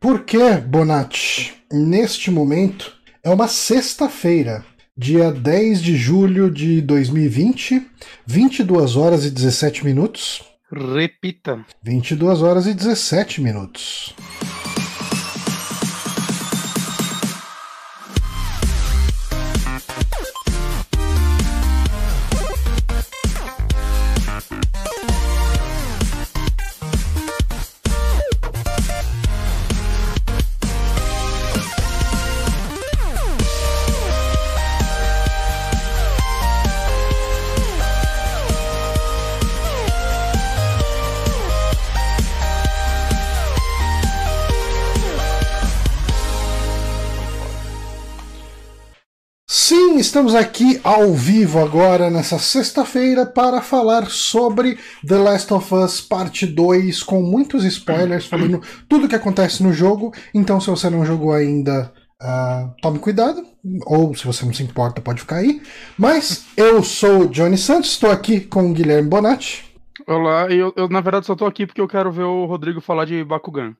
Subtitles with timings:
[0.00, 2.90] Porque, Bonatti, neste momento
[3.22, 4.64] é uma sexta-feira,
[4.96, 7.86] dia 10 de julho de 2020,
[8.24, 10.42] 22 horas e 17 minutos.
[10.72, 11.62] Repita.
[11.82, 14.14] 22 horas e 17 minutos.
[50.20, 56.46] Estamos aqui ao vivo agora nessa sexta-feira para falar sobre The Last of Us Parte
[56.46, 60.12] 2 com muitos spoilers falando tudo o que acontece no jogo.
[60.34, 63.42] Então, se você não jogou ainda, uh, tome cuidado.
[63.86, 65.62] Ou se você não se importa, pode ficar aí.
[65.96, 69.64] Mas eu sou o Johnny Santos, estou aqui com o Guilherme Bonatti.
[70.06, 73.06] Olá, eu, eu na verdade só tô aqui porque eu quero ver o Rodrigo falar
[73.06, 73.74] de Bakugan.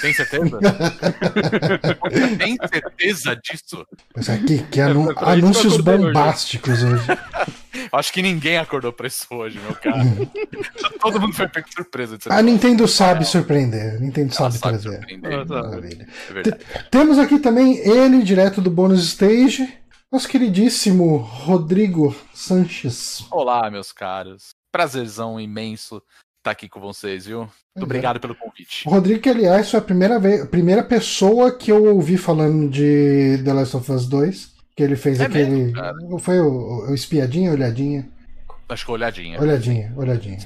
[0.00, 0.58] Tem certeza?
[2.38, 3.86] Tem certeza disso?
[4.14, 7.06] Mas aqui, que anu anúncios bombásticos hoje.
[7.92, 10.02] Acho que ninguém acordou pra isso hoje, meu cara.
[11.00, 12.18] Todo mundo foi pego de surpresa.
[12.30, 13.96] A Nintendo sabe surpreender.
[13.96, 14.96] A Nintendo Ela sabe, sabe trazer.
[14.96, 15.46] surpreender.
[15.46, 16.08] Maravilha.
[16.28, 16.64] É verdade.
[16.90, 19.68] Temos aqui também ele, direto do Bônus Stage,
[20.10, 23.24] nosso queridíssimo Rodrigo Sanches.
[23.30, 24.50] Olá, meus caros.
[24.72, 26.02] Prazerzão imenso
[26.46, 27.40] estar aqui com vocês, viu?
[27.40, 28.86] Muito obrigado pelo convite.
[28.86, 32.70] O Rodrigo, que aliás foi a primeira, vez, a primeira pessoa que eu ouvi falando
[32.70, 35.72] de The Last of Us 2, que ele fez É aquele.
[35.72, 38.08] mesmo, foi o, o espiadinha, olhadinha?
[38.68, 39.40] Acho que olhadinha.
[39.40, 40.38] Olhadinha, olhadinha.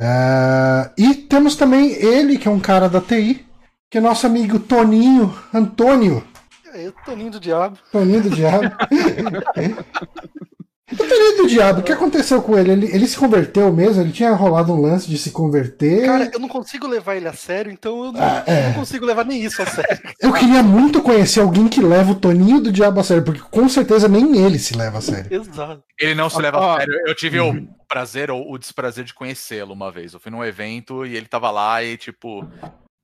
[0.00, 3.44] Ah, e temos também ele, que é um cara da TI,
[3.90, 6.26] que é nosso amigo Toninho Antônio.
[6.72, 7.78] É, Toninho do Diabo.
[7.92, 8.74] Toninho do Diabo.
[10.92, 12.72] o Toninho do Diabo, o que aconteceu com ele?
[12.72, 12.86] ele?
[12.94, 14.02] Ele se converteu mesmo?
[14.02, 16.04] Ele tinha rolado um lance de se converter?
[16.04, 18.66] Cara, eu não consigo levar ele a sério, então eu não, Ah, é.
[18.68, 19.98] não consigo levar nem isso a sério.
[20.20, 23.68] Eu queria muito conhecer alguém que leva o Toninho do Diabo a sério, porque com
[23.68, 25.34] certeza nem ele se leva a sério.
[25.34, 25.82] Exato.
[25.98, 26.94] Ele não se leva Ó, a sério.
[27.06, 30.12] Eu tive o prazer ou o desprazer de conhecê-lo uma vez.
[30.12, 32.46] Eu fui num evento e ele tava lá e, tipo,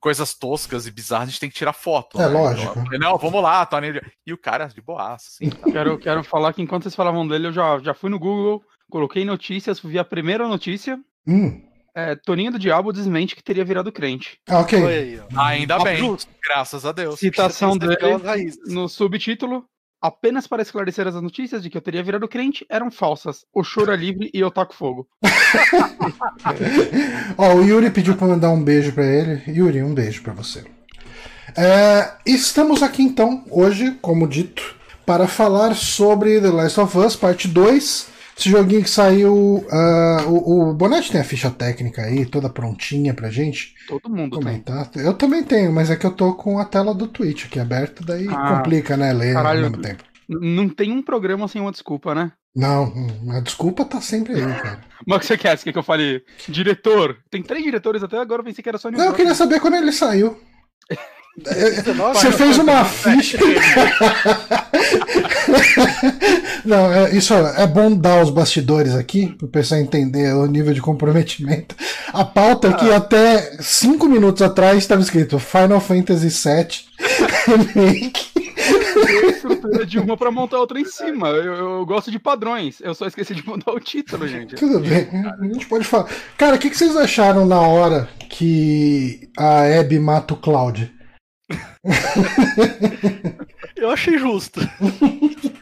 [0.00, 2.20] coisas toscas e bizarras, a gente tem que tirar foto.
[2.20, 2.28] É, né?
[2.28, 2.78] lógico.
[2.78, 4.00] Eu falei, não, vamos lá, Tony.
[4.26, 5.50] E o cara, de boaça, assim.
[5.50, 5.70] tá.
[5.70, 9.24] Quero, quero falar que enquanto vocês falavam dele, eu já, já fui no Google, coloquei
[9.24, 10.98] notícias, vi a primeira notícia.
[11.26, 11.62] Hum.
[11.94, 14.38] É, Toninho do Diabo desmente que teria virado crente.
[14.48, 14.86] Ah, ok.
[14.86, 15.22] Aí.
[15.36, 17.18] Ainda bem, graças a Deus.
[17.18, 17.96] Citação dele
[18.66, 19.64] no subtítulo.
[20.02, 23.44] Apenas para esclarecer as notícias de que eu teria virado crente eram falsas.
[23.52, 25.06] O choro é livre e eu taco fogo.
[27.36, 29.42] Ó, o Yuri pediu pra mandar um beijo pra ele.
[29.46, 30.64] Yuri, um beijo pra você.
[31.54, 34.74] É, estamos aqui então, hoje, como dito,
[35.04, 38.06] para falar sobre The Last of Us, parte 2.
[38.40, 39.66] Esse joguinho que saiu.
[39.70, 44.38] ah, o, o Bonatti tem a ficha técnica aí, toda prontinha pra gente Todo mundo
[44.38, 44.44] tem.
[44.44, 44.90] comentar.
[44.96, 48.02] Eu também tenho, mas é que eu tô com a tela do Twitch aqui aberta,
[48.04, 49.12] daí Ah, complica, né?
[49.12, 49.64] Ler caralho.
[49.64, 50.02] ao mesmo tempo.
[50.28, 52.32] Não tem um programa sem uma desculpa, né?
[52.56, 52.92] Não,
[53.30, 54.80] a desculpa tá sempre aí, cara.
[55.06, 55.58] Mas o que você quer?
[55.58, 57.18] Você quer que eu fale diretor?
[57.30, 59.74] Tem três diretores até agora, eu pensei que era só Não, eu queria saber quando
[59.74, 60.40] ele saiu.
[61.46, 63.38] É, 19, Você fez uma ficha.
[66.64, 70.74] Não, é, isso é bom dar os bastidores aqui, para o pessoal entender o nível
[70.74, 71.74] de comprometimento.
[72.12, 76.90] A pauta aqui, até cinco minutos atrás, estava escrito Final Fantasy VII
[77.74, 78.30] Remake.
[79.30, 81.28] estrutura de uma pra montar outra em cima.
[81.28, 82.80] Eu, eu gosto de padrões.
[82.80, 84.56] Eu só esqueci de mudar o título, gente.
[84.56, 85.08] Tudo bem,
[85.40, 86.08] a gente pode falar.
[86.36, 90.92] Cara, o que, que vocês acharam na hora que a Abby mata o Cloud?
[93.76, 94.60] Eu achei justo.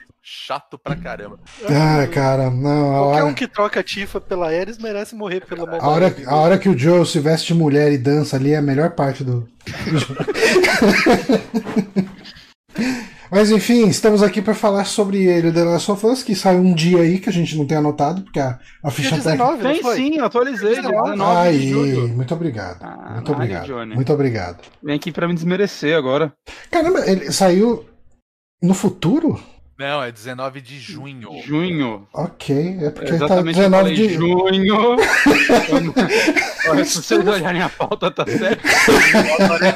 [0.49, 1.39] Chato pra caramba.
[1.65, 3.27] Ah, cara, não, a Qualquer hora.
[3.27, 6.71] um que troca a Tifa pela Ares merece morrer pela A hora, a hora que
[6.71, 9.47] o Joe se veste de mulher e dança ali é a melhor parte do.
[13.31, 16.75] Mas enfim, estamos aqui para falar sobre ele, The Last of Us, que saiu um
[16.75, 19.55] dia aí que a gente não tem anotado, porque a, a Dia ficha técnica.
[19.55, 20.81] 19, não Tem sim, atualizei.
[20.81, 21.75] dia 19 de Aí,
[22.09, 22.79] muito obrigado.
[22.81, 23.67] Ah, muito obrigado.
[23.67, 23.95] Johnny.
[23.95, 24.63] Muito obrigado.
[24.83, 26.33] Vem aqui pra me desmerecer agora.
[26.71, 27.85] Caramba, ele saiu
[28.63, 29.39] no futuro?
[29.79, 31.41] Não, é 19 de junho.
[31.47, 32.09] Junho.
[32.13, 34.15] Ok, é porque tá Exatamente, eu 19 falei de.
[34.15, 34.97] junho.
[36.69, 38.61] Olha, se vocês olharem a pauta, tá certo.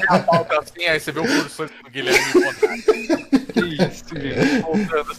[0.08, 2.18] a pauta assim, aí você vê o cursor do Guilherme
[3.52, 4.60] Que isso, gente.
[4.62, 5.16] voltando.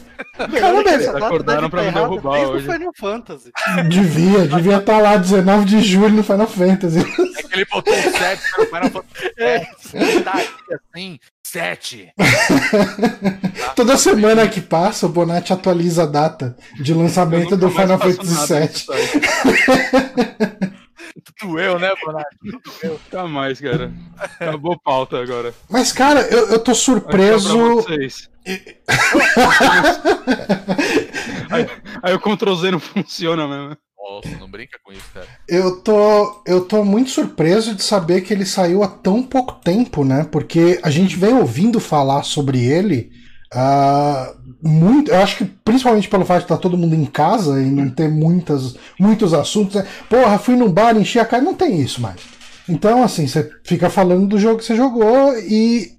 [0.60, 2.72] Caramba, eles acordaram pra tá me derrubar desde o hoje.
[2.72, 3.52] Final Fantasy.
[3.90, 7.00] Devia, devia estar lá 19 de julho no Final Fantasy.
[7.00, 9.32] É que Ele botou o 7 no Final Fantasy
[9.98, 10.24] VII.
[10.24, 11.20] Tá aí, assim,
[11.54, 12.12] 7.
[13.76, 18.34] Toda semana que passa, o Bonatti atualiza a data de lançamento Eu do Final Fantasy
[18.34, 18.68] nada VII.
[18.70, 19.06] disso aí.
[21.40, 22.38] Doeu, né, Bonatti?
[22.84, 23.92] Nunca mais, cara.
[24.18, 25.54] Acabou pauta agora.
[25.70, 27.56] Mas, cara, eu, eu tô surpreso.
[27.76, 28.32] vocês.
[31.52, 31.70] aí,
[32.02, 33.78] aí o Ctrl Z não funciona mesmo.
[34.40, 35.28] Não brinca com isso, cara.
[35.48, 40.04] Eu tô, eu tô muito surpreso de saber que ele saiu há tão pouco tempo,
[40.04, 40.28] né?
[40.30, 43.12] Porque a gente vem ouvindo falar sobre ele.
[43.54, 47.66] ah, muito, eu acho que principalmente pelo fato de estar todo mundo em casa e
[47.66, 49.76] não ter muitas, muitos assuntos.
[49.76, 49.86] Né?
[50.10, 52.22] Porra, fui num bar, enchi a cara, não tem isso mais.
[52.68, 55.92] Então, assim, você fica falando do jogo que você jogou e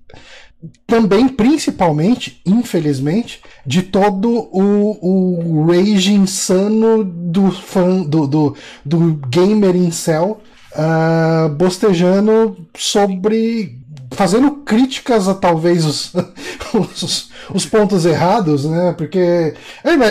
[0.87, 9.77] também, principalmente, infelizmente, de todo o, o rage insano do fã, do, do, do gamer
[9.77, 10.41] incel,
[10.75, 13.79] ah, bostejando sobre.
[14.13, 16.13] fazendo críticas a talvez os,
[16.75, 18.95] os, os pontos errados, né?
[18.97, 19.55] Porque,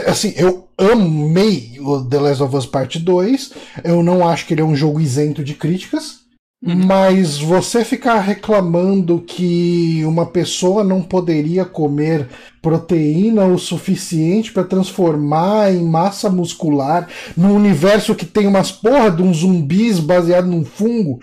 [0.07, 3.51] assim, eu amei o The Last of Us Part 2,
[3.83, 6.22] eu não acho que ele é um jogo isento de críticas.
[6.65, 12.29] Mas você ficar reclamando que uma pessoa não poderia comer
[12.61, 19.21] proteína o suficiente para transformar em massa muscular num universo que tem umas porra de
[19.21, 21.19] uns zumbis baseado num fungo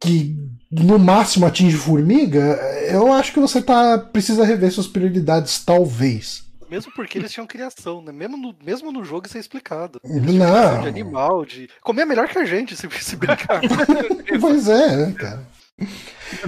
[0.00, 0.36] que
[0.70, 2.56] no máximo atinge formiga,
[2.88, 6.45] eu acho que você tá precisa rever suas prioridades, talvez.
[6.68, 8.12] Mesmo porque eles tinham criação, né?
[8.12, 10.00] Mesmo no, mesmo no jogo isso é explicado.
[10.04, 10.20] Não.
[10.22, 11.68] Criação De animal, de.
[11.80, 13.60] Comer melhor que a gente, se, se brincar.
[14.40, 15.46] Pois é, né, cara.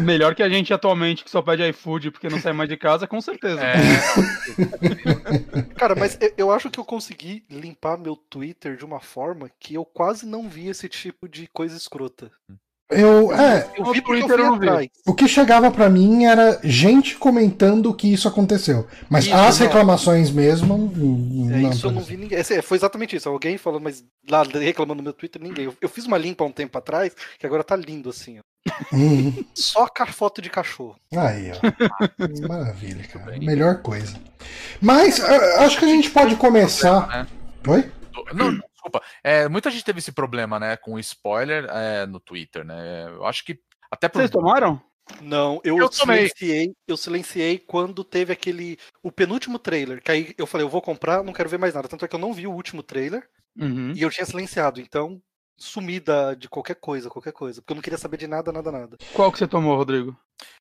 [0.01, 3.07] Melhor que a gente atualmente que só pede iFood porque não sai mais de casa,
[3.07, 3.61] com certeza.
[3.63, 3.75] É,
[5.77, 9.75] Cara, mas eu- eu acho que eu consegui limpar meu Twitter de uma forma que
[9.75, 12.31] eu quase não vi esse tipo de coisa escrota.
[12.91, 14.89] Eu, é, Eu vi porque Twitter eu não atrás.
[15.07, 18.87] O que chegava pra mim era gente comentando que isso aconteceu.
[19.11, 19.67] Mas Isso, as não.
[19.67, 20.75] reclamações mesmo.
[20.75, 22.39] hum, É, não isso eu não vi ninguém.
[22.39, 23.29] Esse- foi exatamente isso.
[23.29, 25.67] Alguém falou, mas lá reclamando no meu Twitter, ninguém.
[25.67, 28.43] Eu, eu fiz uma limpa há um tempo atrás, que agora tá lindo assim, ó.
[28.97, 30.97] Hum, Só com a foto de cachorro.
[31.15, 31.59] aí, ó.
[32.49, 33.37] Maravilha, cara.
[33.39, 34.17] Melhor coisa.
[34.81, 37.07] Mas acho que a gente pode começar.
[37.09, 37.27] né?
[37.67, 37.91] Oi?
[38.35, 38.59] Não,
[38.89, 39.03] desculpa.
[39.23, 43.07] É, muita gente teve esse problema, né, com spoiler é, no Twitter, né?
[43.09, 43.59] Eu acho que
[43.91, 44.81] até por Vocês tomaram?
[45.23, 46.29] Não, eu, Eu tomei.
[46.29, 50.83] silenciei, eu silenciei quando teve aquele o penúltimo trailer, que aí eu falei, eu vou
[50.83, 53.27] comprar, não quero ver mais nada, tanto é que eu não vi o último trailer
[53.59, 53.93] Uhum.
[53.93, 55.21] e eu tinha silenciado, então
[55.59, 58.71] sumi da, de qualquer coisa, qualquer coisa, porque eu não queria saber de nada, nada,
[58.71, 58.97] nada.
[59.13, 60.17] Qual que você tomou, Rodrigo?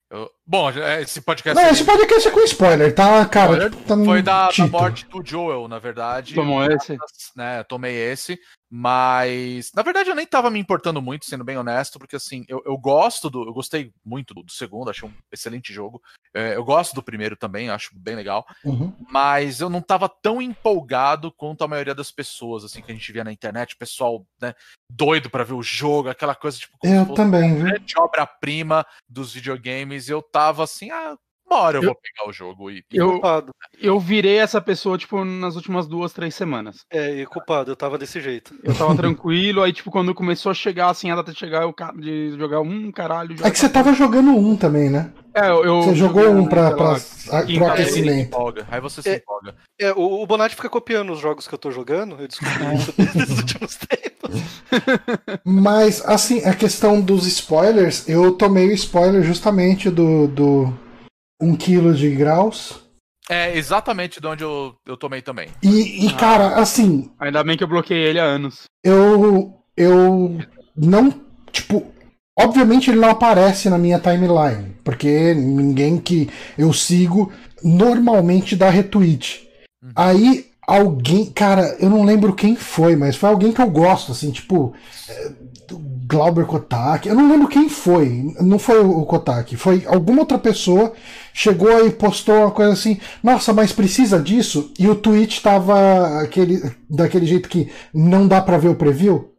[0.10, 3.52] Eu- bom, é, esse podcast Não, esse podcast é com spoiler, tá, cara?
[3.52, 6.34] Spoiler Tipo, tá foi da, da morte do Joel, na verdade.
[6.36, 6.98] Tomou esse?
[7.36, 8.40] né, tomei esse,
[8.70, 12.62] mas na verdade eu nem tava me importando muito, sendo bem honesto, porque assim, eu,
[12.66, 16.02] eu gosto do, eu gostei muito do, do segundo, achei um excelente jogo.
[16.34, 18.94] É, eu gosto do primeiro também, acho bem legal, Uhum.
[19.10, 23.12] mas eu não tava tão empolgado quanto a maioria das pessoas, assim, que a gente
[23.12, 24.54] via na internet, o pessoal, né,
[24.92, 27.66] doido pra ver o jogo, aquela coisa tipo Eu também, uma viu?
[27.66, 31.18] grande obra-prima dos videogames, eu tava assim, ah,
[31.50, 33.52] uma hora eu, Eu- vou pegar o jogo e Eu, Culpado.
[33.82, 36.78] eu virei essa pessoa, tipo, nas últimas duas, três semanas.
[36.92, 38.54] É, e culpado, eu tava desse jeito.
[38.64, 41.74] Eu tava tranquilo, aí, tipo, quando começou a chegar, assim, a data de chegar, eu,
[42.00, 43.36] de jogar um caralho.
[43.44, 45.12] É que você tava jogando um também, né?
[45.34, 46.98] É, eu, Você jogou um pra, pra, lá,
[47.32, 47.80] a- quinta pro vez.
[47.80, 48.28] aí você se aquecimento.
[48.28, 49.16] empolga, aí você se É.
[49.18, 49.56] empolga.
[49.80, 52.94] É, o, o Bonatti fica copiando os jogos que eu tô jogando, eu descobri isso
[52.98, 54.42] nesses últimos tempos.
[55.46, 60.74] Mas, assim, a questão dos spoilers, eu tomei o spoiler justamente do, do
[61.42, 62.88] 1 kg de graus.
[63.30, 65.50] É exatamente de onde eu, eu tomei também.
[65.62, 68.64] E, e, cara, assim, Ainda bem que eu bloqueei ele há anos.
[68.84, 69.54] eu.
[69.76, 70.40] Eu
[70.76, 71.14] não.
[71.52, 71.92] Tipo.
[72.40, 74.76] Obviamente ele não aparece na minha timeline.
[74.84, 77.32] Porque ninguém que eu sigo
[77.64, 79.48] normalmente dá retweet.
[79.84, 79.92] Uhum.
[79.96, 81.26] Aí alguém.
[81.26, 84.74] Cara, eu não lembro quem foi, mas foi alguém que eu gosto, assim, tipo.
[86.08, 87.08] Glauber Kotak.
[87.08, 88.34] Eu não lembro quem foi.
[88.40, 89.56] Não foi o Kotak.
[89.58, 90.94] Foi alguma outra pessoa.
[91.34, 93.00] Chegou e postou uma coisa assim.
[93.22, 94.72] Nossa, mas precisa disso?
[94.80, 99.38] E o tweet tava aquele, daquele jeito que não dá pra ver o preview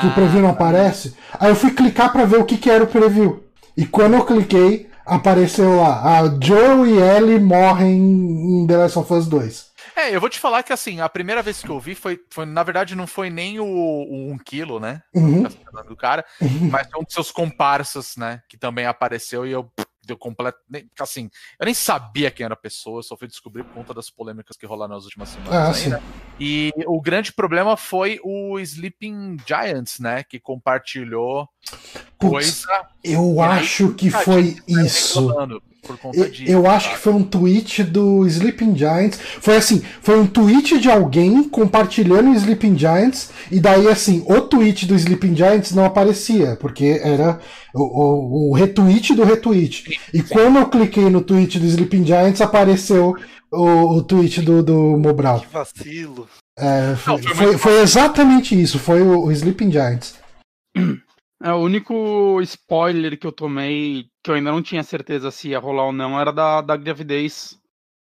[0.00, 1.14] que o preview não aparece.
[1.38, 3.42] Aí eu fui clicar pra ver o que, que era o preview.
[3.76, 9.12] E quando eu cliquei, apareceu lá: a Joe e Ellie morrem em The Last of
[9.12, 9.71] Us 2.
[10.02, 12.44] É, eu vou te falar que assim, a primeira vez que eu vi foi, foi
[12.44, 15.02] na verdade, não foi nem o, o 1 quilo, né?
[15.14, 15.44] Uhum.
[15.86, 16.24] Do cara,
[16.70, 18.42] mas foi um dos seus comparsas, né?
[18.48, 19.70] Que também apareceu e eu
[20.04, 20.58] deu completo.
[20.68, 23.94] nem- Assim, eu nem sabia quem era a pessoa, eu só fui descobrir por conta
[23.94, 25.54] das polêmicas que rolaram nas últimas semanas.
[25.54, 26.00] Ah, aí, né?
[26.40, 30.24] E o grande problema foi o Sleeping Giants, né?
[30.24, 31.48] Que compartilhou
[32.18, 32.66] coisa.
[33.02, 35.32] Eu acho que foi isso.
[35.82, 39.18] Por conta disso, eu acho que foi um tweet do Sleeping Giants.
[39.40, 44.40] Foi assim, foi um tweet de alguém compartilhando o Sleeping Giants, e daí assim, o
[44.42, 47.40] tweet do Sleeping Giants não aparecia, porque era
[47.74, 49.98] o, o, o retweet do retweet.
[50.14, 53.16] E quando eu cliquei no tweet do Sleeping Giants, apareceu
[53.50, 55.40] o, o tweet do, do Mobral.
[55.40, 56.28] Que vacilo.
[56.56, 60.14] É, foi, Não, foi foi, foi exatamente isso, foi o, o Sleeping Giants.
[61.42, 65.58] É, o único spoiler que eu tomei, que eu ainda não tinha certeza se ia
[65.58, 67.60] rolar ou não, era da, da gravidez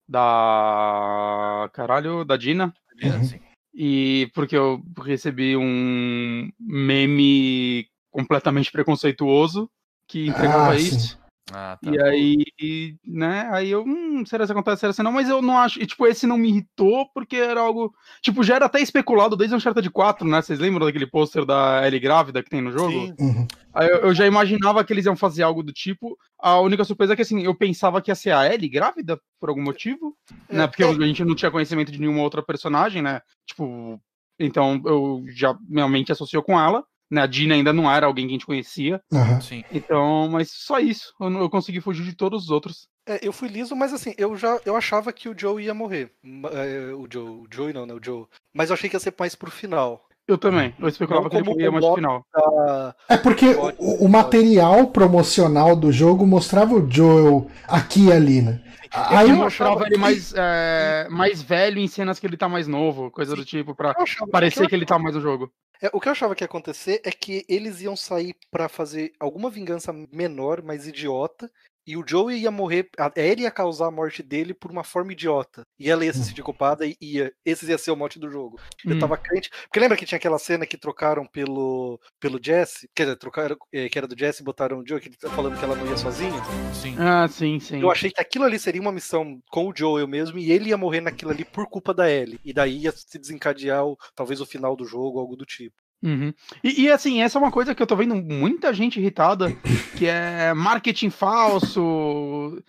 [0.08, 1.70] da.
[1.72, 2.74] Caralho, da Dina.
[3.02, 3.40] Assim.
[3.74, 9.70] E porque eu recebi um meme completamente preconceituoso
[10.06, 11.18] que entregava Ah, sim.
[11.52, 11.92] Ah, tá.
[11.92, 15.12] E aí, né, aí eu, hum, será que acontece, será que não?
[15.12, 18.56] Mas eu não acho, e tipo, esse não me irritou porque era algo, tipo, já
[18.56, 22.50] era até especulado desde Uncharted 4, né, vocês lembram daquele pôster da Ellie grávida que
[22.50, 22.92] tem no jogo?
[22.92, 23.16] Sim.
[23.20, 23.48] Uhum.
[23.74, 27.14] Aí eu, eu já imaginava que eles iam fazer algo do tipo, a única surpresa
[27.14, 30.16] é que, assim, eu pensava que ia ser a Ellie grávida, por algum motivo,
[30.50, 30.88] né, porque É.
[30.88, 34.00] a gente não tinha conhecimento de nenhuma outra personagem, né, tipo,
[34.40, 38.32] então eu já realmente associou com ela, né, a Dina ainda não era alguém que
[38.32, 39.02] a gente conhecia.
[39.42, 39.64] Sim.
[39.72, 42.88] então, mas só isso, eu, não- eu consegui fugir de todos os outros.
[43.08, 46.12] É, eu fui liso, mas assim, eu já eu achava que o Joe ia morrer.
[46.24, 47.94] É, o Joe, o Joey não, né?
[47.94, 48.26] O Joe.
[48.54, 50.06] Mas eu achei que ia ser mais pro final.
[50.30, 50.76] Eu também.
[50.78, 52.24] Eu especulava Não que ele ia mais no final.
[52.36, 53.48] Ah, É porque
[53.80, 58.62] o, o material promocional do jogo mostrava o Joel aqui e ali, né?
[58.92, 62.68] Aí eu mostrava achava ele mais, é, mais velho em cenas que ele tá mais
[62.68, 63.96] novo, coisa do tipo, pra
[64.32, 65.52] parecer que ele tá mais no jogo.
[65.82, 69.14] É, o que eu achava que ia acontecer é que eles iam sair pra fazer
[69.20, 71.50] alguma vingança menor, mais idiota,
[71.92, 75.12] e o Joey ia morrer, a Ellie ia causar a morte dele por uma forma
[75.14, 75.64] idiota.
[75.80, 77.34] E ela ia se sentir culpada e ia.
[77.44, 78.60] Esse ia ser o mote do jogo.
[78.86, 79.00] Eu Hum.
[79.00, 79.50] tava crente.
[79.64, 82.88] Porque lembra que tinha aquela cena que trocaram pelo, pelo Jesse?
[82.96, 85.30] Quer dizer, trocaram, eh, que era do Jesse e botaram o Joey, que ele tá
[85.32, 86.40] falando que ela não ia sozinha?
[86.74, 86.96] Sim.
[87.00, 87.82] Ah, sim, sim.
[87.82, 90.78] Eu achei que aquilo ali seria uma missão com o Joel mesmo, e ele ia
[90.78, 92.40] morrer naquilo ali por culpa da Ellie.
[92.46, 95.76] E daí ia se desencadear o- talvez o final do jogo, algo do tipo.
[96.02, 96.34] Uhum.
[96.64, 99.52] E, e, assim, essa é uma coisa que eu tô vendo muita gente irritada,
[99.98, 102.62] que é marketing falso.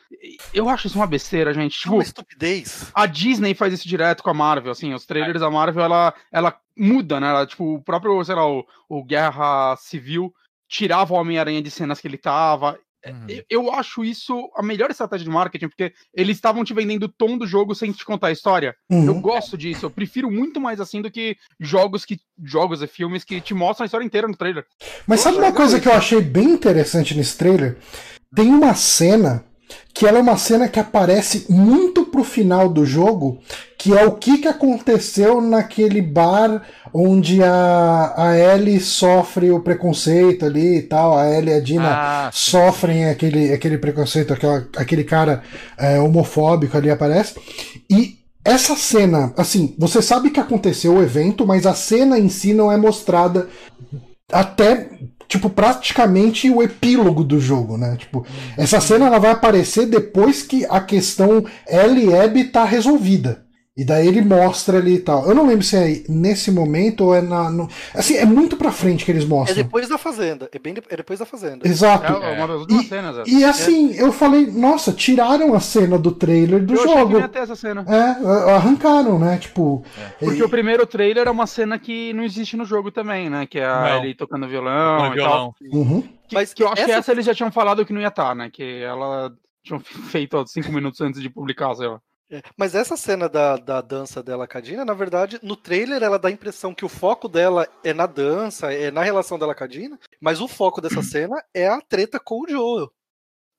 [0.53, 1.77] Eu acho isso uma besteira, gente.
[1.77, 2.91] É Tipo, uma estupidez.
[2.95, 6.57] a Disney faz isso direto com a Marvel, assim, os trailers da Marvel, ela, ela
[6.77, 7.29] muda, né?
[7.29, 10.35] Ela, tipo, o próprio, sei lá, o, o Guerra Civil
[10.69, 12.79] tirava o Homem-Aranha de cenas que ele tava.
[13.07, 13.27] Uhum.
[13.49, 17.39] Eu- acho isso a melhor estratégia de marketing, porque eles estavam te vendendo o tom
[17.39, 18.75] do jogo sem te contar a história.
[18.91, 19.07] Uhum.
[19.07, 23.23] Eu gosto disso, eu prefiro muito mais assim do que jogos que jogos e filmes
[23.25, 24.67] que te mostram a história inteira no trailer.
[25.07, 27.77] Mas sabe uma coisa que eu achei bem interessante nesse trailer?
[28.35, 29.45] Tem uma cena
[29.93, 33.39] que ela é uma cena que aparece muito pro final do jogo,
[33.79, 36.63] que é o que, que aconteceu naquele bar
[36.93, 41.89] onde a, a Ellie sofre o preconceito ali e tal, a Ellie e a Dina
[41.91, 45.43] Ah, sofrem aquele, aquele preconceito, aquela, aquele cara
[45.79, 47.35] é, homofóbico ali aparece.
[47.89, 52.55] E essa cena, assim, você sabe que aconteceu o evento, mas a cena em si
[52.55, 53.49] não é mostrada
[54.33, 54.89] até,
[55.31, 57.97] tipo, praticamente o epílogo do jogo, né?
[57.97, 63.45] Tipo, essa cena ela vai aparecer depois que a questão Ellie e Abby tá resolvida.
[63.81, 65.27] E daí ele mostra ali e tal.
[65.27, 67.49] Eu não lembro se é nesse momento ou é na.
[67.51, 69.57] no- Assim, é muito pra frente que eles É mostram.
[69.57, 70.51] depois da Fazenda.
[70.53, 71.67] É bem de- é depois da Fazenda.
[71.67, 72.13] Exato.
[72.13, 73.17] É uma das últimas E- cenas.
[73.19, 73.31] essa.
[73.31, 77.13] E assim, eu falei, nossa, tiraram a cena do trailer do eu achei que jogo.
[77.15, 77.85] não ia ter essa cena.
[77.89, 79.39] É, arrancaram, né?
[79.39, 79.83] Tipo.
[80.19, 83.47] Porque e- o primeiro trailer é uma cena que não existe no jogo também, né?
[83.47, 83.97] Que é Não.
[83.99, 85.13] Ellie tocando violão e tal.
[85.15, 85.55] violão.
[85.73, 86.03] Uhum.
[86.29, 88.09] Que, Mas que eu acho que essa- essa eles já tinham falado que não ia
[88.09, 88.51] estar, né?
[88.53, 89.33] Que ela
[89.65, 91.99] tinha feito ó, cinco minutos antes de publicar, sei lá.
[92.31, 96.03] É, Mas essa cena da, da dança dela com a Dina, na verdade, no trailer
[96.03, 99.55] ela dá a impressão que o foco dela é na dança, é na relação dela
[99.55, 102.91] com a Dina, mas o foco dessa cena é a treta com o Joel.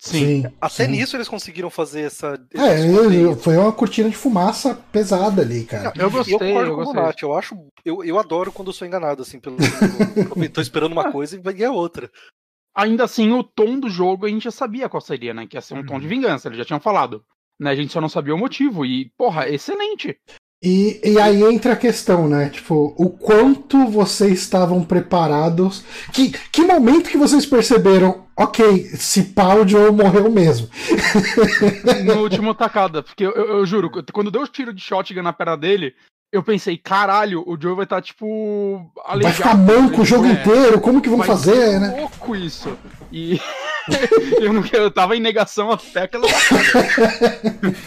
[0.01, 0.45] Sim.
[0.59, 0.91] Até sim.
[0.91, 2.33] nisso eles conseguiram fazer essa.
[2.55, 5.93] É, foi uma cortina de fumaça pesada ali, cara.
[5.95, 7.03] Eu gostei, eu eu com o gostei.
[7.03, 7.55] Nath, eu acho.
[7.85, 9.57] Eu, eu adoro quando eu sou enganado, assim, pelo.
[10.35, 12.09] eu tô esperando uma coisa e é outra.
[12.73, 15.45] Ainda assim, o tom do jogo a gente já sabia qual seria, né?
[15.45, 17.23] Que ia ser um tom de vingança, eles já tinham falado.
[17.61, 17.69] Né?
[17.69, 18.83] A gente só não sabia o motivo.
[18.85, 20.17] E, porra, excelente.
[20.63, 22.49] E, e aí entra a questão, né?
[22.49, 25.83] Tipo, o quanto vocês estavam preparados.
[26.13, 28.25] Que, que momento que vocês perceberam?
[28.37, 30.67] Ok, se pá, o Joe morreu mesmo.
[32.05, 33.03] No último tacada.
[33.03, 35.93] Porque eu, eu- eu juro, quando deu o tiro de shotgun na perna dele,
[36.31, 38.91] eu pensei, caralho, o Joe vai estar, tipo.
[39.21, 40.31] Vai ficar manco o jogo É.
[40.31, 41.99] inteiro, como que vão fazer, né?
[41.99, 42.75] louco isso.
[43.11, 43.39] E,
[44.41, 46.27] eu, não, eu tava em negação até aquela.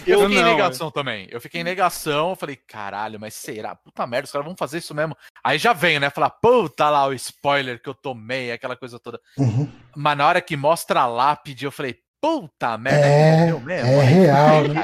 [0.06, 1.26] Eu fiquei em não, negação também.
[1.30, 3.74] Eu fiquei em negação, eu falei, caralho, mas será?
[3.74, 5.16] Puta merda, os caras vão fazer isso mesmo.
[5.42, 6.10] Aí já vem, né?
[6.10, 9.18] Falar, puta lá o spoiler que eu tomei, aquela coisa toda.
[9.38, 9.70] Uhum.
[9.96, 14.00] Mas na hora que mostra a lápide, eu falei, puta merda, É, morreu mesmo.
[14.00, 14.82] é real, né?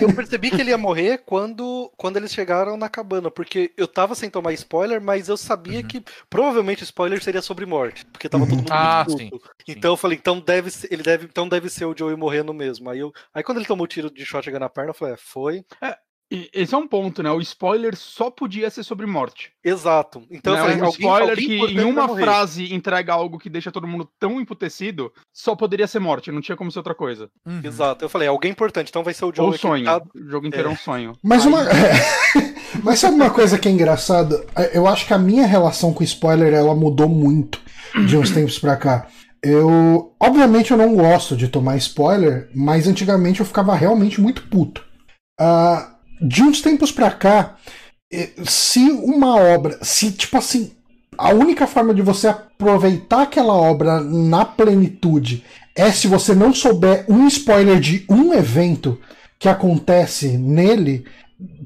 [0.00, 4.14] Eu percebi que ele ia morrer quando, quando eles chegaram na cabana, porque eu tava
[4.14, 5.86] sem tomar spoiler, mas eu sabia Uhum.
[5.86, 9.50] que provavelmente o spoiler seria sobre morte, porque tava todo mundo Ah, muito sim, puto.
[9.66, 12.90] Então eu falei, então deve ser, ele deve, então deve ser o Joey morrendo mesmo.
[12.90, 15.16] Aí, eu, aí quando ele tomou o tiro de shotgun na perna, eu falei, é,
[15.16, 15.64] foi.
[15.82, 15.96] E
[16.30, 17.30] Esse é um ponto, né?
[17.30, 19.52] O spoiler só podia ser sobre morte.
[19.64, 20.24] Exato.
[20.28, 20.58] Então Né?
[20.58, 23.86] eu falei, um alguém, spoiler alguém que em uma frase entrega algo que deixa todo
[23.86, 27.30] mundo tão emputecido, só poderia ser morte, não tinha como ser outra coisa.
[27.46, 27.60] Uhum.
[27.62, 28.04] Exato.
[28.04, 29.46] Eu falei, alguém importante, então vai ser o Joey.
[29.46, 29.84] Ou aqui, sonho.
[29.84, 30.02] tá?
[30.16, 31.12] O jogo inteiro é, um sonho.
[31.22, 31.60] Mas Aí- uma.
[32.82, 34.44] Mas sabe uma coisa que é engraçado?
[34.72, 37.60] Eu acho que a minha relação com spoiler ela mudou muito
[38.06, 39.06] de uns tempos pra cá.
[39.42, 40.14] Eu.
[40.20, 44.84] Obviamente eu não gosto de tomar spoiler, mas antigamente eu ficava realmente muito puto.
[45.40, 47.56] Ah, de uns tempos pra cá,
[48.12, 49.78] eh, se uma obra.
[49.82, 50.72] Se, tipo assim,
[51.18, 55.44] a única forma de você aproveitar aquela obra na plenitude
[55.74, 58.98] é se você não souber um spoiler de um evento
[59.38, 61.04] que acontece nele,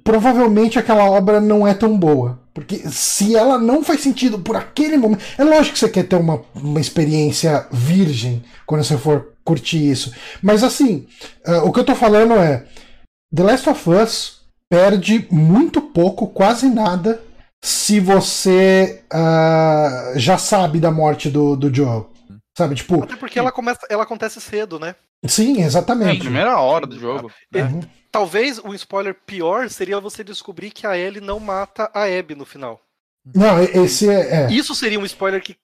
[0.03, 2.41] provavelmente aquela obra não é tão boa.
[2.53, 5.23] Porque se ela não faz sentido por aquele momento.
[5.39, 10.13] É lógico que você quer ter uma, uma experiência virgem quando você for curtir isso.
[10.43, 11.07] Mas assim,
[11.47, 12.65] ah, o que eu tô falando é.
[13.33, 14.40] The Last of Us
[14.71, 17.21] perde muito pouco, quase nada,
[17.61, 22.09] se você ah, já sabe da morte do, do Joel.
[22.57, 24.95] Sabe, tipo, Até porque ela, começa, ela acontece cedo, né?
[25.27, 26.21] sim, É a exatamente.
[26.21, 27.31] primeira hora do jogo.
[27.53, 27.65] né?
[27.65, 27.81] Uhum.
[28.13, 32.45] Talvez o spoiler pior seria você descobrir que a Ellie não mata a Abby no
[32.45, 32.81] final.
[33.35, 34.45] Não, esse é.
[34.45, 34.53] é.
[34.53, 35.57] Isso seria um spoiler que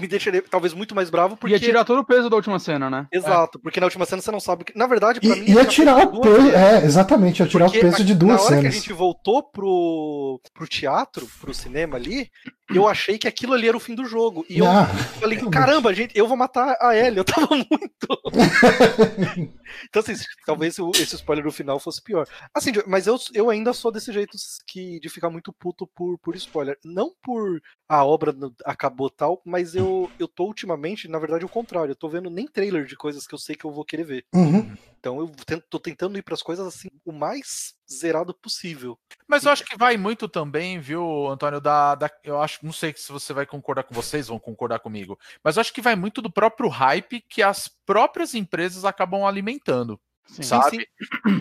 [0.00, 1.54] me deixaria talvez muito mais bravo, porque.
[1.54, 3.06] Ia tirar todo o peso da última cena, né?
[3.12, 4.64] Exato, porque na última cena você não sabe.
[4.64, 5.44] que- Na verdade, pra mim.
[5.50, 6.50] Ia tirar o peso.
[6.50, 8.74] É, exatamente, ia tirar Porque o peso de na duas hora que a cenas.
[8.74, 12.30] gente voltou pro, pro teatro, pro cinema ali,
[12.74, 14.44] eu achei que aquilo ali era o fim do jogo.
[14.48, 14.86] E eu Ah,
[15.20, 17.18] falei, caramba, gente, eu vou matar a Ellie.
[17.18, 18.08] Eu tava muito.
[19.88, 22.26] então, assim, talvez esse spoiler do final fosse pior.
[22.54, 26.36] Assim, mas eu, eu ainda sou desse jeito que, de ficar muito puto por, por
[26.36, 26.78] spoiler.
[26.84, 31.92] Não por a obra acabou tal, mas eu, eu tô ultimamente, na verdade, o contrário.
[31.92, 34.24] Eu tô vendo nem trailer de coisas que eu sei que eu vou querer ver.
[34.34, 34.76] Uhum.
[34.98, 35.30] Então eu
[35.70, 38.98] tô tentando ir pras coisas assim o mais zerado possível.
[39.26, 42.92] Mas eu acho que vai muito também, viu, Antônio, da, da- Eu acho, não sei
[42.96, 46.20] se você vai concordar com vocês, vão concordar comigo, mas eu acho que vai muito
[46.20, 50.00] do próprio hype que as próprias empresas acabam alimentando.
[50.28, 50.42] Sim.
[50.42, 50.86] sabe?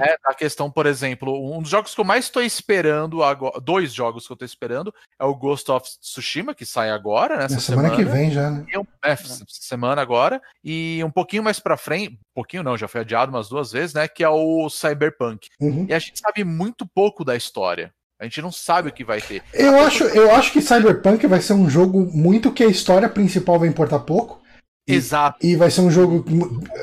[0.01, 3.93] É, a questão, por exemplo, um dos jogos que eu mais estou esperando agora, dois
[3.93, 7.61] jogos que eu estou esperando é o Ghost of Tsushima, que sai agora, nessa Na
[7.61, 8.65] semana, que vem já, né?
[8.77, 12.87] Um- é, essa semana agora, e um pouquinho mais pra frente, um pouquinho não, já
[12.87, 14.07] foi adiado umas duas vezes, né?
[14.07, 15.47] Que é o Cyberpunk.
[15.59, 15.85] Uhum.
[15.89, 17.93] E a gente sabe muito pouco da história.
[18.19, 19.43] A gente não sabe o que vai ter.
[19.53, 23.59] Eu acho, eu acho que Cyberpunk vai ser um jogo muito que a história principal
[23.59, 24.41] vai importar pouco.
[24.87, 25.45] Exato.
[25.45, 26.25] E vai ser um jogo.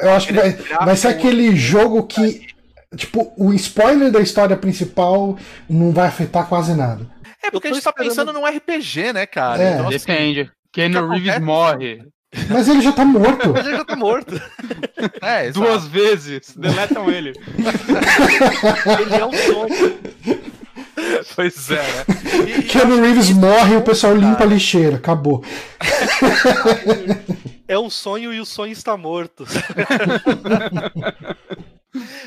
[0.03, 2.47] Eu acho que vai, vai ser aquele jogo que.
[2.95, 5.37] Tipo, o spoiler da história principal
[5.69, 7.07] não vai afetar quase nada.
[7.43, 9.63] É porque a gente tá pensando num RPG, né, cara?
[9.63, 9.73] É.
[9.73, 10.51] Então, assim, Depende.
[10.73, 12.03] Keanu que Reeves morre
[12.49, 13.53] Mas ele já tá morto.
[13.53, 14.41] Mas ele já tá morto.
[15.23, 15.61] é, exato.
[15.61, 16.55] duas vezes.
[16.57, 17.33] Deletam ele.
[19.01, 19.99] Ele é um sonho.
[21.35, 22.05] Pois é, né?
[22.59, 24.97] E Keanu Reeves morre e o pessoal limpa a lixeira.
[24.97, 25.45] Acabou.
[27.67, 29.45] É um sonho e o sonho está morto.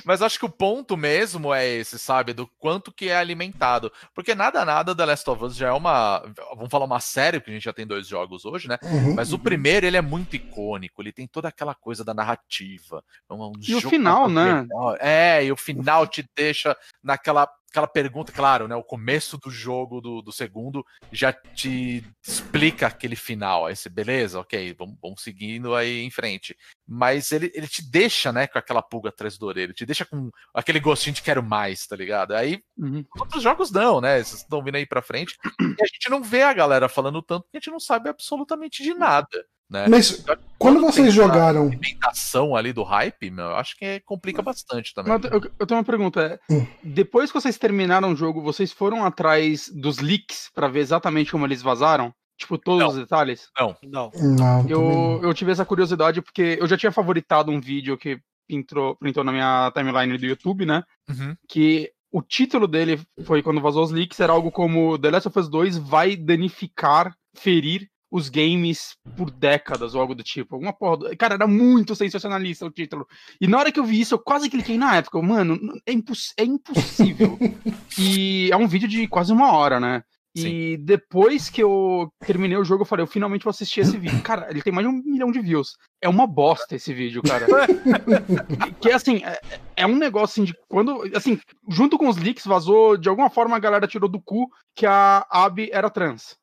[0.06, 2.34] Mas acho que o ponto mesmo é esse, sabe?
[2.34, 3.92] Do quanto que é alimentado.
[4.14, 6.20] Porque nada, nada The Last of Us já é uma.
[6.56, 8.78] Vamos falar uma série, porque a gente já tem dois jogos hoje, né?
[8.82, 9.16] Uhum.
[9.16, 11.02] Mas o primeiro, ele é muito icônico.
[11.02, 13.04] Ele tem toda aquela coisa da narrativa.
[13.30, 14.62] É um E o final, né?
[14.62, 14.96] legal.
[15.00, 18.76] É, e o final te deixa naquela aquela pergunta, claro, né?
[18.76, 23.66] O começo do jogo do, do segundo já te explica aquele final.
[23.66, 26.56] Aí você, beleza, ok, vamos, vamos seguindo aí em frente.
[26.88, 30.06] Mas ele, ele te deixa, né, com aquela pulga atrás do orelha, ele te deixa
[30.06, 32.34] com aquele gostinho de quero mais, tá ligado?
[32.34, 33.04] Aí Uhum.
[33.20, 34.24] outros jogos não, né?
[34.24, 35.36] Vocês estão vindo aí pra frente.
[35.60, 38.84] E a gente não vê a galera falando tanto que a gente não sabe absolutamente
[38.84, 39.88] de nada, né?
[39.90, 40.24] Mas
[40.58, 41.68] quando vocês jogaram.
[41.68, 45.14] alimentação ali do hype, meu, eu acho que complica bastante também.
[45.14, 46.40] Mas eu, eu tenho uma pergunta.
[46.50, 46.66] é, Hum.
[46.84, 51.46] Depois que vocês terminaram o jogo, vocês foram atrás dos leaks pra ver exatamente como
[51.46, 52.14] eles vazaram?
[52.40, 52.90] Tipo, todos Não.
[52.90, 53.50] os detalhes?
[53.60, 53.76] Não.
[53.84, 55.24] Não, também Eu, não.
[55.24, 59.32] eu tive essa curiosidade porque eu já tinha favoritado um vídeo que entrou, printou na
[59.32, 60.84] minha timeline do YouTube, né?
[61.10, 61.36] Uhum.
[61.50, 65.40] Que o título dele foi quando vazou os leaks, era algo como The Last of
[65.40, 70.56] Us 2 vai danificar, ferir os games por décadas ou algo do tipo.
[70.56, 70.98] Alguma porra.
[70.98, 71.18] Do...
[71.18, 73.08] Cara, era muito sensacionalista o título.
[73.40, 75.22] E na hora que eu vi isso, eu quase cliquei na época.
[75.22, 76.34] Mano, é, imposs...
[76.38, 77.38] é impossível.
[78.00, 80.04] e é um vídeo de quase uma hora, né?
[80.38, 80.84] E Sim.
[80.84, 84.22] depois que eu terminei o jogo, eu falei, eu finalmente vou assistir esse vídeo.
[84.22, 85.76] Cara, ele tem mais de um milhão de views.
[86.00, 87.48] É uma bosta esse vídeo, cara.
[88.80, 89.40] que assim, é,
[89.76, 91.02] é, um negócio assim de quando.
[91.16, 94.86] Assim, junto com os leaks, vazou, de alguma forma a galera tirou do cu que
[94.86, 96.38] a Abby era trans.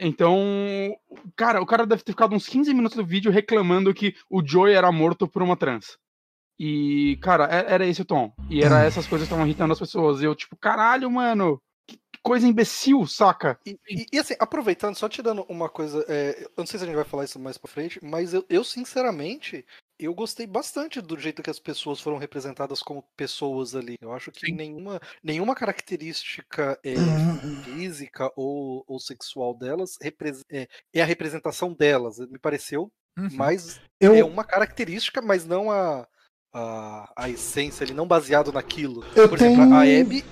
[0.00, 0.96] Então,
[1.34, 4.74] cara, o cara deve ter ficado uns 15 minutos do vídeo reclamando que o Joey
[4.74, 5.98] era morto por uma trans.
[6.58, 8.32] E, cara, é, era esse o tom.
[8.50, 10.20] E era essas coisas que estavam irritando as pessoas.
[10.20, 13.58] E eu, tipo, caralho, mano, que coisa imbecil, saca?
[13.64, 16.86] E, e, e assim, aproveitando, só tirando uma coisa, é, eu não sei se a
[16.86, 19.64] gente vai falar isso mais pra frente, mas eu, eu sinceramente,
[19.98, 23.96] eu gostei bastante do jeito que as pessoas foram representadas como pessoas ali.
[24.00, 26.94] Eu acho que nenhuma, nenhuma característica é,
[27.64, 32.18] física ou, ou sexual delas é, é, a representação delas.
[32.18, 33.28] Me pareceu, uhum.
[33.32, 34.14] mas eu...
[34.14, 36.06] é uma característica, mas não a,
[36.52, 39.04] a, a essência ali, não baseado naquilo.
[39.16, 39.52] Eu Por tenho...
[39.52, 40.24] exemplo, a Abby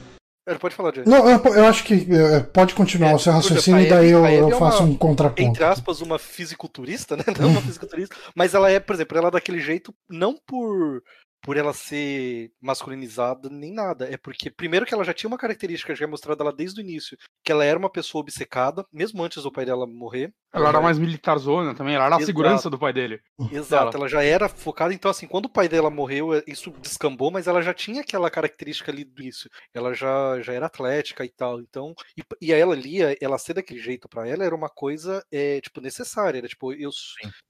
[0.61, 1.11] Pode falar, Jason.
[1.11, 4.49] Não, eu, acho que é, pode continuar é, o seu raciocínio e daí eu, eu
[4.49, 5.43] é faço uma, um contraponto.
[5.43, 7.25] Entre aspas, uma fisiculturista, né?
[7.41, 11.03] Não uma fisiculturista, mas ela é, por exemplo, ela é daquele jeito, não por
[11.47, 14.13] por ela ser masculinizada nem nada.
[14.13, 16.83] É porque, primeiro, que ela já tinha uma característica já é mostrada lá desde o
[16.83, 20.35] início, que ela era uma pessoa obcecada, mesmo antes do pai dela morrer.
[20.53, 22.23] Ela, ela era mais militarzona também, ela era Exato.
[22.25, 23.21] a segurança do pai dele.
[23.53, 24.93] Exato, ela já era focada.
[24.93, 28.29] Então, assim, quando o pai dela morreu, é, isso descambou, mas ela já tinha aquela
[28.29, 29.49] característica ali do início.
[29.73, 31.61] Ela já, já era atlética e tal.
[31.61, 35.61] Então, e, e ela ali, ela ser daquele jeito para ela era uma coisa, é,
[35.61, 36.39] tipo, necessária.
[36.39, 36.91] Era tipo, eu,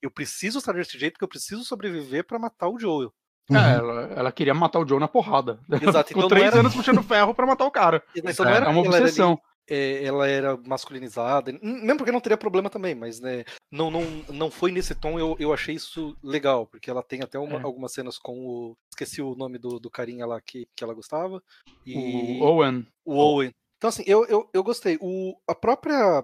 [0.03, 3.11] eu preciso estar desse jeito porque eu preciso sobreviver para matar o Joel.
[3.51, 3.59] É, uhum.
[3.59, 5.61] ela, ela, queria matar o Joe na porrada.
[5.81, 6.09] Exato.
[6.09, 6.61] Ficou então três era...
[6.61, 8.03] anos puxando ferro pra matar o cara.
[8.17, 9.39] Então é, é uma obsessão.
[9.69, 14.03] Ela era, ela era masculinizada, mesmo porque não teria problema também, mas né, não, não,
[14.29, 17.63] não foi nesse tom, eu, eu achei isso legal, porque ela tem até uma, é.
[17.63, 18.77] algumas cenas com o.
[18.93, 21.43] Esqueci o nome do, do carinha lá que, que ela gostava.
[21.85, 22.39] E...
[22.41, 22.87] O Owen.
[23.05, 23.53] O Owen.
[23.77, 24.99] Então, assim, eu, eu, eu gostei.
[25.01, 26.23] O, a própria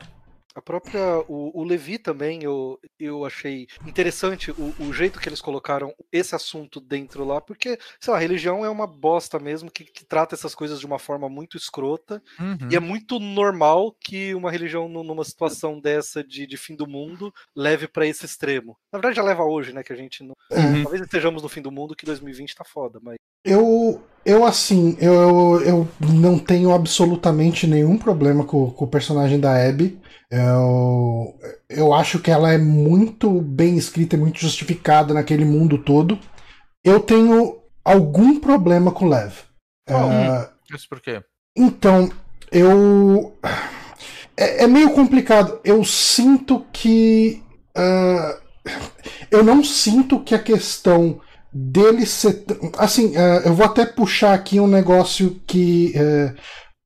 [0.55, 1.19] a própria.
[1.29, 6.35] O, o, Levi também eu, eu achei interessante o, o, jeito que eles colocaram esse
[6.35, 10.35] assunto dentro lá, porque, sei lá, a religião é uma bosta mesmo que, que trata
[10.35, 12.23] essas coisas de uma forma muito escrota.
[12.39, 12.69] Uhum.
[12.71, 17.33] E é muito normal que uma religião, numa situação dessa de, de fim do mundo,
[17.57, 18.77] leve para esse extremo.
[18.93, 19.83] Na verdade, já leva hoje, né?
[19.83, 20.35] Que a gente não.
[20.51, 20.83] Uhum.
[20.83, 23.17] Talvez estejamos no fim do mundo, que 2020 tá foda, mas.
[23.45, 29.55] Eu, eu assim, eu, eu não tenho absolutamente nenhum problema com, com o personagem da
[29.69, 30.01] Abby.
[30.31, 36.19] Eu, eu acho que ela é muito bem escrita e muito justificada naquele mundo todo.
[36.85, 39.33] Eu tenho algum problema com Lev.
[39.91, 41.23] Oh, uh, isso por quê?
[41.57, 42.11] Então,
[42.51, 43.37] eu.
[44.37, 45.61] É, é, meio complicado.
[45.65, 47.43] Eu sinto que.
[47.77, 48.41] Uh,
[49.31, 51.21] eu não sinto que a questão
[51.53, 52.45] dele ser.
[52.79, 56.35] Assim, uh, eu vou até puxar aqui um negócio que uh,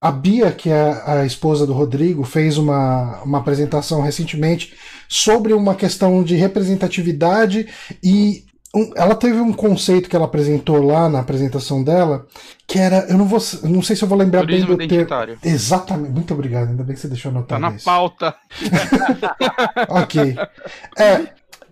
[0.00, 4.74] a Bia, que é a esposa do Rodrigo, fez uma, uma apresentação recentemente
[5.08, 7.66] sobre uma questão de representatividade
[8.02, 12.26] e um, ela teve um conceito que ela apresentou lá na apresentação dela,
[12.66, 15.38] que era, eu não vou, não sei se eu vou lembrar Turismo bem do termo.
[15.42, 17.84] Exatamente, muito obrigado, ainda bem que você deixou anotar Tá na isso.
[17.84, 18.34] pauta.
[19.88, 20.36] ok.
[20.98, 21.26] É,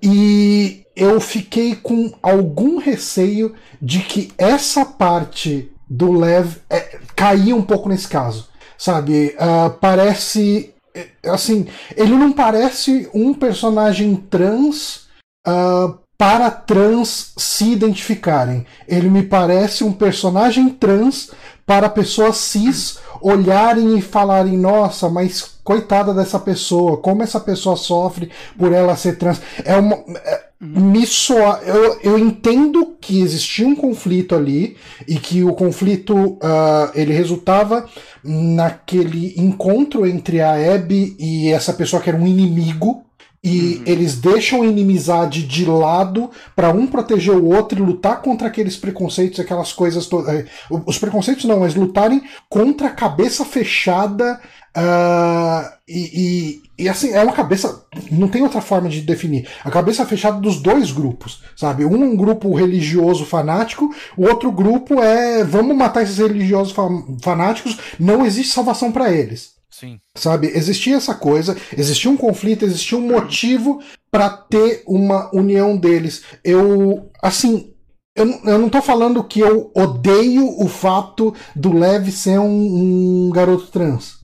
[0.04, 7.62] e eu fiquei com algum receio de que essa parte do Lev é, caía um
[7.62, 8.48] pouco nesse caso.
[8.76, 9.34] Sabe?
[9.34, 10.74] Uh, parece.
[10.94, 15.06] É, assim, ele não parece um personagem trans
[15.46, 18.66] uh, para trans se identificarem.
[18.86, 21.30] Ele me parece um personagem trans
[21.64, 28.30] para pessoas cis olharem e falarem: nossa, mas coitada dessa pessoa, como essa pessoa sofre
[28.58, 29.40] por ela ser trans.
[29.64, 29.96] É uma.
[29.96, 31.60] É, me soa.
[31.64, 34.76] Eu, eu entendo que existia um conflito ali
[35.08, 37.86] e que o conflito uh, ele resultava
[38.22, 43.04] naquele encontro entre a Abby e essa pessoa que era um inimigo
[43.44, 43.82] e uhum.
[43.84, 48.74] eles deixam a inimizade de lado para um proteger o outro e lutar contra aqueles
[48.74, 50.34] preconceitos, aquelas coisas todas.
[50.34, 50.46] Eh,
[50.86, 54.40] os preconceitos não, mas lutarem contra a cabeça fechada.
[54.76, 57.84] Uh, e, e, e, assim, é uma cabeça.
[58.10, 59.46] Não tem outra forma de definir.
[59.62, 61.84] A cabeça fechada dos dois grupos, sabe?
[61.84, 66.74] Um é um grupo religioso fanático, o outro grupo é vamos matar esses religiosos
[67.22, 69.53] fanáticos, não existe salvação para eles.
[69.84, 70.00] Sim.
[70.16, 70.46] Sabe?
[70.54, 76.22] Existia essa coisa, existia um conflito, existia um motivo para ter uma união deles.
[76.42, 77.74] Eu, assim,
[78.16, 83.30] eu, eu não tô falando que eu odeio o fato do Lev ser um, um
[83.30, 84.18] garoto trans.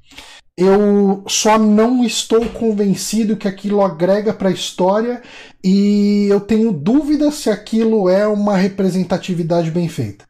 [0.56, 5.22] eu só não estou convencido que aquilo agrega para a história
[5.64, 10.24] e eu tenho dúvida se aquilo é uma representatividade bem feita.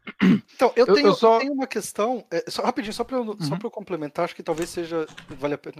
[0.54, 1.36] Então, eu, eu, tenho, eu só...
[1.36, 3.58] eu tenho, uma questão, é, só, rapidinho, só para eu, uhum.
[3.62, 5.76] eu complementar, acho que talvez seja, vale a pena.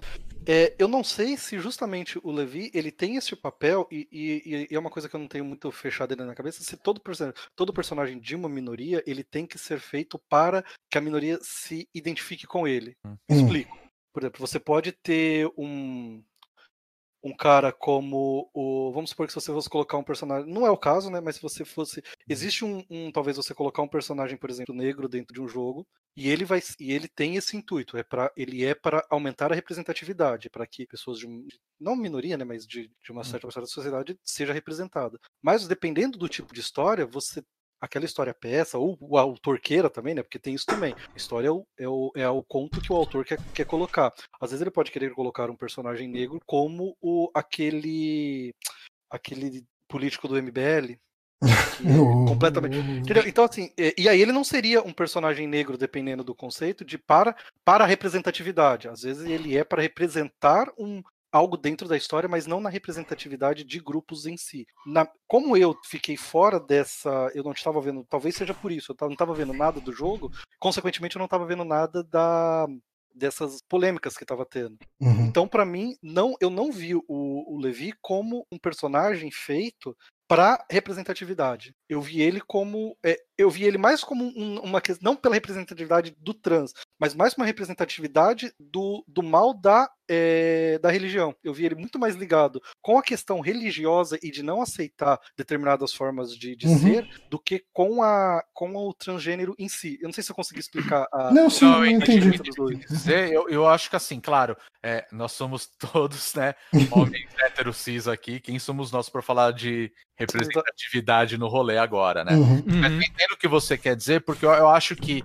[0.46, 4.74] É, eu não sei se justamente o Levi, ele tem esse papel, e, e, e,
[4.74, 7.00] é uma coisa que eu não tenho muito fechado na cabeça, se todo,
[7.55, 11.87] todo personagem de uma minoria, ele tem que ser feito para que a minoria se
[11.94, 12.96] identifique com ele.
[13.05, 13.16] Hum.
[13.29, 13.79] Explico.
[14.12, 16.22] Por exemplo, você pode ter um,
[17.23, 18.93] um cara como o.
[18.93, 20.51] Vamos supor que se você fosse colocar um personagem.
[20.51, 21.21] Não é o caso, né?
[21.21, 22.01] Mas se você fosse.
[22.01, 22.05] Uhum.
[22.29, 22.85] Existe um.
[22.91, 25.87] um talvez você colocar um personagem, por exemplo, negro dentro de um jogo.
[26.17, 26.61] E ele vai.
[26.79, 27.97] E ele tem esse intuito.
[27.97, 31.27] É para ele é para aumentar a representatividade, para que pessoas de.
[31.79, 32.45] Não minoria, né?
[32.45, 35.19] Mas de, de uma certa parcela da sociedade seja representada.
[35.43, 37.43] Mas dependendo do tipo de história, você
[37.81, 40.23] aquela história peça, ou o autor queira também, né?
[40.23, 40.95] Porque tem isso também.
[40.95, 44.12] A história é o, é o, é o conto que o autor quer, quer colocar.
[44.40, 48.55] Às vezes ele pode querer colocar um personagem negro como o, aquele,
[49.11, 50.99] aquele político do MBL.
[51.43, 51.47] É
[52.29, 52.77] completamente.
[52.77, 53.27] Entendeu?
[53.27, 57.35] Então, assim, e aí ele não seria um personagem negro, dependendo do conceito, de para,
[57.64, 58.88] para representatividade.
[58.88, 63.64] Às vezes ele é para representar um, algo dentro da história, mas não na representatividade
[63.64, 64.66] de grupos em si.
[64.87, 68.97] Na, como eu fiquei fora dessa, eu não estava vendo, talvez seja por isso, eu
[69.07, 72.66] não estava vendo nada do jogo, consequentemente eu não estava vendo nada da
[73.12, 74.79] dessas polêmicas que estava tendo.
[75.01, 75.27] Uhum.
[75.27, 79.97] Então, para mim, não, eu não vi o, o Levi como um personagem feito
[80.29, 81.75] para representatividade.
[81.88, 82.97] Eu vi ele como.
[83.05, 87.14] É, eu vi ele mais como um, uma questão, não pela representatividade do trans, mas
[87.14, 91.35] mais uma representatividade do, do mal da, é, da religião.
[91.42, 95.94] Eu vi ele muito mais ligado com a questão religiosa e de não aceitar determinadas
[95.94, 96.79] formas de, de uhum.
[96.79, 99.98] ser do que com, a, com o transgênero em si.
[100.03, 101.33] Eu não sei se eu consegui explicar a.
[101.33, 102.38] Não, sim, não, eu entendi.
[103.33, 106.55] Eu, eu acho que assim, claro, é, nós somos todos, né,
[106.90, 108.38] homens héteros cis aqui.
[108.38, 112.35] Quem somos nós para falar de representatividade no rolê agora, né?
[112.35, 112.62] Uhum.
[112.66, 112.98] Mas uhum.
[113.31, 115.25] Entendo o que você quer dizer, porque eu, eu acho que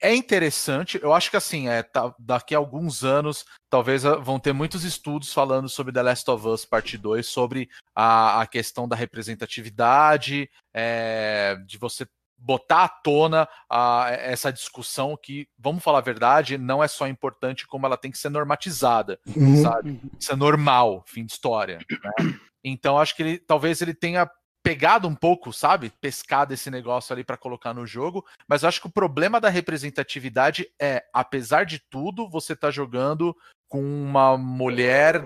[0.00, 0.98] é interessante.
[1.02, 4.84] Eu acho que assim, é, tá, daqui a alguns anos, talvez ah, vão ter muitos
[4.84, 10.50] estudos falando sobre The Last of Us Parte 2, sobre a, a questão da representatividade,
[10.72, 16.82] é, de você botar à tona a, essa discussão que, vamos falar a verdade, não
[16.82, 19.62] é só importante como ela tem que ser normatizada, uhum.
[19.62, 20.00] sabe?
[20.18, 21.78] Isso é normal, fim de história.
[21.78, 22.38] Né?
[22.62, 24.28] Então acho que ele talvez ele tenha
[24.64, 25.92] pegado um pouco, sabe?
[26.00, 29.50] Pescado esse negócio ali para colocar no jogo, mas eu acho que o problema da
[29.50, 33.36] representatividade é, apesar de tudo, você tá jogando
[33.68, 35.22] com uma mulher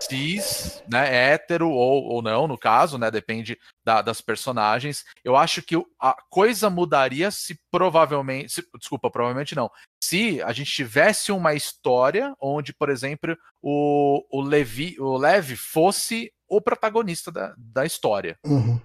[0.00, 5.04] cis, né, hétero ou, ou não, no caso, né, depende da, das personagens.
[5.24, 9.70] Eu acho que a coisa mudaria se provavelmente, se, desculpa, provavelmente não,
[10.02, 16.30] se a gente tivesse uma história onde, por exemplo, o, o Levi, o Levi fosse
[16.48, 18.36] o protagonista da, da história.
[18.44, 18.80] Uhum.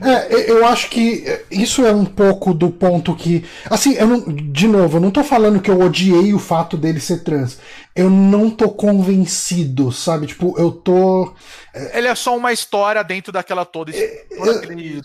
[0.00, 3.44] É, eu acho que isso é um pouco do ponto que.
[3.68, 7.00] Assim, eu não, de novo, eu não tô falando que eu odiei o fato dele
[7.00, 7.58] ser trans.
[7.94, 10.26] Eu não tô convencido, sabe?
[10.26, 11.34] Tipo, eu tô.
[11.74, 13.90] É, Ele é só uma história dentro daquela toda.
[13.92, 14.26] É,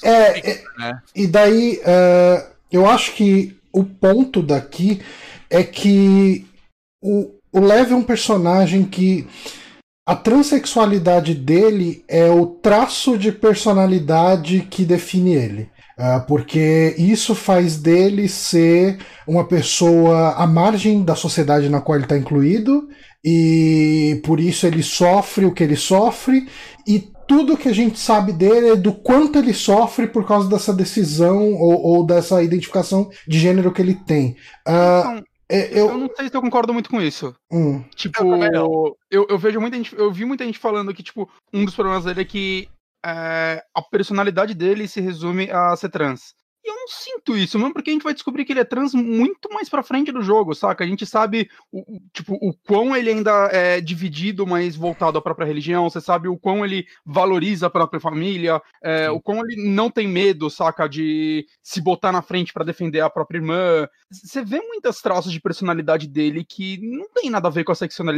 [0.03, 1.01] é, é, né?
[1.15, 5.01] E daí, uh, eu acho que o ponto daqui
[5.49, 6.45] é que
[7.01, 9.27] o, o Lev é um personagem que
[10.05, 15.69] a transexualidade dele é o traço de personalidade que define ele.
[15.97, 22.05] Uh, porque isso faz dele ser uma pessoa à margem da sociedade na qual ele
[22.05, 22.87] está incluído,
[23.23, 26.47] e por isso ele sofre o que ele sofre,
[26.87, 30.73] e tudo que a gente sabe dele é do quanto ele sofre por causa dessa
[30.73, 34.35] decisão ou, ou dessa identificação de gênero que ele tem.
[34.67, 35.89] Uh, é, eu...
[35.89, 35.97] eu...
[35.97, 37.35] não sei se eu concordo muito com isso.
[37.51, 37.83] Hum.
[37.95, 39.95] Tipo, eu, eu, eu, vejo muita gente.
[39.95, 42.69] Eu vi muita gente falando que, tipo, um dos problemas dele é que
[43.05, 46.33] é, a personalidade dele se resume a ser trans.
[46.63, 48.93] E eu não sinto isso, mesmo porque a gente vai descobrir que ele é trans
[48.93, 50.83] muito mais pra frente do jogo, saca?
[50.83, 55.47] A gente sabe, o, tipo, o quão ele ainda é dividido, mas voltado à própria
[55.47, 59.89] religião, você sabe o quão ele valoriza a própria família, é, o quão ele não
[59.89, 63.87] tem medo, saca, de se botar na frente para defender a própria irmã.
[64.11, 67.75] Você vê muitas traços de personalidade dele que não tem nada a ver com a,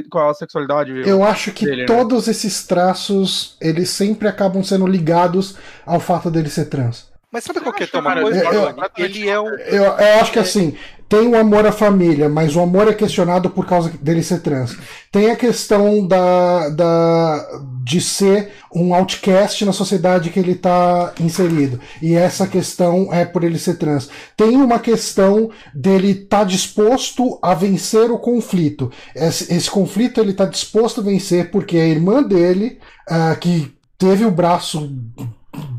[0.09, 0.91] com a sexualidade.
[1.07, 1.85] Eu acho que dele, né?
[1.85, 2.31] todos né?
[2.31, 7.12] esses traços, eles sempre acabam sendo ligados ao fato dele ser trans.
[7.33, 8.43] Mas sabe qual que é uma coisa?
[8.43, 9.47] Eu, ele é um.
[9.47, 10.77] Eu, eu acho que assim,
[11.09, 14.77] tem o amor à família, mas o amor é questionado por causa dele ser trans.
[15.11, 17.43] Tem a questão da, da
[17.83, 21.79] de ser um outcast na sociedade que ele está inserido.
[21.99, 24.11] E essa questão é por ele ser trans.
[24.37, 28.91] Tem uma questão dele estar tá disposto a vencer o conflito.
[29.15, 32.77] Esse, esse conflito ele está disposto a vencer porque a irmã dele,
[33.09, 34.91] uh, que teve o braço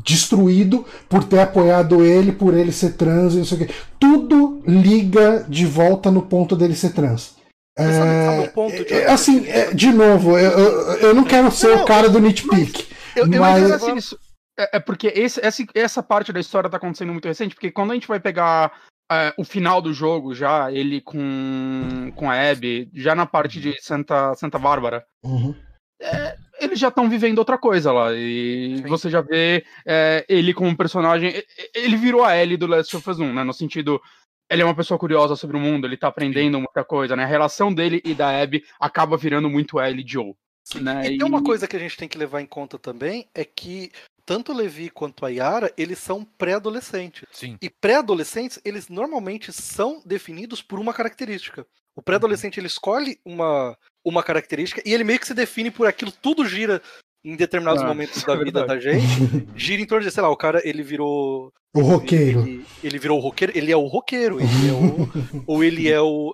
[0.03, 3.73] destruído por ter apoiado ele, por ele ser trans e não sei o quê.
[3.99, 7.35] Tudo liga de volta no ponto dele ser trans.
[7.77, 8.47] É,
[8.83, 8.93] de...
[8.93, 12.21] é, assim, é, de novo, eu, eu, eu não quero ser não, o cara do
[12.21, 12.87] nitpick.
[13.15, 13.69] Eu, eu mas...
[13.69, 14.17] assim, isso,
[14.57, 17.91] é, é, porque esse, essa, essa parte da história tá acontecendo muito recente, porque quando
[17.91, 18.71] a gente vai pegar
[19.11, 23.73] é, o final do jogo já, ele com, com a Abby, já na parte de
[23.81, 25.53] Santa, Santa Bárbara, uhum.
[26.01, 28.13] é, eles já estão vivendo outra coisa lá.
[28.13, 28.87] E Sim.
[28.87, 31.43] você já vê é, ele como personagem.
[31.73, 33.43] Ele virou a Ellie do Last of Us 1, né?
[33.43, 34.01] No sentido.
[34.49, 37.23] Ele é uma pessoa curiosa sobre o mundo, ele tá aprendendo muita coisa, né?
[37.23, 40.35] A relação dele e da Abby acaba virando muito Ellie e Joe.
[40.81, 41.07] Né?
[41.07, 43.91] E tem uma coisa que a gente tem que levar em conta também, é que
[44.25, 47.23] tanto o Levi quanto a Yara, eles são pré-adolescentes.
[47.31, 47.57] Sim.
[47.61, 51.65] E pré-adolescentes, eles normalmente são definidos por uma característica.
[51.95, 56.11] O pré-adolescente ele escolhe uma, uma característica e ele meio que se define por aquilo,
[56.11, 56.81] tudo gira
[57.25, 60.29] em determinados ah, momentos da vida é da gente, gira em torno de, sei lá,
[60.29, 61.51] o cara ele virou.
[61.75, 62.47] O roqueiro.
[62.47, 65.99] Ele, ele virou o roqueiro, ele é o roqueiro, ele é o, ou ele é
[65.99, 66.33] o.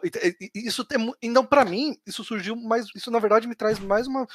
[0.53, 1.12] Isso tem.
[1.21, 2.86] Então, para mim, isso surgiu mais.
[2.95, 4.27] Isso, na verdade, me traz mais uma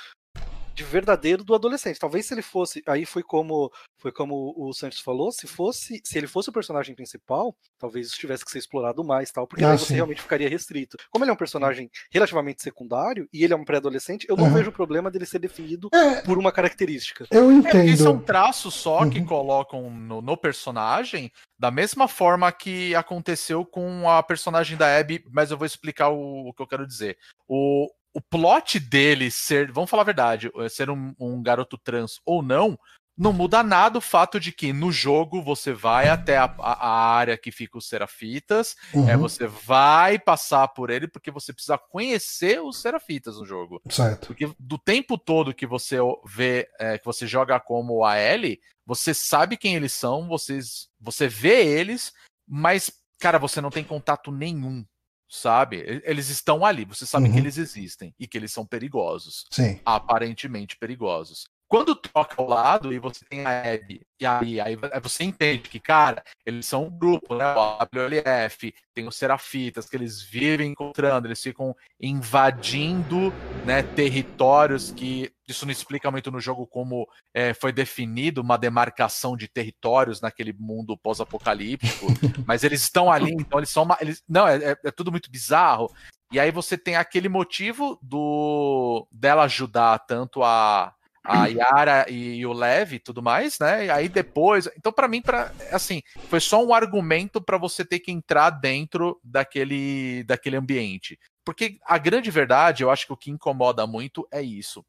[0.77, 1.99] de verdadeiro do adolescente.
[1.99, 6.19] Talvez se ele fosse, aí foi como foi como o Santos falou, se fosse, se
[6.19, 9.73] ele fosse o personagem principal, talvez isso tivesse que ser explorado mais, tal, porque ah,
[9.73, 10.99] aí você realmente ficaria restrito.
[11.11, 14.53] Como ele é um personagem relativamente secundário e ele é um pré-adolescente, eu não uhum.
[14.53, 17.27] vejo o problema dele ser definido é, por uma característica.
[17.31, 17.79] Eu entendo.
[17.79, 19.11] É, isso é um traço só uhum.
[19.11, 25.25] que colocam no, no personagem, da mesma forma que aconteceu com a personagem da Abby,
[25.33, 27.17] mas eu vou explicar o, o que eu quero dizer.
[27.49, 32.19] O, o plot dele ser, vamos falar a verdade, eh, ser um, um, garoto trans
[32.25, 32.79] ou não,
[33.15, 37.37] não muda nada o fato de que no jogo você vai até a, a, área
[37.37, 39.11] que fica os serafitas, é, uhum.
[39.11, 43.83] é, você vai passar por ele porque você precisa conhecer os serafitas no jogo.
[43.91, 44.29] Certo.
[44.29, 49.13] Porque do tempo todo que você vê, é, que você joga como a Ellie, você
[49.13, 52.15] sabe quem eles são, vocês, você vê eles,
[52.49, 54.87] mas, cara, você não tem contato nenhum
[55.29, 56.03] sabe?
[56.05, 57.33] Eles estão ali, você sabe uhum.
[57.33, 59.47] que eles existem e que eles são perigosos.
[59.51, 59.81] Sim.
[59.85, 61.47] Aparentemente perigosos.
[61.69, 65.81] Quando troca o lado e você tem a Abby, e aí, aí você entende que,
[65.81, 67.45] cara, eles são um grupo, né?
[67.55, 73.33] O WLF, tem os Serafitas, que eles vivem encontrando, eles ficam invadindo
[73.65, 75.33] né, territórios que.
[75.49, 80.53] Isso não explica muito no jogo como é, foi definido uma demarcação de territórios naquele
[80.53, 82.07] mundo pós-apocalíptico,
[82.47, 83.85] mas eles estão ali, então eles são.
[83.85, 85.91] Uma, eles, não, é, é, é tudo muito bizarro.
[86.33, 90.93] E aí você tem aquele motivo do dela ajudar tanto a
[91.27, 93.87] a Yara e, e o Lev e tudo mais, né?
[93.87, 97.99] E aí depois, então para mim para assim, foi só um argumento para você ter
[97.99, 101.19] que entrar dentro daquele daquele ambiente.
[101.45, 104.85] Porque a grande verdade, eu acho que o que incomoda muito é isso.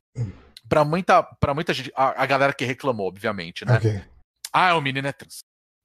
[0.67, 3.77] Para muita para muita gente, a, a, galera que reclamou, obviamente, né?
[3.77, 4.03] Okay.
[4.51, 5.39] Ah, o menino é trans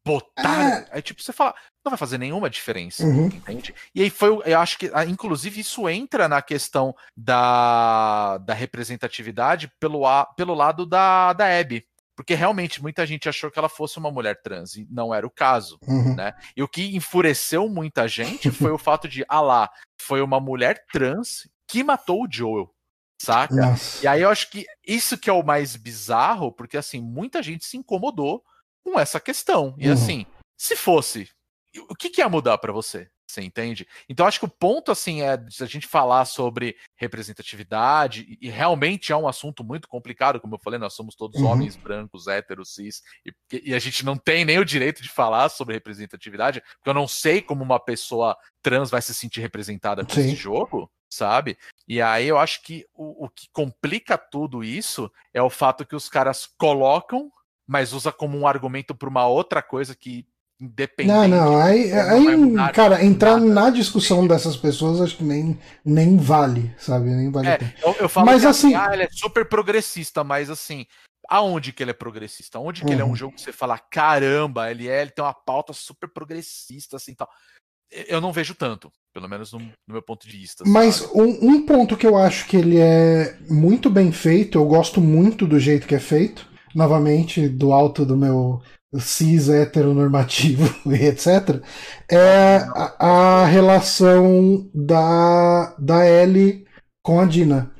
[0.05, 0.79] botaram.
[0.79, 0.89] É.
[0.93, 3.27] Aí, tipo, você fala, não vai fazer nenhuma diferença, uhum.
[3.27, 3.75] entende?
[3.95, 9.71] E aí foi, eu acho que, ah, inclusive, isso entra na questão da, da representatividade
[9.81, 10.03] pelo,
[10.37, 11.85] pelo lado da, da Abby.
[12.15, 15.31] Porque realmente muita gente achou que ela fosse uma mulher trans, e não era o
[15.31, 16.15] caso, uhum.
[16.15, 16.35] né?
[16.55, 20.85] E o que enfureceu muita gente foi o fato de, ah lá, foi uma mulher
[20.93, 22.71] trans que matou o Joel,
[23.25, 23.55] saca?
[23.55, 24.05] Nossa.
[24.05, 27.65] E aí eu acho que isso que é o mais bizarro, porque assim, muita gente
[27.65, 28.45] se incomodou
[28.85, 29.75] com essa questão.
[29.79, 29.95] E uhum.
[29.95, 31.29] assim, se fosse,
[31.89, 33.09] o que, que ia mudar para você?
[33.33, 33.87] Você entende?
[34.09, 39.11] Então acho que o ponto assim é se a gente falar sobre representatividade e realmente
[39.11, 41.47] é um assunto muito complicado, como eu falei, nós somos todos uhum.
[41.47, 45.49] homens brancos, héteros, cis, e, e, a gente não tem nem o direito de falar
[45.49, 50.35] sobre representatividade, porque eu não sei como uma pessoa trans vai se sentir representada nesse
[50.35, 51.57] jogo, sabe?
[51.87, 55.97] E aí eu acho que o, o que complica tudo isso é o fato que
[55.97, 57.31] os caras colocam
[57.67, 60.27] mas usa como um argumento para uma outra coisa que
[60.61, 61.13] independente.
[61.13, 62.25] Não, não, aí, aí
[62.73, 63.53] cara, entrar nada.
[63.53, 67.11] na discussão dessas pessoas acho que nem, nem vale, sabe?
[67.11, 67.49] Nem vale.
[67.49, 70.87] É, eu, eu, falo mas assim, ah, ele é super progressista, mas assim,
[71.29, 72.61] aonde que ele é progressista?
[72.61, 72.93] Onde que uhum.
[72.93, 73.17] ele é um uhum.
[73.17, 77.29] jogo que você fala, caramba, ele é, ele tem uma pauta super progressista, assim, tal.
[78.09, 80.65] Eu não vejo tanto, pelo menos no, no meu ponto de vista.
[80.67, 85.01] Mas um, um ponto que eu acho que ele é muito bem feito, eu gosto
[85.01, 88.63] muito do jeito que é feito, novamente do alto do meu
[88.99, 91.63] cis heteronormativo e etc.,
[92.11, 96.65] é a, a, relação da, da Ellie
[97.03, 97.71] com a Dina.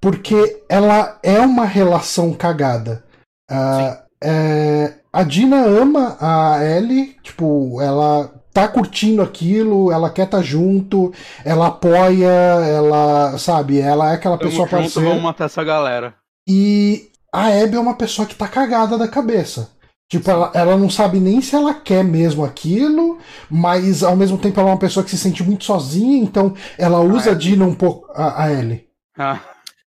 [0.00, 3.04] Porque ela é uma relação cagada.
[3.50, 10.38] Uh, é, a Dina ama a Ellie, tipo, ela tá curtindo aquilo, ela quer estar
[10.38, 11.12] tá junto,
[11.44, 15.08] ela apoia, ela, sabe, ela é aquela Tamo pessoa junto, parceira.
[15.08, 16.14] Vamos matar essa galera.
[16.48, 19.70] E a Abby é uma pessoa que tá cagada da cabeça.
[20.08, 24.58] Tipo, ela, ela não sabe nem se ela quer mesmo aquilo, mas ao mesmo tempo
[24.58, 27.74] ela é uma pessoa que se sente muito sozinha, então ela usa a Dina um
[27.74, 28.10] pouco.
[28.12, 28.86] A, a Ellie.
[29.16, 29.38] Ah.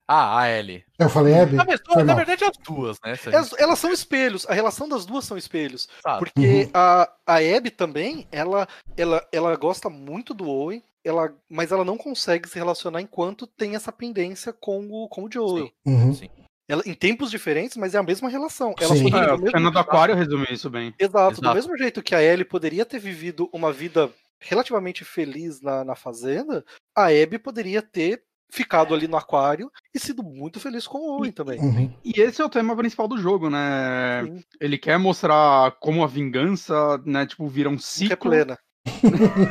[0.08, 0.84] Ah, a Ellie.
[0.99, 1.56] Eu falei Abby?
[1.56, 3.16] Na, na, na verdade, as duas, né?
[3.26, 4.45] Elas, elas, são espelhos.
[4.49, 5.88] A relação das duas são espelhos.
[6.20, 6.70] Porque uhum.
[6.74, 11.97] a, a Abby também, ela, ela, ela gosta muito do Owen, ela, mas ela não
[11.97, 15.68] consegue se relacionar enquanto tem essa pendência com o, com o Joel.
[15.68, 15.72] Sim.
[15.86, 16.14] Uhum.
[16.14, 16.30] Sim.
[16.68, 18.74] Ela, em tempos diferentes, mas é a mesma relação.
[18.80, 19.14] Ela Sim.
[19.14, 20.93] É, o cena do aquário resume isso bem.
[20.97, 25.62] Exato, Exato, do mesmo jeito que a Ellie poderia ter vivido uma vida relativamente feliz
[25.62, 28.24] na, na fazenda, a Abby poderia ter
[28.54, 31.60] ficado ali no aquário e sido muito feliz com o Owen também.
[31.60, 31.91] Uhum.
[32.06, 34.24] E esse é o tema principal do jogo, né?
[34.24, 34.43] Sim.
[34.62, 38.08] Ele quer mostrar como a vingança, né, tipo, vira um ciclo.
[38.10, 38.58] Que é plena.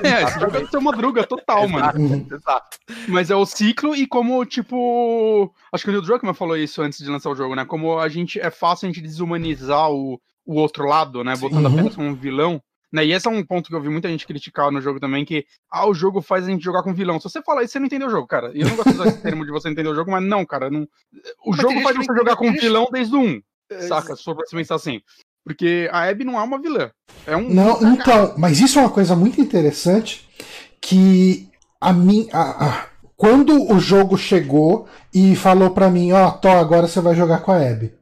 [0.05, 2.27] é, esse jogo é uma druga total, exato, mano.
[2.31, 2.79] Exato.
[3.09, 5.53] Mas é o ciclo e como, tipo.
[5.73, 7.65] Acho que o Neil Druckmann falou isso antes de lançar o jogo, né?
[7.65, 8.39] Como a gente.
[8.39, 11.35] É fácil a gente desumanizar o, o outro lado, né?
[11.35, 11.73] Botando uhum.
[11.73, 12.63] apenas como um vilão.
[12.93, 13.07] Né?
[13.07, 15.47] E esse é um ponto que eu vi muita gente criticar no jogo também, que
[15.71, 17.19] ah, o jogo faz a gente jogar com vilão.
[17.19, 18.53] Se você falar isso, você não entendeu o jogo, cara.
[18.55, 20.45] E eu não gosto de usar esse termo de você entender o jogo, mas não,
[20.45, 20.71] cara.
[20.71, 20.87] Não...
[21.45, 23.43] O mas jogo faz você jogar com um vilão desde o 1.
[23.71, 24.15] É, saca?
[24.15, 25.01] Só pra você pensar assim.
[25.43, 26.91] Porque a Abby não é uma vilã.
[27.27, 27.49] É um.
[27.49, 30.29] Não, então, mas isso é uma coisa muito interessante
[30.81, 31.49] que
[31.81, 32.29] a mim.
[32.33, 32.87] A, a,
[33.17, 37.41] quando o jogo chegou e falou para mim, ó, oh, Tó, agora você vai jogar
[37.41, 37.93] com a Abby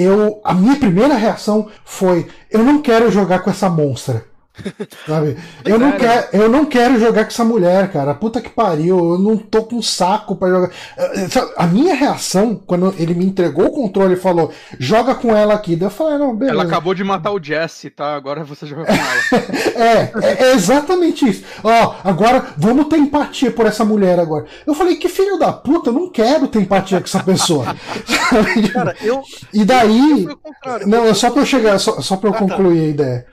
[0.00, 4.24] eu a minha primeira reação foi eu não quero jogar com essa monstra
[5.06, 5.36] Sabe?
[5.64, 8.14] Eu não, quero, eu não quero jogar com essa mulher, cara.
[8.14, 9.12] Puta que pariu.
[9.12, 10.70] Eu não tô com saco para jogar.
[10.96, 15.54] Eh, a minha reação, quando ele me entregou o controle e falou, joga com ela
[15.54, 15.76] aqui.
[15.76, 16.56] Daí eu falei, não, beleza.
[16.56, 18.14] Ela acabou de matar o Jesse, tá?
[18.14, 19.42] Agora você joga com ela.
[19.76, 21.44] é, é, é, exatamente isso.
[21.62, 24.46] Ó, agora vamos ter empatia por essa mulher agora.
[24.66, 27.64] Eu falei, que filho da puta, eu não quero ter empatia com essa pessoa.
[28.72, 29.22] cara, eu.
[29.52, 30.24] E daí.
[30.24, 30.40] Eu
[30.86, 32.44] não, é só pra eu chegar, só, só pra eu ah, tá.
[32.44, 32.84] concluir tá.
[32.84, 33.26] a ideia.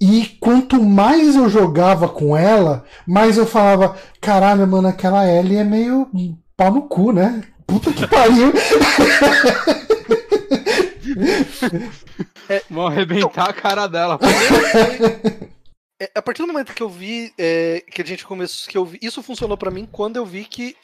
[0.00, 5.64] E quanto mais eu jogava com ela, mais eu falava: caralho, mano, aquela Ellie é
[5.64, 6.10] meio
[6.56, 7.42] pau no cu, né?
[7.66, 8.52] Puta que pariu.
[12.48, 14.18] é, Vão arrebentar a cara dela.
[16.00, 18.84] É, a partir do momento que eu vi é, que a gente começou, que eu
[18.84, 20.76] vi, isso funcionou para mim quando eu vi que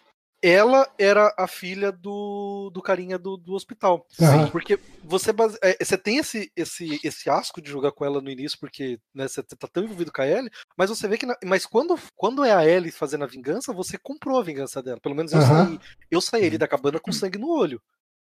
[0.42, 4.06] ela era a filha do, do carinha do, do hospital.
[4.18, 4.50] Uhum.
[4.50, 5.58] Porque você, base...
[5.62, 9.28] é, você tem esse, esse, esse asco de jogar com ela no início, porque né,
[9.28, 11.26] você tá tão envolvido com a Ellie, mas você vê que.
[11.26, 11.36] Na...
[11.44, 15.00] Mas quando, quando é a Ellie fazendo a vingança, você comprou a vingança dela.
[15.00, 15.46] Pelo menos eu uhum.
[15.46, 15.80] saí.
[16.10, 17.80] Eu saí ali da cabana com sangue no olho.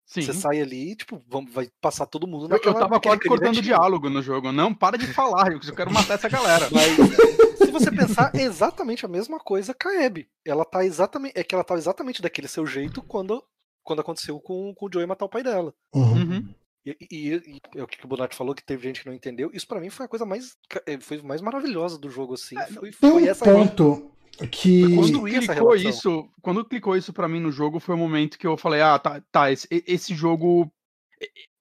[0.06, 0.22] Sim.
[0.22, 2.76] Você sai ali, tipo, vamos, vai passar todo mundo naquela...
[2.76, 4.52] Eu tava quase cortando diálogo no jogo.
[4.52, 6.68] Não, para de falar, eu quero matar essa galera.
[6.72, 10.28] Mas, se você pensar, é exatamente a mesma coisa com a Abby.
[10.44, 11.32] Ela tá exatamente...
[11.38, 13.42] É que ela tá exatamente daquele seu jeito quando,
[13.82, 15.72] quando aconteceu com, com o Joey matar o pai dela.
[15.94, 16.12] Uhum.
[16.12, 16.54] uhum.
[16.84, 19.50] E, e, e, é o que o Bonatti falou, que teve gente que não entendeu.
[19.54, 22.58] Isso para mim foi a coisa mais, eh, foi mais maravilhosa do jogo, assim.
[22.58, 24.12] É, foi, foi um essa ponto
[24.50, 28.46] que quando clicou isso, quando clicou isso para mim no jogo foi o momento que
[28.46, 30.72] eu falei, ah, tá, tá esse, esse jogo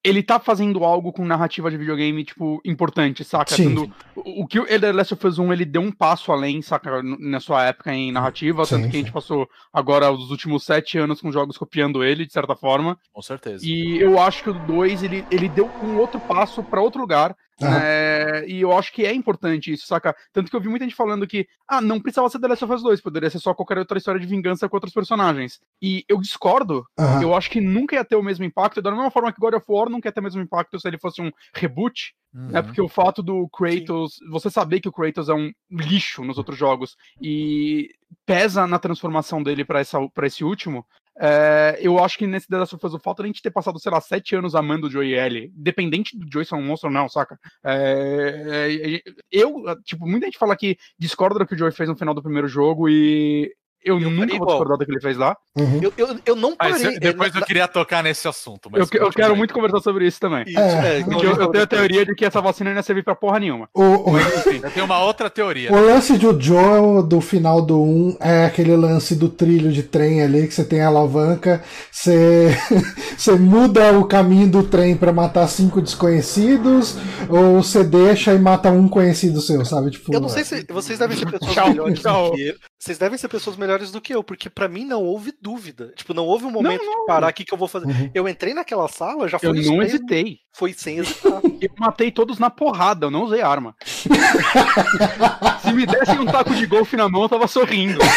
[0.03, 3.55] ele tá fazendo algo com narrativa de videogame, tipo, importante, saca?
[3.55, 3.69] Sim.
[3.69, 6.61] Tendo, o, o que o The Last of Us 1, ele deu um passo além,
[6.61, 7.03] saca?
[7.03, 8.97] Na sua época em narrativa, sim, tanto que sim.
[8.97, 12.97] a gente passou agora os últimos sete anos com jogos copiando ele, de certa forma.
[13.13, 13.63] Com certeza.
[13.63, 17.35] E eu acho que o 2, ele, ele deu um outro passo para outro lugar,
[17.65, 20.15] é, e eu acho que é importante isso, saca?
[20.31, 22.73] Tanto que eu vi muita gente falando que, ah, não precisava ser The Last of
[22.73, 25.59] Us 2, poderia ser só qualquer outra história de vingança com outros personagens.
[25.81, 27.21] E eu discordo, uhum.
[27.21, 29.65] eu acho que nunca ia ter o mesmo impacto, da mesma forma que God of
[29.67, 32.41] War nunca ia ter o mesmo impacto se ele fosse um reboot, né?
[32.41, 32.51] uhum.
[32.51, 32.61] né?
[32.61, 34.29] Porque o fato do Kratos, Sim.
[34.29, 37.89] você saber que o Kratos é um lixo nos outros jogos e
[38.25, 40.85] pesa na transformação dele para esse último,
[41.23, 43.51] é, eu acho que nesse The Last of Us, o fato de a gente ter
[43.51, 46.63] passado, sei lá, sete anos amando o Joey e Ellie, independente do Joey ser um
[46.63, 47.39] monstro ou não, saca?
[47.63, 51.95] É, é, eu, tipo, muita gente fala que discorda do que o Joey fez no
[51.95, 53.53] final do primeiro jogo e
[53.83, 54.49] Eu, Eu nunca vou igual.
[54.49, 55.35] discordar do que ele fez lá.
[55.57, 55.79] Uhum.
[55.81, 56.99] Eu, eu, eu não Mas parei.
[56.99, 58.69] depois é, eu queria tocar nesse assunto.
[58.71, 60.43] Mas Eu, eu quero muito conversar sobre isso também.
[60.47, 62.83] Isso, É, é, Porque eu, eu tenho a teoria de que essa vacina não ia
[62.83, 63.67] servir pra porra nenhuma.
[63.73, 64.61] O, o, Mas enfim.
[64.63, 65.71] Eu tenho uma outra teoria.
[65.73, 70.21] o lance do Joel do final do 1 é aquele lance do trilho de trem
[70.21, 72.55] ali, que você tem a alavanca, você,
[73.17, 76.95] você muda o caminho do trem pra matar cinco desconhecidos,
[77.29, 79.91] ou você deixa e mata um conhecido seu, sabe?
[79.91, 82.29] Tipo, Eu não sei se vocês devem ser pessoas melhores tchau.
[82.31, 82.55] do que eu.
[82.79, 85.93] Vocês devem ser pessoas melhores do que eu, porque pra mim não houve dúvida.
[85.95, 87.01] Tipo, não houve um momento não.
[87.01, 87.87] de parar o que, eu vou fazer.
[87.87, 88.11] Uhum.
[88.13, 90.39] Eu entrei naquela sala, já foi Eu não hesitei.
[90.51, 91.41] Foi sem hesitar.
[91.61, 93.75] Eu matei todos na porrada, eu não usei arma.
[93.85, 97.99] Se me dessem um taco de golfe na mão, eu tava sorrindo.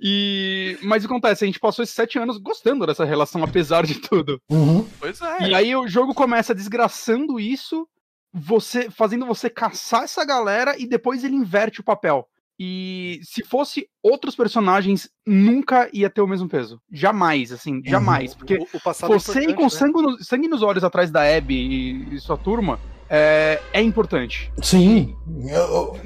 [0.00, 0.78] E...
[0.82, 1.44] Mas o que acontece?
[1.44, 4.40] A gente passou esses sete anos gostando dessa relação, apesar de tudo.
[4.48, 4.86] Uhum.
[5.00, 5.48] Pois é.
[5.48, 7.88] E aí o jogo começa desgraçando isso,
[8.32, 12.28] você fazendo você caçar essa galera e depois ele inverte o papel.
[12.58, 16.80] E se fosse outros personagens, nunca ia ter o mesmo peso.
[16.90, 18.34] Jamais, assim, jamais.
[18.34, 19.70] Porque o, o passado é você ir importante, com né?
[19.70, 22.80] sangue, no- sangue nos olhos atrás da Abby e, e sua turma
[23.10, 24.52] é, é importante.
[24.60, 25.16] Sim.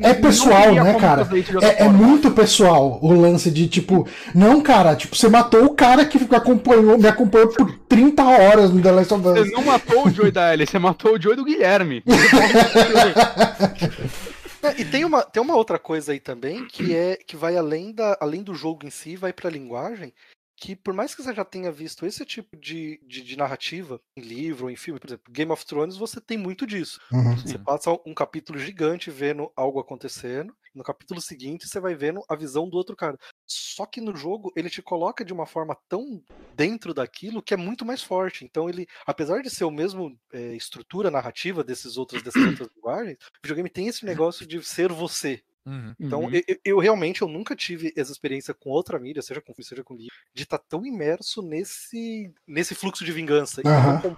[0.00, 1.28] É pessoal, né, cara?
[1.62, 6.05] É, é muito pessoal o lance de tipo, não, cara, tipo, você matou o cara
[6.05, 9.38] que acompanhou, me acompanhou por 30 horas no The Last of Us.
[9.38, 12.05] Você não matou o Joey da Ellie, você matou o Joey do Guilherme.
[14.63, 17.93] É, e tem uma, tem uma outra coisa aí também que é que vai além,
[17.93, 20.13] da, além do jogo em si, vai pra linguagem.
[20.57, 24.23] Que por mais que você já tenha visto esse tipo de, de, de narrativa em
[24.23, 27.01] livro ou em filme, por exemplo, Game of Thrones, você tem muito disso.
[27.13, 27.37] Uhum.
[27.37, 32.37] Você passa um capítulo gigante vendo algo acontecendo, no capítulo seguinte você vai vendo a
[32.37, 33.19] visão do outro cara.
[33.53, 36.22] Só que no jogo ele te coloca de uma forma tão
[36.57, 38.44] dentro daquilo que é muito mais forte.
[38.44, 43.16] Então ele, apesar de ser o mesmo é, estrutura narrativa desses outros dessas outras linguagens,
[43.16, 45.42] o videogame tem esse negócio de ser você.
[45.64, 45.94] Uhum.
[46.00, 46.30] Então, Uhum.
[46.32, 49.94] eu, eu- realmente eu nunca tive essa experiência com outra mídia, seja com seja com
[49.94, 53.92] livro, de estar tão imerso nesse, nesse fluxo de vingança e Aham.
[54.03, 54.14] não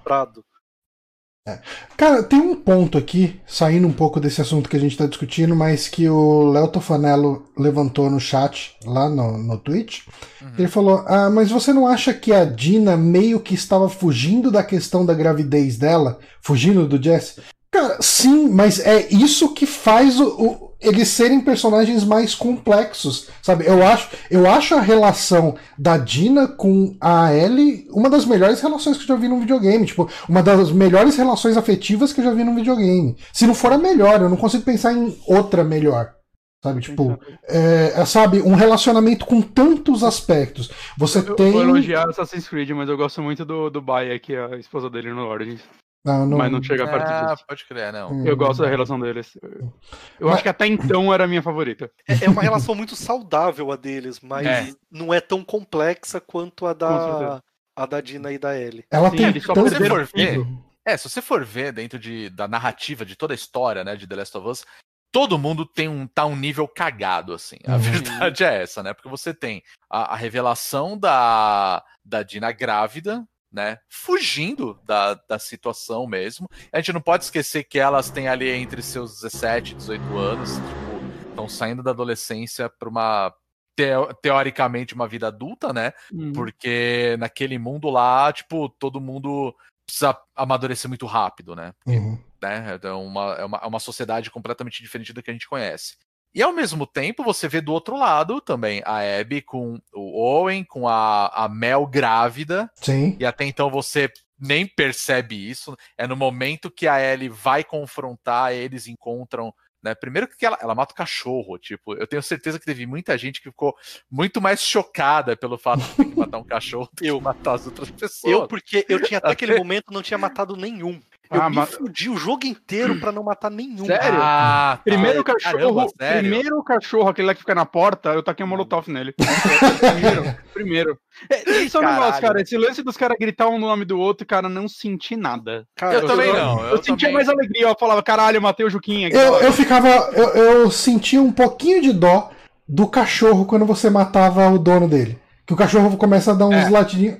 [1.44, 1.60] comprado.
[1.96, 5.54] Cara, tem um ponto aqui, saindo um pouco desse assunto que a gente tá discutindo,
[5.54, 10.00] mas que o Léo Tofanello levantou no chat, lá no, no Twitch.
[10.40, 10.48] Uhum.
[10.58, 14.62] Ele falou: Ah, mas você não acha que a Dina meio que estava fugindo da
[14.62, 16.18] questão da gravidez dela?
[16.40, 17.40] Fugindo do Jesse?
[17.70, 23.66] Cara, sim, mas é isso que faz o, o- eles serem personagens mais complexos, sabe?
[23.66, 28.96] Eu acho, eu acho a relação da Dina com a Ellie uma das melhores relações
[28.96, 29.86] que eu já vi num videogame.
[29.86, 33.16] Tipo, uma das melhores relações afetivas que eu já vi num videogame.
[33.32, 36.14] Se não for a melhor, eu não consigo pensar em outra melhor.
[36.62, 40.70] Sabe, tipo, é, é, sabe, um relacionamento com tantos aspectos.
[40.96, 41.52] Você Eu tem.
[41.52, 44.88] vou elogiar Assassin's Creed, mas eu gosto muito do, do Baia, que é a esposa
[44.88, 45.60] dele no Origins.
[46.04, 47.44] Não, não- Mas não chega perto Ah, disso.
[47.48, 48.12] pode crer, não.
[48.12, 48.26] Hum.
[48.26, 49.36] Eu gosto da relação deles.
[49.42, 49.72] Eu
[50.20, 51.90] Mas- acho que até então era a minha favorita.
[52.06, 54.68] É, é uma relação muito saudável a deles, mas É.
[54.90, 57.40] não é tão complexa quanto a da,
[57.74, 58.84] a da Dina e da Ellie.
[58.90, 60.46] Ela Sim, tem eles só tanto- for ver.
[60.86, 64.06] É, se você for ver dentro de, da narrativa de toda a história, né, de
[64.06, 64.66] The Last of Us,
[65.10, 67.56] todo mundo tem um tá um nível cagado assim.
[67.66, 67.78] A Uhum.
[67.78, 68.92] verdade é essa, né?
[68.92, 73.24] Porque você tem a, a revelação da da Dina grávida,
[73.54, 76.48] né, fugindo da, da situação mesmo.
[76.72, 80.50] A gente não pode esquecer que elas têm ali entre seus 17 e 18 anos,
[80.56, 83.32] tipo, estão saindo da adolescência para uma
[83.76, 85.92] teo- teoricamente uma vida adulta, né?
[86.12, 86.32] Uhum.
[86.32, 89.54] Porque naquele mundo lá, tipo, todo mundo
[89.86, 91.72] precisa amadurecer muito rápido, né?
[91.86, 92.18] Uhum.
[92.42, 92.78] né?
[92.82, 95.96] É uma, é, uma, é uma sociedade completamente diferente da que a gente conhece.
[96.34, 100.64] E ao mesmo tempo, você vê do outro lado também a Abby com o Owen,
[100.64, 103.16] com a, a Mel grávida, Sim.
[103.20, 105.76] e até então você nem percebe isso.
[105.96, 109.54] É no momento que a Ellie vai confrontar, eles encontram.
[109.80, 109.94] Né?
[109.94, 113.40] Primeiro que ela, ela mata o cachorro, tipo, eu tenho certeza que teve muita gente
[113.40, 113.74] que ficou
[114.10, 117.20] muito mais chocada pelo fato de ter que matar um cachorro do que Eu.
[117.20, 118.32] matar as outras pessoas.
[118.32, 121.00] Eu, porque eu tinha até aquele momento não tinha matado nenhum.
[121.30, 123.86] Eu Ah, me mas- fudi o jogo inteiro pra não matar nenhum.
[123.86, 124.18] Sério?
[124.20, 124.82] Ah, tá.
[124.84, 126.20] Primeiro o cachorro, Caramba, sério?
[126.30, 129.14] primeiro o cachorro, aquele lá que fica na porta, eu taquei um molotov nele.
[129.80, 130.98] primeiro, primeiro.
[131.30, 132.40] É, isso é um negócio, cara.
[132.42, 135.66] Esse lance dos caras gritar um no nome do outro, cara, não senti nada.
[135.74, 136.60] Cara, Eu também eu- não.
[136.60, 137.14] Eu, Eu, sentia também...
[137.14, 139.08] mais alegria, eu falava, caralho, eu matei o Juquinha.
[139.08, 139.88] aqui, Eu, eu ficava.
[140.12, 142.30] Eu, eu sentia um pouquinho de dó
[142.68, 145.18] do cachorro quando você matava o dono dele.
[145.46, 146.70] Que o cachorro começa a dar uns É.
[146.70, 147.18] latidinhos.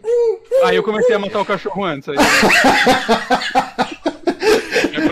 [0.64, 2.08] Aí eu comecei a matar o cachorro antes.
[2.08, 2.16] Aí,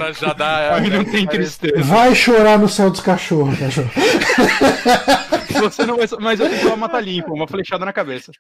[0.05, 0.75] pra já dar.
[0.81, 1.83] aí não tem tristeza.
[1.83, 3.91] Vai chorar no céu dos cachorros, cachorro.
[5.61, 6.07] Você não vai.
[6.21, 8.33] Mas eu tentava matar limpo, uma flechada na cabeça.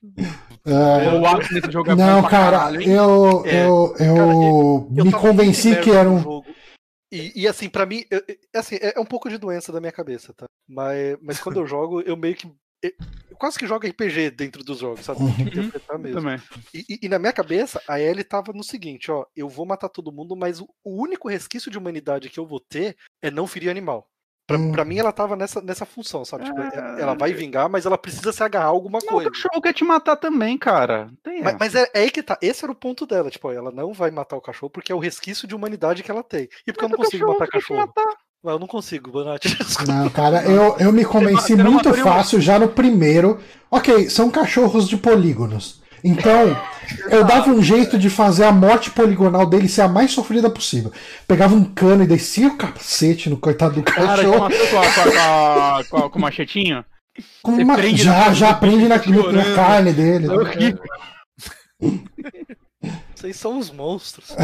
[0.64, 2.88] É, O ápice nesse jogo é bom não, cara, caralho, hein?
[2.90, 4.32] eu, É, eu, eu, Cara,
[4.96, 6.20] eu me convenci que era um.
[6.20, 6.46] jogo.
[7.12, 8.22] E, e assim, pra mim, eu-
[8.56, 10.46] assim, é é um pouco de doença da minha cabeça, tá?
[10.66, 12.50] Mas, mas quando eu jogo, eu meio que.
[13.30, 15.20] Eu quase que jogo RPG dentro dos jogos, sabe?
[15.36, 16.20] Tem que interpretar mesmo.
[16.20, 16.40] Também.
[16.74, 19.88] E, e- e na minha cabeça, a Ellie tava no seguinte, ó, eu vou matar
[19.88, 23.46] todo mundo, mas o, o único resquício de humanidade que eu vou ter é não
[23.46, 24.08] ferir animal.
[24.44, 24.72] Pra, Hum.
[24.72, 26.44] pra mim, ela tava nessa, nessa função, sabe?
[26.44, 26.96] Tipo, Ah.
[26.98, 29.30] ela vai vingar, mas ela precisa se agarrar a alguma Não, o coisa.
[29.30, 31.10] cachorro quer te matar também, cara.
[31.22, 32.36] Tem Mas, mas é, é aí que tá.
[32.42, 33.30] Esse era o ponto dela.
[33.30, 36.24] Tipo, ela não vai matar o cachorro porque é o resquício de humanidade que ela
[36.24, 36.48] tem.
[36.66, 37.80] E porque eu não Mas o consigo matar quer te cachorro.
[37.80, 38.16] matar.
[38.42, 39.56] Mas eu não consigo, Bonatti.
[39.86, 43.38] Não, cara, eu, eu me convenci não muito fácil já no primeiro.
[43.70, 45.80] Ok, são cachorros de polígonos.
[46.04, 46.56] Então,
[47.08, 50.92] eu dava um jeito de fazer a morte poligonal dele ser a mais sofrida possível.
[51.28, 54.40] Pegava um cano e descia o capacete no coitado do Cara, cachorro.
[54.40, 56.84] matou com, a, com, a, com, a, com o machetinho?
[57.42, 60.26] com uma- prende já, na- já prende na, na carne dele.
[60.26, 60.82] É horrível.
[63.22, 64.34] Vocês são os monstros.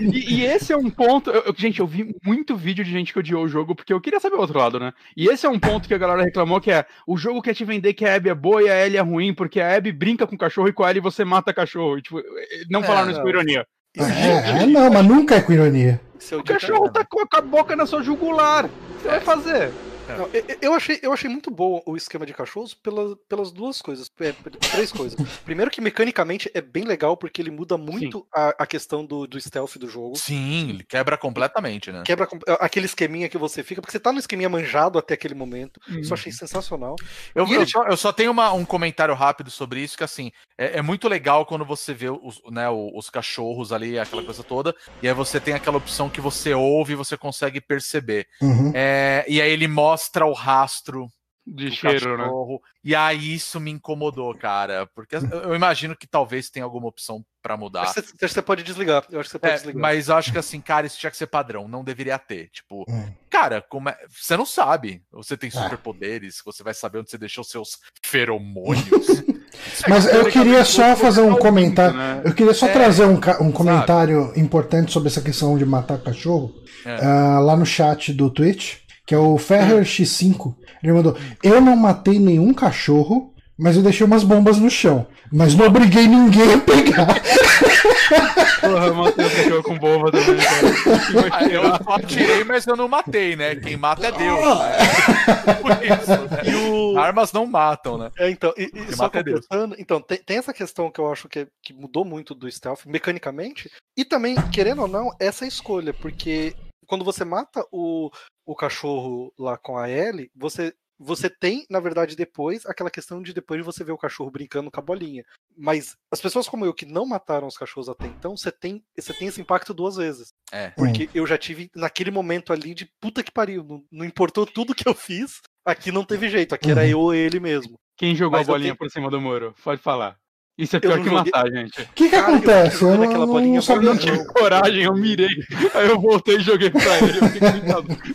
[0.00, 1.30] E, e esse é um ponto.
[1.30, 4.00] eu- eu- gente, eu vi muito vídeo de gente que odiou o jogo porque eu
[4.00, 4.92] queria saber o outro lado, né?
[5.16, 7.64] E esse é um ponto que a galera reclamou que é o jogo quer te
[7.64, 10.26] vender que a Abby é boa e a Ellie é ruim, porque a Abby brinca
[10.26, 11.98] com o cachorro e com a Ellie você mata cachorro.
[11.98, 12.22] E, tipo,
[12.70, 13.24] não É, falaram isso não.
[13.24, 13.66] com ironia.
[13.94, 16.00] Isso É, é, não, mas nunca é com ironia.
[16.32, 18.64] O cachorro tá com a, com a boca na sua jugular.
[18.64, 19.70] O que você vai fazer?
[20.08, 20.28] Não,
[20.60, 24.10] eu- achei, eu achei muito bom o esquema de cachorros pelas, pelas duas coisas.
[24.20, 24.32] é,
[24.72, 25.16] três coisas.
[25.44, 29.40] Primeiro que mecanicamente é bem legal, porque ele muda muito a, a questão do, do
[29.40, 30.16] stealth do jogo.
[30.16, 32.02] Sim, ele quebra completamente, né?
[32.04, 32.28] Quebra
[32.60, 35.80] aquele esqueminha que você fica, porque você tá no esqueminha manjado até aquele momento.
[35.88, 35.98] Uhum.
[36.00, 36.96] Isso eu achei sensacional.
[37.34, 40.30] Eu, eu ele- só, eu só tenho uma- um comentário rápido sobre isso, que assim,
[40.58, 44.74] é, é muito legal quando você vê os, né, os cachorros ali, aquela coisa toda,
[45.02, 48.26] e aí você tem aquela opção que você ouve e você consegue perceber.
[48.40, 48.72] Uhum.
[48.74, 49.95] É, e aí ele mostra
[50.26, 51.06] o rastro
[51.46, 52.24] De do cheiro, né?
[52.24, 57.24] cachorro, e aí isso me incomodou, cara, porque eu, imagino que talvez tenha alguma opção
[57.42, 57.86] pra mudar.
[57.86, 59.04] Você, você pode desligar.
[59.10, 59.80] Eu acho que você pode É, desligar.
[59.80, 62.48] mas eu acho que assim, cara, isso tinha que ser padrão, não deveria ter.
[62.50, 63.12] Tipo, Hum.
[63.30, 65.02] cara, como é- você não sabe.
[65.12, 65.52] Você tem É.
[65.52, 68.84] superpoderes, você vai saber onde você deixou seus feromônios.
[69.88, 71.96] Mas eu queria só fazer um comentário.
[71.96, 72.22] Né?
[72.24, 76.52] Eu queria só trazer um, um comentário importante sobre essa questão de matar cachorro.
[76.84, 77.04] É.
[77.04, 78.76] ah, lá no chat do Twitch,
[79.06, 80.54] que é o Ferrer X5.
[80.82, 85.06] Ele mandou: Eu não matei nenhum cachorro, mas eu deixei umas bombas no chão.
[85.32, 87.06] Mas não obriguei ninguém a pegar.
[88.60, 91.28] Porra, eu matei o cachorro com bomba também, cara.
[91.32, 93.54] Ah, eu só atirei, mas eu não matei, né?
[93.56, 94.40] Quem mata é Deus.
[94.40, 95.54] Né?
[95.60, 96.42] Por isso, né?
[96.50, 98.10] E o- Armas não matam, né?
[98.18, 101.28] É, então, e, e só é completando, então, tem, tem essa questão que eu acho
[101.28, 105.92] que, é- que mudou muito do stealth, mecanicamente, e também, querendo ou não, essa escolha,
[105.92, 106.54] porque
[106.86, 108.10] quando você mata o,
[108.46, 113.34] o cachorro lá com a Ellie, você, você tem, na verdade, depois, aquela questão de
[113.34, 115.24] depois de você ver o cachorro brincando com a bolinha.
[115.56, 119.12] Mas as pessoas como eu que não mataram os cachorros até então, você tem, você
[119.12, 120.32] tem esse impacto duas vezes.
[120.52, 120.70] É.
[120.70, 124.74] Porque eu já tive naquele momento ali de puta que pariu, não, não importou tudo
[124.74, 126.86] que eu fiz, aqui não teve jeito, aqui era Uhum.
[126.88, 127.74] eu ou ele mesmo.
[127.98, 129.54] Quem jogou Mas a bolinha tenho- por cima do muro?
[129.64, 130.18] Pode falar.
[130.58, 131.82] Isso é pior não que joguei- matar, gente.
[131.82, 132.82] O que, que Cara, acontece?
[132.82, 133.88] Eu não, não bolinha sabia.
[133.90, 135.28] Eu não tive coragem, eu mirei.
[135.74, 137.18] Aí eu voltei e joguei pra ele.
[137.18, 137.48] Eu fiquei.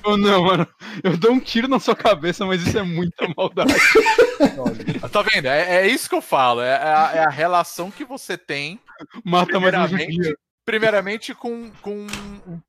[0.04, 0.68] Eu não, mano.
[1.04, 3.74] Eu dou um tiro na sua cabeça, mas isso é muita maldade.
[5.12, 5.46] Tá vendo?
[5.46, 6.62] É, é isso que eu falo.
[6.62, 8.80] É, é a, é a relação que você tem,
[9.24, 9.98] Mata mais um
[10.66, 12.08] primeiramente, com, com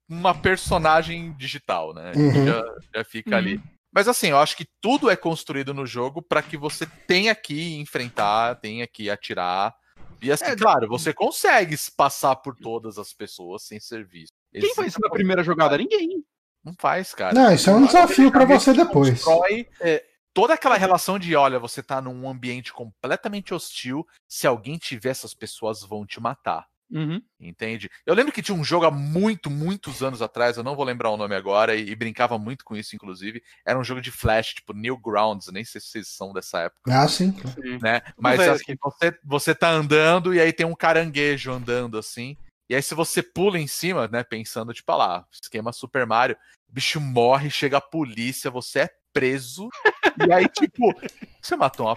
[0.08, 2.12] uma personagem digital, né?
[2.16, 2.46] Uhum.
[2.46, 2.64] Já,
[2.96, 3.60] já fica ali.
[3.92, 7.74] Mas assim, eu acho que tudo é construído no jogo para que você tenha que
[7.78, 9.74] enfrentar, tenha que atirar.
[10.20, 14.32] E assim, É, claro, você consegue se passar por todas as pessoas sem serviço.
[14.52, 15.76] Quem faz isso na primeira jogada?
[15.76, 16.24] Ninguém.
[16.64, 17.34] Não faz, cara.
[17.34, 19.22] Não, isso é um desafio pra você depois.
[19.22, 24.78] Constrói é, toda aquela relação de, olha, você tá num ambiente completamente hostil, se alguém
[24.78, 26.66] tiver, essas pessoas vão te matar.
[26.92, 27.22] Uhum.
[27.40, 27.90] Entende?
[28.04, 31.10] Eu lembro que tinha um jogo há muito, muitos anos atrás, eu não vou lembrar
[31.10, 33.42] o nome agora, e, e brincava muito com isso, inclusive.
[33.64, 37.08] Era um jogo de flash, tipo Newgrounds, nem sei se vocês são dessa época, Ah,
[37.08, 37.34] sim.
[37.80, 38.02] né?
[38.18, 42.36] Mas velho assim, você, você tá andando e aí tem um caranguejo andando assim.
[42.68, 44.22] E aí, se você pula em cima, né?
[44.22, 46.36] Pensando, tipo, ah lá, esquema Super Mario,
[46.68, 49.68] o bicho morre, chega a polícia, você é preso.
[50.28, 50.92] e aí, tipo,
[51.40, 51.96] você matou uma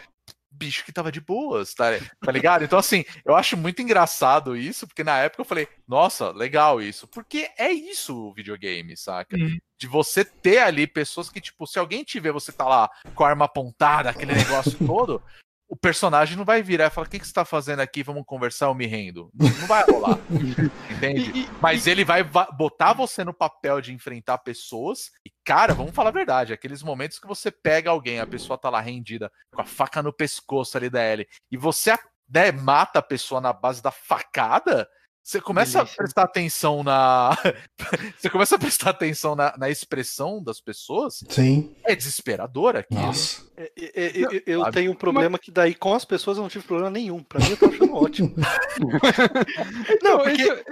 [0.56, 1.86] bicho que tava de boas, tá,
[2.22, 2.64] tá ligado?
[2.64, 7.08] Então, assim, eu acho muito engraçado isso, porque na época eu falei, nossa, legal isso.
[7.08, 9.38] Porque é isso o videogame, saca?
[9.38, 9.58] Uhum.
[9.78, 13.24] De você ter ali pessoas que, tipo, se alguém te vê, você tá lá com
[13.24, 15.22] a arma apontada, aquele negócio todo,
[15.68, 18.04] o personagem não vai virar e falar: o que, que você tá fazendo aqui?
[18.04, 19.30] Vamos conversar, eu me rendo.
[19.34, 20.20] Não não vai rolar.
[20.92, 21.32] entende?
[21.32, 25.12] E- e- Mas ele vai va- botar você no papel de enfrentar pessoas.
[25.26, 28.70] E, cara, vamos falar a verdade: aqueles momentos que você pega alguém, a pessoa tá
[28.70, 31.98] lá rendida, com a faca no pescoço ali da Ellie, e você
[32.28, 34.88] né, mata a pessoa na base da facada.
[35.26, 35.94] Você começa Delícia.
[35.96, 37.36] a prestar atenção na.
[38.16, 41.24] você começa a prestar atenção na, na expressão das pessoas.
[41.30, 41.74] Sim.
[41.84, 42.94] É desesperador aqui.
[42.94, 43.42] Nossa.
[43.58, 44.74] É, é, é, eu- eu sabe?
[44.74, 47.24] tenho um problema que daí com as pessoas eu não tive problema nenhum.
[47.24, 48.36] Pra mim eu tô achando ótimo.
[50.04, 50.64] Não, porque-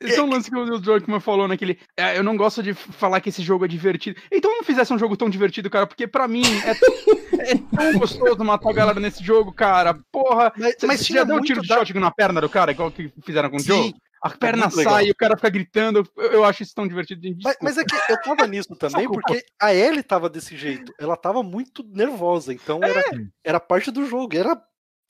[0.00, 1.78] esse, é um lance que o Druckmann falou naquele.
[1.96, 4.20] é, eu não gosto de falar que esse jogo é divertido.
[4.30, 6.70] Então não fizesse um jogo tão divertido, cara, porque pra mim é,
[7.52, 9.98] é tão gostoso matar a galera nesse jogo, cara.
[10.10, 10.52] Porra.
[10.56, 12.90] Mas, mas você já deu um tiro de da- shotgun na perna do cara, igual
[12.90, 13.92] que fizeram com o Joe?
[14.24, 14.92] A perna muito legal.
[14.94, 16.08] sai o cara fica gritando.
[16.16, 17.20] Eu, eu acho isso tão divertido.
[17.42, 20.94] Mas, mas é que eu tava nisso também, porque a Ellie tava desse jeito.
[20.96, 23.04] Ela tava muito nervosa, então era, É.
[23.42, 24.36] era parte do jogo.
[24.36, 24.56] Era,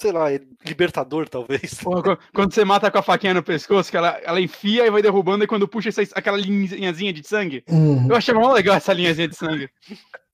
[0.02, 0.26] sei lá,
[0.66, 1.74] libertador, talvez.
[1.82, 4.90] Porra, qu- quando você mata com a faquinha no pescoço, que ela, ela enfia e
[4.90, 7.64] vai derrubando, e quando puxa essa, aquela linhazinha de sangue.
[7.68, 8.08] Uhum.
[8.10, 9.70] Eu achava mó legal essa linhazinha de sangue.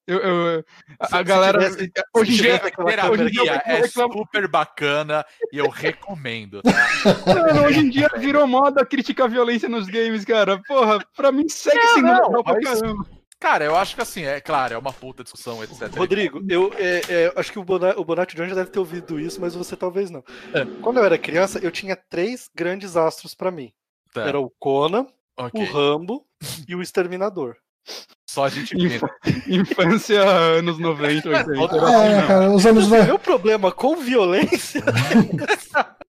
[0.07, 0.65] Eu, eu-
[0.99, 1.59] a, Se- a se galera.
[1.59, 2.59] tivesse- hoje em dia.
[2.59, 6.63] Terapia hoje em dia é super bacana e eu recomendo.
[6.63, 7.35] Tá?
[7.35, 10.63] Mano, hoje em dia virou moda criticar a violência nos games, cara.
[10.67, 13.07] Porra, pra mim segue Não, sendo não, legal pra mas- caramba.
[13.41, 15.95] Cara, eu acho que assim, é claro, é uma puta discussão, etc.
[15.97, 19.21] Rodrigo, eu é, é, acho que o Bonatti, o Bonatti John já deve ter ouvido
[19.21, 20.25] isso, mas você talvez não.
[20.53, 20.65] É.
[20.83, 23.73] Quando eu era criança, eu tinha três grandes astros pra mim.
[24.13, 25.63] Tá, Era o Conan, ok.
[25.63, 26.27] o Rambo
[26.67, 27.57] e o Exterminador.
[28.29, 29.01] Só a gente vê.
[29.49, 31.29] Infância, anos 90, 80.
[31.29, 32.27] era assim, É, não.
[32.27, 32.87] cara, os anos.
[32.87, 34.83] O meu problema com violência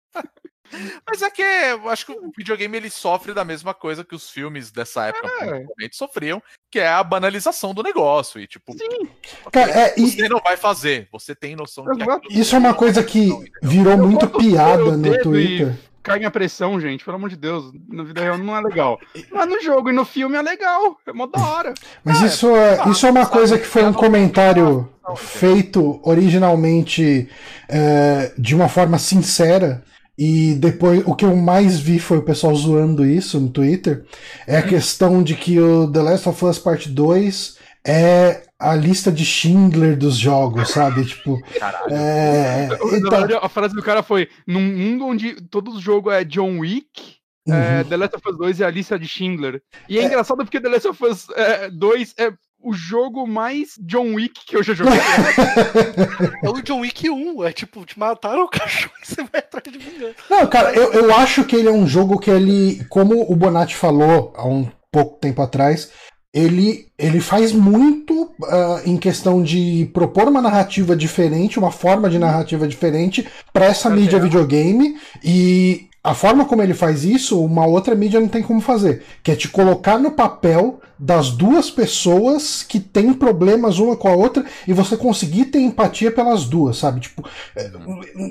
[1.10, 4.30] Mas é que eu acho que o videogame ele sofre da mesma coisa que os
[4.30, 5.66] filmes dessa época É.
[5.92, 6.42] sofriam,
[6.72, 8.40] que é a banalização do negócio.
[8.40, 9.08] E tipo, Sim.
[9.52, 12.40] Cara, é, e- você não vai fazer, você tem noção de que.
[12.40, 13.30] Isso é uma coisa que
[13.64, 15.74] virou muito piada no Twitter.
[16.04, 17.70] Cai a pressão, gente, pelo amor de Deus.
[17.90, 18.98] Na vida real não é legal.
[19.30, 20.98] Mas no jogo e no filme é legal.
[21.06, 21.74] É mó da hora.
[22.02, 26.00] Mas Ah, isso é, isso é uma sabe, coisa que foi um não- comentário feito
[26.04, 27.30] originalmente
[27.68, 29.84] é, de uma forma sincera.
[30.18, 34.04] E depois o que eu mais vi foi o pessoal zoando isso no Twitter.
[34.48, 39.12] É a questão de que o The Last of Us Part 2 é a lista
[39.12, 41.06] de Schindler dos jogos, sabe?
[41.06, 41.40] Tipo.
[41.60, 41.94] Caralho.
[41.94, 46.24] É, Na então, verdade, a frase do cara foi: num mundo onde todo jogo é
[46.24, 47.18] John Wick.
[47.48, 47.90] é, uhum.
[47.90, 49.62] The Last of Us 2 é a lista de Schindler.
[49.88, 52.34] E é, engraçado porque The Last of Us é, 2 é
[52.68, 55.00] o jogo mais John Wick que eu já joguei.
[56.44, 57.46] é o John Wick 1.
[57.46, 60.16] É tipo, te mataram o cachorro e você vai atrás de vingança.
[60.30, 63.76] Não, cara, eu, eu acho que ele é um jogo que ele, como o Bonatti
[63.76, 65.92] falou há um pouco tempo atrás,
[66.34, 72.20] ele, ele faz muito ah, em questão de propor uma narrativa diferente, uma forma de
[72.20, 74.20] narrativa diferente para essa mídia é.
[74.20, 79.04] videogame e a forma como ele faz isso, uma outra mídia não tem como fazer,
[79.24, 84.16] que é te colocar no papel das duas pessoas que têm problemas uma com a
[84.16, 87.02] outra e você conseguir ter empatia pelas duas, sabe?
[87.02, 87.28] Tipo,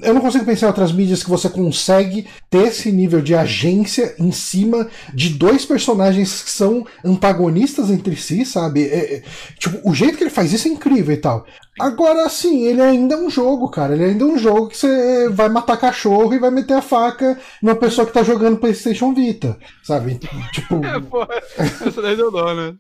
[0.02, 4.14] eu não consigo pensar em outras mídias que você consegue ter esse nível de agência
[4.18, 8.84] em cima de dois personagens que são antagonistas entre si, sabe?
[8.84, 9.22] É- é-
[9.58, 11.46] tipo, o jeito que ele faz isso é incrível e tal.
[11.78, 13.92] Agora, sim, ele ainda é um jogo, cara.
[13.94, 17.38] Ele ainda é um jogo que você vai matar cachorro e vai meter a faca
[17.62, 20.18] numa pessoa que tá jogando PlayStation Vita, sabe?
[20.52, 22.76] Tipo, É, porra, essa daí deu dó, né?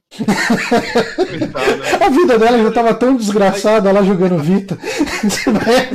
[1.16, 2.04] Coitada.
[2.04, 4.76] a vida dela já tava tão desgraçada lá jogando Vita.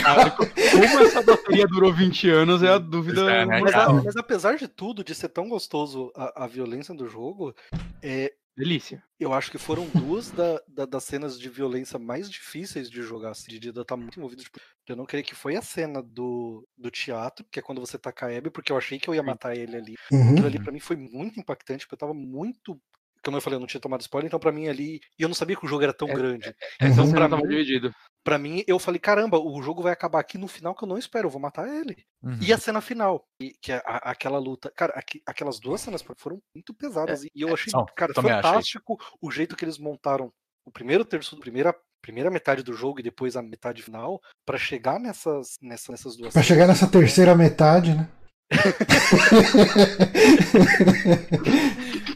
[0.02, 3.22] Cara, como essa bateria durou 20 anos é a dúvida.
[3.32, 6.94] É, né, Mas, a- mas apesar de tudo, de ser tão gostoso a, a violência
[6.94, 7.54] do jogo,
[8.02, 9.02] é, Delícia.
[9.20, 13.32] eu acho que foram duas da- da- das cenas de violência mais difíceis de jogar.
[13.32, 14.44] Assim, de estar muito envolvido.
[14.44, 17.98] Tipo, eu não creio que foi a cena do, do teatro, que é quando você
[17.98, 19.96] taca a Abby, porque eu achei que eu ia matar ele ali.
[20.12, 20.32] Uhum.
[20.32, 22.78] Aquilo ali pra mim foi muito impactante, porque eu tava muito.
[23.24, 25.00] Como eu falei, eu não tinha tomado spoiler, então pra mim ali.
[25.18, 26.56] E eu não sabia que o jogo era tão É, grande.
[26.80, 27.08] Essa Uhum.
[27.08, 27.94] cena pra mim- dividido.
[28.24, 30.98] Pra mim, eu falei, caramba, o jogo vai acabar aqui no final que eu não
[30.98, 32.04] espero, eu vou matar ele.
[32.24, 32.38] Uhum.
[32.42, 33.26] E a cena final,
[33.62, 34.72] que é a- aquela luta.
[34.76, 37.24] Cara, aqui- aquelas duas cenas foram muito pesadas.
[37.24, 38.44] e eu achei, são, cara, também achei.
[38.44, 40.32] fantástico o jeito que eles montaram
[40.66, 44.58] o primeiro terço, a primeira, primeira metade do jogo e depois a metade final, pra
[44.58, 48.08] chegar nessas, nessas, nessas duas Pra chegar nessa terceira metade, né?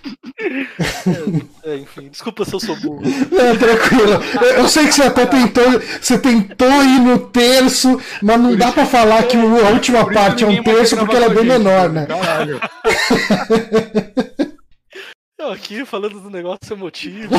[1.64, 3.02] É, enfim, desculpa se eu sou burro.
[3.04, 4.24] Não, tranquilo.
[4.42, 8.72] Eu, eu sei que você até tentou, você tentou ir no terço, mas não dá
[8.72, 11.90] pra falar que a última parte é um terço porque ela é bem gente, menor,
[11.90, 12.06] né?
[12.06, 12.60] Caralho.
[15.46, 17.36] Eu aqui falando do negócio emotivo.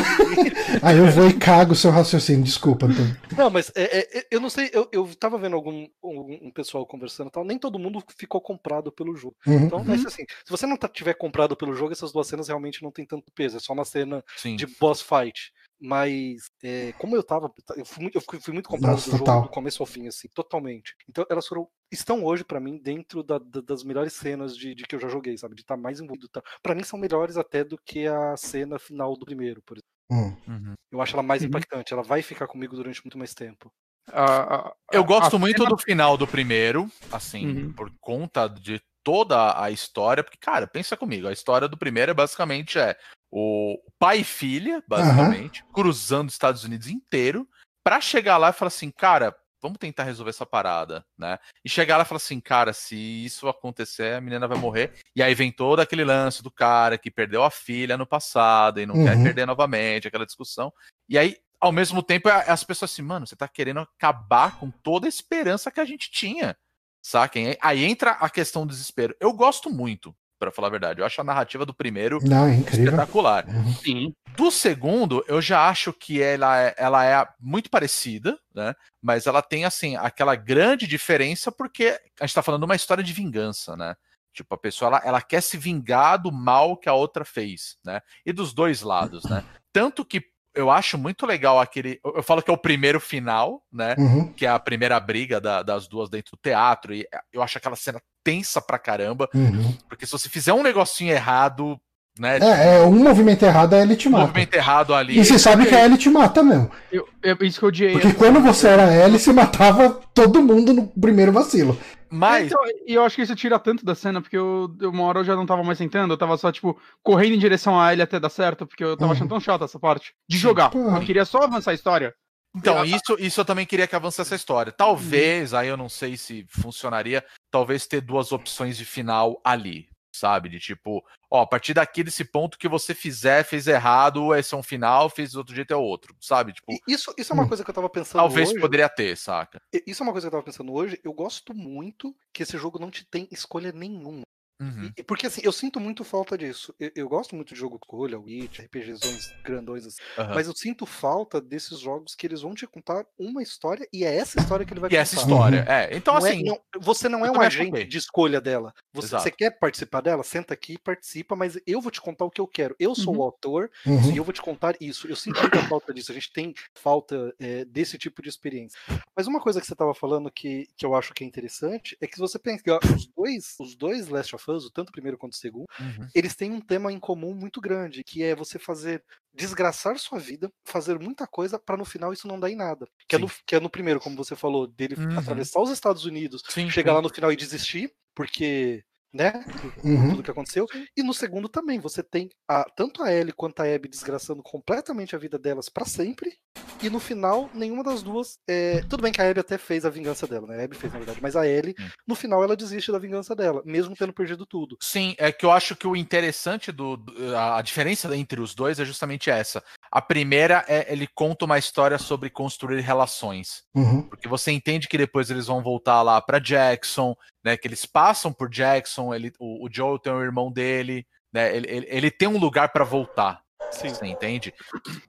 [0.81, 3.17] Aí eu vou e cago o seu raciocínio, desculpa, Antônio.
[3.37, 6.51] Não, mas é, é, é, eu não sei, eu, eu tava vendo algum um, um
[6.53, 9.35] pessoal conversando e tal, nem todo mundo ficou comprado pelo jogo.
[9.45, 9.65] Uhum.
[9.65, 12.47] Então, vai ser assim, se você não tá, tiver comprado pelo jogo, essas duas cenas
[12.47, 14.55] realmente não tem tanto peso, é só uma cena Sim.
[14.55, 15.53] de boss fight.
[15.81, 17.53] Mas é, como eu tava.
[17.77, 19.35] Eu fui muito, eu fui, fui muito comprado Nossa, do total.
[19.37, 20.95] jogo do começo ao fim, assim, totalmente.
[21.09, 21.69] Então elas foram.
[21.93, 25.09] Estão hoje, pra mim, dentro da- da- das melhores cenas de, de que eu já
[25.09, 25.55] joguei, sabe?
[25.55, 26.29] De estar mais envolvido.
[26.29, 26.43] Tá?
[26.63, 29.87] Pra mim, são melhores até do que a cena final do primeiro, por exemplo.
[30.11, 30.37] Hum.
[30.53, 30.75] Uhum.
[30.91, 31.49] Eu acho ela mais Uhum.
[31.49, 31.93] impactante.
[31.93, 33.71] Ela vai ficar comigo durante muito mais tempo.
[34.11, 37.73] A- a- Eu gosto a muito cena- do final do primeiro, assim, Uhum.
[37.73, 42.15] por conta de toda a história, porque, cara, pensa comigo, a história do primeiro é
[42.15, 42.97] basicamente é
[43.31, 47.49] o pai e filha, basicamente, cruzando os Estados Unidos inteiro,
[47.85, 51.39] pra chegar lá e falar assim, cara, vamos tentar resolver essa parada, né?
[51.65, 54.93] E chegar lá e falar assim, cara, se isso acontecer, a menina vai morrer.
[55.15, 58.87] E aí vem todo aquele lance do cara que perdeu a filha no passado e
[58.87, 59.23] não quer Uhum.
[59.23, 60.73] perder novamente, aquela discussão.
[61.09, 64.71] E aí, ao mesmo tempo, a- as pessoas assim, mano, você tá querendo acabar com
[64.71, 66.57] toda a esperança que a gente tinha.
[67.03, 67.57] Saquem?
[67.61, 69.17] Aí entra a questão do desespero.
[69.21, 71.01] Eu gosto muito, pra falar a verdade.
[71.01, 73.47] Eu acho a narrativa do primeiro Não, é espetacular.
[73.49, 73.73] Uhum.
[73.75, 74.15] Sim.
[74.37, 78.75] Do segundo, eu já acho que ela é, ela é muito parecida, né?
[79.03, 83.03] Mas ela tem, assim, aquela grande diferença porque a gente tá falando de uma história
[83.03, 83.95] de vingança, né?
[84.35, 88.01] Tipo, a pessoa, ela, ela quer se vingar do mal que a outra fez, né?
[88.25, 89.43] E dos dois lados, né?
[89.73, 90.23] Tanto que
[90.55, 91.99] eu acho muito legal aquele...
[92.05, 93.95] Eu eu falo que é o primeiro final, né?
[93.99, 94.33] Uhum.
[94.33, 96.95] Que é a primeira briga da- das duas dentro do teatro.
[96.95, 99.29] E eu acho aquela cena tensa pra caramba.
[99.33, 99.73] Uhum.
[99.89, 101.79] Porque se você fizer um negocinho errado,
[102.19, 102.39] né?
[102.41, 104.27] É, é um movimento errado, a ele te um mata.
[104.27, 105.19] movimento errado ali.
[105.19, 106.71] E você sabe que a Ellie te mata mesmo.
[106.91, 107.93] Eu, eu- isso que eu odiei.
[107.93, 111.79] Porque quando você era Ellie, você matava todo mundo no primeiro vacilo.
[112.11, 115.21] Mas Então, e eu acho que isso tira tanto da cena, porque eu, uma hora
[115.21, 118.01] eu já não tava mais tentando, eu tava só, tipo, correndo em direção a ele
[118.01, 119.13] até dar certo, porque eu tava Uhum.
[119.17, 120.13] achando tão chata essa parte.
[120.29, 120.71] De jogar.
[120.71, 120.79] Pô.
[120.89, 122.15] Eu queria só avançar a história.
[122.57, 124.73] Então, isso, isso eu também queria que avançasse essa história.
[124.73, 130.49] Talvez, aí eu não sei se funcionaria, talvez ter duas opções de final ali, sabe?
[130.49, 134.57] De tipo, ó, a partir daqui desse ponto que você fizer, fez errado, esse é
[134.57, 136.53] um final, fez do outro jeito é outro, sabe?
[136.55, 137.49] Tipo, isso, isso é uma Hum.
[137.49, 138.61] coisa que eu tava pensando talvez hoje.
[138.61, 139.61] poderia ter, saca?
[139.87, 140.99] Isso é uma coisa que eu tava pensando hoje.
[141.05, 144.23] Eu gosto muito que esse jogo não te tem escolha nenhuma.
[144.61, 144.91] Uhum.
[144.97, 146.75] E- Porque assim, eu sinto muito falta disso.
[146.81, 149.99] Eu, eu gosto muito de jogo de escolha, Witch, RPGzões grandões assim.
[150.19, 150.35] aham.
[150.35, 154.17] Mas eu sinto falta desses jogos que eles vão te contar uma história e é
[154.17, 155.03] essa história que ele vai E contar.
[155.03, 155.73] essa história, Uhum.
[155.73, 155.97] é.
[155.97, 158.73] Então, Não é- assim, não- você não é um agente de escolha dela.
[158.93, 160.23] Você, você quer participar dela?
[160.25, 162.75] Senta aqui e participa, mas eu vou te contar o que eu quero.
[162.79, 163.21] Eu sou Uhum.
[163.21, 164.13] o autor Uhum.
[164.13, 165.07] e eu vou te contar isso.
[165.07, 166.11] Eu sinto muita falta disso.
[166.11, 168.79] A gente tem falta é, desse tipo de experiência.
[169.17, 172.07] Mas uma coisa que você estava falando que, que eu acho que é interessante é
[172.07, 175.33] que se você pegar os dois, os dois Last of Us, tanto o primeiro quanto
[175.35, 176.11] o segundo, uhum.
[176.15, 180.51] eles têm um tema em comum muito grande, que é você fazer desgraçar sua vida,
[180.65, 182.87] fazer muita coisa para no final isso não dar em nada.
[183.09, 185.19] Que é, no, que é no primeiro, como você falou, dele Uhum.
[185.19, 186.95] atravessar os Estados Unidos, sim, chegar sim.
[186.95, 188.83] lá no final e desistir, porque,
[189.17, 189.45] né,
[189.83, 190.11] Uhum.
[190.11, 190.67] tudo que aconteceu.
[190.97, 195.17] E no segundo também, você tem a, tanto a Ellie quanto a Abby desgraçando completamente
[195.17, 196.37] a vida delas para sempre.
[196.83, 198.39] E no final, nenhuma das duas.
[198.49, 200.61] é, Tudo bem que a Abby até fez a vingança dela, né?
[200.61, 201.75] A Abby fez, na verdade, mas a Ellie,
[202.07, 204.77] no final, ela desiste da vingança dela, mesmo tendo perdido tudo.
[204.83, 207.03] Sim, é que eu acho que o interessante do.
[207.39, 209.63] a diferença entre os dois é justamente essa.
[209.91, 213.63] A primeira é ele conta uma história sobre construir relações.
[213.75, 214.03] Uhum.
[214.03, 217.15] Porque você entende que depois eles vão voltar lá pra Jackson,
[217.47, 217.57] né?
[217.57, 221.57] Que eles passam por Jackson, ele, o, o Joel tem o irmão dele, né?
[221.57, 223.41] Ele, ele, ele tem um lugar pra voltar.
[223.71, 223.89] Sim.
[223.91, 224.53] Você entende?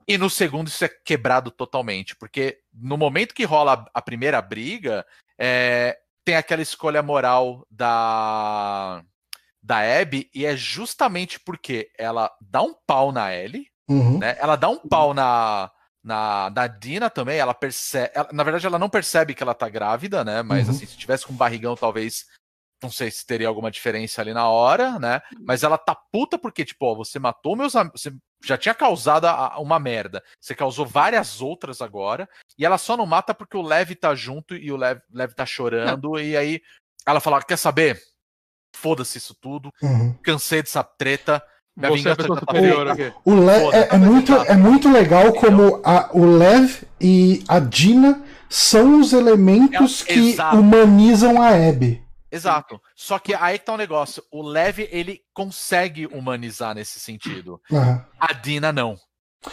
[0.06, 4.40] E no segundo isso é quebrado totalmente, porque no momento que rola a, a primeira
[4.40, 5.04] briga,
[5.36, 9.02] é, tem aquela escolha moral da
[9.60, 14.18] da Abby e é justamente porque ela dá um pau na Ellie, Uhum.
[14.18, 14.36] né?
[14.38, 15.70] Ela dá um pau na
[16.08, 19.68] na, na Dina também, ela percebe, ela- na verdade ela não percebe que ela tá
[19.68, 20.42] grávida, né?
[20.42, 20.74] Mas Uhum.
[20.74, 22.26] assim, se tivesse com barrigão talvez
[22.82, 25.20] não sei se teria alguma diferença ali na hora, né?
[25.40, 28.00] Mas ela tá puta porque, tipo, ó, você matou meus amigos.
[28.00, 28.12] Você
[28.44, 30.22] já tinha causado a- uma merda.
[30.40, 32.28] Você causou várias outras agora.
[32.56, 35.44] E ela só não mata porque o Lev tá junto e o Lev, Lev tá
[35.44, 36.20] chorando.
[36.20, 36.62] E aí
[37.04, 38.00] ela fala: quer saber?
[38.76, 39.72] Foda-se isso tudo.
[39.82, 40.14] Uhum.
[40.22, 41.44] Cansei dessa treta.
[41.78, 43.12] Minha Você é a pessoa tá superior aqui.
[43.24, 47.60] O Le Foda, é, é muito, é muito legal como a- o Lev e a
[47.60, 50.56] Dina são os elementos É, que exato.
[50.56, 52.02] humanizam a Abby.
[52.32, 52.80] Exato.
[52.96, 54.22] Só que aí que tá um negócio.
[54.32, 57.60] O Lev, ele consegue humanizar nesse sentido.
[57.72, 58.04] Aham.
[58.20, 58.96] A Dina não.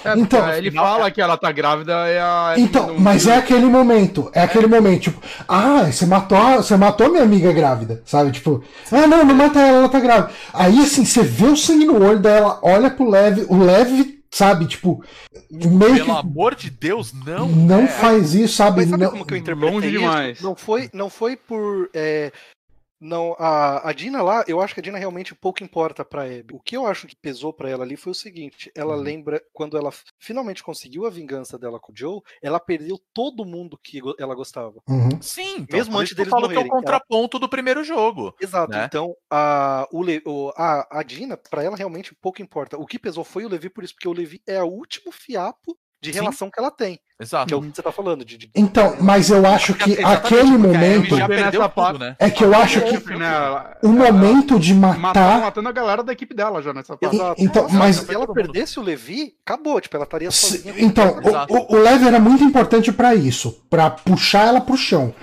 [0.03, 2.53] É, Então, ele final, fala que ela tá grávida e a.
[2.57, 6.75] Então, não- mas é aquele momento, é aquele momento, tipo, ah, você matou, a- você
[6.75, 8.31] matou minha amiga grávida, sabe?
[8.31, 10.31] Tipo, ah, não, não mata ela, ela tá grávida.
[10.53, 14.65] Aí, assim, você vê o sangue no olho dela, olha pro Lev, o Lev, sabe,
[14.65, 15.03] tipo,
[15.51, 17.47] meio Pelo que amor de Deus, não.
[17.47, 17.88] não é.
[17.88, 18.77] faz isso, sabe?
[18.81, 19.99] Mas sabe Não- como que eu interpretei longe isso?
[19.99, 20.41] demais.
[20.41, 21.89] Não foi, não foi por.
[21.93, 22.31] é,
[23.08, 26.53] Não, a, a Dina lá, eu acho que a Dina realmente pouco importa pra Abby.
[26.56, 29.01] O que eu acho que pesou pra ela ali foi o seguinte: ela Uhum.
[29.01, 33.78] lembra quando ela finalmente conseguiu a vingança dela com o Joe, ela perdeu todo mundo
[33.82, 34.82] que ela gostava.
[34.89, 35.22] Uhum.
[35.22, 38.34] Sim, então, Mesmo antes deles falo que é o morrerem, ela- contraponto do primeiro jogo.
[38.41, 38.72] Exato.
[38.72, 38.86] né?
[38.86, 42.78] Então, a, o, Le- o- a, a Dina, pra ela realmente pouco importa.
[42.78, 45.78] O que pesou foi o Levi por isso, porque o Levi é o último fiapo
[46.06, 46.20] de Sim.
[46.20, 46.99] relação que ela tem.
[47.20, 47.47] Exato.
[47.47, 48.26] Que é o que você tá falando.
[48.26, 51.18] De, de- Então, mas eu acho que Exatamente, aquele momento.
[51.18, 52.16] Já perdeu tudo, né?
[52.20, 53.30] É que eu acho que né,
[53.82, 55.39] o momento de Mataram matar.
[55.41, 57.18] matando a galera da equipe dela já nessa parte.
[57.38, 59.80] Então, Nossa, mas- se ela perdesse o Levi, acabou.
[59.80, 60.74] Tipo, ela estaria sozinha.
[60.78, 65.14] Então, o o, o, Levi era muito importante pra isso, pra puxar ela pro chão.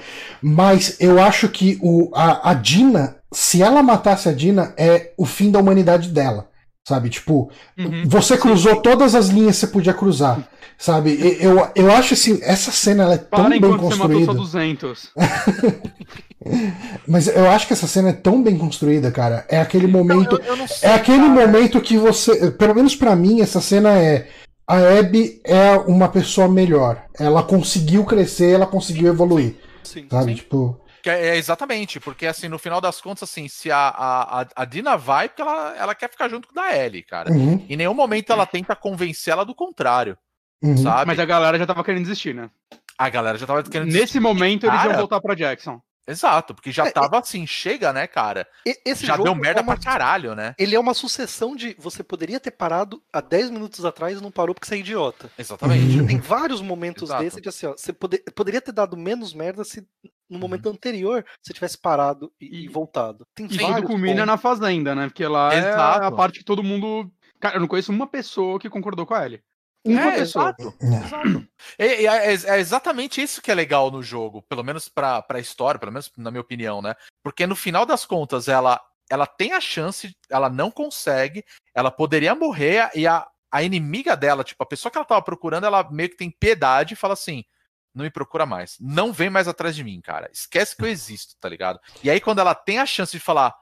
[0.40, 5.26] Mas eu acho que o, a, a Dina, se ela matasse a Dina, é o
[5.26, 6.48] fim da humanidade dela.
[6.88, 7.08] Sabe?
[7.10, 8.02] Tipo, Uhum.
[8.06, 10.46] você cruzou todas as linhas que você podia cruzar.
[10.76, 11.16] Sabe?
[11.40, 14.34] Eu, eu acho assim, essa cena ela é tão Para bem enquanto você matou só
[14.34, 14.34] construída.
[14.34, 15.08] 200.
[17.06, 19.44] Mas eu acho que essa cena é tão bem construída, cara.
[19.48, 20.40] É aquele momento.
[20.42, 21.30] Eu- eu não sei, É aquele cara.
[21.46, 22.50] momento que você.
[22.50, 24.26] Pelo menos pra mim, essa cena é.
[24.66, 27.04] A Abby é uma pessoa melhor.
[27.18, 29.54] Ela conseguiu crescer, ela conseguiu evoluir.
[29.84, 30.32] Sim, Sabe?
[30.32, 30.34] Sim.
[30.36, 30.80] Tipo.
[31.02, 34.64] Que é, é exatamente, porque assim, no final das contas, assim, se a, a, a-
[34.64, 37.30] Dina vai, porque ela, ela quer ficar junto com a da Ellie, cara.
[37.32, 40.16] Uhum, Em nenhum momento ela tenta convencer ela do contrário,
[40.62, 40.76] uhum.
[40.76, 41.06] sabe?
[41.06, 42.48] Mas a galera já tava querendo desistir, né?
[42.96, 44.98] A galera já tava querendo Nesse momento eles iam Cara.
[44.98, 45.80] voltar pra Jackson.
[46.06, 48.46] Exato, porque já É, tava assim, chega, né, cara?
[48.84, 50.54] Esse já jogo deu merda é uma, pra caralho, né?
[50.58, 51.76] Ele é uma sucessão de.
[51.78, 55.30] Você poderia ter parado há 10 minutos atrás e não parou porque você é idiota.
[55.38, 56.00] Exatamente.
[56.00, 56.06] Uhum.
[56.06, 57.22] Tem vários momentos Exato.
[57.22, 57.72] desses de assim, ó.
[57.76, 59.80] Você pode- poderia ter dado menos merda se
[60.28, 60.38] no Uhum.
[60.40, 63.26] momento anterior você tivesse parado e, e E- voltado.
[63.34, 64.26] Tem E tudo vários culmina pontos.
[64.26, 65.06] na fazenda, né?
[65.06, 66.04] Porque lá é Exato.
[66.06, 67.10] a parte que todo mundo.
[67.38, 69.40] Cara, eu não conheço uma pessoa que concordou com a Ellie.
[69.84, 70.54] Uma É, pessoa.
[70.58, 70.74] exato.
[70.80, 70.86] É.
[70.86, 71.48] Exato.
[71.78, 75.78] E É, é exatamente isso que é legal no jogo, pelo menos pra, pra história,
[75.80, 76.94] pelo menos na minha opinião, né?
[77.22, 78.80] Porque no final das contas, ela,
[79.10, 84.44] ela tem a chance, ela não consegue, ela poderia morrer e a, a inimiga dela,
[84.44, 87.44] tipo, a pessoa que ela tava procurando, ela meio que tem piedade e fala assim:
[87.94, 91.34] não me procura mais, não vem mais atrás de mim, cara, esquece que eu existo,
[91.40, 91.78] tá ligado?
[92.02, 93.54] E aí, quando ela tem a chance de falar,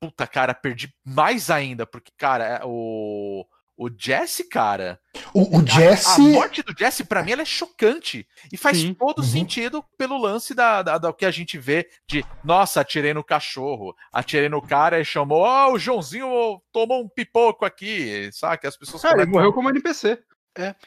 [0.00, 3.46] puta, cara, perdi mais ainda, porque, cara, é- o.
[3.80, 4.98] O Jesse, cara,
[5.32, 6.20] O, o a- Jesse.
[6.20, 8.26] A, morte do Jesse, pra mim, ela é chocante.
[8.52, 8.92] E faz Sim.
[8.92, 9.24] todo Uhum.
[9.24, 13.94] sentido pelo lance da, da, da- que a gente vê de, nossa, atirei no cachorro,
[14.12, 18.58] atirei no cara e chamou, ó, o Joãozinho tomou um pipoco aqui, sabe?
[18.58, 19.40] Que as pessoas Cara, ele comentam.
[19.40, 20.18] morreu como NPC.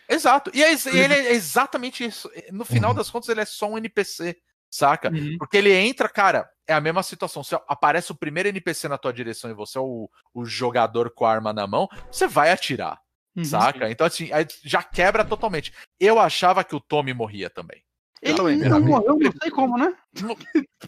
[0.10, 0.52] Exato.
[0.54, 2.30] E é ele é exatamente isso.
[2.52, 2.98] No final Uhum.
[2.98, 4.36] das contas, ele é só um NPC,
[4.72, 5.12] saca?
[5.12, 5.36] Uhum.
[5.38, 7.44] Porque ele entra, cara, é a mesma situação.
[7.44, 11.26] Se aparece o primeiro NPC na tua direção e você é o, o jogador com
[11.26, 13.00] a arma na mão, você vai atirar.
[13.36, 13.44] Uhum.
[13.46, 13.90] Saca?
[13.90, 15.74] Então, assim, aí já quebra totalmente.
[16.00, 17.84] Eu achava que o Tommy morria também.
[18.22, 18.86] Ele não mim.
[18.92, 19.96] morreu, não sei como, né?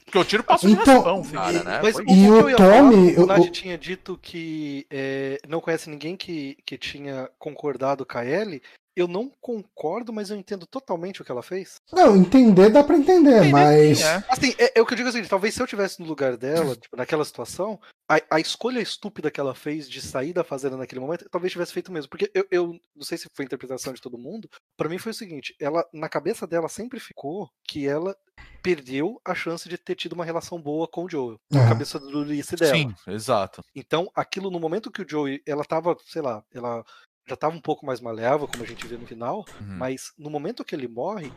[0.06, 1.80] Porque o tiro passou de Então- raspão, cara, né?
[1.82, 6.56] Mas Foi- E o Tommy, o o- tinha dito que é, não conhece ninguém que,
[6.64, 8.62] que tinha concordado com a Ellie.
[8.96, 11.82] Eu não concordo, mas eu entendo totalmente o que ela fez.
[11.92, 13.98] Não, entender dá pra entender, Entender, mas.
[13.98, 14.24] sim, é.
[14.30, 16.76] Assim, é, é o que eu digo assim, talvez se eu tivesse no lugar dela,
[16.78, 21.02] tipo, naquela situação, a, a escolha estúpida que ela fez de sair da fazenda naquele
[21.02, 22.10] momento, talvez tivesse feito mesmo.
[22.10, 25.12] Porque eu, eu não sei se foi a interpretação de todo mundo, pra mim foi
[25.12, 28.16] o seguinte, ela, na cabeça dela sempre ficou que ela
[28.62, 31.38] perdeu a chance de ter tido uma relação boa com o Joel.
[31.52, 31.70] Na Aham.
[31.70, 32.78] cabeça do Ulisses dela.
[32.78, 33.62] Sim, exato.
[33.76, 36.84] Então, aquilo no momento que o Joey, ela tava, sei lá, ela
[37.28, 39.78] já tava um pouco mais maleável, como a gente vê no final, Uhum.
[39.78, 41.32] mas no momento que ele morre,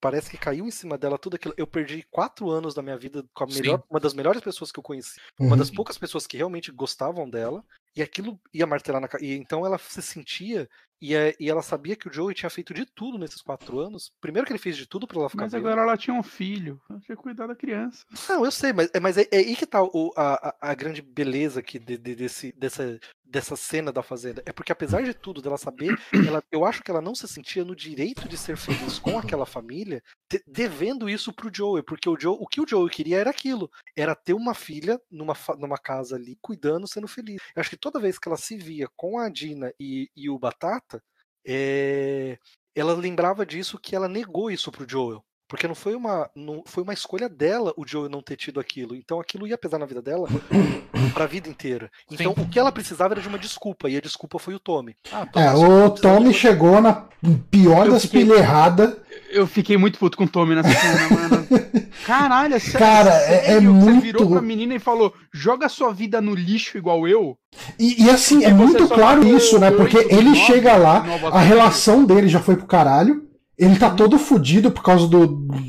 [0.00, 1.54] parece que caiu em cima dela tudo aquilo.
[1.56, 3.84] Eu perdi quatro anos da minha vida com a melhor, Sim.
[3.90, 5.56] uma das melhores pessoas que eu conheci, uma Uhum.
[5.56, 7.64] das poucas pessoas que realmente gostavam dela,
[7.98, 9.08] e aquilo ia martelar na.
[9.20, 10.68] E então ela se sentia,
[11.02, 14.12] e, é- e ela sabia que o Joey tinha feito de tudo nesses quatro anos.
[14.20, 16.80] Primeiro que ele fez de tudo pra ela ficar Mas agora ela tinha um filho.
[16.88, 18.04] Ela tinha que cuidar da criança.
[18.28, 21.02] Não, eu sei, mas, é- mas é, é aí que tá o- a, a, grande
[21.02, 24.42] beleza aqui de- de- desse, dessa, dessa cena da Fazenda.
[24.46, 25.96] É porque, apesar de tudo, dela saber,
[26.26, 29.44] ela, eu acho que ela não se sentia no direito de ser feliz com aquela
[29.46, 31.82] família, de- devendo isso pro Joey.
[31.82, 35.34] Porque o, Joe, o que o Joey queria era aquilo: era ter uma filha numa,
[35.58, 37.36] numa casa ali, cuidando, sendo feliz.
[37.54, 40.38] Eu acho que toda vez que ela se via com a Dina e, e o
[40.38, 41.02] Batata,
[41.46, 42.38] é,
[42.74, 45.24] ela lembrava disso que ela negou isso pro Joel.
[45.48, 48.94] Porque não foi uma, não foi uma escolha dela o Joel não ter tido aquilo.
[48.94, 50.28] Então aquilo ia pesar na vida dela
[51.14, 51.90] pra vida inteira.
[52.10, 52.42] Então Sim.
[52.42, 53.88] o que ela precisava era de uma desculpa.
[53.88, 54.94] E a desculpa foi o Tommy.
[55.10, 57.04] Ah, É, o Tommy chegou na
[57.50, 58.94] pior Eu das fiquei- pilhas erradas.
[59.30, 61.48] Eu fiquei muito puto com o Tommy nessa cena, mano.
[62.06, 62.78] Caralho, é sério.
[62.78, 63.54] Cara, é- é?
[63.54, 67.36] Você muito- virou pra menina e falou: joga sua vida no lixo igual eu.
[67.78, 69.70] E, e assim, é você muito claro isso, né?
[69.70, 73.27] Porque ele chega lá, a relação dele já foi pro caralho.
[73.58, 75.26] Ele tá todo fudido por causa do,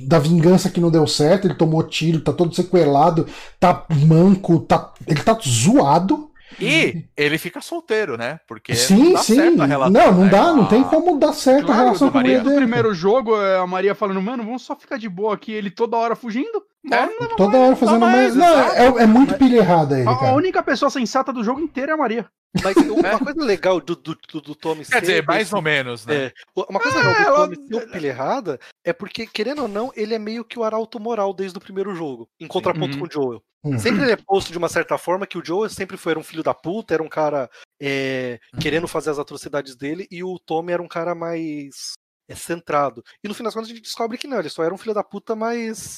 [0.07, 3.25] da vingança que não deu certo, ele tomou tiro, tá todo sequelado,
[3.59, 6.28] tá manco, tá, ele tá zoado.
[6.61, 8.39] E ele fica solteiro, né?
[8.47, 9.35] Porque sim, não dá sim.
[9.35, 9.93] certo a relação.
[9.93, 12.17] não, não né, dá, não a- tem como dar certo a Claro, relação do com
[12.17, 12.51] a mulher Maria.
[12.51, 15.69] No primeiro jogo, é a Maria falando, mano, vamos só ficar de boa aqui, ele
[15.71, 16.63] toda hora fugindo.
[16.91, 18.35] É, não Toda hora fazendo mais, mais.
[18.35, 21.91] Não, é, é muito pilha errada ele, A, a única pessoa sensata do jogo inteiro
[21.91, 22.25] é a Maria.
[22.63, 26.05] Mas uma coisa legal do, do, do, do Tommy Quer dizer, mais esse- ou menos,
[26.05, 26.15] né?
[26.27, 29.67] É, uma coisa É, legal do ela- Tommy ser pilha errada é porque, querendo ou
[29.67, 32.99] não, ele é meio que o arauto moral desde o primeiro jogo, em contraponto Uhum.
[33.01, 33.43] com o Joel.
[33.77, 36.23] Sempre ele é posto de uma certa forma que o Joel sempre foi era um
[36.23, 37.49] filho da puta, era um cara
[37.79, 41.91] é, querendo fazer as atrocidades dele, e o Tommy era um cara mais
[42.29, 43.03] é, centrado.
[43.21, 44.93] E no fim das contas a gente descobre que não, ele só era um filho
[44.93, 45.97] da puta mais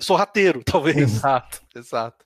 [0.00, 0.96] sorrateiro, talvez.
[0.96, 2.24] Exato, exato.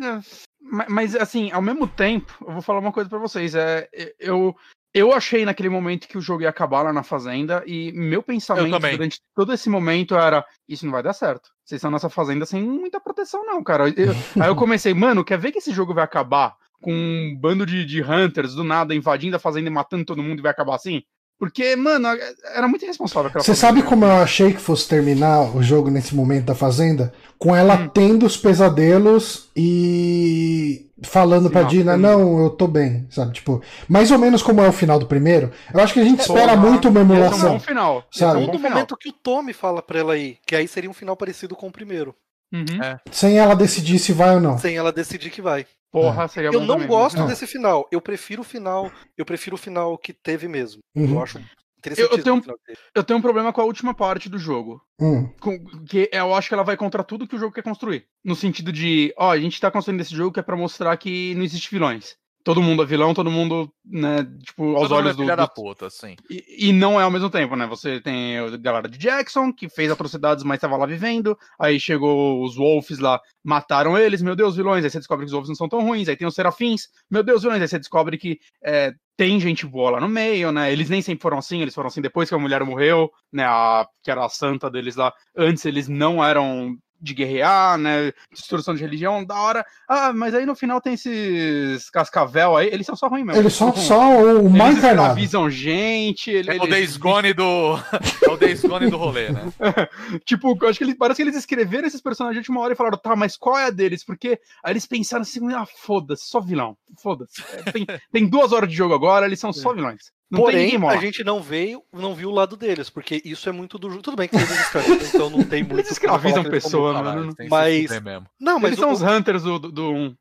[0.00, 0.20] É,
[0.60, 3.54] ma- Mas, assim, ao mesmo tempo, eu vou falar uma coisa pra vocês.
[3.54, 3.88] É,
[4.18, 4.56] eu,
[4.94, 8.70] eu achei naquele momento que o jogo ia acabar lá na fazenda, e meu pensamento
[8.96, 11.50] durante todo esse momento era: isso não vai dar certo.
[11.70, 13.88] Vocês estão nessa fazenda sem muita proteção, não, cara.
[13.90, 14.10] Eu-
[14.42, 17.84] aí eu comecei, mano, quer ver que esse jogo vai acabar com um bando de,
[17.84, 21.00] de hunters do nada invadindo a fazenda e matando todo mundo e vai acabar assim?
[21.40, 22.06] Porque, mano,
[22.54, 26.14] era muito irresponsável aquela Você sabe como eu achei que fosse terminar o jogo nesse
[26.14, 27.14] momento da fazenda?
[27.38, 27.88] Com ela Hum.
[27.88, 33.32] tendo os pesadelos e falando Sim, pra não, Dina, não, eu tô bem, sabe?
[33.32, 35.50] Tipo, mais ou menos como é o final do primeiro.
[35.72, 37.52] Eu acho que a gente espera Porra, muito uma Esse é um emulação.
[37.54, 38.04] bom final.
[38.12, 38.40] Sabe?
[38.44, 38.70] É um final.
[38.70, 41.68] momento que o Tommy fala pra ela ir, que aí seria um final parecido com
[41.68, 42.14] o primeiro,
[42.52, 42.82] Uhum.
[42.82, 42.98] É.
[43.12, 44.58] Sem ela decidir se vai ou não.
[44.58, 45.64] sem ela decidir que vai.
[45.92, 47.26] Porra, seria Eu não também, gosto né?
[47.26, 47.88] desse final.
[47.90, 48.90] Eu prefiro o final.
[49.16, 50.80] Eu prefiro o final que teve mesmo.
[50.94, 51.14] Uhum.
[51.14, 51.38] Eu acho
[51.78, 52.10] interessante.
[52.12, 52.78] Eu- eu tenho um- final que teve.
[52.94, 54.80] Eu tenho um problema com a última parte do jogo.
[55.00, 55.26] Hum.
[55.40, 58.04] com- que eu acho que ela vai contra tudo que o jogo quer construir.
[58.24, 61.34] No sentido de, ó, a gente tá construindo esse jogo que é pra mostrar que
[61.34, 62.14] não existe vilões.
[62.42, 65.22] Todo mundo é vilão, todo mundo, né, tipo, aos Todo mundo olhos é do.
[65.22, 66.16] filha do- da puta, assim.
[66.30, 67.66] E, e não é ao mesmo tempo, né?
[67.66, 71.36] Você tem a galera de Jackson, que fez atrocidades, mas tava lá vivendo.
[71.58, 74.82] Aí chegou os Wolves lá, mataram eles, meu Deus, vilões.
[74.84, 76.08] Aí você descobre que os Wolves não são tão ruins.
[76.08, 77.60] Aí tem os Serafins, meu Deus, vilões.
[77.60, 80.72] Aí você descobre que é, tem gente boa lá no meio, né?
[80.72, 83.44] Eles nem sempre foram assim, eles foram assim depois que a mulher morreu, né?
[83.44, 85.12] A, que era a santa deles lá.
[85.36, 88.12] Antes eles não eram de guerrear, né?
[88.32, 89.64] Destruição de religião, da hora.
[89.88, 93.40] Ah, mas aí no final tem esses cascavel aí, eles são só ruins mesmo.
[93.40, 95.08] Eles são São- só o eles mais encarnado.
[95.08, 96.30] escravizam gente.
[96.30, 97.76] Ele, É o eles- Days Gone do.
[98.28, 99.44] É o Days Gone do rolê, né?
[100.24, 102.76] Tipo, eu acho que eles, parece que eles escreveram esses personagens de última hora e
[102.76, 104.04] falaram, tá, mas qual é a deles?
[104.04, 106.76] Porque aí eles pensaram assim, ah, foda-se, só vilão.
[107.02, 107.42] Foda-se.
[107.66, 110.12] É, Tem, tem duas horas de jogo agora, eles são só vilões.
[110.30, 113.78] Não Porém, a gente não veio, não viu o lado deles, porque isso é muito
[113.78, 114.00] do jogo.
[114.02, 115.80] Tudo bem que eles escravizam, então não tem muito.
[115.80, 117.48] Eles escravizam são pessoa, muito- mano.
[117.50, 118.26] Mas- mesmo.
[118.40, 119.58] Não, mas Eles são o- os Hunters do 1.
[119.72, 120.16] Do, um.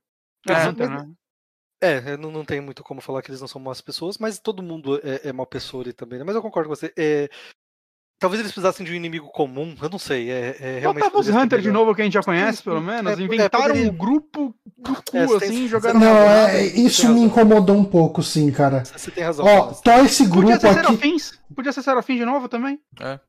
[0.47, 1.14] É, É, Hunter, mas- né?
[1.82, 4.64] É, não, não tem muito como falar que eles não são más pessoas, mas todo
[4.64, 6.26] mundo é, é mau pessoa ali também, né?
[6.26, 6.91] Mas eu concordo com você.
[6.97, 7.30] É,
[8.20, 10.30] talvez eles precisassem de um inimigo comum, eu não sei.
[10.30, 11.03] É, é realmente.
[11.03, 13.17] Botava os Hunter de novo que a gente já conhece, pelo menos.
[13.17, 16.63] É, é, Inventaram poderia- um grupo do cu, É, tem- assim, você jogaram Não, é,
[16.65, 18.84] isso tem me incomodou um pouco, sim, cara.
[18.86, 19.45] Você tem razão.
[19.45, 21.39] Ó, tó esse Podia grupo ser aqui, Serafins.
[21.55, 22.80] Podia ser Serafim de novo também.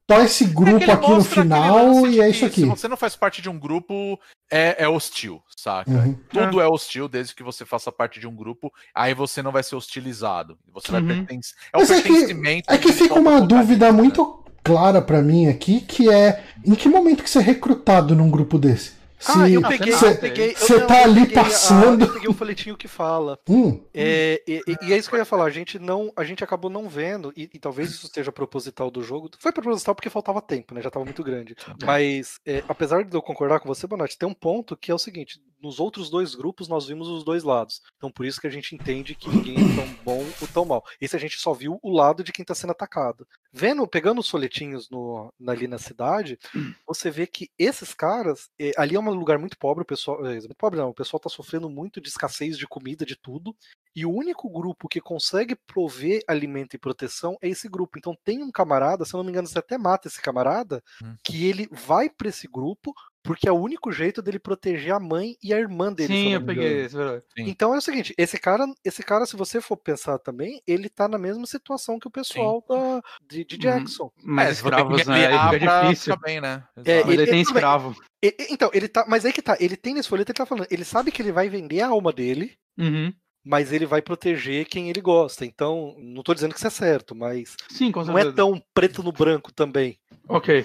[0.06, 2.60] tó esse É grupo aqui no final e é isso aqui.
[2.60, 4.18] Se você não faz parte de um grupo,
[4.50, 5.90] é, é hostil, saca?
[5.90, 6.16] Uhum.
[6.28, 9.62] Tudo é hostil desde que você faça parte de um grupo, aí você não vai
[9.62, 10.58] ser hostilizado.
[10.72, 11.06] Você vai Uhum.
[11.08, 11.56] pertencer.
[11.72, 12.72] É o é que- pertencimento.
[12.72, 13.92] É que fica uma dúvida né?
[13.92, 18.30] muito clara pra mim aqui, que é em que momento que você é recrutado num
[18.30, 18.98] grupo desse?
[19.18, 20.54] Se, Ah, eu peguei, você eu peguei.
[20.54, 22.04] você tá eu ali peguei a- passando.
[22.06, 23.38] eu peguei o folhetinho que fala.
[23.46, 25.44] Hum, É, e, e- e é isso que eu ia falar.
[25.44, 29.02] A gente não, a gente acabou não vendo e, e talvez isso seja proposital do
[29.02, 29.28] jogo.
[29.38, 30.80] Foi proposital porque faltava tempo, né?
[30.80, 31.54] Já estava muito grande.
[31.84, 34.98] Mas é, apesar de eu concordar com você, Bonatti, tem um ponto que é o
[34.98, 37.80] seguinte: nos outros dois grupos nós vimos os dois lados.
[37.96, 40.84] Então por isso que a gente entende que ninguém é tão bom ou tão mal.
[41.00, 43.26] Esse a gente só viu o lado de quem está sendo atacado.
[43.52, 46.38] Vendo, pegando os folhetinhos no, ali na cidade,
[46.86, 50.38] você vê que esses caras, eh, ali é um lugar muito pobre, o pessoal, eh,
[50.38, 53.54] muito pobre não, o pessoal tá sofrendo muito de escassez de comida, de tudo,
[53.94, 57.98] e o único grupo que consegue prover alimento e proteção é esse grupo.
[57.98, 61.16] Então tem um camarada, se eu não me engano, você até mata esse camarada, Hum.
[61.24, 65.36] que ele vai para esse grupo porque é o único jeito dele proteger a mãe
[65.42, 66.14] e a irmã dele.
[66.14, 67.22] Sim, eu peguei esse, verdade.
[67.36, 67.44] Sim.
[67.48, 71.06] Então é o seguinte, esse cara, esse cara, se você for pensar também, ele tá
[71.08, 73.60] na mesma situação que o pessoal da, de, de Uhum.
[73.60, 74.12] Jackson.
[74.22, 75.14] Mas É, escravos, né?
[75.14, 76.16] Guerrear fica difícil.
[76.20, 76.64] bem, né?
[76.84, 77.94] É, ele- ele tem escravo.
[78.22, 79.04] E- e- então, ele tá.
[79.08, 81.32] Mas aí que tá, ele tem nesse folheto, ele tá falando, ele sabe que ele
[81.32, 83.12] vai vender a alma dele Uhum.
[83.44, 85.44] Mas ele vai proteger quem ele gosta.
[85.44, 89.02] Então, não tô dizendo que isso é certo, mas Sim, com não é tão preto
[89.02, 89.98] no branco também.
[90.28, 90.64] Ok.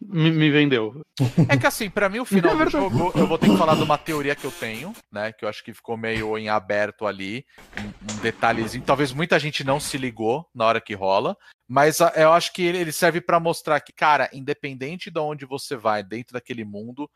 [0.00, 1.02] Me, me vendeu.
[1.48, 3.76] É que assim, pra mim o final É do jogo, eu vou ter que falar
[3.76, 5.32] de uma teoria que eu tenho, né?
[5.32, 7.44] Que eu acho que ficou meio em aberto ali.
[7.78, 8.84] Um, um detalhezinho.
[8.84, 11.36] Talvez muita gente não se ligou na hora que rola.
[11.68, 15.46] Mas ah, eu acho que ele ele serve pra mostrar que, cara, independente de onde
[15.46, 17.08] você vai dentro daquele mundo,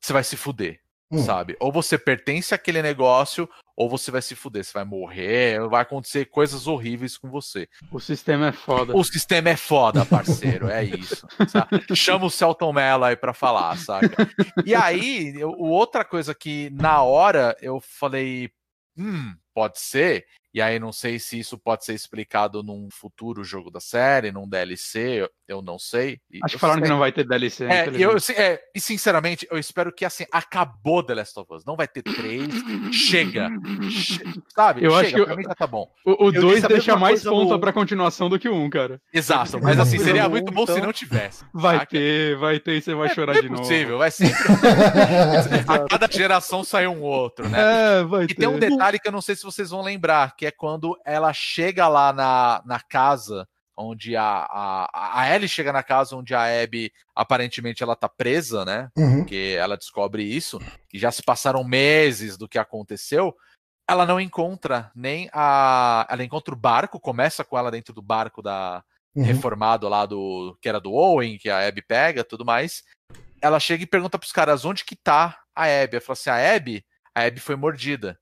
[0.00, 0.80] você vai se fuder.
[1.12, 1.18] Hum.
[1.18, 1.54] Sabe?
[1.60, 4.64] Ou você pertence àquele negócio, ou você vai se fuder.
[4.64, 7.68] Você vai morrer, vai acontecer coisas horríveis com você.
[7.90, 8.96] O sistema é foda.
[8.96, 11.26] O sistema é foda, parceiro, é isso.
[11.48, 11.84] sabe?
[11.94, 14.26] Chama o Celton Mello aí pra falar, saca?
[14.64, 18.50] E aí, eu- outra coisa que na hora eu falei,
[18.96, 20.24] hum, pode ser.
[20.54, 24.46] E aí não sei se isso pode ser explicado num futuro jogo da série, num
[24.48, 26.20] DLC, eu, eu não sei.
[26.30, 27.64] E Acho que falaram que sei- não vai ter DLC.
[27.64, 31.64] é, eu, se- é, e sinceramente, eu espero que assim, acabou The Last of Us.
[31.64, 32.48] Não vai ter três.
[32.92, 33.48] Chega.
[33.90, 34.22] Che-
[34.54, 34.84] sabe?
[34.84, 35.88] Eu Chega, acho que eu- pra mim já tá bom.
[36.04, 38.70] O Eu 2 disse a deixa mais ponta pra continuação do que o 1, um,
[38.70, 39.00] cara.
[39.12, 40.84] Exato, mas assim, seria muito bom se então.
[40.84, 41.44] não tivesse.
[41.54, 41.90] Vai saca?
[41.92, 43.62] ter, vai ter e você vai chorar é de novo.
[43.62, 44.36] possível, vai sempre.
[45.66, 47.58] A cada geração sai um outro, né?
[48.00, 48.34] É, vai E ter.
[48.34, 51.32] tem um detalhe que eu não sei se vocês vão lembrar, que é quando ela
[51.32, 56.42] chega lá na, na casa onde a, a, a Ellie chega na casa onde a
[56.62, 58.90] Abby aparentemente ela tá presa, né?
[58.98, 59.18] Uhum.
[59.18, 60.58] Porque ela descobre isso,
[60.92, 63.36] e já se passaram meses do que aconteceu.
[63.88, 66.08] Ela não encontra nem a.
[66.10, 68.82] Ela encontra o barco, começa com ela dentro do barco da,
[69.14, 69.22] Uhum.
[69.22, 72.82] reformado lá do que era do Owen, que a Abby pega, tudo mais.
[73.40, 75.96] Ela chega e pergunta pros caras onde que tá a Abby.
[75.96, 78.18] Ela fala assim: "A Abby, a Abby foi mordida".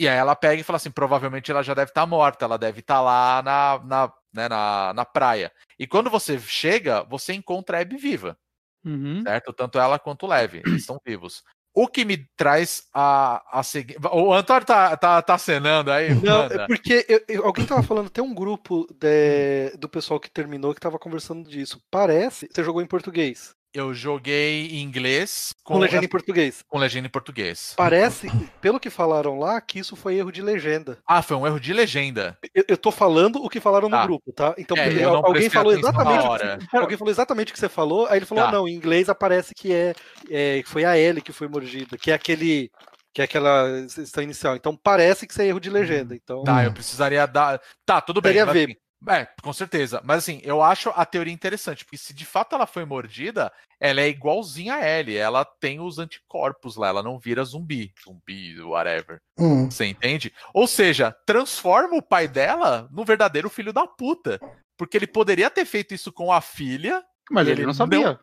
[0.00, 2.80] E aí ela pega e fala assim: "Provavelmente ela já deve estar morta, ela deve
[2.80, 5.52] estar lá na na, né, na na praia".
[5.78, 8.36] E quando você chega, você encontra a Abby viva,
[8.84, 9.22] Uhum.
[9.22, 9.52] certo?
[9.52, 11.42] Tanto ela quanto o Leve, eles estão vivos.
[11.72, 13.98] O que me traz a, a seguinte.
[14.10, 16.12] O Antônio tá, tá, tá acenando aí?
[16.14, 16.62] Não, manda.
[16.62, 20.74] é porque eu- eu- alguém tava falando, tem um grupo de- do pessoal que terminou
[20.74, 21.80] que tava conversando disso.
[21.88, 22.48] Parece.
[22.50, 23.54] Você jogou em português.
[23.72, 26.64] Eu joguei em inglês Com legenda em português.
[26.68, 27.72] com legenda em português.
[27.76, 28.28] Parece,
[28.60, 30.98] pelo que falaram lá, que isso foi erro de legenda.
[31.06, 32.36] Ah, foi um erro de legenda.
[32.52, 34.04] Eu, eu tô falando o que falaram no Tá.
[34.06, 34.54] grupo, tá?
[34.58, 36.24] Então, É, alguém falou exatamente.
[36.26, 36.58] o hora.
[36.58, 38.48] que- alguém falou exatamente o que você falou, aí ele falou: Tá.
[38.50, 39.94] ah, não, em inglês aparece que é,
[40.28, 42.70] é foi a Ellie que foi mordida, que é aquele.
[43.12, 44.54] Que é aquela questão inicial.
[44.54, 46.14] Então parece que isso é erro de legenda.
[46.14, 46.62] Então, Tá, Hum.
[46.62, 47.60] eu precisaria dar.
[47.84, 48.34] Tá, tudo bem.
[48.44, 48.76] Mas, ver.
[49.08, 50.00] É, com certeza.
[50.04, 53.50] Mas assim, eu acho a teoria interessante, porque se de fato ela foi mordida,
[53.80, 55.16] ela é igualzinha a Ellie.
[55.16, 57.94] Ela tem os anticorpos lá, ela não vira zumbi.
[58.04, 59.20] Zumbi, whatever.
[59.38, 59.70] Hum.
[59.70, 60.32] Você entende?
[60.52, 64.38] Ou seja, transforma o pai dela no verdadeiro filho da puta.
[64.76, 68.20] Porque ele poderia ter feito isso com a filha, Mas ele ele não sabia.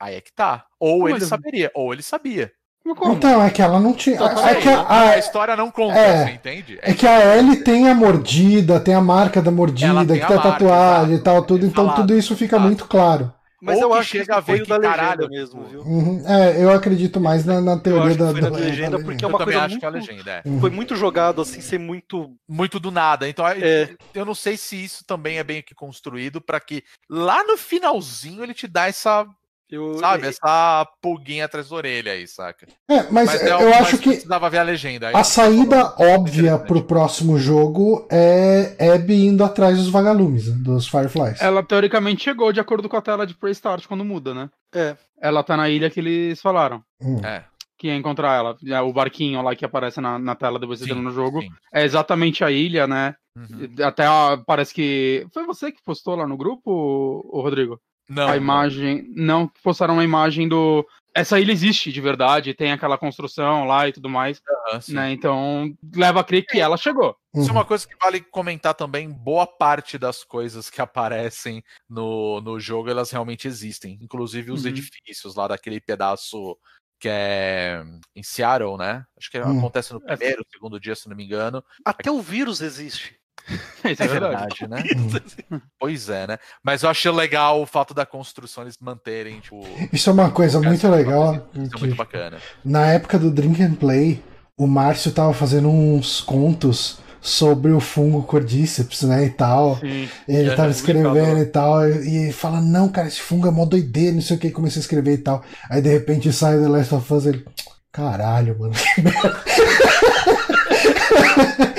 [0.00, 0.66] aí é que tá.
[0.78, 2.52] Ou Como ele ele- saberia, ou ele sabia.
[2.94, 3.12] Como?
[3.14, 4.18] Então, é que ela não tinha.
[4.18, 6.24] Só É que que a, a a- história não conta, é.
[6.26, 6.78] você entende?
[6.82, 10.36] é que a Ellie tem a mordida, tem a marca da mordida, que a tem
[10.36, 11.20] a marca, tatuagem exato.
[11.20, 11.66] e tal, tudo.
[11.66, 13.32] Então Falado, tudo isso fica muito claro.
[13.62, 14.96] mas ou eu que acho que chega isso a ver foi o que da legenda
[14.96, 15.80] caralho, mesmo, viu?
[15.82, 16.22] Uhum.
[16.26, 19.26] É, eu acredito mais na, na Eu teoria da, na da- legenda, da porque é
[19.26, 20.42] Eu uma também coisa acho que é a muito- legenda, é.
[20.48, 20.60] Uhum.
[20.60, 22.30] Foi muito jogado assim, ser muito.
[22.48, 23.28] muito do nada.
[23.28, 23.90] Então, É.
[24.14, 28.42] eu não sei se isso também é bem que construído para que lá no finalzinho
[28.42, 29.26] ele te dá essa,
[29.70, 32.66] Eu, sabe, é- essa pulguinha atrás da orelha aí, saca?
[32.88, 35.08] É, mas, é eu algo mais acho que precisava ver a legenda.
[35.08, 40.56] Aí a saída falou, óbvia pro próximo jogo é Abby indo atrás dos vagalumes, né,
[40.62, 41.40] dos Fireflies.
[41.40, 44.50] Ela teoricamente chegou de acordo com a tela de Pre-Start quando muda, né?
[44.74, 44.96] É.
[45.20, 46.82] Ela tá na ilha que eles falaram.
[47.00, 47.20] Hum.
[47.24, 47.44] É,
[47.78, 48.56] Que ia encontrar ela.
[48.66, 51.40] É O barquinho lá que aparece na, na tela depois de sim, no jogo.
[51.40, 51.48] sim.
[51.72, 53.14] É exatamente a ilha, né?
[53.36, 53.84] Uhum.
[53.84, 55.26] Até ah, parece que.
[55.32, 57.80] Foi você que postou lá no grupo, o Rodrigo?
[58.10, 59.04] Não, a imagem.
[59.14, 60.84] Não, postaram uma imagem do.
[61.14, 64.40] Essa ilha existe de verdade, tem aquela construção lá e tudo mais,
[64.88, 65.10] né?
[65.12, 67.16] Então leva a crer que ela chegou.
[67.34, 67.58] Isso é Uhum.
[67.58, 69.08] uma coisa que vale comentar também.
[69.10, 73.98] Boa parte das coisas que aparecem no, no jogo, elas realmente existem.
[74.00, 74.70] Inclusive os Uhum.
[74.70, 76.56] edifícios lá daquele pedaço
[77.00, 77.82] que é
[78.14, 79.04] em Seattle, né?
[79.16, 79.58] Acho que Hum.
[79.58, 81.64] acontece no primeiro, segundo dia, se não me engano.
[81.84, 83.18] Até o vírus existe.
[83.90, 84.66] Isso é verdade.
[84.68, 84.82] né?
[85.78, 86.38] Pois é, né?
[86.62, 89.60] Mas eu achei legal o fato da construção eles manterem, tipo.
[89.92, 91.48] Isso é uma coisa muito legal.
[91.54, 92.38] Isso é muito bacana.
[92.64, 94.22] na época do Drink and Play,
[94.56, 99.76] o Márcio tava fazendo uns contos sobre o fungo cordíceps, né, e tal.
[99.78, 100.08] Sim.
[100.26, 101.42] Ele É, tava é escrevendo brincando.
[101.42, 104.40] e tal, e e fala, não, cara, esse fungo é mó doideira, não sei o
[104.40, 105.42] que, comecei a escrever e tal.
[105.68, 107.44] Aí de repente sai The Last of Us, ele,
[107.92, 109.44] caralho, mano, que merda.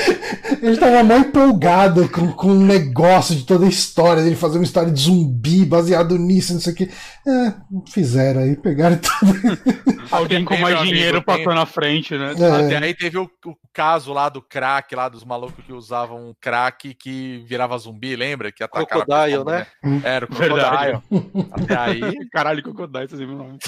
[0.61, 4.63] Ele tava mó empolgado com, com o negócio de toda a história dele fazer uma
[4.63, 6.83] história de zumbi baseado nisso, não sei o que.
[7.27, 7.53] É,
[7.91, 9.31] fizeram aí, pegaram tudo.
[10.11, 11.37] Alguém com Tem, mais amigo, dinheiro tem.
[11.37, 12.33] passou na frente, né?
[12.37, 12.65] É.
[12.65, 16.33] Até aí teve o, o caso lá do crack, lá dos malucos que usavam um
[16.41, 18.51] crack que virava zumbi, lembra?
[18.51, 19.51] Que atacava Crocodile, pessoa,
[19.83, 20.01] né?
[20.03, 21.01] Era o Verdade.
[21.07, 21.47] Crocodile.
[21.51, 22.01] Até aí,
[22.33, 23.59] Caralho, Crocodile, vocês viram o nome.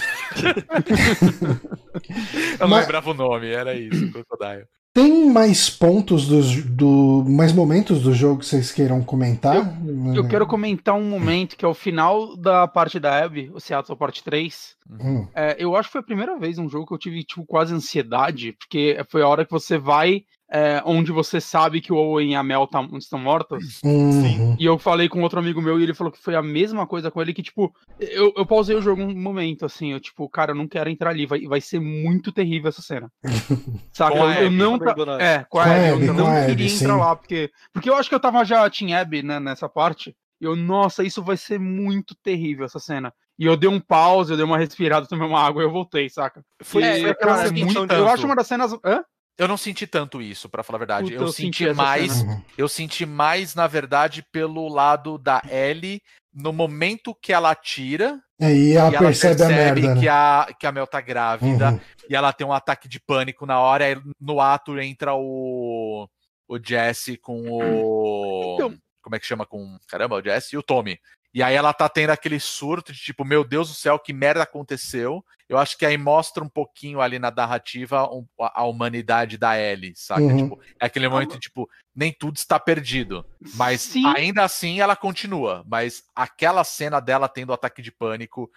[2.59, 4.65] eu não Mas- lembrava o nome, era isso, Crocodile.
[4.93, 7.25] Tem mais pontos dos, do.
[7.27, 9.75] mais momentos do jogo que vocês queiram comentar?
[10.15, 13.97] Eu quero comentar um momento que é o final da parte da Abby, o Seattle
[13.97, 14.75] Parte 3.
[14.87, 17.43] Hum, É, eu acho que foi a primeira vez um jogo que eu tive, tipo,
[17.43, 21.95] quase ansiedade, porque foi a hora que você vai é, onde você sabe que o
[21.95, 23.81] Owen e a Mel tá- estão mortos.
[23.83, 24.55] uhum.
[24.59, 27.09] E eu falei com outro amigo meu e ele falou que foi a mesma coisa
[27.09, 30.51] com ele, que, tipo, eu, eu pausei o jogo um momento, assim, eu, tipo, cara,
[30.51, 33.11] eu não quero entrar ali, vai, vai ser muito terrível essa cena.
[33.91, 34.15] Saca?
[34.15, 34.77] Eu, eu Abby, não.
[34.77, 34.95] tá-.
[35.19, 36.99] É, com a Abby, Abby, eu não a queria Abby, entrar sim.
[36.99, 37.51] lá, porque.
[37.73, 40.15] Porque eu acho que eu tava já Team Abby, né, nessa parte.
[40.39, 43.11] E eu, nossa, isso vai ser muito terrível, essa cena.
[43.39, 46.07] E eu dei um pause, eu dei uma respirada, tomei uma água e eu voltei,
[46.09, 46.43] saca?
[46.61, 48.73] Foi, E, foi aquela é eu acho uma das cenas.
[48.85, 49.03] Hã?
[49.37, 51.03] Eu não senti tanto isso, pra falar a verdade.
[51.11, 52.33] Puta, eu, eu senti senti mais, cena.
[52.33, 52.41] Uhum.
[52.57, 56.01] eu senti mais, na verdade, pelo lado da Ellie,
[56.33, 60.09] no momento que ela atira, Aí ela e ela percebe, a merda, que, né?
[60.09, 61.79] a, que a Mel tá grávida, Uhum.
[62.09, 66.07] e ela tem um ataque de pânico na hora, aí no ato entra o,
[66.47, 68.53] o Jesse com o.
[68.55, 69.77] Então- Como é que chama com.
[69.87, 70.99] Caramba, o Jesse e o Tommy.
[71.33, 74.43] E aí ela tá tendo aquele surto de tipo, meu Deus do céu, que merda
[74.43, 75.25] aconteceu.
[75.49, 79.59] Eu acho que aí mostra um pouquinho ali na narrativa um- a, a humanidade da
[79.59, 80.21] Ellie, saca?
[80.21, 80.37] Uhum.
[80.49, 83.25] Tipo, é aquele momento, tipo, nem tudo está perdido.
[83.55, 84.05] Mas Sim.
[84.15, 85.63] ainda assim ela continua.
[85.67, 88.49] Mas aquela cena dela tendo o ataque de pânico,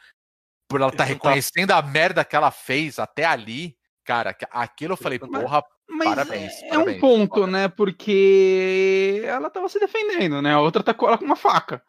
[0.68, 3.74] por ela estar Isso tá- reconhecendo a merda que ela fez até ali,
[4.04, 6.96] cara, que- aquilo eu falei, Mas- porra, Mas Parabéns, é, é parabéns.
[6.96, 7.68] um ponto, né?
[7.68, 10.52] Porque ela tava se defendendo, né?
[10.52, 11.80] A outra atacou ela com uma faca.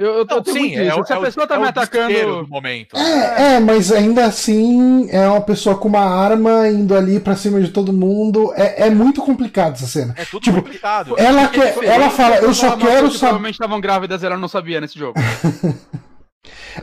[0.00, 1.00] Eu, eu, não, eu tenho sim, muito é, isso.
[1.00, 2.42] o- Se a é pessoa tá é me atacando.
[2.44, 2.96] do momento.
[2.96, 7.60] É, é, mas ainda assim é uma pessoa com uma arma indo ali pra cima
[7.60, 8.50] de todo mundo.
[8.56, 10.14] É, é muito complicado essa cena.
[10.16, 11.14] É tudo Tipo, complicado.
[11.18, 13.18] Ela, é quer, ela fala, eu só quero que saber.
[13.18, 15.14] provavelmente estavam grávidas e ela não sabia nesse jogo.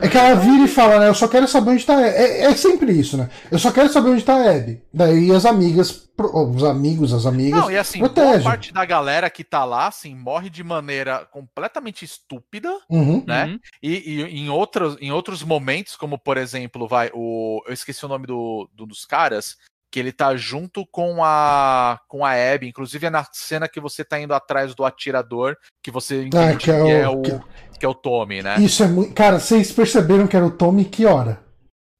[0.00, 1.08] É que ela vira e fala, né?
[1.08, 2.08] Eu só quero saber onde tá a Abby.
[2.16, 3.28] É, é sempre isso, né?
[3.50, 4.82] Eu só quero saber onde tá a Abby.
[4.92, 7.60] Daí as amigas, os amigos, as amigas.
[7.60, 8.44] Não, e assim, boa protege.
[8.44, 13.22] parte da galera que tá lá, assim, morre de maneira completamente estúpida, Uhum.
[13.26, 13.46] né?
[13.46, 13.60] Uhum.
[13.82, 17.62] E, e em, outros, em outros momentos, como por exemplo, vai, o.
[17.66, 19.56] Eu esqueci o nome do, do- dos caras,
[19.90, 24.04] que ele tá junto com a com a Abby, inclusive é na cena que você
[24.04, 27.22] tá indo atrás do atirador, que você entende Ah, que é o- o,
[27.78, 28.56] que é o Tommy, né?
[28.60, 29.14] Isso é muito.
[29.14, 31.40] Cara, vocês perceberam que era o Tommy que hora?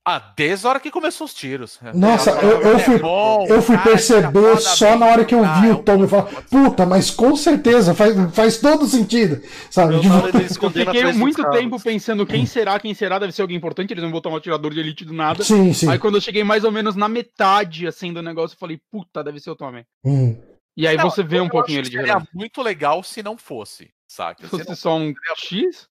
[0.09, 1.78] Ah, desde a hora que começou os tiros.
[1.94, 5.35] Nossa, Ela- eu- eu é fui- bom, Eu fui cara perceber só na hora que
[5.35, 9.43] eu vi é o Tommy e falar, puta, mas com certeza, faz, faz todo sentido.
[9.70, 9.94] Sabe?
[9.94, 11.59] Eu Tipo, Eu fiquei muito carros.
[11.59, 14.72] tempo pensando quem será, quem será, deve ser alguém importante, eles vão botar um atirador
[14.72, 15.43] de elite do nada.
[15.44, 15.90] sim, sim.
[15.90, 19.22] Aí quando eu cheguei mais ou menos na metade, assim, do negócio, eu falei, puta,
[19.22, 19.85] deve ser o Tommy.
[20.05, 20.36] Hum.
[20.76, 23.36] E aí Não, você vê um eu pouquinho ele de Seria muito legal se não
[23.36, 24.43] fosse, saca?
[24.43, 25.86] Se fosse só um X?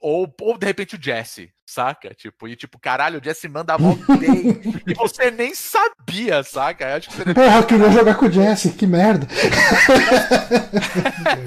[0.00, 2.14] ou, ou de repente o Jesse, saca?
[2.14, 4.60] Tipo, e tipo, caralho, o Jesse manda mó bem.
[4.88, 6.88] e você nem sabia, saca?
[6.88, 9.26] Eu acho que seria Porra, eu queria jogar com o Jesse, que merda.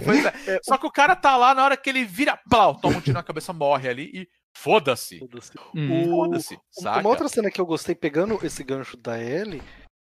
[0.06, 0.60] Pois é.
[0.64, 3.16] Só que o cara tá lá na hora que ele vira, plau, toma um tiro
[3.16, 5.20] na cabeça, morre ali e foda-se.
[5.20, 5.54] Foda-se.
[6.10, 7.00] Foda-se, Uma- saca?
[7.00, 9.62] Uma outra cena que eu gostei pegando esse gancho da Ellie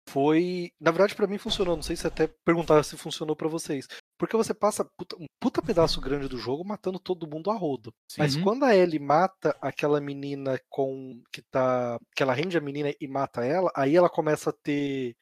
[0.09, 0.71] foi.
[0.79, 1.75] Na verdade, pra mim funcionou.
[1.75, 3.87] Não sei se até perguntar se funcionou pra vocês.
[4.21, 7.91] Porque você passa puta- um puta pedaço grande do jogo matando todo mundo a rodo.
[8.19, 8.43] Mas Uhum.
[8.43, 11.19] quando a Ellie mata aquela menina com.
[11.33, 11.97] que tá.
[12.15, 15.15] que ela rende a menina e mata ela, aí ela começa a ter.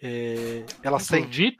[0.00, 1.56] é, ela sente.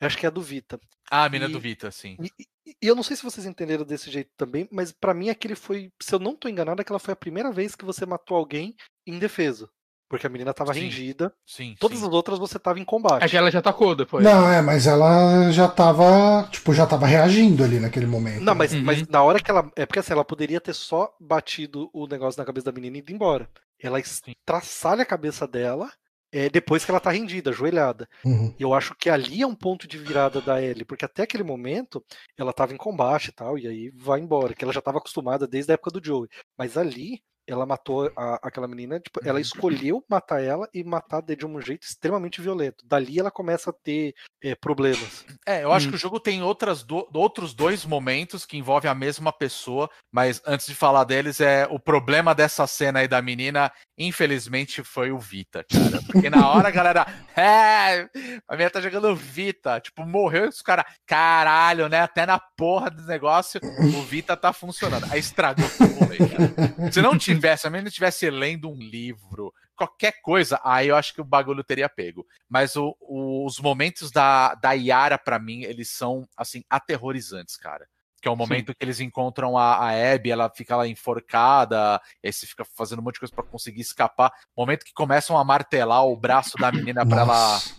[0.00, 0.80] Acho que é a do Vita.
[1.08, 2.16] Ah, a mina E- do Vita, sim.
[2.20, 2.28] E,
[2.66, 5.90] e- eu não sei se vocês entenderam desse jeito também, mas pra mim aquele foi.
[6.02, 8.74] Se eu não tô enganado, aquela foi a primeira vez que você matou alguém
[9.06, 9.70] em defesa.
[10.12, 10.80] Porque a menina tava Sim.
[10.80, 11.32] rendida.
[11.46, 11.74] Sim.
[11.80, 12.06] Todas sim.
[12.06, 13.22] as outras você tava em combate.
[13.24, 14.22] É que ela já atacou depois.
[14.22, 18.42] Não, é, mas ela já tava, tipo, já tava reagindo ali naquele momento.
[18.42, 18.82] Não, mas, Uhum.
[18.82, 19.72] mas na hora que ela.
[19.74, 23.00] É porque assim, ela poderia ter só batido o negócio na cabeça da menina e
[23.00, 23.48] ido embora.
[23.82, 25.90] Ela estraçalha a cabeça dela
[26.30, 28.06] é, depois que ela tá rendida, ajoelhada.
[28.22, 28.54] Uhum.
[28.58, 32.04] Eu acho que ali é um ponto de virada da Ellie, porque até aquele momento
[32.36, 35.46] ela tava em combate e tal, e aí vai embora, que ela já tava acostumada
[35.46, 36.28] desde a época do Joey.
[36.58, 39.40] Mas ali ela matou a- aquela menina, tipo, ela Uhum.
[39.40, 42.84] escolheu matar ela e matar de um jeito extremamente violento.
[42.86, 44.14] Dali ela começa a ter
[44.44, 45.24] é, problemas.
[45.46, 45.90] É, eu acho Hum.
[45.90, 50.42] que o jogo tem outras do- outros dois momentos que envolvem a mesma pessoa, mas
[50.44, 55.18] antes de falar deles, é o problema dessa cena aí da menina, infelizmente, foi o
[55.18, 56.02] Vita, cara.
[56.06, 57.06] Porque na hora a galera,
[57.36, 58.08] é,
[58.48, 62.00] a menina tá jogando Vita, tipo, morreu e os caras, caralho, né?
[62.00, 65.06] Até na porra do negócio, o Vita tá funcionando.
[65.10, 66.90] Aí estragou o rolê, cara.
[66.92, 71.20] Se não tivesse, a menina estivesse lendo um livro, qualquer coisa, aí eu acho que
[71.20, 72.26] o bagulho teria pego.
[72.48, 77.86] Mas o- o- os momentos da, da Yara, pra mim, eles são, assim, aterrorizantes, cara.
[78.20, 82.28] Que é o momento que eles encontram a, a Abby, ela fica lá enforcada, e
[82.28, 84.32] aí você fica fazendo um monte de coisa pra conseguir escapar.
[84.56, 87.74] Momento que começam a martelar o braço da menina pra ela Nossa.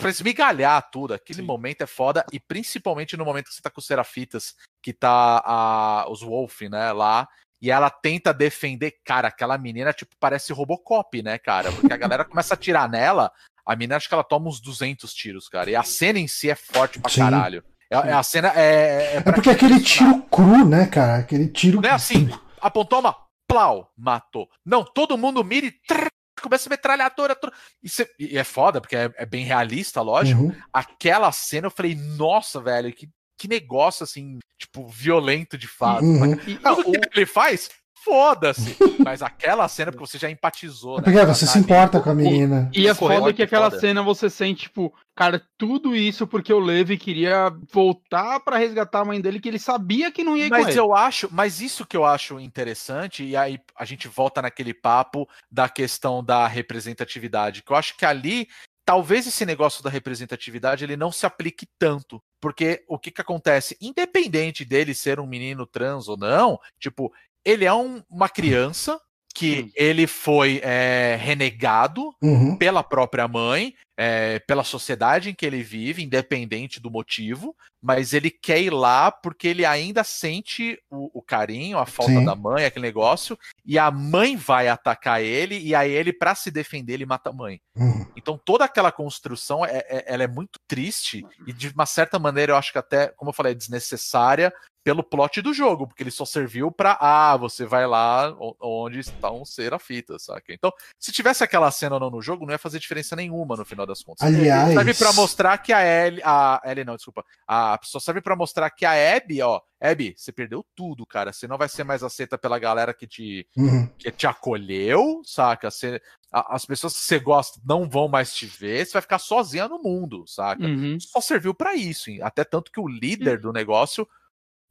[0.00, 1.12] pra esmigalhar tudo.
[1.12, 1.46] Aquele Sim.
[1.46, 2.24] momento é foda.
[2.32, 6.62] E principalmente no momento que você tá com os Serafitas, que tá a, os Wolf,
[6.62, 7.28] né, lá.
[7.60, 8.94] E ela tenta defender.
[9.04, 11.72] Cara, aquela menina, tipo, parece Robocop, né, cara?
[11.72, 13.30] Porque a galera começa a atirar nela.
[13.64, 15.70] A menina, acho que ela toma uns 200 tiros, cara.
[15.70, 17.20] E a cena em si é forte pra Sim.
[17.20, 17.64] caralho.
[17.90, 19.14] É, é a cena é.
[19.14, 21.16] É, É porque aquele tiro cru, né, cara?
[21.18, 21.80] Aquele tiro.
[21.80, 22.28] Não é assim,
[22.60, 23.16] apontou uma
[23.48, 24.48] plau, matou.
[24.64, 26.08] Não, todo mundo mira e trrr,
[26.42, 27.34] começa a metralhadora.
[27.34, 27.52] trrr.
[27.82, 30.42] E, cê- e é foda, porque é, é bem realista, lógico.
[30.42, 30.56] Uhum.
[30.72, 33.08] Aquela cena eu falei, nossa, velho, que,
[33.38, 36.04] que negócio assim, tipo, violento de fato.
[36.04, 36.32] Uhum.
[36.46, 37.68] E- Tudo que ele faz,
[38.04, 38.76] foda-se.
[39.04, 41.02] Mas aquela cena, porque você já empatizou, É né?
[41.04, 41.64] porque você tá se ali.
[41.64, 42.70] importa com a menina.
[42.74, 43.80] E é foda ótimo, que aquela foda.
[43.80, 49.04] cena você sente, tipo, cara, tudo isso porque o Levi queria voltar pra resgatar a
[49.04, 51.84] mãe dele, que ele sabia que não ia ir com Mas eu acho, mas isso
[51.84, 57.62] que eu acho interessante, e aí a gente volta naquele papo da questão da representatividade,
[57.62, 58.46] que eu acho que ali
[58.86, 63.76] talvez esse negócio da representatividade ele não se aplique tanto, porque o que que acontece,
[63.80, 67.12] independente dele ser um menino trans ou não, tipo,
[67.44, 68.98] ele é um- uma criança
[69.36, 69.72] que Sim.
[69.74, 72.56] ele foi é, renegado Uhum.
[72.56, 78.30] pela própria mãe, é, pela sociedade em que ele vive, independente do motivo, mas ele
[78.30, 82.24] quer ir lá porque ele ainda sente o, o carinho, a falta Sim.
[82.24, 86.50] da mãe, aquele negócio, e a mãe vai atacar ele, e aí ele, pra se
[86.50, 87.60] defender, ele mata a mãe.
[87.76, 88.06] Uhum.
[88.16, 92.52] Então toda aquela construção, é, é- ela é muito triste, e de uma certa maneira
[92.52, 94.50] eu acho que até, como eu falei, é desnecessária
[94.86, 99.44] pelo plot do jogo, porque ele só serviu pra, ah, você vai lá onde estão
[99.44, 100.52] serafitas, saca?
[100.54, 103.64] Então, se tivesse aquela cena ou não no jogo, não ia fazer diferença nenhuma no
[103.64, 104.24] final das contas.
[104.24, 108.36] Aliás- Serve pra mostrar que a Ellie, a Ellie não, desculpa, a só serve pra
[108.36, 112.04] mostrar que a Abby, ó, Abby, você perdeu tudo, cara, você não vai ser mais
[112.04, 113.88] aceita pela galera que te, Uhum.
[113.98, 115.68] que te acolheu, saca?
[115.68, 116.00] Você,
[116.30, 119.66] a- as pessoas que você gosta não vão mais te ver, você vai ficar sozinha
[119.66, 120.62] no mundo, saca?
[120.64, 120.96] Uhum.
[121.00, 122.20] Só serviu pra isso, hein?
[122.22, 124.06] até tanto que o líder do negócio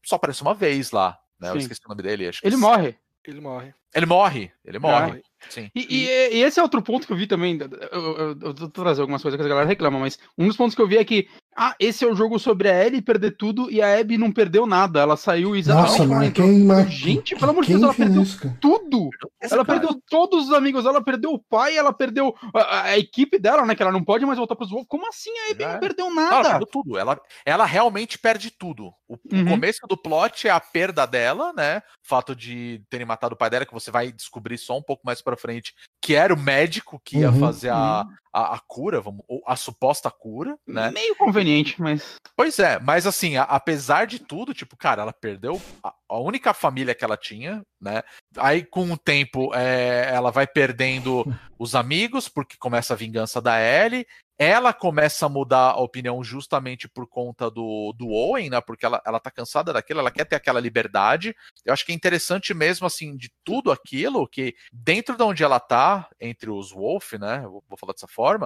[0.06, 1.50] só aparece uma vez lá, né?
[1.50, 1.60] Eu Sim.
[1.60, 2.98] esqueci o nome dele, acho que Ele morre.
[3.26, 3.74] Ele morre.
[3.96, 5.70] Ele morre, ele morre, sim.
[5.74, 7.58] E, e- e esse é outro ponto que eu vi também.
[7.92, 10.76] Eu, eu, eu vou trazer algumas coisas que a galera reclama, mas um dos pontos
[10.76, 13.72] que eu vi é que, ah, esse é o jogo sobre a Ellie perder tudo
[13.72, 15.00] e a Abby não perdeu nada.
[15.00, 16.66] Ela saiu exatamente Nossa, mas quem.
[16.66, 16.92] Mas...
[16.92, 19.10] Gente, pelo amor de Deus, ela perdeu isso, tudo.
[19.40, 23.40] Ela Cara, perdeu todos os amigos, ela perdeu o pai, ela perdeu a, a equipe
[23.40, 23.74] dela, né?
[23.76, 24.88] Que ela não pode mais voltar pros Wolves.
[24.90, 26.50] Como assim a Abby Já não perdeu Não, ela nada?
[26.50, 26.98] perdeu tudo.
[26.98, 28.92] Ela, ela realmente perde tudo.
[29.08, 29.46] O, o Uhum.
[29.46, 31.78] começo do plot é a perda dela, né?
[32.04, 35.04] O fato de terem matado o pai dela, que você vai descobrir só um pouco
[35.06, 39.02] mais pra frente, que era o médico que ia Uhum, fazer a, a, a cura,
[39.02, 40.92] vamos, ou a suposta cura, né?
[40.92, 42.16] Meio conveniente, mas.
[42.36, 46.54] Pois é, mas assim, a- apesar de tudo, tipo, cara, ela perdeu a, a única
[46.54, 48.04] família que ela tinha, né?
[48.38, 51.24] Aí, com o tempo, é, ela vai perdendo
[51.58, 54.06] os amigos, porque começa a vingança da Ellie.
[54.38, 58.60] Ela começa a mudar a opinião justamente por conta do, do Owen, né?
[58.60, 61.36] Porque ela, ela tá cansada daquilo, ela quer ter aquela liberdade.
[61.64, 65.60] Eu acho que é interessante mesmo, assim, de tudo aquilo, que dentro de onde ela
[65.60, 67.42] tá, entre os Wolf, né?
[67.46, 68.46] eu Vou falar dessa forma,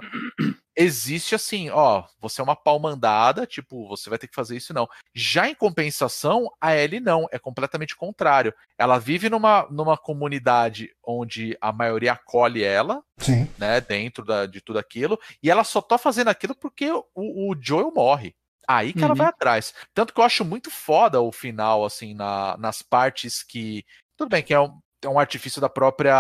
[0.80, 4.74] existe assim, ó, você é uma pau mandada, tipo, você vai ter que fazer isso
[4.74, 4.88] não.
[5.14, 8.54] Já em compensação, a Ellie não, é completamente contrário.
[8.78, 13.46] Ela vive numa, numa comunidade onde a maioria acolhe ela, Sim.
[13.58, 17.56] né, dentro da- de tudo aquilo, e ela só tá fazendo aquilo porque o, o
[17.60, 18.34] Joel morre.
[18.66, 19.18] Aí que ela Uhum.
[19.18, 19.74] vai atrás.
[19.94, 23.84] Tanto que eu acho muito foda o final, assim, na- nas partes que.
[24.16, 26.14] Tudo bem que é um, é um artifício da própria.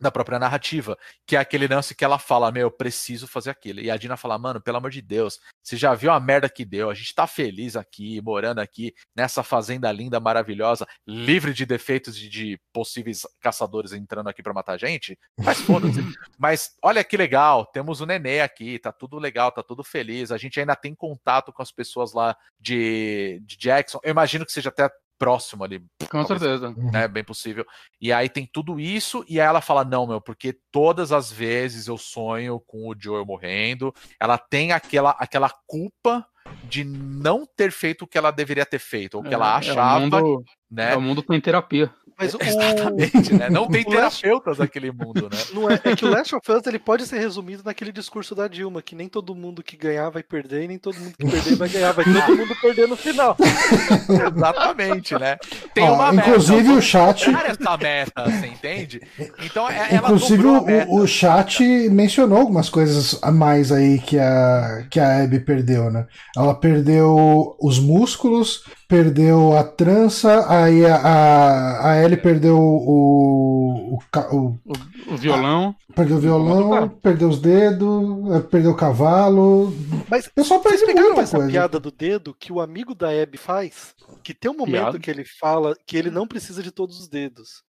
[0.00, 0.96] Da própria narrativa,
[1.26, 3.80] que é aquele lance que ela fala, meu, eu preciso fazer aquilo.
[3.80, 6.64] E a Dina fala, mano, pelo amor de Deus, você já viu a merda que
[6.64, 12.16] deu, a gente tá feliz aqui, morando aqui, nessa fazenda linda, maravilhosa, livre de defeitos
[12.16, 15.18] de, de possíveis caçadores entrando aqui pra matar a gente.
[15.36, 15.98] Mas foda-se.
[16.38, 20.30] Mas olha que legal, temos o Nenê aqui, tá tudo legal, tá tudo feliz.
[20.30, 23.98] A gente ainda tem contato com as pessoas lá de, de Jackson.
[24.02, 24.88] Eu imagino que seja até
[25.18, 25.80] próximo ali.
[26.10, 26.74] Com talvez, certeza.
[26.92, 27.66] Né, bem possível.
[28.00, 31.88] E aí tem tudo isso, e aí ela fala: não, meu, porque todas as vezes
[31.88, 33.92] eu sonho com o Joel morrendo.
[34.20, 36.26] Ela tem aquela, aquela culpa
[36.64, 39.80] de não ter feito o que ela deveria ter feito, ou que ela É, achava,
[39.80, 40.92] É o mundo, né?
[40.92, 41.92] é o mundo tem terapia.
[42.18, 43.48] Mas o, Exatamente, né?
[43.48, 45.38] Não tem terapeutas naquele mundo, né?
[45.52, 48.48] Não é, é que o Last of Us ele pode ser resumido naquele discurso da
[48.48, 51.54] Dilma, que nem todo mundo que ganhar vai perder e nem todo mundo que perder
[51.56, 53.36] vai ganhar, vai todo mundo perder no final.
[54.36, 55.36] Exatamente, né?
[55.72, 59.00] Tem Ó, uma inclusive meta, o chat- essa meta, você entende?
[59.44, 64.86] Então é- ela Inclusive o, o chat mencionou algumas coisas a mais aí que a,
[64.90, 66.06] que a Abby perdeu, né?
[66.36, 73.98] Ela perdeu os músculos, perdeu a trança, aí a, a, a Ellie perdeu o, o,
[74.10, 75.76] ca- o- O, o violão.
[75.94, 79.72] perdeu o violão, perdeu os dedos, perdeu o cavalo.
[80.08, 81.52] Mas O pessoal perde pegaram muita essa coisa.
[81.52, 83.94] piada do dedo que o amigo da Abby faz?
[84.24, 84.98] Que tem um momento Piada?
[84.98, 87.62] que ele fala que ele não precisa de todos os dedos.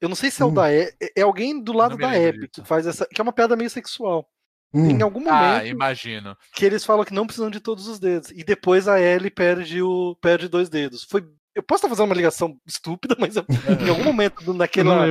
[0.00, 0.54] Eu não sei se é o Hum.
[0.54, 3.54] da Abby, é alguém do lado da Abby que faz essa, que é uma piada
[3.56, 4.26] meio sexual.
[4.72, 4.90] Hum.
[4.90, 6.36] Em algum Ah, momento imagino.
[6.54, 8.30] que eles falam que não precisam de todos os dedos.
[8.32, 11.04] E depois a Ellie perde, o, perde dois dedos.
[11.04, 11.26] Foi.
[11.58, 13.44] Eu posso estar fazendo uma ligação estúpida, mas eu-
[13.84, 15.06] em algum momento naquela.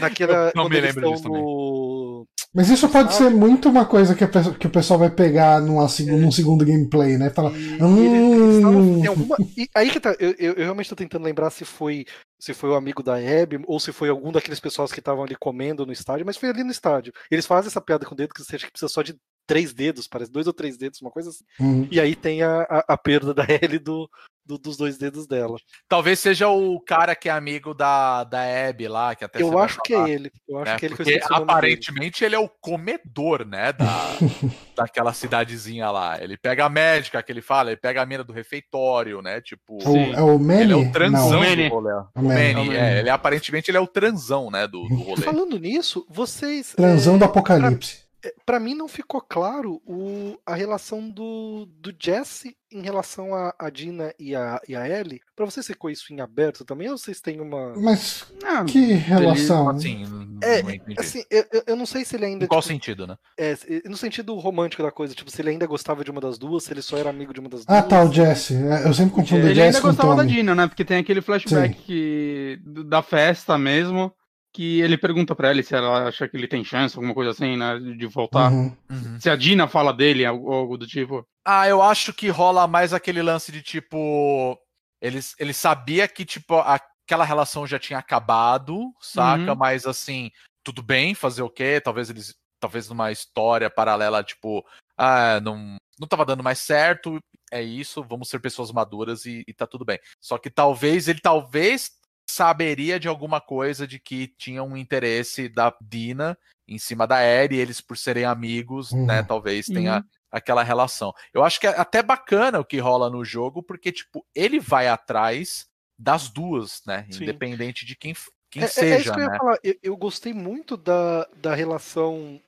[0.00, 2.26] naquela Eu não me lembro disso no.
[2.54, 3.30] Mas isso pode Sabe?
[3.30, 6.64] ser muito uma coisa que, pessoa- que o pessoal vai pegar numa, seg- num segundo
[6.66, 7.30] gameplay, né?
[7.30, 8.96] Fala, E, eles- Hum.
[8.98, 12.04] eles alguma- e aí que tá, eu, eu- eu realmente tô tentando lembrar se foi
[12.38, 15.36] se foi o amigo da Abby ou se foi algum daqueles pessoas que estavam ali
[15.36, 17.12] comendo no estádio, mas foi ali no estádio.
[17.30, 19.14] Eles fazem essa piada com o dedo que você acha que precisa só de
[19.46, 21.44] três dedos, parece dois ou três dedos, uma coisa assim.
[21.60, 24.10] hum, E aí tem a, a, a perda da Ellie do,
[24.52, 25.56] do- dos dois dedos dela.
[25.88, 29.80] Talvez seja o cara que é amigo da, da Abby lá, que até eu acho
[29.82, 30.30] que é ele.
[30.48, 30.78] Eu acho né?
[30.78, 33.86] que é ele que eu Porque o aparentemente ele é o comedor, né, da,
[34.76, 36.22] daquela cidadezinha lá.
[36.22, 39.78] Ele pega a médica que ele fala, ele pega a mina do refeitório, né, tipo...
[39.82, 40.12] é o- Sim.
[40.14, 40.60] é o Manny?
[40.62, 41.68] Ele é o transão Não, O Manny.
[41.68, 41.92] do rolê.
[41.92, 42.54] o O Manny.
[42.54, 45.22] Manny, é, ele é, aparentemente ele é o transão, né, do, do rolê.
[45.22, 46.74] Falando nisso, vocês.
[46.74, 48.02] Transão é, do apocalipse.
[48.46, 53.68] Pra mim não ficou claro o, a relação do, do Jesse em relação a, a
[53.68, 55.20] Dina e a, e a Ellie.
[55.36, 57.74] Pra vocês ficou isso em aberto também ou vocês têm uma.
[57.76, 59.68] Mas Ah, que relação?
[59.68, 60.70] Assim, não É, não.
[60.98, 62.44] Assim, eu, eu- não sei se ele ainda.
[62.44, 63.16] em qual tipo, sentido, né?
[63.38, 66.64] é, no sentido romântico da coisa, tipo, se ele ainda gostava de uma das duas,
[66.64, 67.78] se ele só era amigo de uma das duas.
[67.78, 68.54] Ah, tá, o Jesse.
[68.54, 70.24] É, Eu sempre confundo o Ele ainda Jesse com o gostava da.
[70.24, 70.66] Dina, né?
[70.66, 74.12] Porque tem aquele flashback que, da festa mesmo,
[74.52, 77.56] que ele pergunta pra ela se ela acha que ele tem chance, alguma coisa assim,
[77.56, 77.78] né?
[77.78, 78.52] De voltar.
[78.52, 78.76] Uhum.
[79.18, 81.26] Se a Dina fala dele, algo, algo do tipo.
[81.44, 84.58] Ah, eu acho que rola mais aquele lance de tipo.
[85.00, 89.52] Ele, ele sabia que, tipo, aquela relação já tinha acabado, saca?
[89.52, 89.58] Uhum.
[89.58, 90.30] Mas assim,
[90.62, 91.80] tudo bem, fazer o quê?
[91.82, 92.34] Talvez eles.
[92.60, 94.64] Talvez numa história paralela, tipo,
[94.96, 97.18] ah, não, não tava dando mais certo,
[97.50, 99.98] é isso, vamos ser pessoas maduras e, e tá tudo bem.
[100.20, 101.90] Só que talvez ele talvez
[102.28, 106.36] saberia de alguma coisa de que tinha um interesse da Dina
[106.66, 109.06] em cima da Ellie, eles por serem amigos, Uhum.
[109.06, 110.04] né, talvez tenha Uhum.
[110.30, 111.12] aquela relação.
[111.34, 114.88] Eu acho que é até bacana o que rola no jogo, porque, tipo, ele vai
[114.88, 115.66] atrás
[115.98, 117.06] das duas, né?
[117.10, 117.24] Sim.
[117.24, 118.14] Independente de quem,
[118.50, 119.36] quem É- é, seja, é isso que eu ia né?
[119.38, 119.58] falar.
[119.62, 122.40] Eu, eu gostei muito da, da relação.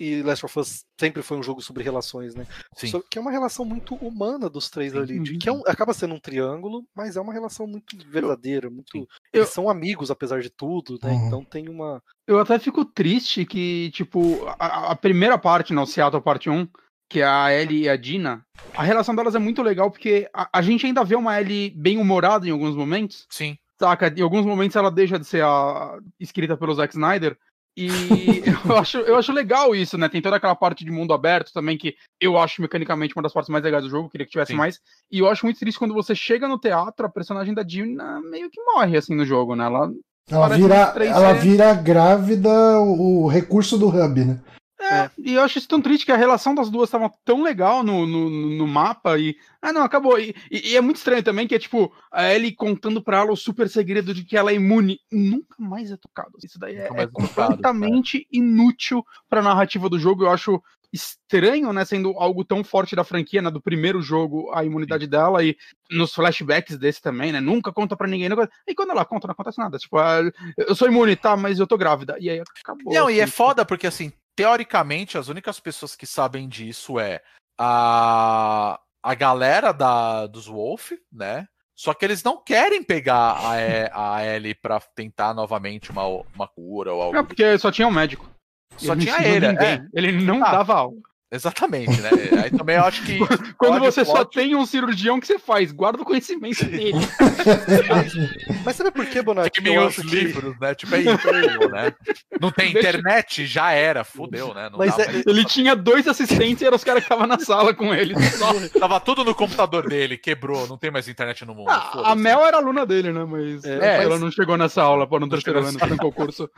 [0.00, 2.46] E Last of Us sempre foi um jogo sobre relações, né?
[2.74, 2.88] Sim.
[2.88, 4.98] Só que é uma relação muito humana dos três Sim.
[4.98, 5.18] ali.
[5.20, 8.96] de- que é um- acaba sendo um triângulo, mas é uma relação muito verdadeira, muito.
[8.96, 11.10] Eu- Eles são amigos, apesar de tudo, né?
[11.12, 11.26] Uhum.
[11.26, 12.02] Então tem uma.
[12.26, 16.66] Eu até fico triste que, tipo, a, a primeira parte, no Seattle parte 1,
[17.08, 18.44] que é a Ellie e a Dina,
[18.76, 21.96] a relação delas é muito legal porque a, a gente ainda vê uma Ellie bem
[21.98, 23.56] humorada em alguns momentos, Sim.
[23.80, 24.12] saca?
[24.14, 27.38] Em alguns momentos ela deixa de ser a, escrita pelo Zack Snyder.
[27.80, 30.08] E eu acho, eu acho legal isso, né?
[30.08, 33.48] Tem toda aquela parte de mundo aberto também, que eu acho mecanicamente uma das partes
[33.48, 34.58] mais legais do jogo, queria que tivesse Sim.
[34.58, 34.80] mais.
[35.12, 38.50] E eu acho muito triste quando você chega no teatro, a personagem da Dina meio
[38.50, 39.64] que morre, assim, no jogo, né?
[39.64, 39.92] Ela
[40.28, 40.74] Ela vira,
[41.04, 42.50] ela vira grávida,
[42.80, 44.40] o, o recurso do hub, né?
[44.80, 47.82] É, e eu acho isso tão triste que a relação das duas estava tão legal
[47.82, 49.36] no, no, no mapa e.
[49.60, 50.18] Ah, não, acabou.
[50.20, 53.32] E, e- e é muito estranho também que é tipo, a Ellie contando pra ela
[53.32, 55.00] o super segredo de que ela é imune.
[55.10, 56.32] Nunca mais é tocado.
[56.44, 60.24] Isso daí é, é é tocado, completamente inútil pra narrativa do jogo.
[60.24, 61.84] Eu acho estranho, né?
[61.84, 63.50] Sendo algo tão forte da franquia, né?
[63.50, 65.56] Do primeiro jogo, a imunidade dela e
[65.90, 67.40] nos flashbacks desse também, né?
[67.40, 68.28] Nunca conta pra ninguém.
[68.28, 69.76] nunca- E quando ela conta, não acontece nada.
[69.78, 70.20] Tipo, ah,
[70.56, 71.36] eu sou imune, tá?
[71.36, 72.16] Mas eu tô grávida.
[72.20, 72.92] E aí acabou.
[72.92, 73.32] Não, e é assim.
[73.32, 77.20] foda porque, assim, teoricamente, as únicas pessoas que sabem disso é
[77.58, 81.48] a, a galera da, dos Wolf, né?
[81.76, 86.46] Só que eles não querem pegar a, E- a Ellie pra tentar novamente uma, uma
[86.46, 87.16] cura ou algo.
[87.18, 88.30] É porque só tinha um médico.
[88.76, 89.84] Só Ele tinha ele, é.
[89.92, 90.52] Ele não Ah.
[90.52, 90.96] dava aula.
[91.30, 92.10] Exatamente, né?
[92.42, 93.18] Aí também eu acho que.
[93.58, 95.70] Quando você só pode- tem um cirurgião, o que você faz?
[95.72, 96.94] Guarda o conhecimento dele.
[98.64, 99.60] Mas sabe por que, Bonatti?
[99.62, 100.74] Que eu os acho que- livros, né?
[100.74, 101.28] Tipo, é isso,
[101.70, 101.92] né?
[102.40, 104.68] Não tem internet, já era, fudeu, né?
[104.70, 105.22] Não Mas dá é-.
[105.26, 108.14] Ele tinha dois assistentes e eram os caras que estavam na sala com ele.
[108.30, 108.48] Só.
[108.78, 111.68] Tava tudo no computador dele, quebrou, não tem mais internet no mundo.
[111.70, 112.14] Ah, a.
[112.14, 113.24] Mel era aluna dele, né?
[113.24, 116.12] Mas É, ela mas- não chegou nessa aula para não terceiro chegou ano, trancou o
[116.12, 116.50] curso.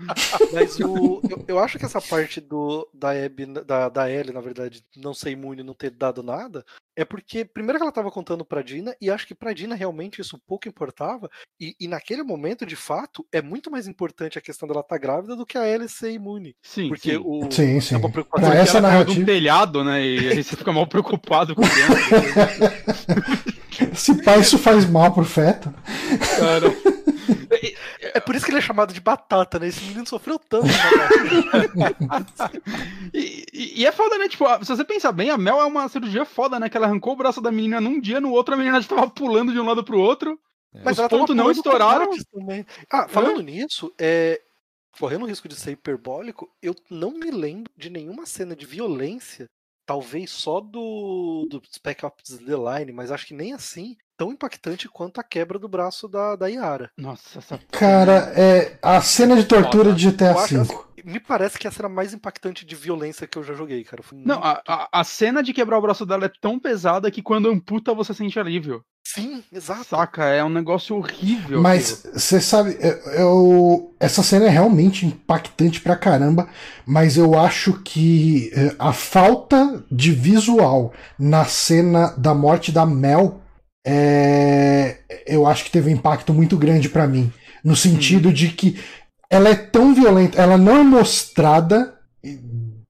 [0.52, 4.40] Mas o, eu, eu acho que essa parte do, da Abby, da, da Ellie, na
[4.40, 4.59] verdade,
[4.96, 6.64] não ser imune e não ter dado nada,
[6.96, 10.20] é porque, primeiro que ela tava contando pra Dina, e acho que pra Dina realmente
[10.20, 14.66] isso pouco importava, e, e naquele momento, de fato, é muito mais importante a questão
[14.68, 16.54] dela estar grávida do que a Ellie ser imune.
[16.62, 17.22] Sim, Porque sim.
[17.24, 17.48] o.
[17.50, 17.94] Sim, sim.
[17.94, 19.26] é uma preocupação Pra essa ela caiu de um narrativa.
[19.26, 20.04] telhado, né?
[20.04, 22.70] E aí você fica mal preocupado com criança.
[23.94, 25.72] Se pá, isso faz mal pro feto.
[26.38, 26.89] cara.
[28.00, 29.68] É por isso que ele é chamado de batata, né?
[29.68, 30.66] Esse menino sofreu tanto.
[30.66, 30.72] né?
[33.12, 34.28] E, e- e é foda, né?
[34.28, 36.68] Tipo, se você pensar bem, a Mel é uma cirurgia foda, né?
[36.68, 39.10] Que ela arrancou o braço da menina num dia, no outro a menina já tava
[39.10, 40.38] pulando de um lado pro outro.
[40.84, 42.06] Mas Os pontos não estouraram.
[42.90, 44.40] Ah, falando nisso, é,
[44.98, 49.46] correndo o risco de ser hiperbólico, eu não me lembro de nenhuma cena de violência,
[49.90, 54.88] talvez só do, do Spec Ops The Line, mas acho que nem assim, tão impactante
[54.88, 56.92] quanto a quebra do braço da, da Yara.
[56.96, 57.58] Nossa, essa.
[57.72, 60.78] Cara, é a cena de tortura de GTA V.
[61.04, 64.02] me parece que é a cena mais impactante de violência que eu já joguei, cara.
[64.02, 67.10] Foi Não, muito- a, a, a cena de quebrar o braço dela é tão pesada
[67.10, 68.82] que quando amputa você sente alívio.
[69.06, 69.84] Sim, exato.
[69.84, 70.24] Saca?
[70.26, 71.60] É um negócio horrível.
[71.60, 76.48] Mas você sabe, eu, eu- essa cena é realmente impactante pra caramba,
[76.86, 83.40] mas eu acho que eh, a falta de visual na cena da morte da Mel
[83.84, 87.32] é, eu acho que teve um impacto muito grande pra mim,
[87.64, 88.78] no sentido de que
[89.30, 91.94] ela é tão violenta, ela não é mostrada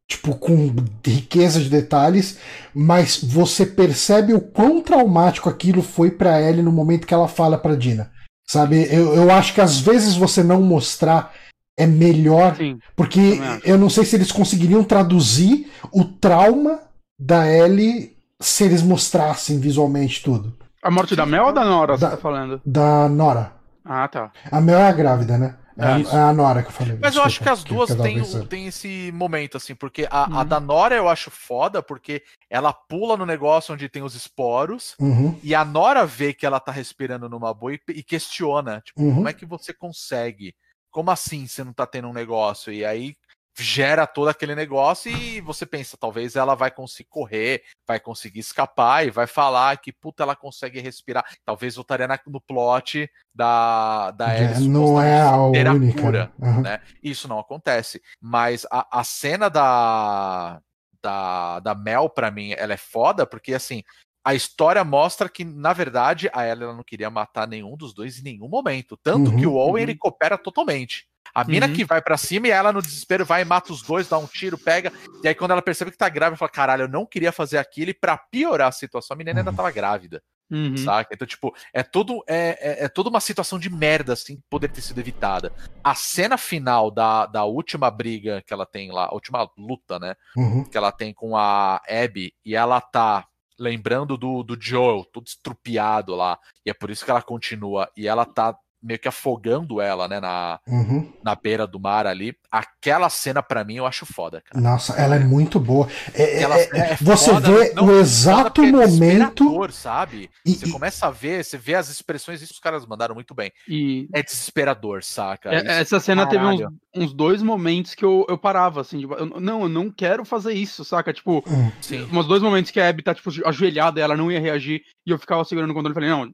[0.08, 0.74] tipo com
[1.06, 2.38] riqueza de detalhes,
[2.74, 7.56] mas você percebe o quão traumático aquilo foi pra Ellie no momento que ela fala
[7.56, 8.10] pra Dina.
[8.46, 11.32] Sabe, eu, eu acho que às vezes você não mostrar
[11.78, 12.78] é melhor, Sim.
[12.96, 16.80] porque eu não sei se eles conseguiriam traduzir o trauma
[17.18, 20.52] da Ellie se eles mostrassem visualmente tudo.
[20.82, 22.60] A morte da Mel ou da Nora, você Da- tá falando?
[22.66, 23.52] Da Nora.
[23.84, 24.32] Ah, tá.
[24.50, 25.54] A Mel é a grávida, né?
[25.80, 26.96] É, a- é a Nora que eu falei.
[27.00, 30.40] Mas eu acho que desculpa, as duas têm, têm esse momento, assim, porque a, a
[30.42, 30.48] Uhum.
[30.48, 35.38] da Nora eu acho foda, porque ela pula no negócio onde tem os esporos, Uhum,
[35.42, 39.14] e a Nora vê que ela tá respirando numa boa e, e questiona, tipo, Uhum.
[39.16, 40.54] como é que você consegue?
[40.90, 42.72] Como assim você não tá tendo um negócio?
[42.72, 43.14] E aí
[43.60, 49.06] gera todo aquele negócio e você pensa, talvez ela vai conseguir correr, vai conseguir escapar
[49.06, 51.24] e vai falar que, puta, ela consegue respirar.
[51.44, 55.36] Talvez voltaria na- no plot da, da É, Ellie não é a
[55.72, 56.00] única.
[56.00, 56.60] cura né?
[56.62, 56.80] Né?
[57.02, 58.00] Isso não acontece.
[58.20, 60.60] Mas a, a cena da,
[61.02, 63.82] da, da Mel, pra mim, ela é foda, porque assim,
[64.24, 68.22] a história mostra que, na verdade, a ela não queria matar nenhum dos dois em
[68.22, 68.96] nenhum momento.
[69.02, 69.90] Tanto Uhum, que o Owen uhum.
[69.90, 71.08] ele coopera totalmente.
[71.34, 71.72] A mina Uhum.
[71.74, 74.26] que vai pra cima e ela no desespero vai e mata os dois, dá um
[74.26, 74.92] tiro, pega.
[75.22, 77.58] E aí quando ela percebe que tá grávida, ela fala: caralho, eu não queria fazer
[77.58, 77.90] aquilo.
[77.90, 79.56] E pra piorar a situação, a menina ainda Uhum.
[79.56, 80.76] tava grávida Uhum.
[80.76, 81.14] saca?
[81.14, 84.74] Então, tipo, é tudo é, é, é toda uma situação de merda, assim, que poderia
[84.74, 85.52] ter sido evitada.
[85.84, 90.16] A cena final da, da última briga que ela tem lá, a última luta, né?
[90.36, 90.64] Uhum.
[90.64, 93.24] Que ela tem com a Abby, e ela tá
[93.56, 98.08] lembrando do, do Joel, todo estrupiado lá, e é por isso que ela continua, e
[98.08, 101.12] ela tá meio que afogando ela, né, na, Uhum.
[101.22, 102.34] na beira do mar ali.
[102.50, 104.60] Aquela cena, pra mim, eu acho foda, cara.
[104.62, 105.88] Nossa, ela é muito boa.
[106.14, 108.86] É- é- cena é você foda, vê não- o exato é momento.
[108.86, 110.30] desesperador, sabe?
[110.44, 113.34] E, Você e- começa a ver, você vê as expressões, isso os caras mandaram muito
[113.34, 113.52] bem.
[113.68, 115.50] E É desesperador, saca?
[115.50, 116.76] é- Isso- essa cena teve uns, caralho.
[116.96, 120.52] uns dois momentos que eu, eu parava, assim, tipo, eu- não, eu não quero fazer
[120.54, 121.12] isso, saca?
[121.12, 122.08] Tipo, Hum, Sim.
[122.12, 125.10] uns dois momentos que a Abby tá, tipo, ajoelhada e ela não ia reagir, e
[125.10, 126.32] eu ficava segurando o controle e falei, não,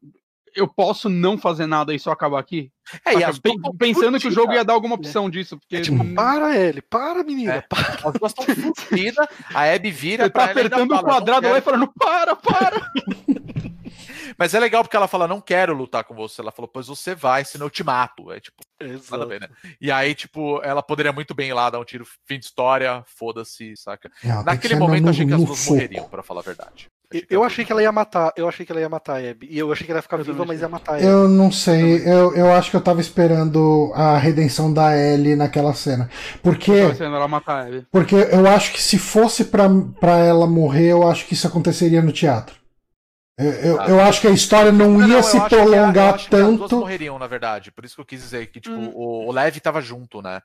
[0.56, 2.70] eu posso não fazer nada e só acabar aqui?
[3.04, 5.80] É, e as Pen- pensando que o jogo ia dar alguma opção disso, porque É
[5.80, 7.60] tipo, hum, para, Ellie, para, menina, É.
[7.62, 8.08] para.
[8.08, 10.94] As duas estão fudidas, a Abby vira você tá pra ela e ainda apertando o
[10.94, 11.64] fala, "Não quadrado lá e quero".
[11.64, 12.90] falando, para, para!
[14.38, 16.40] Mas é legal porque ela fala, não quero lutar com você.
[16.40, 18.30] Ela falou, pois você vai, senão eu te mato.
[18.32, 19.26] É tipo, a Exato.
[19.28, 19.48] ver, né?
[19.80, 23.02] E aí, tipo, ela poderia muito bem ir lá dar um tiro, fim de história,
[23.06, 24.10] foda-se, saca?
[24.20, 26.88] tem que Naquele momento no- eu achei que as duas morreriam, pra falar a verdade.
[27.30, 29.46] Eu achei que ela ia matar, eu achei que ela ia matar a Abby.
[29.48, 31.06] E eu achei que ela ia ficar Eu viva, mas ia matar a Abby.
[31.06, 35.72] Eu não sei, eu, eu acho que eu tava esperando a redenção da Ellie naquela
[35.72, 36.10] cena.
[36.42, 37.86] Porque, Tava sendo ela matar a Abby.
[37.92, 39.68] porque eu acho que se fosse pra,
[40.00, 42.56] pra ela morrer, eu acho que isso aconteceria no teatro.
[43.38, 43.88] Eu, eu, Ah.
[43.88, 46.24] eu acho que a história não, Não, ia não, eu se a- eu prolongar que
[46.34, 46.76] As duas tanto.
[46.78, 47.70] morreriam, na verdade.
[47.70, 48.90] Por isso que eu quis dizer que, tipo, Hum.
[48.94, 50.40] o, o Levi tava junto, né?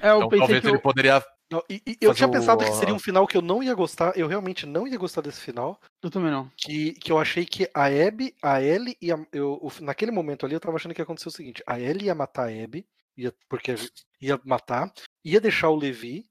[0.00, 1.22] É, eu Então talvez que ele o- poderia
[1.52, 3.74] Não, e, e eu tinha pensado que o- seria um final que eu não ia
[3.74, 4.16] gostar.
[4.16, 5.78] Eu realmente não ia gostar desse final.
[6.02, 6.48] Eu também não.
[6.56, 9.18] Que, que eu achei que a Abby, a Ellie e a.
[9.32, 12.06] Eu, o- naquele momento ali, eu tava achando que ia acontecer o seguinte: a Ellie
[12.06, 12.86] ia matar a Abby,
[13.18, 13.74] ia, porque
[14.22, 14.90] ia matar,
[15.24, 16.24] ia deixar o Levi,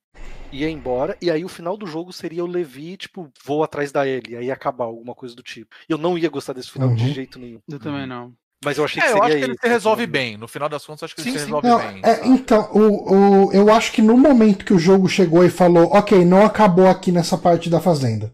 [0.52, 4.08] ia embora, e aí o final do jogo seria o Levi, tipo, vou atrás da
[4.08, 5.76] Ellie, aí ia acabar alguma coisa do tipo.
[5.88, 7.14] Eu não ia gostar desse final de Uhum.
[7.14, 7.60] jeito nenhum.
[7.68, 8.34] Eu também não.
[8.64, 10.36] Mas eu achei que É, eu seria acho que ele esse, se resolve bem.
[10.38, 11.46] No final das contas, eu acho que ele Sim, se sim.
[11.46, 12.02] resolve Não, bem.
[12.04, 15.86] é, então, o, o, eu acho que no momento que o jogo chegou e falou,
[15.94, 18.34] ok, não acabou aqui nessa parte da fazenda.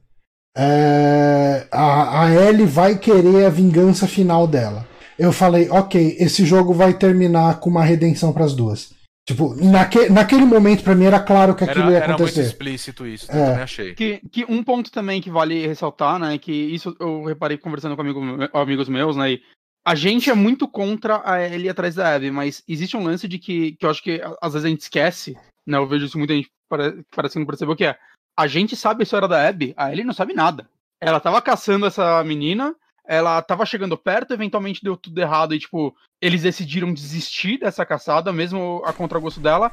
[0.57, 4.87] É, a, a Ellie vai querer a vingança final dela.
[5.19, 8.94] Eu falei, ok, esse jogo vai terminar com uma redenção para as duas.
[9.27, 12.41] Tipo, naque, naquele momento pra mim era claro que aquilo Era, ia era muito acontecer.
[12.43, 13.35] explícito isso, É.
[13.41, 13.95] eu também achei.
[13.95, 16.37] Que, que um ponto também que vale ressaltar, né?
[16.37, 18.21] Que isso eu reparei conversando com amigo-
[18.53, 19.31] amigos meus, né?
[19.31, 19.41] E
[19.83, 23.39] a gente é muito contra a Ellie atrás da Abby, mas existe um lance de
[23.39, 25.35] que, que eu acho que às vezes a gente esquece,
[25.65, 25.77] né?
[25.77, 27.97] Eu vejo isso muita gente pare- parece que não percebeu que é.
[28.37, 30.67] A gente sabe a história da Abby, a Ellie não sabe nada.
[31.01, 32.75] Ela tava caçando essa menina,
[33.07, 38.33] ela tava chegando perto, eventualmente deu tudo errado e, tipo, eles decidiram desistir dessa caçada,
[38.33, 39.71] mesmo a contragosto dela.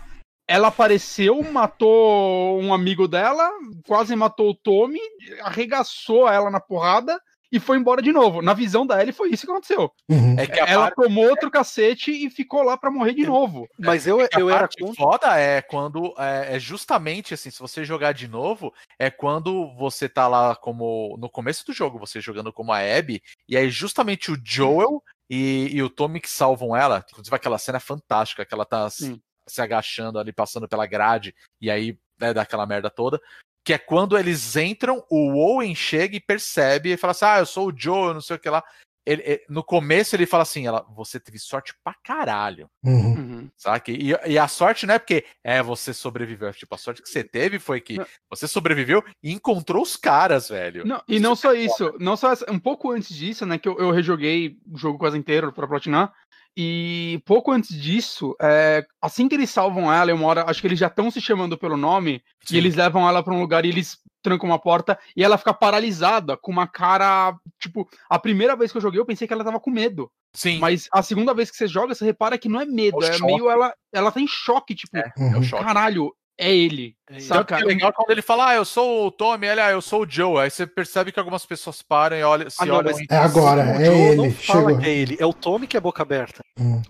[0.48, 3.48] Ela apareceu, matou um amigo dela,
[3.86, 4.98] quase matou o Tommy,
[5.42, 7.18] arregaçou ela na porrada
[7.52, 8.40] e foi embora de novo.
[8.40, 9.92] Na visão da Ellie foi isso que aconteceu.
[10.08, 10.36] Uhum.
[10.38, 13.68] É que a Ela parte, tomou outro cacete e ficou lá pra morrer de novo.
[13.78, 14.94] Mas eu, a eu era contra.
[14.94, 20.08] foda é quando é, é justamente assim, se você jogar de novo, é quando você
[20.08, 24.32] tá lá como no começo do jogo, você jogando como a Abby, e aí justamente
[24.32, 27.04] o Joel e, e o Tommy que salvam ela.
[27.10, 31.34] Inclusive aquela cena é fantástica, que ela tá se, se agachando ali, passando pela grade,
[31.60, 33.20] e aí né, dá aquela merda toda.
[33.64, 37.46] Que é quando eles entram, o Owen chega e percebe e fala assim: Ah, eu
[37.46, 38.62] sou o Joel, não sei o que lá.
[39.04, 42.68] Ele- ele- no começo ele fala assim: ela, você teve sorte pra caralho.
[42.84, 43.12] Uhum.
[43.14, 43.50] Uhum.
[43.56, 43.90] Saca?
[43.90, 46.52] E, e a sorte não é porque é você sobreviveu.
[46.52, 48.06] Tipo, a sorte que você teve foi que Não.
[48.30, 50.84] você sobreviveu e encontrou os caras, velho.
[50.86, 53.76] Não, e não só isso, não só essa- um pouco antes disso, né, que eu,
[53.78, 56.12] eu rejoguei o jogo quase inteiro pra platinar,
[56.56, 60.78] e pouco antes disso, é, assim que eles salvam ela, eu moro, acho que eles
[60.78, 62.54] já estão se chamando pelo nome, Sim.
[62.54, 65.52] e eles levam ela pra um lugar e eles trancam uma porta, e ela fica
[65.52, 69.44] paralisada, com uma cara, tipo, a primeira vez que eu joguei eu pensei que ela
[69.44, 72.60] tava com medo, Sim, mas a segunda vez que você joga, você repara que não
[72.60, 75.12] é medo, É é meio ela, ela tá em choque, tipo, É.
[75.16, 75.64] É choque.
[75.64, 77.14] caralho, é ele, É.
[77.14, 77.56] Tanto saca?
[77.56, 80.02] que é legal quando ele fala, ah, eu sou o Tommy, ele, ah, eu sou
[80.02, 80.38] o Joe.
[80.40, 83.68] Aí você percebe que algumas pessoas param e olham, se Ah, olham É agora, O
[83.80, 84.34] é Joe não ele.
[84.34, 84.78] fala Chegou.
[84.80, 86.40] que é ele, é o Tommy que é boca aberta.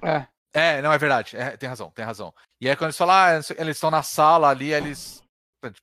[0.03, 0.27] É.
[0.55, 1.37] É, não, é verdade.
[1.37, 2.33] é, tem razão, tem razão.
[2.61, 5.23] E aí quando eles falam, ah, eles estão na sala ali, eles.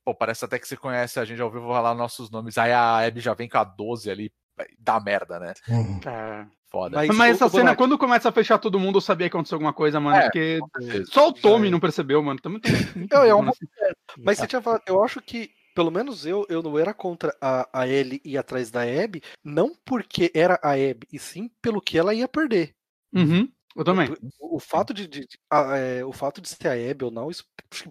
[0.04, 2.58] Pô, parece até que você conhece a gente, já ouviu falar nossos nomes.
[2.58, 4.30] Aí a Abby já vem com a 12 ali,
[4.78, 5.54] dá merda, né?
[5.68, 6.00] Uhum.
[6.06, 6.46] é.
[6.70, 6.96] Foda.
[6.96, 9.72] Mas, Mas essa cena, quando começa a fechar todo mundo, eu sabia que aconteceu alguma
[9.72, 10.16] coisa, mano.
[10.16, 10.60] É, porque
[11.06, 11.70] só o Tommy É.
[11.70, 12.38] não percebeu, mano.
[12.40, 12.60] Também
[12.94, 16.78] muito É, é Mas você tinha falado, eu acho que, pelo menos eu, eu não
[16.78, 21.18] era contra a, a Ellie ir atrás da Abby, não porque era a Abby, e
[21.18, 22.72] sim pelo que ela ia perder.
[23.12, 24.08] Uhum, eu também.
[24.40, 27.10] O, o fato de, de- de- a- é, o fato de ser a Abby ou
[27.10, 27.44] não, isso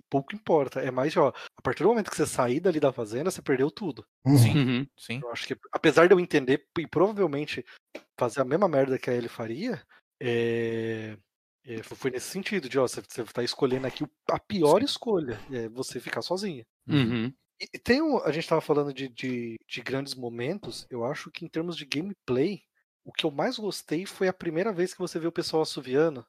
[0.09, 0.79] pouco importa.
[0.81, 3.71] É mais, ó, a partir do momento que você sair dali da fazenda, você perdeu
[3.71, 4.05] tudo.
[4.25, 4.37] Uhum.
[4.37, 4.57] Sim.
[4.57, 4.87] Uhum.
[4.97, 5.19] Sim.
[5.23, 7.63] Eu acho que, apesar de eu entender e provavelmente
[8.19, 9.81] fazer a mesma merda que a Ellie faria,
[10.21, 11.17] é,
[11.65, 15.69] é, foi nesse sentido de, ó, você, você tá escolhendo aqui a pior escolha, é
[15.69, 16.65] você ficar sozinha.
[16.87, 17.27] Uhum.
[17.61, 21.29] E e tem um, a gente tava falando de, de, de grandes momentos, eu acho
[21.29, 22.61] que em termos de gameplay,
[23.05, 26.25] o que eu mais gostei foi a primeira vez que você vê o pessoal assoviando.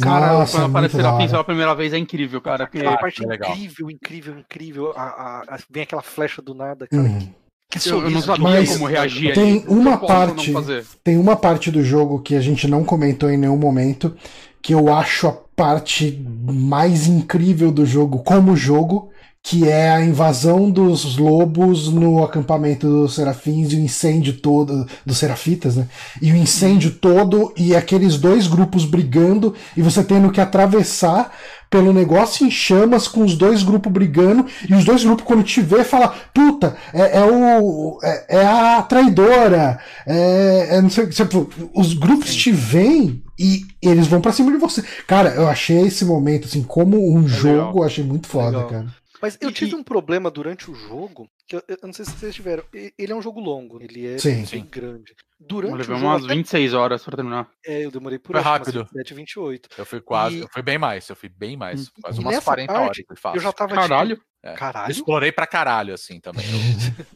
[0.00, 1.30] Cara, Nossa, quando muito aparece da Serafim hora.
[1.30, 2.64] pela primeira vez é incrível, cara.
[2.64, 3.50] Aquela Ah, parte é legal.
[3.50, 4.92] incrível, incrível, incrível.
[4.96, 7.02] A, a- a- vem aquela flecha do nada, cara.
[7.02, 7.34] Uhum.
[7.70, 9.34] Que, que Eu, eu não sabia Mas como reagir.
[9.34, 9.64] tem ali.
[9.68, 10.86] uma parte- fazer.
[11.02, 14.16] Tem uma parte do jogo que a gente não comentou em nenhum momento,
[14.62, 19.10] que eu acho a parte mais incrível do jogo como jogo,
[19.46, 25.18] que é a invasão dos lobos no acampamento dos serafins e o incêndio todo dos
[25.18, 25.86] serafitas, né?
[26.20, 31.32] E o incêndio todo e aqueles dois grupos brigando e você tendo que atravessar
[31.70, 35.60] pelo negócio em chamas com os dois grupos brigando e os dois grupos quando te
[35.60, 41.48] vê fala puta é, é o é, é a traidora é, é não sei tipo,
[41.72, 46.04] os grupos te veem e eles vão pra cima de você cara eu achei esse
[46.04, 48.68] momento assim como um jogo eu achei muito foda Legal.
[48.68, 51.92] cara Mas eu E- tive e- um problema durante o jogo, que eu, eu não
[51.92, 52.62] sei se vocês tiveram.
[52.72, 54.34] Ele é um jogo longo, ele é Sim.
[54.36, 54.66] bem Sim.
[54.70, 55.14] grande.
[55.40, 57.50] Eu Durante o levei jogo, umas até- 26 horas pra terminar.
[57.66, 58.84] é, eu demorei por Foi acho, umas rápido.
[58.84, 59.68] 27, 28.
[59.76, 61.88] Eu fui quase, E- eu fui bem mais, eu fui bem mais.
[62.00, 62.96] Quase e umas nessa 40 parte, horas.
[63.08, 63.38] Foi fácil.
[63.38, 64.22] Eu já tava tipo, Caralho.
[64.50, 64.54] É.
[64.54, 64.90] Caralho.
[64.90, 66.44] Explorei pra caralho, assim, também.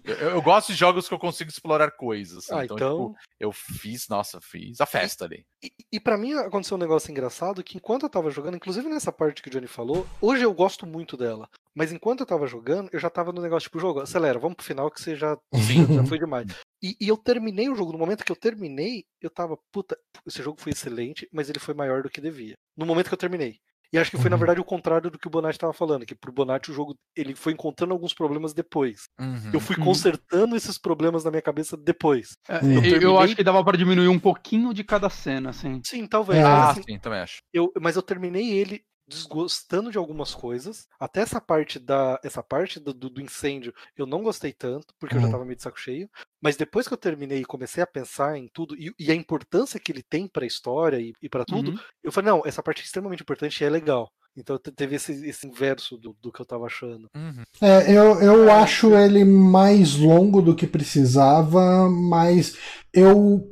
[0.04, 2.38] Eu, eu- eu gosto de jogos que eu consigo explorar coisas.
[2.38, 3.08] assim, Ah, então, então.
[3.12, 5.44] tipo, eu fiz, nossa, fiz a festa ali.
[5.62, 9.12] E, e para mim aconteceu um negócio engraçado que enquanto eu tava jogando, inclusive nessa
[9.12, 11.48] parte que o Johnny falou, hoje eu gosto muito dela.
[11.74, 14.66] Mas enquanto eu tava jogando, eu já tava no negócio, tipo, jogo, acelera, vamos pro
[14.66, 15.40] final que você já, já,
[16.02, 16.46] já foi demais.
[16.82, 17.92] E, e eu terminei o jogo.
[17.92, 19.96] No momento que eu terminei, eu tava, puta,
[20.26, 22.54] esse jogo foi excelente, mas ele foi maior do que devia.
[22.76, 23.58] No momento que eu terminei.
[23.92, 24.40] E acho que foi, na Uhum.
[24.40, 27.34] verdade, o contrário do que o Bonatti tava falando, que pro Bonatti o jogo ele
[27.34, 29.02] foi encontrando alguns problemas depois.
[29.20, 29.50] Uhum.
[29.52, 29.84] Eu fui Uhum.
[29.84, 32.36] consertando esses problemas na minha cabeça depois.
[32.48, 35.80] É, eu, terminei- acho que dava pra diminuir um pouquinho de cada cena, assim.
[35.84, 36.38] Sim, talvez.
[36.40, 36.46] É.
[36.46, 37.38] Ah, assim, sim, também acho.
[37.52, 40.86] eu, mas eu terminei ele desgostando de algumas coisas.
[40.98, 45.16] Até essa parte da essa parte do, do- do incêndio eu não gostei tanto, porque
[45.16, 45.32] eu já Uhum.
[45.32, 46.08] tava meio de saco cheio.
[46.42, 49.78] Mas depois que eu terminei e comecei a pensar em tudo e, e a importância
[49.80, 51.78] que ele tem pra história e, e para tudo, Uhum.
[52.02, 54.08] eu falei, não, essa parte é extremamente importante e é legal.
[54.36, 57.08] Então te- teve esse, esse inverso do, do que eu tava achando.
[57.16, 57.42] Uhum.
[57.60, 62.56] É, eu, eu acho ele mais longo do que precisava, mas
[62.92, 63.48] eu,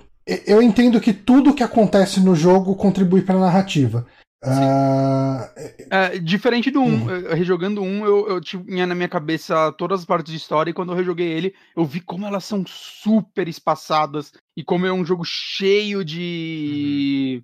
[0.47, 4.07] eu entendo que tudo que acontece no jogo contribui para a narrativa.
[4.43, 5.51] Ah,
[5.91, 7.03] É, diferente do 1, Uhum.
[7.05, 10.75] um, rejogando um, eu, eu tinha na minha cabeça todas as partes de história, e
[10.75, 15.05] quando eu rejoguei ele, eu vi como elas são super espaçadas, e como é um
[15.05, 17.43] jogo cheio de.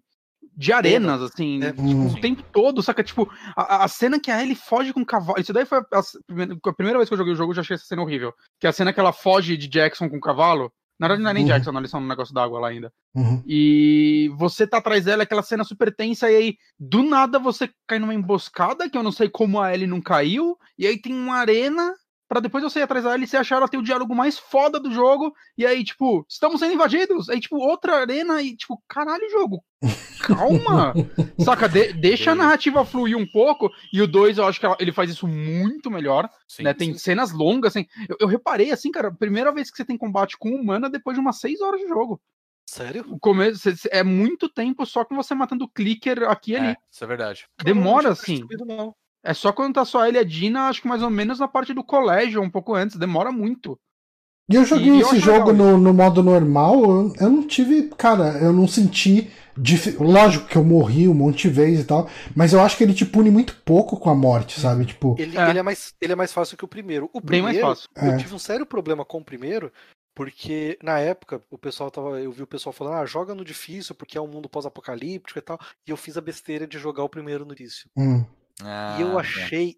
[0.57, 2.07] de arenas, assim, É, tipo, Uhum.
[2.12, 3.03] o tempo todo, saca?
[3.03, 5.41] Tipo, a, a cena que a Ellie foge com o cavalo.
[5.41, 7.57] Isso daí foi a, a primeira, a primeira vez que eu joguei o jogo, eu
[7.57, 8.33] já achei essa cena horrível.
[8.61, 10.71] Que é a cena que ela foge de Jackson com o cavalo.
[10.99, 11.49] Na verdade, não é nem Uhum.
[11.49, 12.93] Jackson, eles são no negócio d'água lá ainda.
[13.15, 13.43] uhum.
[13.47, 17.99] E você tá atrás dela, aquela cena super tensa, e aí, do nada, você cai
[17.99, 21.37] numa emboscada, que eu não sei como a Ellie não caiu, e aí tem uma
[21.37, 21.95] arena,
[22.29, 24.81] pra depois você ir atrás da e você achar ela ter o diálogo mais foda
[24.81, 29.29] do jogo, e aí, tipo, estamos sendo invadidos, aí, tipo, outra arena, e, tipo, caralho,
[29.31, 29.63] jogo,
[30.21, 30.93] calma,
[31.39, 34.77] saca, de- deixa a narrativa fluir um pouco, e o 2, eu acho que ela-
[34.81, 36.99] ele faz isso muito melhor, Sim, né, tem sim.
[36.99, 40.51] cenas longas, assim, eu, eu reparei, assim, cara, primeira vez que você tem combate com
[40.51, 42.21] humana depois de umas 6 horas de jogo.
[42.67, 43.05] Sério?
[43.11, 46.67] O começo é muito tempo só com você matando o clicker aqui e ali.
[46.69, 47.47] É, isso é verdade.
[47.63, 48.41] Demora, assim.
[48.67, 48.95] não.
[49.25, 51.49] É só quando tá só ele e a Dina, acho que mais ou menos na
[51.49, 52.97] parte do colégio, um pouco antes.
[52.97, 53.79] Demora muito.
[54.51, 57.47] E eu joguei E eu esse acho jogo no, no modo normal, eu, eu não
[57.47, 57.89] tive.
[57.97, 59.31] Cara, eu não senti.
[59.57, 62.85] difi- Lógico que eu morri um monte de vezes e tal, mas eu acho que
[62.85, 64.85] ele te pune muito pouco com a morte, sabe?
[64.85, 65.17] Tipo.
[65.19, 65.49] Ele É.
[65.49, 67.07] ele é mais, ele é mais fácil que o primeiro.
[67.15, 67.89] O Bem primeiro, mais fácil.
[67.97, 68.09] É.
[68.15, 69.73] Eu tive um sério problema com o primeiro,
[70.15, 72.21] porque na época o pessoal tava.
[72.21, 75.43] Eu vi o pessoal falando, ah, joga no difícil, porque é um mundo pós-apocalíptico e
[75.43, 75.59] tal.
[75.87, 77.89] E eu fiz a besteira de jogar o primeiro no difícil.
[77.97, 78.23] hum,
[78.62, 79.20] Ah, e eu é.
[79.22, 79.76] achei.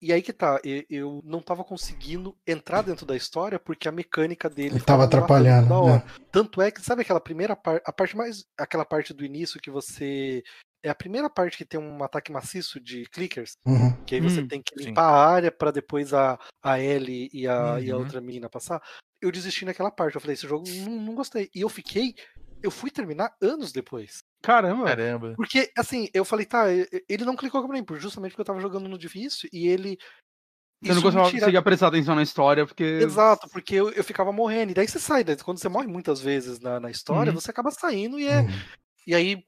[0.00, 4.50] E aí que tá, eu não tava conseguindo entrar dentro da história porque a mecânica
[4.50, 6.02] dele Ele tava atrapalhando, né?
[6.32, 8.44] Tanto é que, sabe aquela primeira parte, a parte mais.
[8.58, 10.42] aquela parte do início que você.
[10.84, 13.52] É a primeira parte que tem um ataque maciço de clickers.
[13.64, 13.92] uhum.
[14.04, 14.86] Que aí você Hum, tem que sim.
[14.88, 18.00] limpar a área pra depois a, a Ellie e a, e a Uhum.
[18.02, 18.82] outra menina passar.
[19.20, 20.16] Eu desisti naquela parte.
[20.16, 21.48] Eu falei, esse jogo não, não gostei.
[21.54, 22.16] E eu fiquei.
[22.62, 24.22] Eu fui terminar anos depois.
[24.42, 24.84] Caramba.
[24.86, 25.34] Caramba.
[25.36, 26.64] Porque, assim, eu falei, tá,
[27.08, 29.98] ele não clicou pra mim, por- justamente porque eu tava jogando no difícil e ele.
[30.84, 32.82] Você não conseguia tira- prestar atenção na história, porque.
[32.82, 34.72] Exato, porque eu, eu ficava morrendo.
[34.72, 37.38] E daí você sai, daí quando você morre muitas vezes na, na história, Uhum.
[37.40, 38.40] você acaba saindo e é.
[38.40, 38.48] Uhum.
[39.06, 39.44] E aí,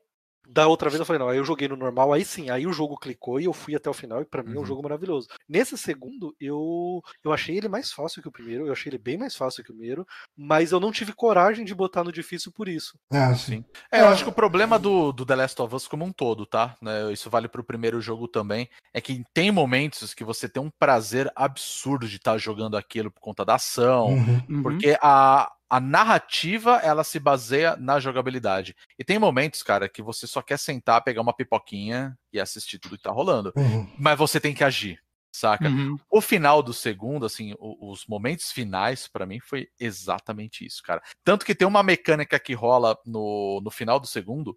[0.49, 2.73] da outra vez eu falei, não, aí eu joguei no normal, aí sim, aí o
[2.73, 4.66] jogo clicou e eu fui até o final, e pra mim é um Uhum.
[4.66, 5.29] jogo maravilhoso.
[5.49, 9.16] Nesse segundo, eu, eu achei ele mais fácil que o primeiro, eu achei ele bem
[9.19, 10.07] mais fácil que o primeiro,
[10.37, 12.99] mas eu não tive coragem de botar no difícil por isso.
[13.12, 13.65] É, sim.
[13.91, 16.47] É, eu acho que o problema do, do The Last of Us como um todo,
[16.47, 16.77] tá?
[16.81, 18.69] Né, Isso vale pro primeiro jogo também.
[18.93, 23.21] É que tem momentos que você tem um prazer absurdo de estar jogando aquilo por
[23.21, 24.09] conta da ação.
[24.09, 24.43] Uhum.
[24.49, 24.62] Uhum.
[24.62, 28.77] Porque a, a narrativa, ela se baseia na jogabilidade.
[28.99, 32.97] E tem momentos, cara, que você só quer sentar, pegar uma pipoquinha e assistir tudo
[32.97, 33.53] que tá rolando.
[33.57, 33.91] Uhum.
[33.99, 35.01] Mas você tem que agir,
[35.32, 35.69] saca?
[35.69, 35.97] Uhum.
[36.11, 41.03] O final do segundo, assim, o- os momentos finais, pra mim, foi exatamente isso, cara.
[41.24, 44.57] Tanto que tem uma mecânica que rola no, no final do segundo,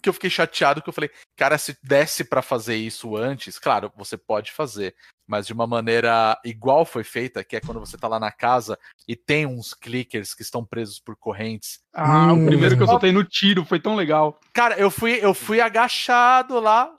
[0.00, 3.92] que eu fiquei chateado, que eu falei, cara, se desse pra fazer isso antes, claro,
[3.96, 4.94] você pode fazer,
[5.26, 8.78] mas de uma maneira igual foi feita, que é quando você tá lá na casa
[9.08, 11.80] e tem uns clickers que estão presos por correntes.
[11.92, 12.44] Ah, Hum.
[12.44, 14.38] o primeiro que eu soltei no tiro foi tão legal.
[14.52, 16.90] Cara, eu fui, eu fui agachado lá,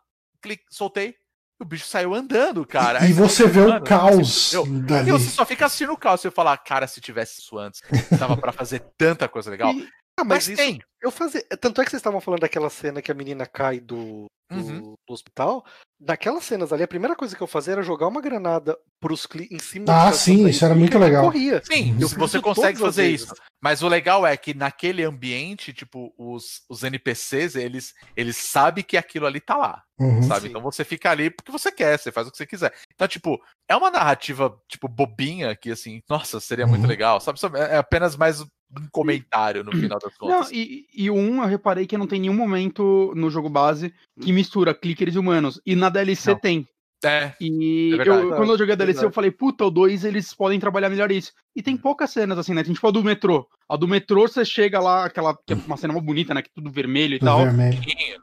[0.42, 1.16] clique, soltei,
[1.60, 3.02] e o bicho saiu andando, cara.
[3.04, 5.10] Aí E você vê o caos eu- dali.
[5.10, 6.20] E você só fica assistindo o caos.
[6.22, 7.82] Você fala, cara, se tivesse isso antes,
[8.20, 9.72] dava pra fazer tanta coisa legal.
[9.72, 9.88] E-
[10.20, 10.80] Ah, mas, Mas isso tem.
[11.02, 11.42] eu fazia.
[11.60, 14.82] Tanto é que vocês estavam falando daquela cena que a menina cai do, do, Uhum.
[15.08, 15.66] do hospital.
[16.00, 19.48] Naquelas cenas ali, a primeira coisa que eu fazia era jogar uma granada pros cli
[19.50, 21.24] em cima Ah, sim, isso era muito legal.
[21.24, 21.62] corria.
[21.64, 23.34] Sim, Eu se fiz você consegue fazer isso.
[23.62, 28.98] Mas o legal é que naquele ambiente, tipo, os, os NPCs, eles, eles sabem que
[28.98, 30.22] aquilo ali tá lá, Uhum.
[30.24, 30.42] sabe?
[30.42, 30.48] Sim.
[30.50, 32.74] Então você fica ali porque você quer, você faz o que você quiser.
[32.94, 36.90] Então, tipo, é uma narrativa, tipo, bobinha que, assim, nossa, seria muito Uhum.
[36.90, 37.40] legal, sabe?
[37.40, 38.44] Sabe, É apenas mais
[38.80, 40.52] um comentário no final das Não, contas.
[40.52, 44.32] e, e o 1 eu reparei que não tem nenhum momento no jogo base que
[44.32, 45.60] mistura clickers e humanos.
[45.66, 46.40] E na DLC Não.
[46.40, 46.68] tem.
[47.06, 48.22] É, E É verdade.
[48.28, 49.16] eu, quando eu joguei a DLC, eu Verdade.
[49.16, 51.34] falei, puta, o 2 eles podem trabalhar melhor isso.
[51.54, 52.64] E tem poucas cenas assim, né?
[52.64, 53.46] Tem tipo a do metrô.
[53.68, 56.42] A do metrô, você chega lá, aquela que é uma cena mó bonita, né?
[56.42, 57.44] Que tudo vermelho e Tudo tal.
[57.44, 57.78] vermelho.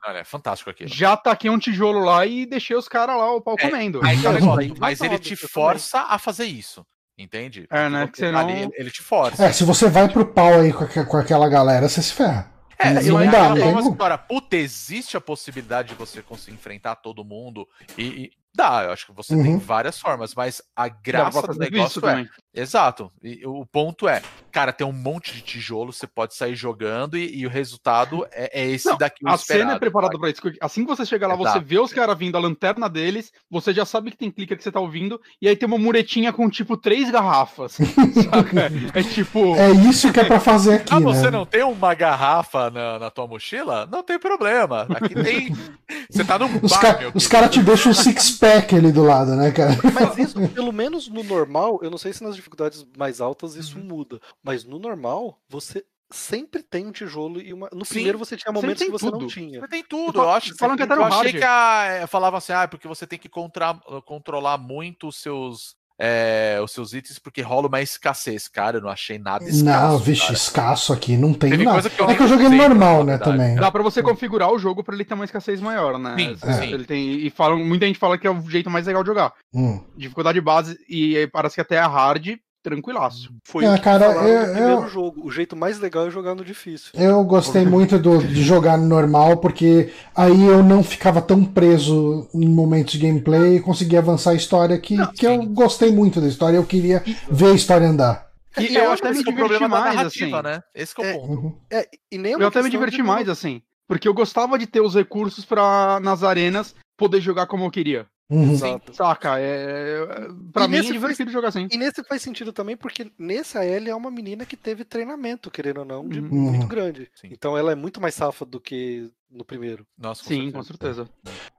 [0.06, 0.89] olha, é fantástico aquilo.
[0.89, 4.01] Já taquei um tijolo lá e deixei os caras lá, o pau É, comendo.
[4.02, 5.51] Aí tá o Mas ele te eu também.
[5.52, 6.82] força a fazer isso.
[7.22, 7.66] Entende?
[7.70, 9.44] É, Porque né, você que senão- tá ali, ele- te força.
[9.44, 12.51] É, se você vai pro pau aí com, com aquela galera, você se ferra.
[12.78, 13.90] É, Não dá, não tem uma como.
[13.90, 14.16] história.
[14.16, 17.68] Puta, existe a possibilidade de você conseguir enfrentar todo mundo
[17.98, 19.59] e dá, eu acho que você tem Uhum.
[19.59, 22.28] várias formas, mas a graça do negócio é, também.
[22.55, 23.10] exato.
[23.22, 27.39] E o ponto é, cara, tem um monte de tijolo, você pode sair jogando e,
[27.40, 30.31] e o resultado é, é esse Não, daqui o A esperado, cena é preparada pra
[30.31, 30.40] isso.
[30.60, 31.64] Assim que você chega lá, você Exato.
[31.66, 34.72] vê os caras vindo, a lanterna deles, você já sabe que tem clicker que você
[34.72, 37.78] tá ouvindo, e aí tem uma muretinha com tipo três garrafas.
[38.94, 39.55] É tipo.
[39.56, 41.31] É isso que é pra fazer aqui, Ah, você né?
[41.31, 43.86] não tem uma garrafa na, na tua mochila?
[43.90, 44.86] Não tem problema.
[44.90, 45.55] Aqui tem.
[46.10, 47.31] Você tá num Os, bar, ca- meu os querido.
[47.31, 47.94] caras te deixam um
[48.40, 49.72] six-pack ali do lado, né, cara?
[49.94, 53.78] Mas isso, pelo menos no normal, eu não sei se nas dificuldades mais altas isso
[53.78, 53.84] Uhum.
[53.84, 54.20] muda.
[54.42, 57.68] Mas no normal, você sempre tem um tijolo e uma.
[57.72, 59.26] No Sim, primeiro você tinha momentos que você não tudo.
[59.26, 59.60] tinha.
[59.60, 60.56] Você tem tudo, eu acho.
[60.56, 61.38] falam que até no eu achei hard.
[61.38, 65.76] que a, é, falava assim, ah, porque você tem que contra, controlar muito os seus,
[66.01, 68.48] é, os seus itens, porque rola uma escassez.
[68.48, 69.64] Cara, eu não achei nada escasso.
[69.64, 70.32] não, vixe, cara.
[70.32, 71.74] escasso aqui, não tem Teve nada.
[71.82, 73.31] coisa que eu é que eu joguei normal, né, verdade.
[73.39, 73.55] também.
[73.56, 76.14] Dá pra você configurar o jogo pra ele ter uma escassez maior, né?
[76.18, 76.72] Sim, É, sim.
[76.72, 79.32] Ele tem, e falam, muita gente fala que é o jeito mais legal de jogar.
[79.55, 79.81] Hum.
[79.97, 82.28] Dificuldade base, e parece que até a hard,
[82.62, 83.32] tranquilaço.
[83.45, 84.12] Foi É, o que cara, eu-
[84.47, 85.27] no primeiro eu- jogo.
[85.27, 86.91] O jeito mais legal é jogar no difícil.
[86.95, 92.28] Eu gostei muito do- de jogar no normal, porque aí eu não ficava tão preso
[92.35, 96.20] em momentos de gameplay e conseguia avançar a história que, Não, que eu gostei muito
[96.20, 98.28] da história, eu queria ver a história andar.
[98.59, 99.97] E E eu eu até acho me que esse é o diverti problema da mais,
[99.97, 100.49] narrativa, assim.
[100.49, 100.62] né?
[100.74, 101.32] Esse que é o É, ponto.
[101.32, 101.55] Uhum.
[101.70, 103.62] É, e nem é uma Eu até me diverti mais, assim.
[103.89, 108.07] Porque eu gostava de ter os recursos pra, nas arenas, poder jogar como eu queria.
[108.31, 108.52] Uhum.
[108.52, 108.94] Exato.
[108.94, 109.39] Saca?
[109.40, 110.07] É,
[110.52, 111.66] pra E mim é nesse divertido jogar assim.
[111.70, 115.78] E nesse faz sentido também, porque nessa Ellie é uma menina que teve treinamento, querendo
[115.78, 116.28] ou não, de Uhum.
[116.28, 116.69] muito Uhum.
[116.69, 117.11] grande.
[117.15, 117.28] Sim.
[117.32, 119.85] Então ela é muito mais safa do que no primeiro.
[119.98, 121.09] Nossa, Sim, com certeza.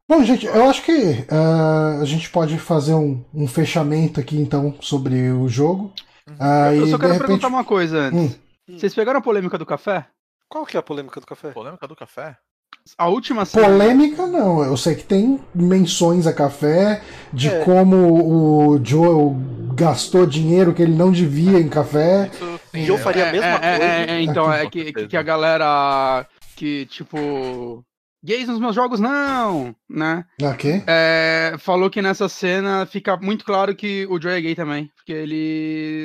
[0.07, 4.75] Bom, gente, eu acho que ah, a gente pode fazer um, um fechamento aqui, então,
[4.81, 5.93] sobre o jogo.
[6.39, 8.35] Ah, Eu e, só quero repente- perguntar uma coisa antes.
[8.69, 8.77] Hum.
[8.77, 10.07] Vocês pegaram a polêmica do café?
[10.47, 11.51] Qual que é a polêmica do café?
[11.51, 12.37] Polêmica do café?
[12.97, 13.67] A última cena.
[13.67, 17.01] Polêmica não, eu sei que tem menções a café,
[17.31, 17.59] de É.
[17.63, 17.95] como
[18.75, 19.35] o Joel
[19.75, 22.29] gastou dinheiro que ele não devia em café.
[22.33, 23.83] Isso, E eu faria a mesma é, coisa.
[23.83, 26.25] é, é, então, é que, que a galera
[26.55, 27.83] que, tipo.
[28.23, 29.75] Gays nos meus jogos, não!
[29.89, 30.23] Né?
[30.43, 30.83] Ok.
[30.85, 34.91] É, falou que nessa cena fica muito claro que o Joey é gay também.
[34.95, 35.35] Porque ele.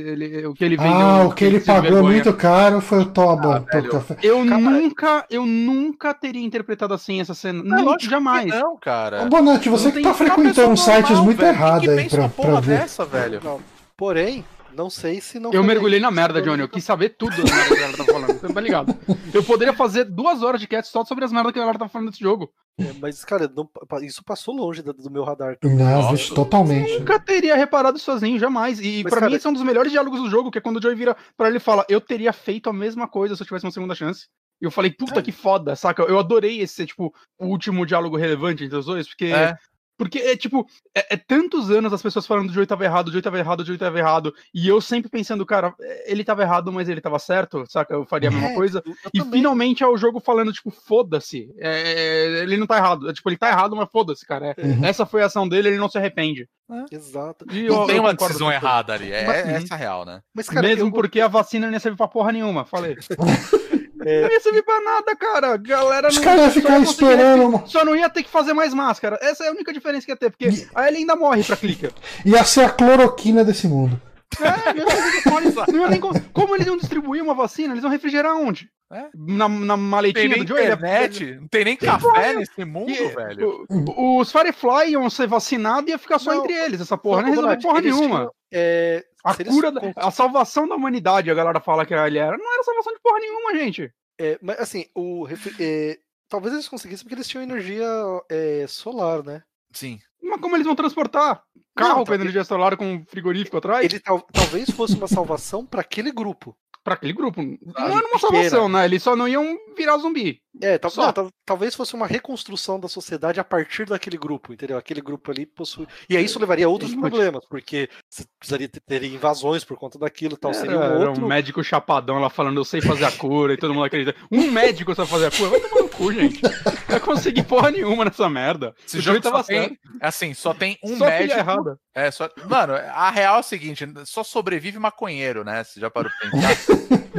[0.06, 0.92] ele o que ele vendeu.
[0.92, 2.02] Ah, o que ele pagou vergonha.
[2.02, 4.16] muito caro foi o Toba Ah.
[4.22, 7.60] Eu Cara, nunca, eu nunca teria interpretado assim essa cena.
[7.60, 8.46] É, Nunca, jamais.
[8.46, 9.22] Não, cara.
[9.22, 12.78] Ô, Bonatti, você Não que tá é frequentando sites normal, muito errados aí pra, ver.
[12.78, 13.40] dessa, velho?
[13.44, 13.60] Não.
[13.94, 14.42] Porém,
[14.76, 16.60] não sei se não Eu mergulhei na merda, Johnny.
[16.62, 18.40] Eu quis saber tudo das merdas que a galera tá falando.
[18.40, 18.94] Você tá ligado?
[19.32, 21.88] Eu poderia fazer duas horas de cast só sobre as merdas que a galera tá
[21.88, 22.52] falando desse jogo.
[22.78, 23.68] É, mas, cara, não-
[24.02, 25.56] isso passou longe da- do meu radar.
[25.64, 26.34] Não, Nossa.
[26.34, 26.98] totalmente.
[26.98, 28.78] Nunca teria reparado sozinho, jamais.
[28.80, 30.60] E Mas, pra cara- mim esse é um dos melhores diálogos do jogo, que é
[30.60, 33.42] quando o Joey vira pra ele e fala: Eu teria feito a mesma coisa se
[33.42, 34.26] eu tivesse uma segunda chance.
[34.60, 35.22] E eu falei, puta É.
[35.22, 36.02] que foda, saca?
[36.04, 39.26] Eu adorei esse ser, tipo, o último diálogo relevante entre os dois, porque.
[39.26, 39.54] É.
[39.98, 43.10] Porque é tipo, é, é tantos anos as pessoas falando do Joey tava errado, o
[43.10, 44.34] Joey tava errado, o Joey tava errado.
[44.54, 47.94] E eu sempre pensando, cara, é, ele tava errado, mas ele tava certo, saca?
[47.94, 48.82] Eu faria a mesma É, coisa.
[49.14, 49.32] E também.
[49.40, 51.48] finalmente é o jogo falando, tipo, foda-se.
[51.58, 53.08] É, ele não tá errado.
[53.08, 54.54] É, tipo, ele tá errado, mas foda-se, cara.
[54.56, 54.84] É, Uhum.
[54.84, 56.48] Essa foi a ação dele, ele não se arrepende.
[56.90, 57.46] Exato.
[57.52, 59.12] E Não eu- tem eu uma decisão errada ali.
[59.12, 60.20] É Mas- essa a real, né?
[60.34, 62.96] Mas, cara, Mesmo eu- porque a vacina não ia servir pra porra nenhuma, falei.
[64.04, 64.22] É.
[64.22, 65.54] Não ia servir pra nada, cara.
[65.54, 66.22] A Galera Os não.
[66.22, 67.62] caras iam ficar conseguir esperando.
[67.66, 69.18] Só não ia ter que fazer mais máscara.
[69.22, 71.56] Essa é a única diferença que ia ter, porque E- aí ele ainda morre pra
[71.56, 71.92] clicker.
[72.24, 74.00] Ia ser a cloroquina desse mundo.
[74.40, 75.82] É, não.
[75.82, 76.00] Não nem
[76.32, 77.72] Como eles iam distribuir uma vacina?
[77.72, 78.68] Eles iam refrigerar onde?
[78.92, 79.06] É.
[79.14, 80.56] Na, na Não tem maletinha do?
[80.56, 83.64] Ele ia- internet, não tem nem café nesse mundo, E- velho.
[83.68, 87.22] o- Os Firefly iam ser vacinados e ia ficar só Não, entre eles, essa porra.
[87.22, 88.16] Não resolver Bonatti, porra nenhuma.
[88.18, 91.84] tinham, é, A se eles cura, da- con- a salvação da humanidade, a galera fala
[91.84, 92.36] que ele era.
[92.38, 93.92] Não era salvação de porra nenhuma, gente.
[94.18, 95.98] É, mas assim, o refri- é,
[96.28, 97.86] talvez eles conseguissem porque eles tinham energia
[98.30, 99.42] é, solar, né?
[99.72, 99.98] Sim.
[100.22, 101.42] Mas como eles vão transportar?
[101.76, 103.84] Carro Não, com energia solar com frigorífico atrás?
[103.84, 106.56] Ele tal- talvez fosse uma salvação para aquele grupo.
[106.82, 107.42] Pra aquele grupo.
[107.42, 108.84] Não Ah, era uma salvação, né?
[108.84, 110.40] Eles só não iam virar zumbi.
[110.62, 114.78] É, tal- não, tal- talvez fosse uma reconstrução da sociedade a partir daquele grupo, entendeu?
[114.78, 115.86] Aquele grupo ali possui.
[116.08, 119.98] E aí isso levaria a outros problemas, porque você precisaria ter, ter invasões por conta
[119.98, 120.54] daquilo e tal.
[120.54, 121.24] Seria um Era, era outro.
[121.24, 124.14] um médico chapadão lá falando, eu sei fazer a cura, e todo mundo acredita.
[124.30, 125.50] Um médico sabe fazer a cura?
[125.50, 126.40] Vai tomar cu, gente.
[126.42, 126.50] Não
[126.88, 128.74] vai conseguir porra nenhuma nessa merda.
[128.86, 129.78] Esse o jogo tava tem, certo.
[130.00, 131.38] assim, só tem um Só médico.
[131.38, 131.78] errada.
[131.94, 132.28] É, só.
[132.48, 135.64] Mano, a real é o seguinte: só sobrevive maconheiro, né?
[135.64, 136.76] Você já parou pra pensar?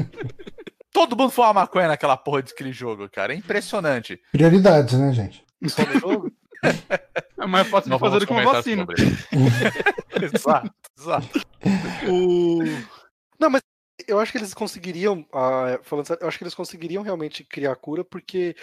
[0.94, 3.34] Todo mundo fuma maconha naquela porra daquele jogo, cara.
[3.34, 4.20] É impressionante.
[4.32, 5.44] Prioridades, né, gente?
[7.40, 8.84] É mais fácil de fazer do que uma vacina.
[10.34, 11.40] exato, exato.
[12.10, 12.64] O...
[13.40, 13.62] Não, mas
[14.08, 17.72] eu acho que eles conseguiriam, ah, falando sério, eu acho que eles conseguiriam realmente criar
[17.72, 18.56] a cura, porque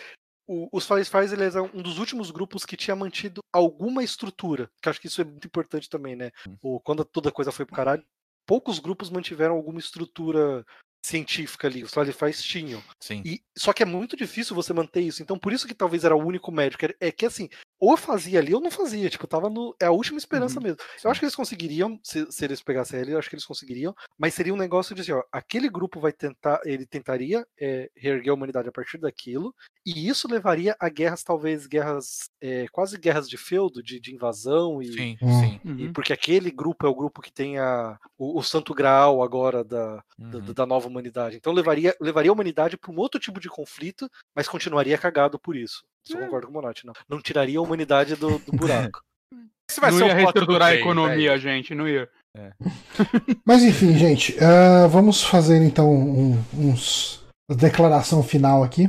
[0.46, 4.88] o- os Fireflies eles eram um dos últimos grupos que tinha mantido alguma estrutura, que
[4.88, 6.30] acho que isso é muito importante também, né?
[6.62, 8.04] O, quando toda coisa foi pro caralho,
[8.46, 10.64] poucos grupos mantiveram alguma estrutura
[11.04, 12.82] científica ali, os Fireflies tinham.
[13.02, 13.22] Sim.
[13.26, 15.22] E, só que é muito difícil você manter isso.
[15.22, 16.86] Então, por isso que talvez era o único médico.
[16.86, 17.48] É, é que assim,
[17.84, 19.08] ou eu fazia ali ou não fazia.
[19.10, 19.74] Tipo, tava no.
[19.80, 20.78] É a última esperança mesmo.
[21.02, 23.94] Eu acho que eles conseguiriam, se, se eles pegassem ele, eu acho que eles conseguiriam.
[24.18, 28.30] Mas seria um negócio de assim, ó, aquele grupo vai tentar, ele tentaria é, reerguer
[28.30, 29.54] a humanidade a partir daquilo.
[29.86, 34.80] E isso levaria a guerras, talvez, guerras, é, quase guerras de feudo, de, de invasão
[34.82, 34.92] e.
[34.92, 35.40] Sim, Hum.
[35.40, 35.60] sim.
[35.64, 35.92] e Uhum.
[35.92, 40.02] porque aquele grupo é o grupo que tem a, o, o santo graal agora da,
[40.18, 40.52] da, Uhum.
[40.52, 41.36] da nova humanidade.
[41.36, 45.56] Então levaria, levaria a humanidade para um outro tipo de conflito, mas continuaria cagado por
[45.56, 45.84] isso.
[46.06, 46.24] Isso eu É.
[46.26, 46.92] concordo com o Monati, não.
[47.08, 49.00] Não tiraria a humanidade do, do buraco.
[49.70, 51.40] Esse vai não ser ia reestruturar a economia, velho.
[51.40, 52.08] gente, não ia.
[53.46, 58.86] Mas enfim, gente, ah, vamos fazer então um, uns declaração final aqui.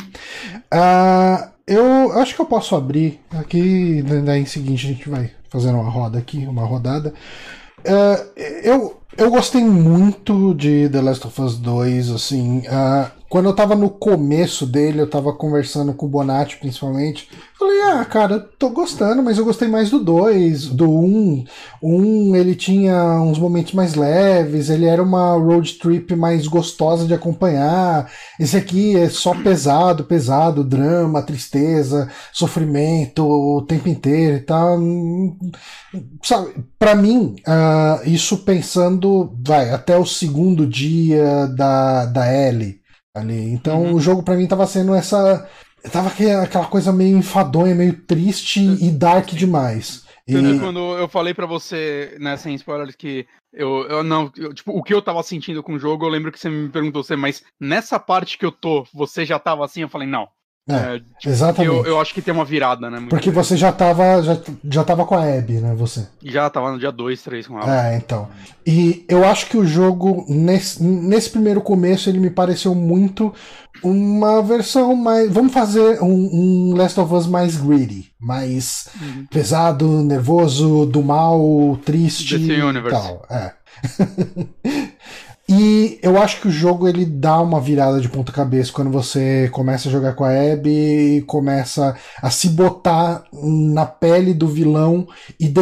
[0.71, 5.77] Ah, eu acho que eu posso abrir aqui, daí em seguinte a gente vai fazendo
[5.79, 7.13] uma roda aqui, uma rodada.
[7.87, 8.25] Ah,
[8.63, 12.63] eu, eu gostei muito de The Last of Us 2, assim.
[12.69, 17.27] ah, quando eu tava no começo dele, eu tava conversando com o Bonatti, principalmente.
[17.59, 21.05] Falei, ah, cara, tô gostando, mas eu gostei mais do 2, do 1.
[21.05, 21.45] Um.
[21.81, 21.97] O
[22.31, 27.13] 1, ele tinha uns momentos mais leves, ele era uma road trip mais gostosa de
[27.13, 28.09] acompanhar.
[28.39, 34.79] Esse aqui é só pesado, pesado, drama, tristeza, sofrimento o tempo inteiro e tal.
[36.23, 42.84] Sabe, pra mim, ah, isso pensando, vai, até o segundo dia da, da Ellie
[43.15, 43.51] ali.
[43.51, 43.93] Então Uhum.
[43.93, 45.49] o jogo pra mim tava sendo essa.
[45.91, 50.03] Tava aque- aquela coisa meio enfadonha, meio triste e dark demais.
[50.27, 54.31] E, quando eu falei pra você, né, sem spoilers, que eu, eu não.
[54.35, 56.67] eu, tipo, o que eu tava sentindo com o jogo, eu lembro que você me
[56.69, 59.81] perguntou, você, mas nessa parte que eu tô, você já tava assim?
[59.83, 60.27] Eu falei, não.
[60.67, 61.75] É, É, tipo, exatamente.
[61.75, 63.05] eu, eu acho que tem uma virada, né?
[63.07, 65.75] Porque você já tava, já, já tava com a Abby, né?
[65.75, 66.07] Você.
[66.23, 67.87] Já tava no dia 2, 3 com ela.
[67.87, 68.27] É, então.
[68.65, 73.31] E eu acho que o jogo, nesse, nesse primeiro começo, ele me pareceu muito
[73.83, 75.31] uma versão mais.
[75.31, 79.25] Vamos fazer um, um Last of Us mais greedy, mais Uhum.
[79.29, 82.99] pesado, nervoso, do mal, triste DC Universe.
[82.99, 83.25] tal.
[83.29, 83.53] É.
[85.47, 89.47] E eu acho que o jogo ele dá uma virada de ponta cabeça quando você
[89.51, 95.07] começa a jogar com a Abby e começa a se botar na pele do vilão
[95.39, 95.61] e de,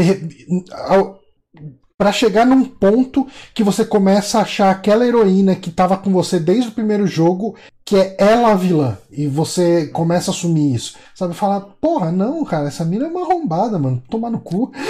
[1.97, 6.39] pra chegar num ponto que você começa a achar aquela heroína que tava com você
[6.39, 7.55] desde o primeiro jogo
[7.85, 10.95] que é ela a vilã e você começa a assumir isso.
[11.14, 14.72] Sabe falar, porra, não, cara, essa mina é uma arrombada, mano, tomar no cu.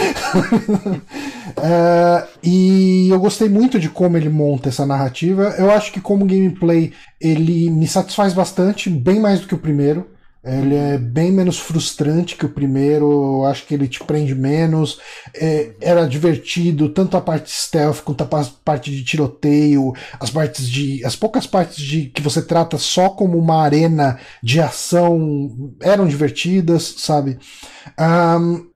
[1.61, 5.53] É, e eu gostei muito de como ele monta essa narrativa.
[5.57, 6.91] Eu acho que como gameplay
[7.21, 10.07] ele me satisfaz bastante, bem mais do que o primeiro.
[10.45, 13.05] Ele é bem menos frustrante que o primeiro.
[13.39, 14.99] Eu acho que ele te prende menos.
[15.33, 20.67] É, era divertido, tanto a parte stealth quanto a pa- parte de tiroteio, as partes
[20.69, 21.03] de.
[21.05, 26.95] as poucas partes de que você trata só como uma arena de ação eram divertidas,
[26.97, 27.37] sabe?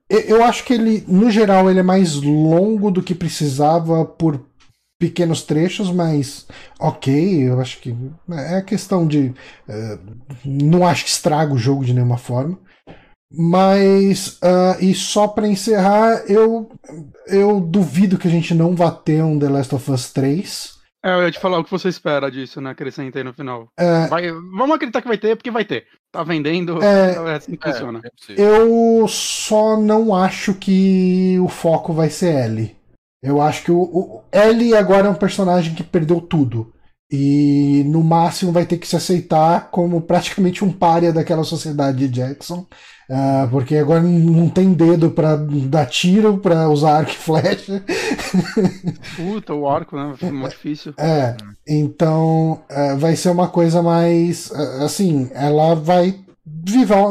[0.08, 4.40] Eu- eu acho que ele, no geral, ele é mais longo do que precisava por
[4.98, 6.46] pequenos trechos, mas
[6.80, 7.94] ok, eu acho que
[8.30, 9.32] é questão de.
[9.68, 9.98] eh,
[10.44, 12.58] não acho que estraga o jogo de nenhuma forma.
[13.30, 16.70] Mas, ah, e só pra encerrar, eu,
[17.26, 20.78] eu duvido que a gente não vá ter um The Last of Us 3.
[21.04, 22.70] É, eu ia te falar o que você espera disso, né?
[22.70, 23.68] Acrescentei no final.
[23.78, 25.84] É, Vai, vamos acreditar que vai ter, porque vai ter.
[26.10, 27.14] Tá vendendo, É.
[27.14, 28.00] é assim que É, funciona.
[28.04, 28.34] é.
[28.36, 32.77] Eu só não acho que o foco vai ser Ellie.
[33.22, 36.72] Eu acho que o, o Ellie agora é um personagem que perdeu tudo.
[37.10, 42.08] e no máximo vai ter que se aceitar como praticamente um párea daquela sociedade de
[42.08, 42.66] Jackson,
[43.10, 47.82] uh, porque agora não tem dedo para dar tiro, para usar arco e flecha.
[49.16, 50.14] Puta, o arco, né?
[50.18, 50.92] Foi muito difícil.
[50.98, 51.34] É,
[51.66, 54.50] então uh, vai ser uma coisa mais.
[54.50, 56.14] Uh, assim, ela vai
[56.64, 57.06] virar,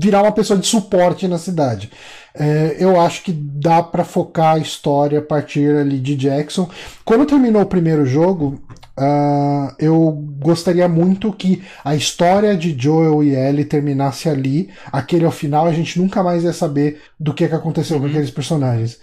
[0.00, 1.90] virar uma pessoa de suporte na cidade.
[2.34, 6.68] É, eu acho que dá para focar a história a partir ali de Jackson.
[7.04, 8.60] Quando terminou o primeiro jogo,
[8.94, 14.70] Uh, eu gostaria muito que a história de Joel e Ellie terminasse ali.
[14.92, 18.02] Aquele ao final, a gente nunca mais ia saber do que, que aconteceu uhum.
[18.02, 19.00] com aqueles personagens.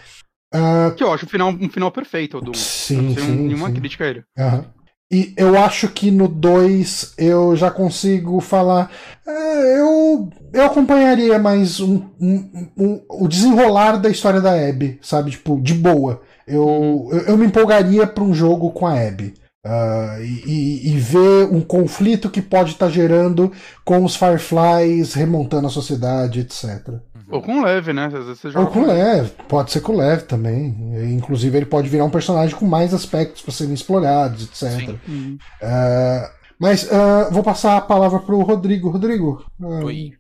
[0.54, 2.56] Uh, que eu acho um final, um final perfeito do.
[2.56, 3.74] Sim, sim, nenhuma sim.
[3.74, 4.24] crítica a ele.
[4.38, 4.64] Uhum.
[5.12, 8.92] E eu acho que no 2 eu já consigo falar.
[9.26, 15.32] É, eu, eu acompanharia mais um, um, um, o desenrolar da história da Abby, sabe?
[15.32, 16.22] Tipo, de boa.
[16.48, 19.34] Eu, eu, eu, me empolgaria para um jogo com a Abby.
[19.66, 23.52] Uh, e, e, ver um conflito que pode estar tá gerando
[23.84, 26.94] com os Fireflies remontando a sociedade, etc.
[27.30, 28.06] Ou com leve, né?
[28.06, 30.76] Às vezes você Ou com leve, pode ser com leve também.
[31.14, 34.96] Inclusive, ele pode virar um personagem com mais aspectos para serem explorados, etc.
[35.08, 35.38] Uhum.
[35.62, 36.30] Uh,
[36.60, 38.90] mas uh, vou passar a palavra para o Rodrigo.
[38.90, 40.14] Rodrigo, Oi.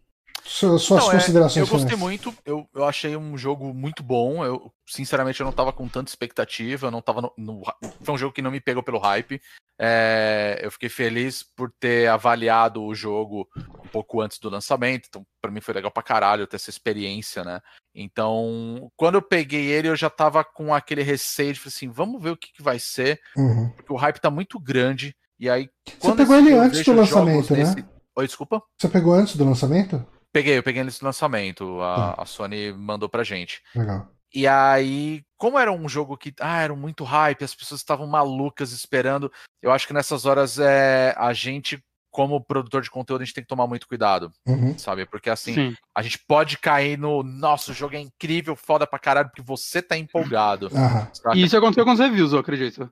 [0.49, 1.57] Suas não, considerações.
[1.57, 4.43] É, eu gostei muito, eu, eu achei um jogo muito bom.
[4.43, 6.87] Eu, sinceramente, eu não tava com tanta expectativa.
[6.87, 7.61] Eu não tava no, no,
[8.01, 9.39] foi um jogo que não me pegou pelo hype.
[9.79, 15.05] É, eu fiquei feliz por ter avaliado o jogo um pouco antes do lançamento.
[15.07, 17.61] Então, para mim foi legal pra caralho ter essa experiência, né?
[17.93, 22.31] Então, quando eu peguei ele, eu já tava com aquele receio de assim, vamos ver
[22.31, 23.19] o que, que vai ser.
[23.37, 23.69] Uhum.
[23.75, 25.15] Porque o hype tá muito grande.
[25.39, 25.69] E aí,
[25.99, 27.63] Você pegou ele antes do lançamento, né?
[27.63, 27.85] Desse...
[28.17, 28.63] Oi, desculpa?
[28.77, 30.03] Você pegou antes do lançamento?
[30.31, 31.81] Peguei, eu peguei nesse lançamento.
[31.81, 33.61] A, a, Sony mandou pra gente.
[33.75, 34.07] Legal.
[34.33, 38.71] E aí, como era um jogo que ah, era muito hype, as pessoas estavam malucas
[38.71, 39.31] esperando,
[39.61, 43.43] eu acho que nessas horas é, a gente, como produtor de conteúdo, a gente tem
[43.43, 44.77] que tomar muito cuidado, uhum.
[44.77, 45.07] sabe?
[45.07, 45.75] Porque assim, Sim.
[45.95, 49.97] a gente pode cair no nosso jogo é incrível, foda pra caralho, porque você tá
[49.97, 50.69] empolgado.
[50.71, 51.33] Uhum.
[51.33, 52.91] E isso aconteceu com os reviews, eu acredito.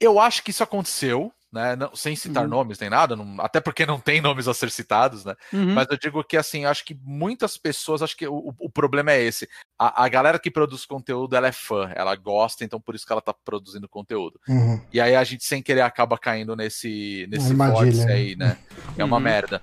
[0.00, 1.76] Eu acho que isso aconteceu, né?
[1.76, 2.48] Não, sem citar uhum.
[2.50, 5.34] nomes nem nada, não, até porque não tem nomes a ser citados, né?
[5.52, 5.74] Uhum.
[5.74, 9.22] Mas eu digo que assim, acho que muitas pessoas, acho que o, o problema é
[9.22, 9.46] esse.
[9.78, 13.12] A, a, galera que produz conteúdo, ela é fã, ela gosta, então por isso que
[13.12, 14.40] ela tá produzindo conteúdo.
[14.48, 14.80] Uhum.
[14.92, 18.12] E aí a gente sem querer acaba caindo nesse nesse vórtice né?
[18.14, 18.56] aí, né?
[18.96, 19.60] É uma merda.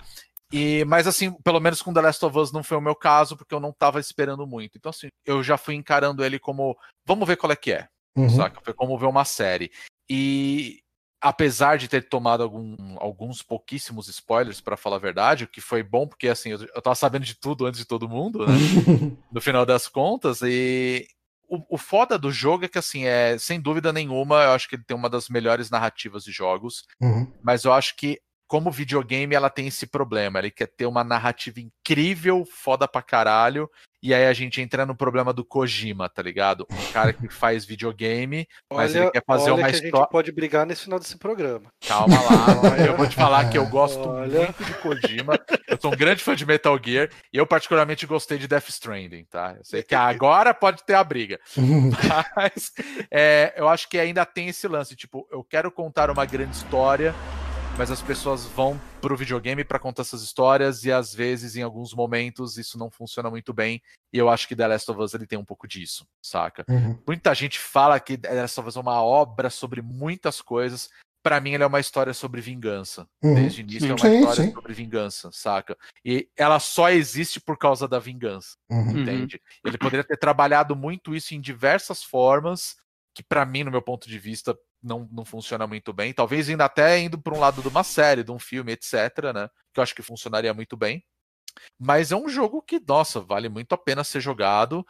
[0.52, 3.38] E, mas assim, pelo menos com The Last of Us não foi o meu caso,
[3.38, 4.78] porque eu não tava esperando muito.
[4.78, 6.76] Então, assim, eu já fui encarando ele como
[7.06, 7.88] vamos ver qual é que é.
[8.16, 8.30] Uhum.
[8.30, 8.60] Saca?
[8.64, 9.72] Foi como ver uma série.
[10.10, 10.82] E
[11.22, 15.84] apesar de ter tomado algum, alguns pouquíssimos spoilers, para falar a verdade, o que foi
[15.84, 18.54] bom, porque assim, eu, eu tava sabendo de tudo antes de todo mundo, né?
[19.32, 21.08] no final das contas, e
[21.50, 24.76] o, o foda do jogo é que, assim, é, sem dúvida nenhuma, eu acho que
[24.76, 27.32] ele tem uma das melhores narrativas de jogos, uhum.
[27.44, 30.40] mas eu acho que como videogame, ela tem esse problema.
[30.40, 33.70] Ele quer ter uma narrativa incrível, foda pra caralho.
[34.02, 36.66] E aí a gente entra no problema do Kojima, tá ligado?
[36.72, 39.92] Um cara que faz videogame, mas olha, ele quer fazer uma história.
[39.94, 41.72] A gente pode brigar nesse final desse programa.
[41.88, 44.40] Calma lá, eu vou te falar que eu gosto olha.
[44.40, 45.40] muito de Kojima.
[45.68, 49.26] Eu sou um grande fã de Metal Gear e eu particularmente gostei de Death Stranding,
[49.26, 49.54] tá?
[49.58, 51.40] Eu sei que agora pode ter a briga,
[52.36, 52.72] mas
[53.12, 57.14] é, eu acho que ainda tem esse lance, tipo, eu quero contar uma grande história
[57.80, 61.94] mas as pessoas vão pro videogame para contar essas histórias e às vezes em alguns
[61.94, 63.82] momentos isso não funciona muito bem
[64.12, 66.66] e eu acho que The Last of Us ele tem um pouco disso, saca?
[66.68, 67.00] Uhum.
[67.08, 70.90] Muita gente fala que The Last of Us é uma obra sobre muitas coisas.
[71.24, 73.08] Para mim, ele é uma história sobre vingança.
[73.24, 73.36] Uhum.
[73.36, 74.54] Desde o início, sim, é uma sim, história sim.
[74.54, 75.78] sobre vingança, saca?
[76.04, 79.00] E ela só existe por causa da vingança, Uhum.
[79.00, 79.42] entende?
[79.64, 82.76] Ele poderia ter trabalhado muito isso em diversas formas,
[83.16, 86.14] que para mim, no meu ponto de vista, não, não funciona muito bem.
[86.14, 89.50] Talvez ainda até indo para um lado de uma série, de um filme, etc, né?
[89.74, 91.04] Que eu acho que funcionaria muito bem.
[91.78, 94.86] Mas é um jogo que, nossa, vale muito a pena ser jogado.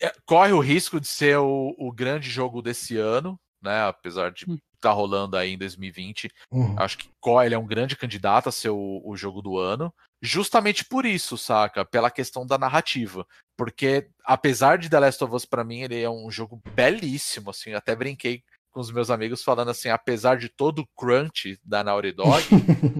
[0.00, 3.82] É, Corre o risco de ser o, o grande jogo desse ano, né?
[3.82, 4.58] Apesar de Hum.
[4.74, 6.30] estar rolando aí em 2020.
[6.50, 6.78] Uhum.
[6.78, 7.10] Acho que
[7.44, 9.92] ele é um grande candidato a ser o, o jogo do ano.
[10.22, 11.84] Justamente por isso, saca?
[11.84, 13.26] Pela questão da narrativa.
[13.56, 17.72] Porque, apesar de The Last of Us, pra mim, ele é um jogo belíssimo, assim.
[17.72, 22.12] Até brinquei com os meus amigos falando assim, apesar de todo o crunch da Naughty
[22.12, 22.42] Dog,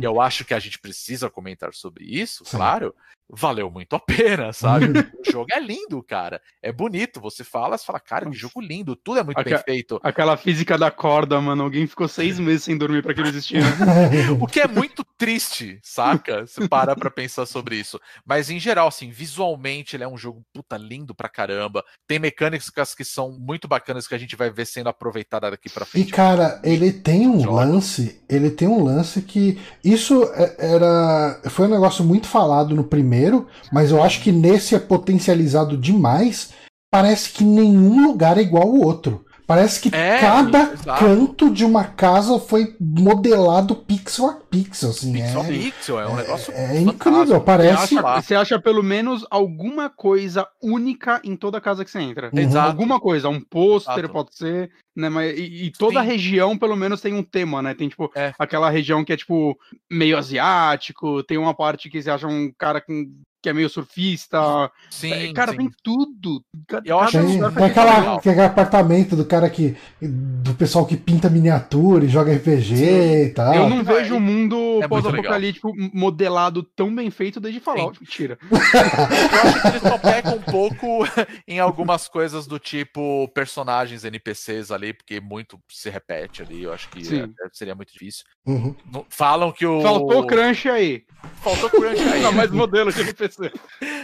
[0.00, 2.94] e eu acho que a gente precisa comentar sobre isso, claro,
[3.28, 4.86] valeu muito a pena, sabe?
[5.26, 6.40] o jogo é lindo, cara.
[6.60, 7.20] É bonito.
[7.20, 10.00] Você fala, você fala, cara, que jogo lindo, tudo é muito bem Aque- feito.
[10.02, 11.62] Aquela física da corda, mano.
[11.62, 13.60] Alguém ficou seis meses sem dormir pra aquilo existir.
[13.62, 13.70] né?
[14.40, 16.46] O que é muito triste, saca?
[16.48, 18.00] Se parar pra pensar sobre isso.
[18.24, 21.84] Mas em geral, assim, visualmente ele é um jogo puta lindo pra caramba.
[22.08, 25.84] Tem mecânicas que são muito bacanas que a gente vai ver sendo aproveitada daqui pra
[25.84, 26.08] frente.
[26.08, 27.64] E cara, ele tem um Joga.
[27.66, 32.84] lance, ele tem um lance que isso é- era foi um negócio muito falado no
[32.84, 36.50] primeiro, mas eu acho que nesse é potencializado demais.
[36.90, 39.24] Parece que nenhum lugar é igual ao outro.
[39.50, 41.04] Parece que É, cada exato.
[41.04, 45.12] canto de uma casa foi modelado pixel a pixel, assim.
[45.12, 46.90] Pixel a é, pixel, é um negócio é fantástico.
[46.90, 47.98] incrível, Você parece.
[47.98, 52.30] acha, você acha pelo menos alguma coisa única em toda casa que você entra.
[52.32, 52.38] Uhum.
[52.38, 52.68] Exato.
[52.70, 55.08] Alguma coisa, um pôster pode ser, né?
[55.08, 56.06] Mas, e, e toda Sim.
[56.06, 57.74] região, pelo menos, tem um tema, né?
[57.74, 58.32] Tem, tipo, É.
[58.38, 59.58] aquela região que é, tipo,
[59.90, 63.10] meio asiático, tem uma parte que você acha um cara com,
[63.42, 64.70] que é meio surfista.
[64.90, 65.58] Sim, É, cara, sim.
[65.58, 66.44] tem tudo.
[66.68, 69.76] Ca- Eu acho cada Tem, tem aquela, aquele apartamento do cara que.
[70.00, 72.74] do pessoal que pinta miniatura e joga RPG
[73.26, 73.54] e tal.
[73.54, 77.98] Eu não vejo é- um mundo é pós-apocalíptico modelado tão bem feito desde Fallout.
[78.00, 78.38] Mentira.
[78.50, 81.04] Eu acho que eles só pecam um pouco
[81.46, 86.62] em algumas coisas do tipo personagens NPCs ali, porque muito se repete ali.
[86.62, 87.22] Eu acho que Sim.
[87.22, 88.24] é, seria muito difícil.
[88.46, 88.74] Uhum.
[89.08, 89.80] Falam que o.
[89.80, 91.04] Faltou crunch aí.
[91.42, 92.22] Faltou crunch aí.
[92.22, 93.29] Não, mais modelo de NPC.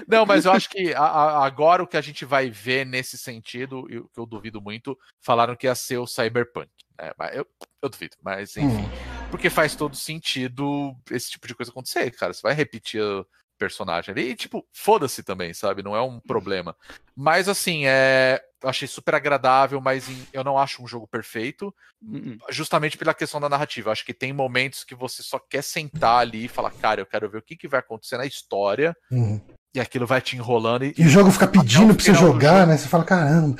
[0.06, 3.16] Não, mas eu acho que a- a- agora o que a gente vai ver nesse
[3.18, 6.68] sentido, e o que eu duvido muito, falaram que ia ser o Cyberpunk.
[6.98, 7.12] né?
[7.32, 7.46] Eu,
[7.82, 8.66] eu duvido, mas enfim.
[8.84, 9.28] Hum.
[9.30, 12.32] Porque faz todo sentido esse tipo de coisa acontecer, cara.
[12.32, 13.26] Você vai repetir o
[13.58, 15.82] personagem ali e, tipo, foda-se também, sabe?
[15.82, 16.76] Não é um problema.
[17.14, 18.40] Mas, assim, é.
[18.66, 21.72] Eu achei super agradável, mas em- eu não acho um jogo perfeito,
[22.02, 23.88] Hum, justamente pela questão da narrativa.
[23.88, 27.06] Eu acho que tem momentos que você só quer sentar ali e falar, cara, eu
[27.06, 29.40] quero ver o que, que vai acontecer na história, Uhum.
[29.72, 30.84] e aquilo vai te enrolando.
[30.84, 32.76] E, E o jogo fica pedindo pra você jogar, né?
[32.76, 33.56] Você fala, caramba.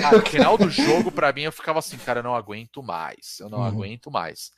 [0.00, 3.38] Cara, no final do jogo, pra mim, eu ficava assim, cara, eu não aguento mais.
[3.38, 3.64] Eu não Uhum.
[3.64, 4.50] aguento mais.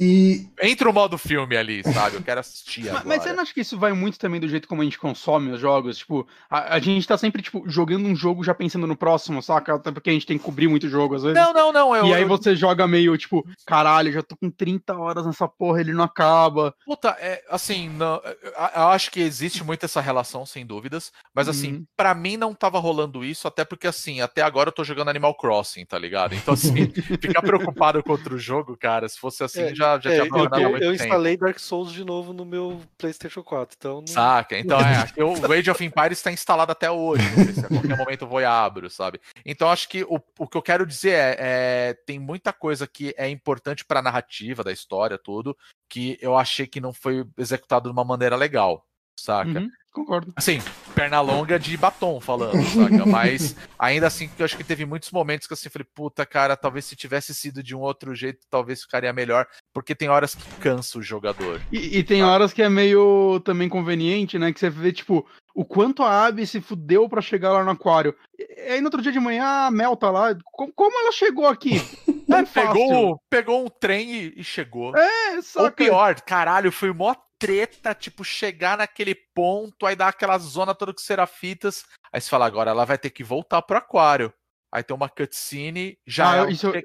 [0.00, 2.16] E Entra o modo filme ali, sabe?
[2.16, 3.04] Eu quero assistir Mas, agora.
[3.06, 5.50] mas você não acha que isso vai muito também do jeito como a gente consome
[5.52, 5.98] os jogos?
[5.98, 9.74] Tipo, a, a gente tá sempre, tipo, jogando um jogo já pensando no próximo, saca?
[9.74, 11.36] Até porque a gente tem que cobrir muito jogo às vezes.
[11.38, 11.94] Não, não, não.
[11.94, 15.46] Eu, e aí eu- você joga meio, tipo, caralho, já tô com 30 horas nessa
[15.46, 16.74] porra, ele não acaba.
[16.86, 21.12] Puta, é, assim, não, eu, acho que existe muito essa relação, sem dúvidas.
[21.34, 21.84] Mas, assim, Uhum.
[21.96, 25.34] pra mim não tava rolando isso, até porque, assim, até agora eu tô jogando Animal
[25.36, 26.34] Crossing, tá ligado?
[26.34, 26.90] Então, assim,
[27.20, 30.26] ficar preocupado contra o jogo, cara, se fosse assim, É, já, já É, tinha eu,
[30.26, 34.06] abandonado há eu- eu instalei Dark Souls de novo no meu PlayStation 4, então não...
[34.06, 34.58] Saca?
[34.58, 37.22] Então, é, aqui o Age of Empires está instalado até hoje.
[37.30, 39.20] no PC, A qualquer momento eu vou e abro, sabe?
[39.44, 43.14] Então, acho que o, o que eu quero dizer é, é, tem muita coisa que
[43.16, 45.56] é importante para a narrativa da história, tudo,
[45.88, 48.86] que eu achei que não foi executado de uma maneira legal,
[49.18, 49.58] saca?
[49.60, 50.32] Uhum, concordo.
[50.36, 50.60] Assim,
[50.94, 53.04] perna longa de batom falando, saca?
[53.06, 56.24] Mas ainda assim, que eu acho que teve muitos momentos que assim, eu falei, puta,
[56.24, 60.34] cara, talvez se tivesse sido de um outro jeito, talvez ficaria melhor, porque tem horas
[60.34, 61.60] que cansa o jogador.
[61.72, 64.52] E, e tem horas que é meio também conveniente, né?
[64.52, 68.14] Que você vê, tipo, o quanto a Abby se fudeu pra chegar lá no aquário.
[68.38, 70.36] E aí no outro dia de manhã a Mel tá lá.
[70.52, 71.80] Como, como ela chegou aqui?
[72.30, 72.44] É.
[72.44, 74.96] Pegou, pegou um trem e, e chegou.
[74.96, 75.72] É, Ou saca?
[75.72, 81.00] pior, caralho, foi mó treta, tipo, chegar naquele ponto, aí dá aquela zona toda com
[81.00, 81.84] serafitas.
[82.12, 84.32] Aí você fala, agora ela vai ter que voltar pro aquário.
[84.72, 86.68] Aí tem uma cutscene, já Ah, isso.
[86.68, 86.84] Aí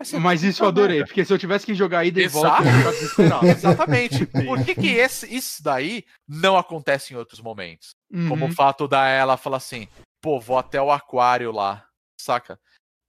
[0.00, 2.24] você, Mas isso eu "Puta adorei, merda." porque se eu tivesse que jogar ida e
[2.24, 2.64] Exato.
[2.64, 3.46] volta, eu.
[3.54, 4.26] Exatamente.
[4.48, 7.90] Por que, que esse, isso daí não acontece em outros momentos?
[8.28, 8.54] Como o Uhum.
[8.54, 9.86] fato da ela falar assim,
[10.20, 11.86] pô, vou até o aquário lá,
[12.20, 12.58] saca?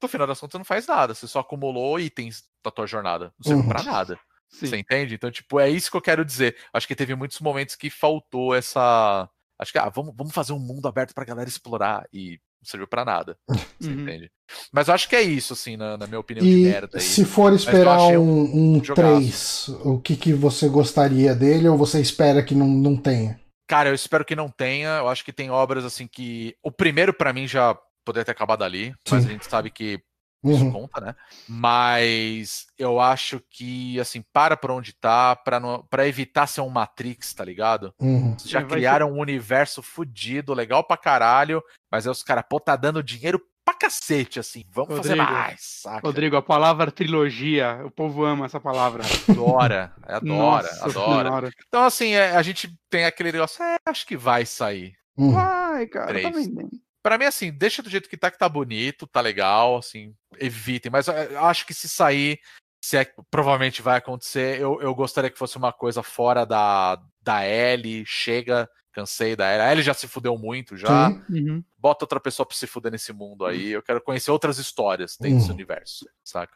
[0.03, 3.33] No final das contas, você não faz nada, você só acumulou itens da tua jornada.
[3.39, 3.69] Não serve Uhum.
[3.69, 4.19] pra nada.
[4.51, 4.67] Sim.
[4.67, 5.15] Você entende?
[5.15, 6.55] Então, tipo, é isso que eu quero dizer.
[6.73, 9.29] Acho que teve muitos momentos que faltou essa.
[9.59, 12.87] Acho que, ah, vamos, vamos fazer um mundo aberto pra galera explorar e não serviu
[12.87, 13.37] pra nada.
[13.79, 14.01] Você Uhum.
[14.01, 14.29] entende?
[14.71, 17.01] Mas eu acho que é isso, assim, na, na minha opinião de E merda aí.
[17.03, 19.73] se for esperar um, um jogaço.
[19.75, 23.39] 3, o que, que você gostaria dele ou você espera que não, não tenha?
[23.67, 24.97] Cara, eu espero que não tenha.
[24.97, 26.55] Eu acho que tem obras assim que.
[26.61, 29.29] O primeiro, pra mim, já poderia ter acabado ali, mas Sim.
[29.29, 30.01] a gente sabe que
[30.43, 30.71] isso Uhum.
[30.71, 31.15] conta, né?
[31.47, 36.69] Mas eu acho que, assim, para por onde tá, pra, não, pra evitar ser um
[36.69, 37.93] Matrix, tá ligado?
[37.99, 38.35] Uhum.
[38.43, 41.61] Já vai criaram um universo fudido, legal pra caralho,
[41.91, 45.61] mas aí os caras, pô, tá dando dinheiro pra cacete, assim, vamos fazer Rodrigo, mais,
[45.61, 46.07] saca?
[46.07, 49.03] Rodrigo, a palavra trilogia, o povo ama essa palavra.
[49.29, 51.23] Adora, adora, Nossa adora.
[51.29, 51.51] Senhora.
[51.67, 54.95] Então, assim, é, a gente tem aquele negócio, é, acho que vai sair.
[55.15, 55.37] Uhum.
[55.37, 56.35] Ai, cara, tá Três.
[56.47, 56.71] vendendo.
[57.03, 60.91] Pra mim, assim, deixa do jeito que tá, que tá bonito, tá legal, assim, evitem.
[60.91, 62.39] Mas eu acho que se sair,
[62.83, 67.45] se é provavelmente vai acontecer, eu, eu gostaria que fosse uma coisa fora da, da
[67.47, 69.61] Ellie, chega, cansei da Ellie.
[69.65, 71.09] A Ellie já se fudeu muito, já.
[71.09, 71.23] Sim.
[71.29, 71.63] Uhum.
[71.77, 73.69] Bota outra pessoa pra se fuder nesse mundo aí.
[73.71, 75.55] Eu quero conhecer outras histórias dentro desse Hum.
[75.55, 76.55] universo, saca?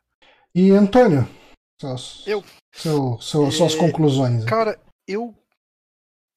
[0.53, 1.27] E Antônio,
[1.81, 2.43] Seus, Eu.
[2.73, 4.43] seu, seu, suas É, conclusões.
[4.43, 4.49] né?
[4.49, 5.35] Cara, eu.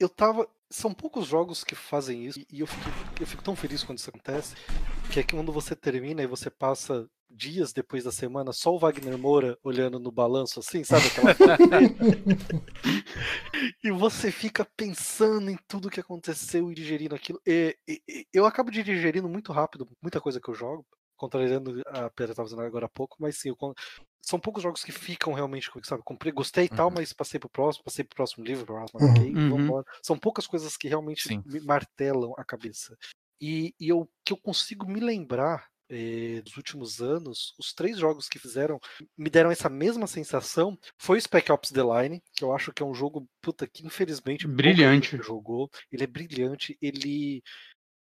[0.01, 0.48] Eu tava.
[0.70, 2.90] São poucos jogos que fazem isso, e eu fico,
[3.20, 4.55] eu fico tão feliz quando isso acontece,
[5.11, 8.78] que é que quando você termina e você passa dias depois da semana só o
[8.78, 11.35] Wagner Moura olhando no balanço assim, sabe aquela?
[13.82, 17.40] E você fica pensando em tudo que aconteceu e digerindo aquilo.
[17.47, 20.86] E- e- eu acabo de digerindo muito rápido muita coisa que eu jogo,
[21.19, 23.57] contrariando a Pedra estava dizendo agora há pouco, mas sim, eu
[24.23, 26.03] são poucos jogos que ficam realmente comigo, sabe?
[26.05, 26.95] Comprei, gostei e tal, Uhum.
[26.95, 29.28] mas passei pro próximo, passei pro próximo livro, próximo, Uhum.
[29.28, 29.45] ok, Uhum.
[29.49, 29.85] vambora.
[30.03, 31.45] São poucas coisas que realmente Sim.
[31.45, 32.97] me martelam a cabeça.
[33.40, 38.28] E, e eu que eu consigo me lembrar eh, dos últimos anos, os três jogos
[38.28, 38.78] que fizeram
[39.16, 42.82] me deram essa mesma sensação foi o Spec Ops The Line, que eu acho que
[42.82, 45.23] é um jogo, puta, que infelizmente Brilhante.
[45.23, 45.70] jogou.
[45.90, 47.43] Ele é brilhante, ele.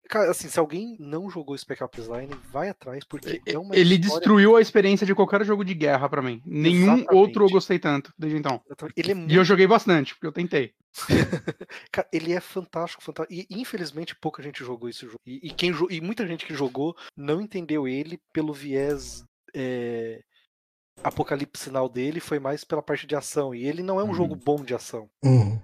[0.07, 3.95] Cara, assim, se alguém não jogou Spec Ops Line, vai atrás, porque é uma Ele
[3.95, 6.41] história- destruiu a experiência de qualquer jogo de guerra pra mim.
[6.45, 7.13] Nenhum Exatamente.
[7.15, 8.61] outro eu gostei tanto desde então.
[8.95, 10.73] Ele é E eu muito joguei bastante, porque eu tentei.
[11.91, 13.33] Cara, ele é fantástico, fantástico.
[13.33, 15.19] E infelizmente pouca gente jogou esse jogo.
[15.25, 19.23] E, e quem, e muita gente que jogou não entendeu ele pelo viés
[19.55, 20.21] é,
[21.03, 23.53] apocalipse sinal dele, foi mais pela parte de ação.
[23.53, 24.13] E ele não é um Uhum.
[24.13, 25.09] jogo bom de ação.
[25.23, 25.59] Uhum.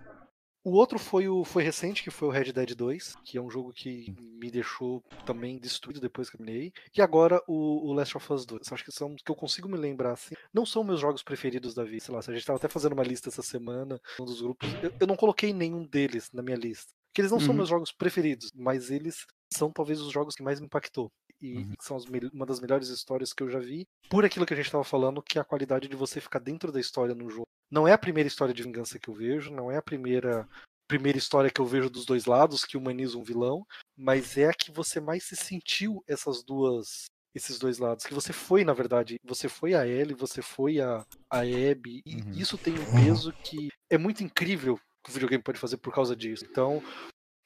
[0.63, 3.49] O outro foi o foi recente, que foi o Red Dead 2, que é um
[3.49, 6.71] jogo que me deixou também destruído depois que eu terminei.
[6.95, 8.71] E agora o, o Last of Us 2.
[8.71, 10.35] Acho que são os que eu consigo me lembrar assim.
[10.53, 12.03] Não são meus jogos preferidos da vida.
[12.05, 14.75] Sei lá, a gente tava até fazendo uma lista essa semana, um dos grupos.
[14.81, 16.91] Eu, eu não coloquei nenhum deles na minha lista.
[17.11, 17.55] Porque eles não são Uhum.
[17.57, 21.11] meus jogos preferidos, mas eles são talvez os jogos que mais me impactou.
[21.41, 21.73] E Uhum.
[21.81, 23.85] são as uma das melhores histórias que eu já vi.
[24.09, 26.71] Por aquilo que a gente estava falando, que é a qualidade de você ficar dentro
[26.71, 27.47] da história no jogo.
[27.71, 30.47] Não é a primeira história de vingança que eu vejo, não é a primeira
[30.87, 33.65] primeira história que eu vejo dos dois lados que humaniza um vilão,
[33.97, 38.33] mas é a que você mais se sentiu essas duas esses dois lados, que você
[38.33, 42.31] foi, na verdade, você foi a Ellie, você foi a, a Abby, e Uhum.
[42.33, 46.13] isso tem um peso que é muito incrível que o videogame pode fazer por causa
[46.15, 46.45] disso.
[46.49, 46.83] Então,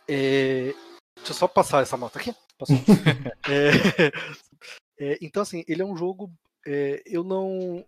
[0.07, 0.73] é...
[1.15, 2.34] deixa eu só passar essa moto aqui.
[3.47, 3.69] É,
[4.97, 6.31] é, então, assim, ele é um jogo.
[6.65, 7.85] é, eu não.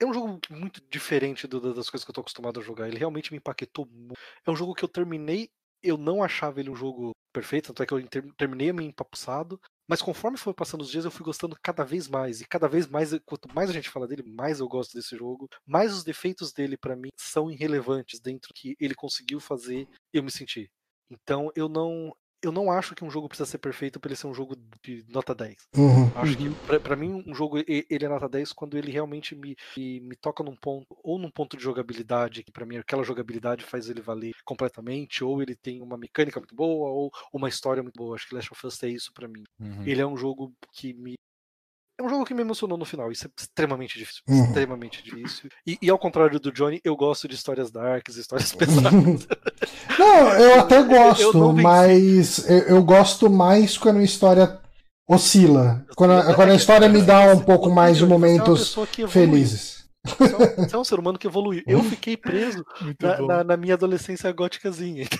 [0.00, 2.88] É um jogo muito diferente do- das coisas que eu tô acostumado a jogar.
[2.88, 4.18] Ele realmente me impactou muito.
[4.46, 5.50] É um jogo que eu terminei,
[5.82, 9.60] eu não achava ele um jogo perfeito, tanto é que eu ter- terminei meio empapuçado.
[9.88, 12.40] Mas conforme foi passando os dias, eu fui gostando cada vez mais.
[12.40, 15.48] E cada vez mais, quanto mais a gente fala dele, mais eu gosto desse jogo.
[15.66, 20.30] Mais os defeitos dele, pra mim, são irrelevantes dentro que ele conseguiu fazer eu me
[20.30, 20.70] sentir.
[21.10, 22.14] Então eu não.
[22.42, 25.04] Eu não acho que um jogo precisa ser perfeito para ele ser um jogo de
[25.08, 25.56] nota 10.
[25.76, 26.10] Uhum.
[26.14, 29.54] Acho que pra- pra mim um jogo ele é nota 10 quando ele realmente me,
[29.76, 33.64] me, me toca num ponto, ou num ponto de jogabilidade, que pra mim aquela jogabilidade
[33.64, 37.96] faz ele valer completamente, ou ele tem uma mecânica muito boa, ou uma história muito
[37.96, 38.14] boa.
[38.16, 39.44] Acho que Last of Us é isso pra mim.
[39.60, 39.84] Uhum.
[39.84, 41.14] Ele é um jogo que me.
[42.00, 43.12] É um jogo que me emocionou no final.
[43.12, 44.22] Isso é extremamente difícil.
[44.26, 44.44] Uhum.
[44.46, 45.50] Extremamente difícil.
[45.66, 49.28] E, e ao contrário do Johnny, eu gosto de histórias darks, histórias pesadas.
[49.98, 51.62] Não, eu até gosto, não venci.
[51.62, 54.58] mas eu, eu gosto mais quando a história
[55.06, 55.84] oscila.
[55.94, 58.74] Quando a, quando a história me dá um pouco mais de é momentos
[59.08, 59.78] felizes.
[60.18, 61.62] Você é um- Você é um ser humano que evoluiu.
[61.66, 62.64] Eu fiquei preso
[62.98, 65.04] na, na- na minha adolescência góticazinha.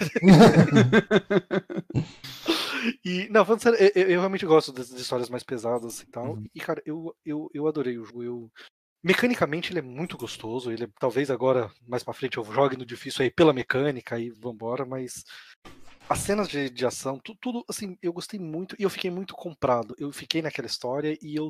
[3.05, 6.35] E, não, falando sério, eu, eu realmente gosto das histórias mais pesadas e tal.
[6.35, 6.45] Uhum.
[6.55, 8.23] E, cara, eu, eu, eu adorei o jogo.
[8.23, 8.51] Eu,
[9.03, 10.71] mecanicamente, ele é muito gostoso.
[10.73, 14.31] Ele é- talvez agora, mais pra frente, eu jogue no difícil aí pela mecânica e
[14.31, 15.25] vambora, mas
[16.09, 19.35] as cenas de, de ação, tu- tudo, assim, eu gostei muito e eu fiquei muito
[19.35, 19.95] comprado.
[19.99, 21.49] Eu fiquei naquela história e eu.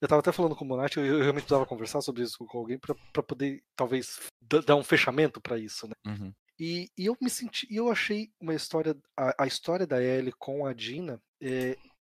[0.00, 2.56] Eu tava até falando com o Monati, eu, eu realmente precisava conversar sobre isso com
[2.58, 5.92] alguém pra pra poder, talvez, da- dar um fechamento pra isso, né?
[6.06, 6.32] Uhum.
[6.60, 10.66] E, e eu me senti, eu achei uma história, a, a história da Ellie com
[10.66, 11.74] a Dina, é,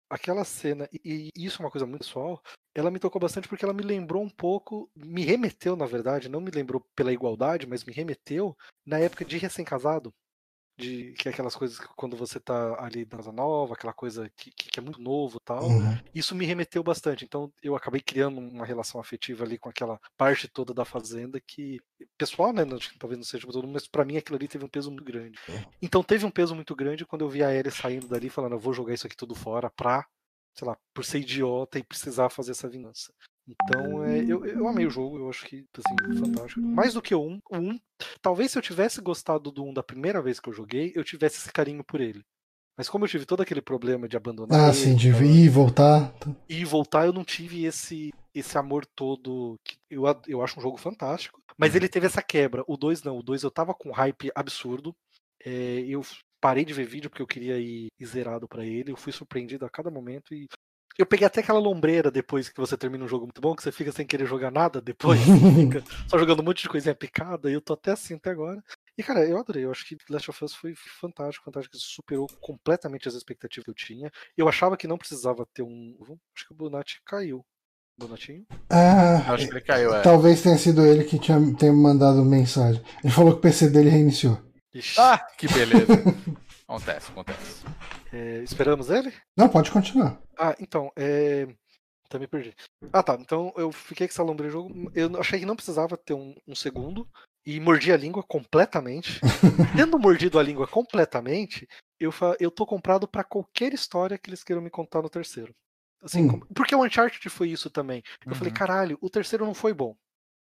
[0.10, 2.44] aquela cena, e, e isso é uma coisa muito pessoal,
[2.76, 6.42] ela me tocou bastante porque ela me lembrou um pouco, me remeteu, na verdade, não
[6.42, 8.54] me lembrou pela igualdade, mas me remeteu
[8.86, 10.14] na época de recém-casado.
[10.76, 14.28] De, que é aquelas coisas que quando você tá ali na casa nova, aquela coisa
[14.36, 15.98] que, que, é muito novo e tal Uhum.
[16.16, 17.24] isso me remeteu bastante.
[17.24, 21.80] Então eu acabei criando uma relação afetiva ali com aquela parte toda da fazenda que
[22.18, 24.66] pessoal, né, não- talvez não seja pra todo mundo, mas para mim aquilo ali teve
[24.66, 25.38] um peso muito grande.
[25.82, 28.60] Então teve um peso muito grande quando eu vi a Ellie saindo dali falando, eu
[28.60, 30.08] vou jogar isso aqui tudo fora pra,
[30.56, 33.14] sei lá, por ser idiota e precisar fazer essa vingança.
[33.48, 36.62] Então, é, eu, eu amei o jogo, eu acho que, assim, fantástico.
[36.62, 37.80] Mais do que o 1, o 1,
[38.22, 41.38] talvez se eu tivesse gostado do 1 da primeira vez que eu joguei, eu tivesse
[41.38, 42.22] esse carinho por ele.
[42.78, 45.50] Mas como eu tive todo aquele problema de abandonar Ah, ele, sim, de ir e
[45.50, 46.12] voltar.
[46.50, 50.76] e voltar eu não tive esse esse amor todo que eu, eu acho um jogo
[50.78, 53.92] fantástico mas ele teve essa quebra o 2 não o 2 eu tava com um
[53.92, 54.92] hype absurdo
[55.46, 56.02] é, eu
[56.42, 59.68] parei de ver vídeo porque eu queria ir, ir zerado pra ele eu fui surpreendido
[59.68, 60.48] a cada momento e
[60.98, 63.72] Eu peguei até aquela lombreira depois que você termina um jogo muito bom, que você
[63.72, 65.20] fica sem querer jogar nada depois,
[65.56, 68.64] fica só jogando um monte de coisinha picada, e eu tô até assim até agora.
[68.98, 69.66] E, cara, eu adorei.
[69.66, 71.76] Eu acho que Last of Us foi fantástico, fantástico.
[71.78, 74.12] Superou completamente as expectativas que eu tinha.
[74.38, 75.96] Eu achava que não precisava ter um.
[76.36, 77.44] Acho que o Bonatti caiu.
[77.98, 78.46] Bonatinho?
[78.70, 80.02] Ah, Acho que ele caiu, é.
[80.02, 82.82] talvez tenha sido ele que tinha, tenha mandado mensagem.
[83.04, 84.40] Ele falou que o PC dele reiniciou.
[84.74, 85.86] Ixi, Ah, que beleza.
[86.68, 87.64] acontece, acontece.
[88.12, 89.14] é, esperamos ele?
[89.38, 90.20] Não, pode continuar.
[90.38, 91.48] Ah, então, é.
[92.06, 92.54] Até me perdi.
[92.92, 93.18] Ah, tá.
[93.20, 94.92] Então eu fiquei com essa lombra de jogo.
[94.94, 97.08] Eu achei que não precisava ter um, um segundo.
[97.46, 99.20] E mordi a língua completamente.
[99.76, 101.68] Tendo mordido a língua completamente,
[102.00, 102.36] eu, fa...
[102.40, 105.54] eu tô comprado pra qualquer história que eles queiram me contar no terceiro.
[106.04, 106.28] Assim, Hum.
[106.40, 108.02] como- Porque o Uncharted foi isso também.
[108.26, 108.58] Eu falei, Uhum.
[108.58, 109.96] caralho, o terceiro não foi bom.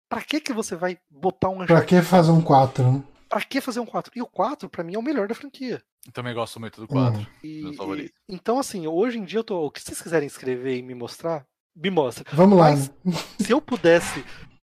[0.10, 1.88] Pra que que você vai botar um Pra Uncharted?
[1.88, 3.03] que fazer um 4, né?
[3.30, 4.12] Pra que fazer um 4?
[4.16, 5.82] E o 4, pra mim, é o melhor da franquia.
[6.06, 7.26] Eu também gosto muito do quadro.
[7.44, 8.14] E, Meu favorito.
[8.30, 9.66] e- então, assim, hoje em dia eu tô.
[9.66, 11.45] O que vocês quiserem escrever e me mostrar,
[11.76, 12.24] me mostra.
[12.34, 12.70] Vamos lá.
[12.72, 13.14] Mas- né?
[13.40, 14.24] Se eu pudesse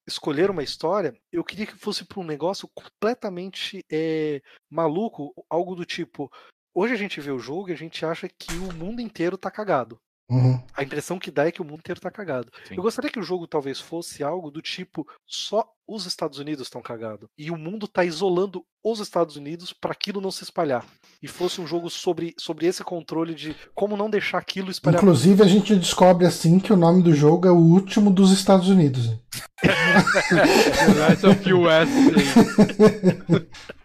[0.09, 5.85] escolher uma história, eu queria que fosse para um negócio completamente é, maluco, algo do
[5.85, 6.31] tipo.
[6.75, 9.51] Hoje a gente vê o jogo e a gente acha que o mundo inteiro tá
[9.51, 9.99] cagado.
[10.29, 10.61] Uhum.
[10.75, 12.49] A impressão que dá é que o mundo inteiro tá cagado.
[12.67, 12.75] Sim.
[12.77, 16.83] Eu gostaria que o jogo talvez fosse algo do tipo só os Estados Unidos estão
[16.83, 20.85] cagados e o mundo tá isolando os Estados Unidos para aquilo não se espalhar.
[21.23, 25.01] E fosse um jogo sobre, sobre esse controle de como não deixar aquilo espalhar.
[25.01, 28.69] Inclusive, a gente descobre assim que o nome do jogo é o último dos Estados
[28.69, 29.11] Unidos.
[30.99, 31.89] Last of US.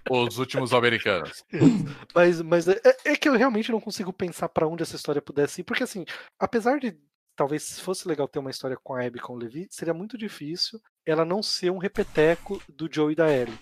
[0.09, 1.43] Os últimos americanos.
[2.13, 5.61] Mas, mas é, é que eu realmente não consigo pensar pra onde essa história pudesse
[5.61, 6.05] ir, porque assim,
[6.39, 6.97] apesar de
[7.35, 10.17] talvez fosse legal ter uma história com a Abby e com o Levi, seria muito
[10.17, 13.57] difícil ela não ser um repeteco do Joe e da Ellie.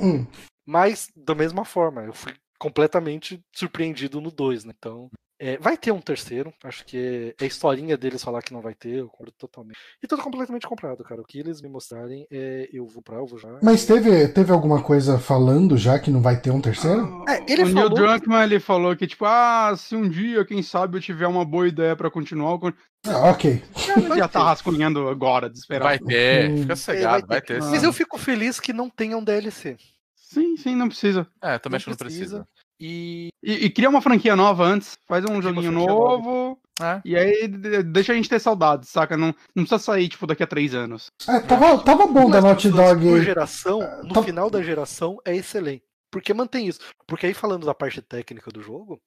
[0.00, 0.26] Hum.
[0.66, 4.72] Mas, da mesma forma, eu fui completamente surpreendido no 2, né?
[4.76, 5.10] Então,
[5.46, 6.52] é, vai ter um terceiro.
[6.64, 9.78] Acho que é a historinha deles falar que não vai ter, eu concordo totalmente.
[10.02, 11.20] E tudo completamente comprado, cara.
[11.20, 13.48] O que eles me mostrarem, é, eu vou pra, eu vou já.
[13.62, 17.24] Mas teve, teve alguma coisa falando já que não vai ter um terceiro?
[17.28, 20.62] É, ele o Neil falou- Druckmann ele falou que, tipo, ah, se um dia, quem
[20.62, 22.58] sabe, eu tiver uma boa ideia pra continuar,
[23.06, 23.62] Ah, ok.
[24.08, 24.44] Vai já tá ter.
[24.46, 25.88] rascunhando agora, desesperado.
[25.88, 26.56] Vai ter, Hum.
[26.62, 27.60] fica cegado, vai ter.
[27.60, 27.86] Mas sim.
[27.86, 29.76] eu fico feliz que não tenham DLC.
[30.16, 31.26] Sim, sim, não precisa.
[31.42, 32.48] É, também não acho que não precisa.
[32.86, 37.00] E E, e cria uma franquia nova antes, faz um joguinho novo, É.
[37.04, 39.16] e aí de- deixa a gente ter saudades, saca?
[39.16, 41.06] Não, não precisa sair, tipo, daqui a três anos.
[41.28, 43.00] É, tava, tava bom da Naughty Dog.
[43.06, 45.82] por geração, no tá- final da geração é excelente.
[46.10, 46.80] Porque mantém isso.
[47.06, 48.98] Porque aí falando da parte técnica do jogo,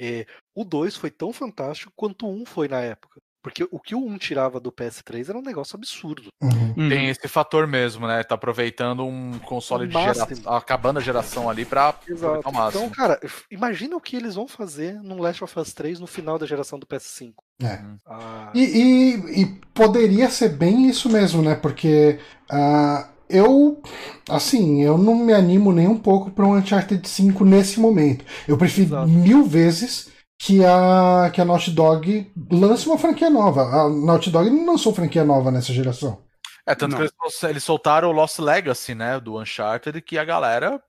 [0.00, 3.20] é, o 2 foi tão fantástico quanto o 1 foi na época.
[3.42, 6.28] Porque o que o 1 tirava do PS3 era um negócio absurdo.
[6.40, 6.74] Uhum.
[6.76, 6.88] Uhum.
[6.88, 8.22] Tem esse fator mesmo, né?
[8.22, 10.28] Tá aproveitando um console de geração.
[10.54, 12.48] Acabando a geração ali pra Exato.
[12.48, 12.84] o máximo.
[12.84, 13.20] Então, cara,
[13.50, 16.78] imagina o que eles vão fazer num Last of Us 3 no final da geração
[16.78, 17.34] do PS5.
[17.62, 17.80] É.
[18.06, 21.54] Ah, E, e- e poderia ser bem isso mesmo, né?
[21.56, 22.18] Porque
[22.50, 23.82] ah, eu,
[24.28, 28.24] assim, eu não me animo nem um pouco para um Uncharted 5 nesse momento.
[28.46, 29.08] Eu prefiro Exato.
[29.08, 30.10] mil vezes
[30.44, 33.62] que a, que a Naughty Dog lance uma franquia nova.
[33.62, 36.20] A Naughty Dog não lançou franquia nova nessa geração.
[36.66, 36.98] É, tanto Não.
[36.98, 39.20] que eles, eles soltaram o Lost Legacy, né?
[39.20, 40.82] Do Uncharted, que a galera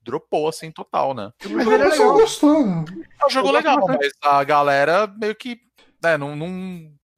[0.00, 1.32] dropou assim total, né?
[1.44, 2.20] Mas o é pessoal legal.
[2.20, 2.56] gostou.
[3.20, 5.58] É um jogo legal, mas a galera meio que.
[6.02, 6.48] Né, não, não.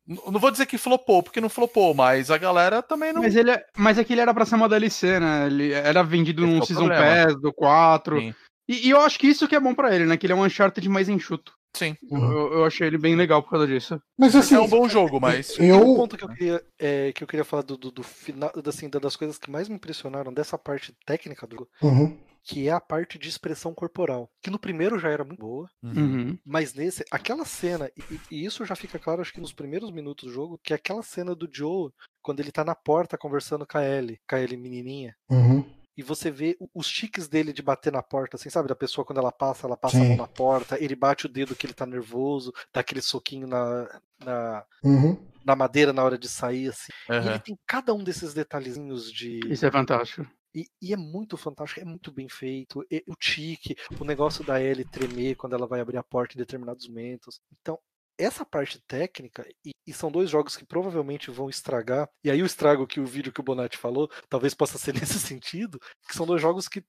[0.07, 3.23] Não vou dizer que flopou, porque não flopou, mas a galera também não.
[3.23, 5.47] Mas, ele é, mas é que ele era pra ser uma DLC, né?
[5.47, 7.27] Ele era vendido Esse é num Season problema.
[7.27, 8.19] Pass do 4.
[8.19, 8.35] Sim.
[8.69, 10.17] E, e eu acho que isso que é bom pra ele, né?
[10.17, 11.53] Que ele é um Uncharted mais enxuto.
[11.75, 11.97] Sim.
[12.11, 12.33] Uhum.
[12.33, 14.01] Eu, eu achei ele bem legal por causa disso.
[14.19, 15.49] Mas assim, é um bom jogo, mas.
[15.55, 15.95] Tem um eu.
[15.97, 18.99] ponto que eu queria, é, que eu queria falar do, do, do final, assim, da-
[18.99, 22.19] das coisas que mais me impressionaram dessa parte técnica do jogo, Uhum.
[22.45, 24.29] que é a parte de expressão corporal.
[24.43, 26.37] Que no primeiro já era muito boa, Uhum.
[26.45, 30.29] mas nesse, aquela cena, e, e isso já fica claro, acho que nos primeiros minutos
[30.29, 31.91] do jogo, que é aquela cena do Joe,
[32.21, 35.65] quando ele tá na porta conversando com a Ellie, com a Ellie menininha, Uhum.
[35.97, 38.69] E você vê os tiques dele de bater na porta, assim, sabe?
[38.69, 41.55] Da pessoa quando ela passa, ela passa a mão na porta, ele bate o dedo
[41.57, 45.17] que ele tá nervoso, dá aquele soquinho na, na, Uhum.
[45.45, 46.93] na madeira na hora de sair, assim.
[47.09, 47.31] E Aham.
[47.31, 49.41] ele tem cada um desses detalhezinhos de.
[49.51, 50.27] Isso é fantástico.
[50.55, 52.85] E, e é muito fantástico, é muito bem feito.
[52.91, 56.39] E- o tique, o negócio da Ellie tremer quando ela vai abrir a porta em
[56.39, 57.41] determinados momentos.
[57.61, 57.79] Então,
[58.19, 62.47] essa parte técnica, e, e são dois jogos que provavelmente vão estragar, e aí o
[62.47, 65.79] estrago que o vídeo que o Bonatti falou, talvez possa ser nesse sentido,
[66.09, 66.85] que são dois jogos que,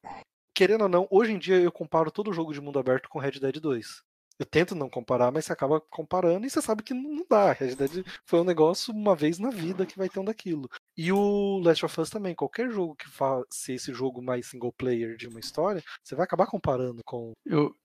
[0.54, 3.40] querendo ou não, hoje em dia eu comparo todo jogo de mundo aberto com Red
[3.40, 4.04] Dead 2.
[4.40, 7.52] Eu tento não comparar, mas você acaba comparando e você sabe que não dá.
[7.54, 10.70] Red Dead foi um negócio uma vez na vida que vai ter um daquilo.
[10.98, 15.16] E o Last of Us também, qualquer jogo que faça esse jogo mais single player
[15.16, 17.34] de uma história, você vai acabar comparando com.
[17.46, 17.76] Eu,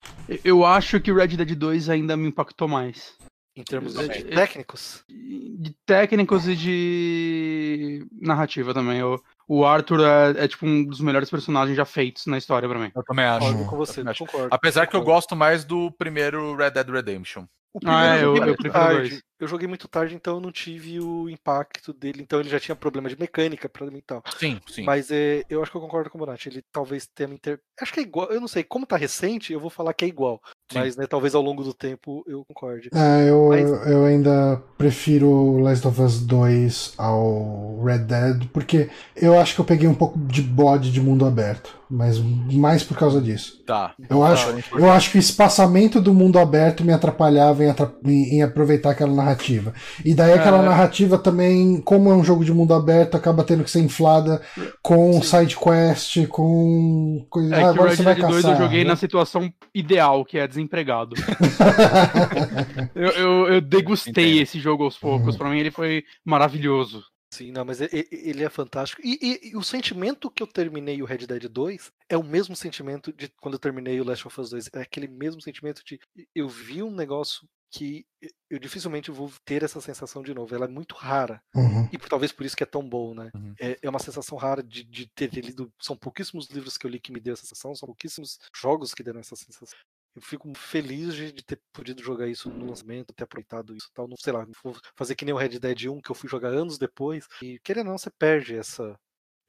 [0.45, 3.17] eu acho que o Red Dead 2 ainda me impactou mais.
[3.55, 5.05] Em termos de, de técnicos?
[5.09, 9.03] De técnicos e de narrativa também.
[9.03, 12.79] O, o Arthur é, é, tipo um dos melhores personagens já feitos na história pra
[12.79, 12.93] mim.
[12.95, 13.47] Eu também acho.
[13.47, 14.49] Concordo com você, concordo.
[14.51, 15.17] Apesar que eu concordo.
[15.17, 17.47] gosto mais do primeiro Red Dead Redemption.
[17.75, 19.09] O Ah, é, primeiro eu eu- joguei eu muito prefiro tarde.
[19.11, 19.23] dois.
[19.41, 22.23] Eu joguei muito tarde, então eu não tive o impacto dele.
[22.23, 24.21] Então ele já tinha problema de mecânica pra mim e tal.
[24.37, 24.83] Sim, sim.
[24.83, 26.49] Mas é, eu acho que eu concordo com o Bonatti.
[26.49, 27.33] Ele talvez tenha.
[27.33, 27.61] Inter...
[27.81, 28.33] Acho que é igual.
[28.33, 28.65] Eu não sei.
[28.65, 30.41] Como tá recente, eu vou falar que é igual.
[30.73, 30.81] Sim.
[30.81, 32.91] Mas né, talvez ao longo do tempo eu concorde.
[32.93, 38.91] É, eu, Mas- eu, eu ainda prefiro Last of Us 2 ao Red Dead, porque
[39.15, 42.99] eu acho que eu peguei um pouco de bode de mundo aberto, mas mais por
[42.99, 43.63] causa disso.
[43.65, 43.95] Tá.
[44.11, 47.75] Eu acho, eu acho que o espaçamento do mundo aberto me atrapalhava em,
[48.05, 49.73] em- em aproveitar aquela narrativa.
[50.05, 50.65] E daí aquela É.
[50.67, 54.41] narrativa também, como é um jogo de mundo aberto, acaba tendo que ser inflada
[54.83, 57.55] com side quest, com coisa.
[57.57, 58.63] É ah, agora você vai Dead 2 eu caçar.
[58.65, 58.91] joguei né?
[58.91, 61.15] na situação ideal, que é desempregado.
[62.95, 64.43] eu, eu, eu degustei Entendo.
[64.43, 65.35] esse jogo aos poucos.
[65.35, 65.39] Uhum.
[65.39, 67.03] Pra mim ele foi maravilhoso.
[67.31, 69.03] Sim, não, mas ele é fantástico.
[69.05, 72.57] E, e- e o sentimento que eu terminei o Red Dead 2 é o mesmo
[72.57, 74.69] sentimento de quando eu terminei o Last of Us 2.
[74.73, 76.01] É aquele mesmo sentimento de
[76.35, 78.07] eu vi um negócio que
[78.49, 80.55] eu dificilmente vou ter essa sensação de novo.
[80.55, 81.43] Ela é muito rara.
[81.55, 81.87] Uhum.
[81.93, 83.31] E talvez por isso que é tão bom, né?
[83.35, 83.55] Uhum.
[83.61, 85.71] É, é uma sensação rara de, de ter lido.
[85.79, 89.03] São pouquíssimos livros que eu li que me deu essa sensação, são pouquíssimos jogos que
[89.03, 89.79] deram essa sensação.
[90.17, 93.95] Eu fico feliz de, de ter podido jogar isso no lançamento, ter aproveitado isso e
[93.95, 94.09] tal.
[94.09, 96.49] Não sei lá, vou fazer que nem o Red Dead 1, que eu fui jogar
[96.49, 97.27] anos depois.
[97.43, 98.97] E querendo ou não, você perde essa.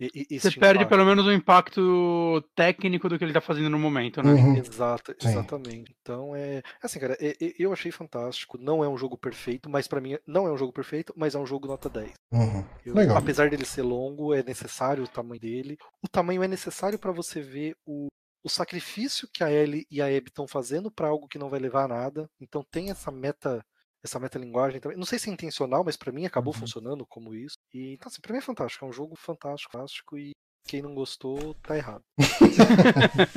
[0.01, 0.89] e- e- Você esse perde impacto.
[0.89, 4.31] pelo menos o impacto técnico do que ele tá fazendo no momento, né?
[4.31, 4.55] Uhum.
[4.55, 5.27] Exato, Sim.
[5.29, 5.93] exatamente.
[6.01, 6.61] Então é.
[6.81, 8.57] Assim, cara, é- é- eu achei fantástico.
[8.57, 11.39] Não é um jogo perfeito, mas pra mim não é um jogo perfeito, mas é
[11.39, 12.13] um jogo nota 10.
[12.31, 12.63] Uhum.
[12.85, 13.17] Eu- Legal.
[13.17, 15.77] apesar dele ser longo, é necessário o tamanho dele.
[16.01, 18.07] O tamanho é necessário para você ver o,
[18.43, 21.59] o sacrifício que a Ellie e a Abby estão fazendo para algo que não vai
[21.59, 22.29] levar a nada.
[22.39, 23.63] Então tem essa meta,
[24.03, 24.97] essa metalinguagem também.
[24.97, 26.59] Não sei se é intencional, mas para mim acabou Uhum.
[26.61, 27.55] funcionando como isso.
[27.73, 30.31] E então, assim, para mim é fantástico, é um jogo fantástico, fantástico e
[30.67, 32.03] quem não gostou tá errado.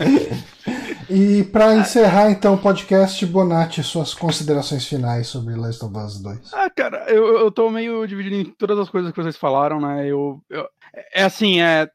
[1.10, 6.54] E pra encerrar então o podcast, Bonatti, suas considerações finais sobre Last of Us 2.
[6.54, 10.06] Ah, cara, eu, eu tô meio dividido em todas as coisas que vocês falaram, né?
[10.06, 10.66] Eu, eu-
[11.12, 11.90] é assim, é.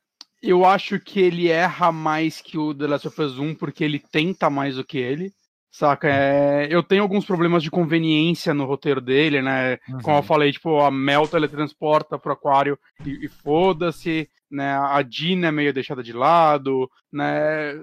[0.47, 3.99] Eu acho que ele erra mais que o The Last of Us 1 porque ele
[3.99, 5.33] tenta mais do que ele.
[5.69, 6.07] Saca?
[6.09, 9.77] É, eu tenho alguns problemas de conveniência no roteiro dele, né?
[10.01, 14.75] Como eu falei, tipo, a Mel teletransporta pro aquário e, e foda-se, né?
[14.75, 17.75] A Dina é meio deixada de lado, né?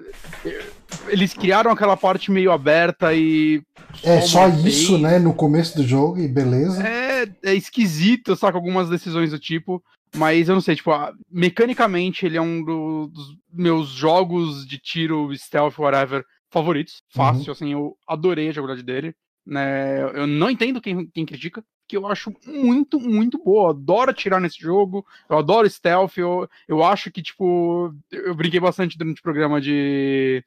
[1.08, 3.62] Eles criaram aquela parte meio aberta e.
[4.02, 6.82] É só isso, né, no começo do jogo e beleza.
[6.82, 8.56] É, é esquisito, saca?
[8.56, 9.80] Algumas decisões do tipo.
[10.16, 10.90] Mas eu não sei, tipo,
[11.30, 17.02] mecanicamente ele é um do- dos meus jogos de tiro, stealth, whatever, favoritos.
[17.08, 19.14] Fácil, assim, eu adorei a jogabilidade dele.
[19.46, 20.02] Né?
[20.18, 23.66] Eu não entendo quem, quem critica, que eu acho muito, muito boa.
[23.66, 28.60] Eu adoro atirar nesse jogo, eu adoro stealth, eu, eu acho que, tipo, eu brinquei
[28.60, 30.42] bastante durante o programa de.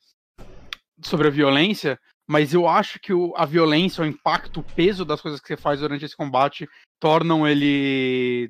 [1.04, 2.00] sobre a violência.
[2.30, 5.56] Mas eu acho que o- a violência, o impacto, o peso das coisas que você
[5.58, 6.68] faz durante esse combate
[7.00, 8.50] tornam ele.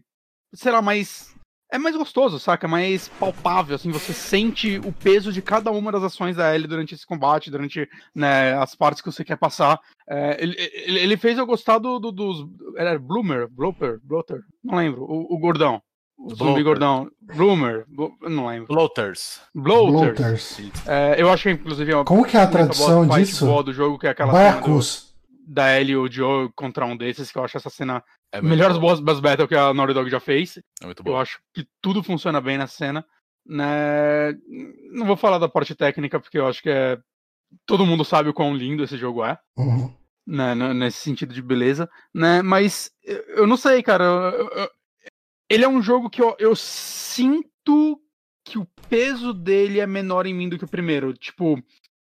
[0.53, 1.36] Sei lá, mais.
[1.69, 2.65] É mais gostoso, saca?
[2.65, 6.65] É mais palpável, assim, você sente o peso de cada uma das ações da Ellie
[6.65, 9.78] durante esse combate, durante né, as partes que você quer passar.
[10.10, 12.48] É, ele, ele, ele fez eu gostar do, do- dos.
[12.78, 13.49] Era Bloomer?
[13.49, 13.99] Blooper?
[14.02, 14.40] Blotter?
[14.64, 15.03] Não lembro.
[15.03, 15.82] O, o gordão.
[16.18, 16.64] O zumbi Bloater.
[16.64, 17.11] gordão.
[17.36, 17.84] Bloomer?
[17.90, 18.68] Blo- não lembro.
[18.74, 19.41] Bloaters.
[19.53, 20.18] Bloaters.
[20.56, 20.88] Bloaters.
[20.88, 23.45] É, eu acho que, inclusive, é uma Como que é a tradução disso?
[23.45, 25.14] boa do jogo, que é aquela cena do- Baiacus.
[25.45, 28.02] da Ellie e o Joe contra um desses, que eu acho essa cena
[28.32, 30.58] É melhores boss, boss battle que a Naughty Dog já fez.
[30.82, 31.18] É muito Eu bom.
[31.20, 33.06] acho que tudo funciona bem nessa cena.
[33.45, 34.34] Né?
[34.91, 36.98] Não vou falar da parte técnica, porque eu acho que é.
[37.66, 39.95] Todo mundo sabe o quão lindo esse jogo é, Uhum.
[40.28, 40.54] né?
[40.74, 42.41] Nesse sentido de beleza, né?
[42.41, 44.04] Mas eu eu não sei, cara.
[44.04, 44.72] eu- eu- eu-
[45.49, 48.02] Ele é um jogo que eu, eu sinto
[48.45, 51.14] que o peso dele é menor em mim do que o primeiro.
[51.14, 51.58] Tipo,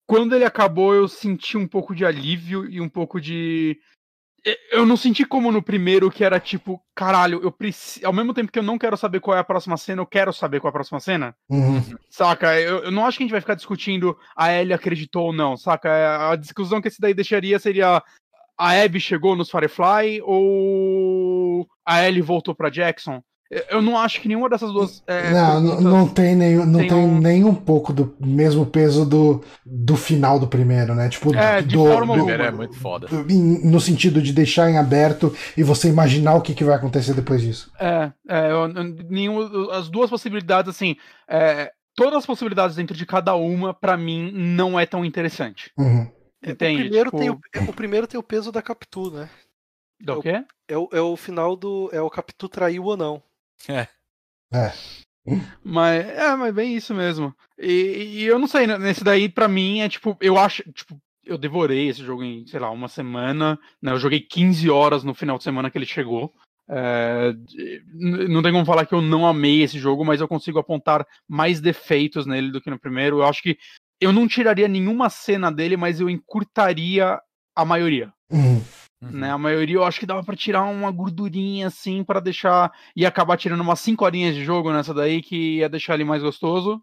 [0.08, 3.80] quando ele acabou, eu senti um pouco de alívio e um pouco de.
[4.46, 8.06] E- Eu não senti como no primeiro, que era tipo, caralho, eu preciso.
[8.06, 10.34] Ao mesmo tempo que eu não quero saber qual é a próxima cena, eu quero
[10.34, 11.36] saber qual é a próxima cena.
[11.50, 11.82] Uhum.
[12.10, 12.60] Saca?
[12.60, 15.56] Eu, eu não acho que a gente vai ficar discutindo a Ellie acreditou ou não,
[15.58, 16.32] saca?
[16.32, 18.02] A discussão que esse daí deixaria seria
[18.58, 23.22] a Abby chegou nos Firefly ou a Ellie voltou pra Jackson?
[23.70, 25.04] Eu- não acho que nenhuma dessas duas.
[25.06, 28.16] é, não, não, perguntas- não tem, nem, não tem tem, um- nem um pouco do
[28.20, 31.10] mesmo peso do, do final do primeiro, né?
[31.10, 33.08] Tipo, É, de do, forma do- O primeiro é muito foda.
[33.08, 37.14] do- no sentido de deixar em aberto e você imaginar o que, que vai acontecer
[37.14, 37.70] depois disso.
[37.78, 40.96] É, é eu- eu- nenhum, as duas possibilidades, assim,
[41.28, 45.72] é, todas as possibilidades dentro de cada uma, pra mim, não é tão interessante.
[45.78, 46.10] Uhum.
[46.42, 46.76] É, Entende?
[46.76, 49.30] O primeiro, Tipo, tem o, o primeiro tem o peso da Capitu, né?
[50.00, 50.44] Do Eu- quê?
[50.70, 51.90] É o, é o final do.
[51.92, 53.22] É o Capitu traiu ou não.
[55.64, 57.34] Mas é, mas bem isso mesmo.
[57.58, 61.00] E, e eu não sei, né, nesse daí, pra mim, é tipo, eu acho, tipo,
[61.24, 63.92] eu devorei esse jogo em, sei lá, uma semana, né?
[63.92, 66.34] Eu joguei 15 horas no final de semana que ele chegou.
[66.70, 67.34] É,
[67.94, 71.60] não tem como falar que eu não amei esse jogo, mas eu consigo apontar mais
[71.60, 73.20] defeitos nele do que no primeiro.
[73.20, 73.58] Eu acho que
[74.00, 77.20] eu não tiraria nenhuma cena dele, mas eu encurtaria
[77.56, 78.64] a maioria Uhum.
[79.02, 79.32] Né?
[79.32, 83.38] A maioria eu acho que dava pra tirar uma gordurinha assim pra deixar e acabar
[83.38, 86.82] tirando umas 5 horinhas de jogo nessa daí que ia deixar ele mais gostoso.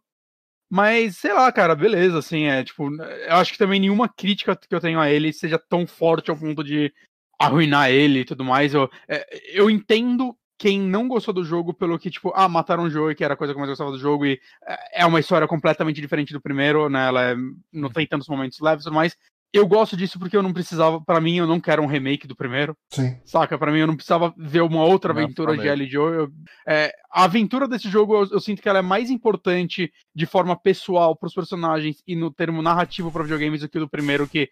[0.70, 4.74] Mas sei lá, cara, beleza, assim, é tipo, eu acho que também nenhuma crítica que
[4.74, 6.92] eu tenho a ele seja tão forte ao ponto de
[7.40, 8.74] arruinar ele e tudo mais.
[8.74, 12.90] Eu, é, eu entendo quem não gostou do jogo pelo que, tipo, ah, mataram o
[12.90, 15.20] Joey, que era a coisa que eu mais gostava do jogo, e é é uma
[15.20, 17.06] história completamente diferente do primeiro, né?
[17.08, 17.36] Ela é-
[17.72, 19.16] não tem tantos momentos leves e tudo mais.
[19.52, 22.36] Eu gosto disso porque eu não precisava, pra mim, eu não quero um remake do
[22.36, 22.76] primeiro.
[22.92, 23.18] Sim.
[23.24, 23.58] Saca?
[23.58, 25.66] Pra mim, eu não precisava ver uma outra Não, aventura de.
[25.66, 26.12] Ellie Joe.
[26.14, 26.28] Eu-
[26.66, 30.54] é, a aventura desse jogo, eu, eu sinto que ela é mais importante de forma
[30.54, 34.50] pessoal pros personagens e no termo narrativo para videogames do que do primeiro, que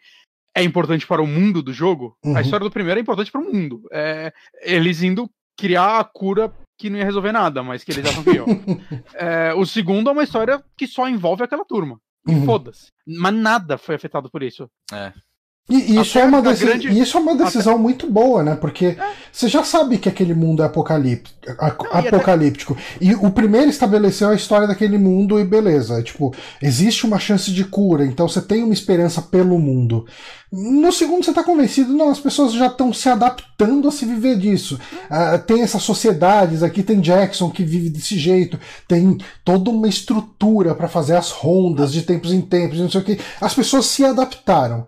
[0.56, 2.16] é importante para o mundo do jogo.
[2.24, 2.34] Uhum.
[2.34, 3.82] A história do primeiro é importante para o mundo.
[3.92, 8.24] É, eles indo criar a cura que não ia resolver nada, mas que eles acham
[8.24, 8.46] que iam.
[9.14, 11.98] É, o segundo é uma história que só envolve aquela turma.
[12.26, 12.44] Uhum.
[12.44, 12.92] Foda-se.
[13.06, 14.70] Mas nada foi afetado por isso.
[14.92, 15.12] E
[15.68, 18.54] e isso, Até é uma deci- grande- e isso é uma decisão muito boa, né?
[18.54, 18.96] Porque
[19.32, 21.26] você já sabe que aquele mundo é apocalip-
[21.58, 22.76] a- até- apocalíptico.
[23.00, 26.00] E o primeiro estabeleceu a história daquele mundo e beleza.
[26.04, 30.06] Tipo, existe uma chance de cura, então você tem uma esperança pelo mundo.
[30.52, 34.38] No segundo, você tá convencido, não, as pessoas já estão se adaptando a se viver
[34.38, 34.78] disso.
[35.10, 40.76] Ah, tem essas sociedades, aqui tem Jackson que vive desse jeito, tem toda uma estrutura
[40.76, 43.18] para fazer as rondas de tempos em tempos, não sei o que.
[43.40, 44.86] As pessoas se adaptaram.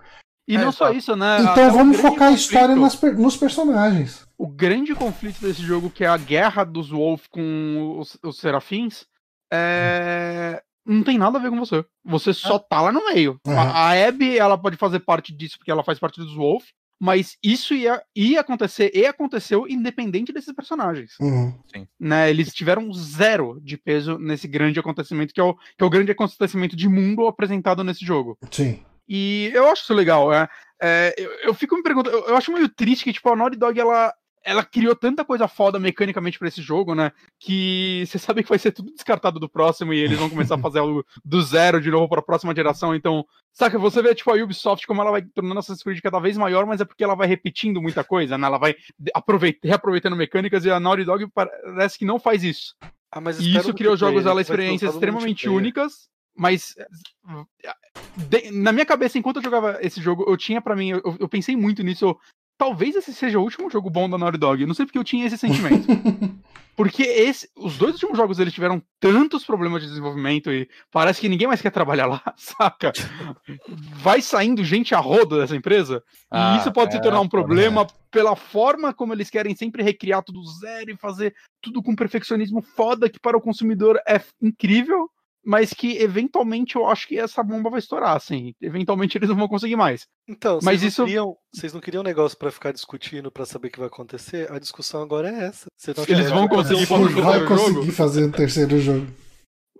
[0.48, 0.98] E É, não só exato.
[0.98, 1.36] isso, né?
[1.36, 4.26] Até Então o vamos grande focar a história conflito- nas nos personagens.
[4.38, 9.04] O grande conflito desse jogo, que é a guerra dos Wolf com os, os Serafins,
[9.52, 10.62] é...
[10.86, 11.84] não tem nada a ver com você.
[12.04, 13.38] Você só tá lá no meio.
[13.46, 13.58] Uhum.
[13.58, 16.64] A, a Abby, ela pode fazer parte disso porque ela faz parte dos Wolf,
[17.00, 21.12] mas isso ia, ia acontecer e aconteceu independente desses personagens.
[21.20, 21.54] Uhum.
[21.98, 22.30] Né?
[22.30, 26.10] Eles tiveram zero de peso nesse grande acontecimento, que é o, que é o grande
[26.12, 28.36] acontecimento de mundo apresentado nesse jogo.
[28.50, 28.80] Sim.
[29.08, 30.32] E eu acho isso legal.
[30.32, 30.48] É,
[30.80, 33.56] É, eu, eu fico me perguntando, eu, eu acho meio triste que, tipo, a Naughty
[33.56, 34.14] Dog, ela,
[34.44, 37.10] ela criou tanta coisa foda mecanicamente pra esse jogo, né?
[37.40, 40.58] Que você sabe que vai ser tudo descartado do próximo e eles vão começar a
[40.58, 42.94] fazer algo do zero de novo pra próxima geração.
[42.94, 46.36] Então, saca, você vê, tipo, a Ubisoft como ela vai tornando Assassin's Creed cada vez
[46.36, 48.46] maior, mas é porque ela vai repetindo muita coisa, né?
[48.46, 48.76] Ela vai
[49.64, 52.76] reaproveitando mecânicas e a Naughty Dog parece que não faz isso.
[53.10, 56.74] Ah, mas E isso criou jogos multiplayer, ela experiências extremamente únicas, mas
[58.16, 61.28] de- na minha cabeça, enquanto eu jogava esse jogo, eu tinha pra mim, eu, eu
[61.28, 62.04] pensei muito nisso.
[62.04, 62.18] eu-
[62.58, 64.60] talvez esse seja o último jogo bom da Naughty Dog.
[64.60, 65.86] Eu não sei porque eu tinha esse sentimento.
[66.78, 71.28] Porque esse, os dois últimos jogos eles tiveram tantos problemas de desenvolvimento e parece que
[71.28, 72.92] ninguém mais quer trabalhar lá, saca?
[73.66, 76.04] Vai saindo gente a rodo dessa empresa.
[76.30, 79.56] Ah, e isso pode se é, tornar um pode, problema pela forma como eles querem
[79.56, 84.20] sempre recriar tudo zero e fazer tudo com perfeccionismo foda que para o consumidor é
[84.40, 85.10] incrível,
[85.44, 88.52] mas que eventualmente eu acho que essa bomba vai estourar, assim.
[88.60, 90.06] Eventualmente eles não vão conseguir mais.
[90.28, 93.46] Então, Mas vocês não isso- queriam, vocês não queriam um negócio pra ficar discutindo pra
[93.46, 94.50] saber o que vai acontecer?
[94.52, 95.66] A discussão agora é essa.
[95.76, 97.92] Vocês não Eles vão que vai conseguir um fazer vai terceiro conseguir jogo?
[97.92, 99.06] fazer o terceiro jogo.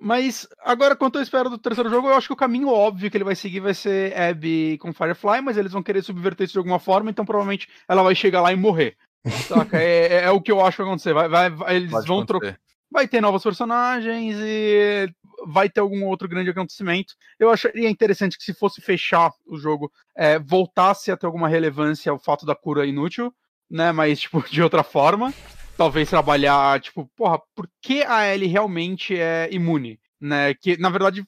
[0.00, 3.16] Mas agora, quanto eu espero do terceiro jogo, eu acho que o caminho óbvio que
[3.16, 6.58] ele vai seguir vai ser Abby com Firefly, mas eles vão querer subverter isso de
[6.58, 8.96] alguma forma, então provavelmente ela vai chegar lá e morrer.
[9.72, 9.76] Saca?
[9.82, 11.12] É, é- é o que eu acho que vai acontecer.
[11.12, 12.56] Vai, vai, vai- eles Pode vão trocar.
[12.91, 15.12] Vai ter novos personagens e
[15.47, 17.15] vai ter algum outro grande acontecimento.
[17.39, 22.12] Eu acharia interessante que se fosse fechar o jogo, é, voltasse a ter alguma relevância
[22.12, 23.33] o fato da cura inútil,
[23.70, 23.92] né?
[23.92, 25.33] Mas, tipo, de outra forma.
[25.76, 30.00] Talvez trabalhar, tipo, porra, por que a Ellie realmente é imune?
[30.20, 30.52] Né?
[30.55, 31.25] Que, na verdade,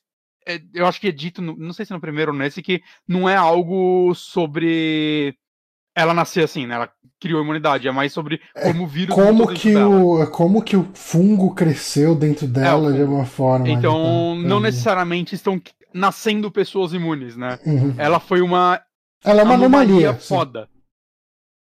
[0.46, 2.82] é, eu acho que é dito, no- não sei se no primeiro ou nesse, que
[3.06, 5.36] não é algo sobre
[6.00, 6.74] ela nascer assim, né?
[6.74, 9.88] Ela criou imunidade, é mais sobre como o vírus Como mutou dentro que, dela.
[9.88, 13.68] o, como que o fungo cresceu dentro dela o de alguma forma.
[13.68, 14.48] Então, né?
[14.48, 14.62] não Uhum.
[14.62, 15.60] necessariamente estão
[15.92, 17.58] nascendo pessoas imunes, né?
[17.66, 17.94] Uhum.
[17.98, 18.80] Ela foi uma
[19.24, 20.14] Ela é uma anomalia.
[20.18, 20.28] sim.
[20.28, 20.68] foda.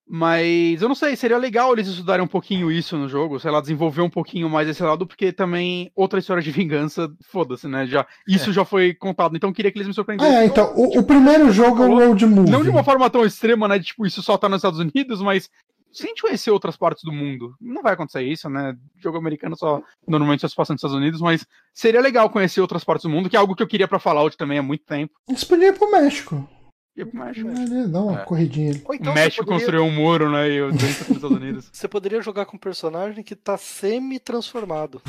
[0.07, 3.61] Mas eu não sei, seria legal eles estudarem um pouquinho isso no jogo, sei lá,
[3.61, 7.85] desenvolver um pouquinho mais esse lado, porque também outra história de vingança, foda-se, né?
[7.85, 10.35] Já, isso já foi contado, então eu queria que eles me surpreendessem.
[10.35, 12.51] É, então, o, o primeiro jogo é um road movie.
[12.51, 13.79] Não de uma forma tão extrema, né?
[13.79, 15.49] De, tipo, isso só tá nos Estados Unidos, mas
[15.93, 18.75] se a gente conhecer outras partes do mundo, não vai acontecer isso, né?
[18.97, 22.83] Jogo americano só normalmente só se passa nos Estados Unidos, mas seria legal conhecer outras
[22.83, 25.13] partes do mundo, que é algo que eu queria pra Fallout também há muito tempo.
[25.29, 26.49] Ir pro México.
[26.95, 27.49] Pro México.
[27.49, 28.25] Ele Dá uma É.
[28.25, 28.81] corridinha ali.
[28.85, 30.49] Ou O então México você poderia, construiu um muro, né?
[30.49, 31.69] E os dois estão nos Estados Unidos.
[31.71, 35.01] você poderia jogar com um personagem que tá semi-transformado.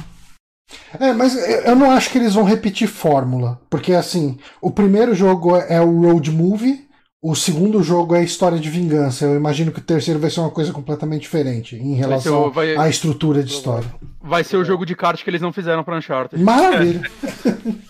[0.99, 3.61] É, mas eu não acho que eles vão repetir fórmula.
[3.69, 6.89] Porque, assim, o primeiro jogo é o Road Movie,
[7.23, 9.27] o segundo jogo é a história de vingança.
[9.27, 12.43] Eu imagino que o terceiro vai ser uma coisa completamente diferente em Vai ser, relação
[12.47, 13.89] o, vai, à estrutura de história.
[14.23, 16.43] vai ser o jogo de kart que eles não fizeram pra Uncharted.
[16.43, 17.03] Maravilha!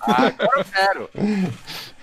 [0.06, 1.10] Ah, agora eu quero.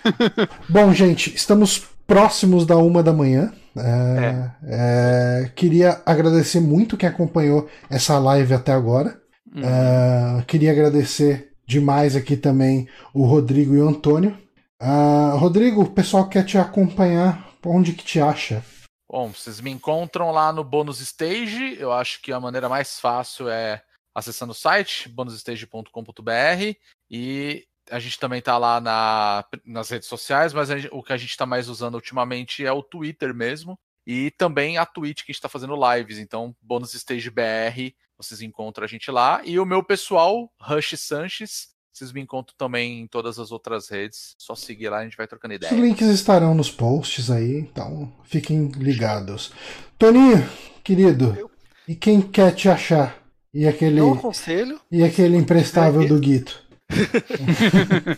[0.69, 3.53] Bom, gente, estamos próximos da uma da manhã.
[3.77, 9.21] É, é, queria agradecer muito quem acompanhou essa live até agora.
[9.53, 9.61] Hum.
[9.63, 14.38] É, queria agradecer demais aqui também o Rodrigo e o Antônio.
[14.80, 17.49] Ah, Rodrigo, o pessoal quer te acompanhar.
[17.63, 18.63] Onde que te acha?
[19.09, 21.77] Bom, vocês me encontram lá no Bônus Stage.
[21.80, 23.83] Eu acho que a maneira mais fácil é
[24.15, 26.75] acessando o site bonusstage.com.br
[27.09, 31.14] e a gente também tá lá na- nas redes sociais, mas a gente- o que
[31.14, 35.32] a gente está mais usando ultimamente é o Twitter mesmo e também a Twitch que
[35.32, 36.18] a gente está fazendo lives.
[36.18, 41.70] Então, Bônus Stage BR, vocês encontram a gente lá e o meu pessoal, Rush Sanches,
[41.94, 44.34] vocês me encontram também em todas as outras redes.
[44.38, 45.74] Só seguir lá, a gente vai trocando Os ideia.
[45.82, 49.52] links estarão nos posts aí, então fiquem ligados.
[49.98, 50.48] Toninho,
[50.84, 51.52] querido, Eu.
[51.88, 53.18] e quem quer te achar?
[53.53, 54.80] E aquele, Eu aconselho.
[54.90, 56.64] e aquele imprestável do Guito?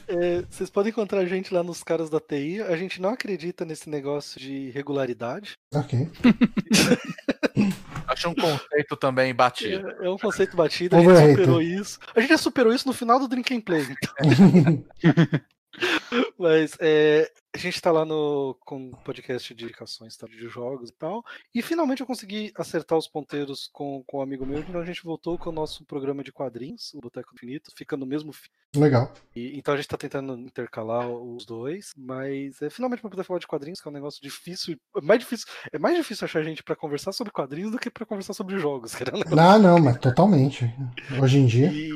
[0.07, 2.61] É, vocês podem encontrar a gente lá nos caras da TI.
[2.61, 5.57] A gente não acredita nesse negócio de regularidade.
[5.73, 6.09] Ok.
[8.07, 9.89] Acho um conceito também batido.
[9.89, 11.99] É, é um conceito batido, a gente superou isso.
[12.15, 13.87] A gente já superou isso no final do Drink and Play.
[13.89, 14.83] então.
[16.37, 20.89] Mas é, a gente tá lá no com um podcast de indicações tá, de jogos
[20.89, 21.23] e tal.
[21.53, 24.59] E finalmente eu consegui acertar os ponteiros com, com um amigo meu.
[24.59, 28.05] Então a gente voltou com o nosso programa de quadrinhos, o Boteco Infinito, fica no
[28.05, 28.31] mesmo
[28.75, 29.13] Legal.
[29.35, 33.39] e, então a gente tá tentando intercalar os dois, mas é finalmente pra poder falar
[33.39, 34.77] de quadrinhos, que é um negócio difícil.
[34.95, 38.05] É mais difícil, é mais difícil achar gente pra conversar sobre quadrinhos do que pra
[38.05, 39.11] conversar sobre jogos, cara.
[39.37, 40.65] Ah, não, mas totalmente.
[41.21, 41.71] Hoje em dia.
[41.71, 41.91] E,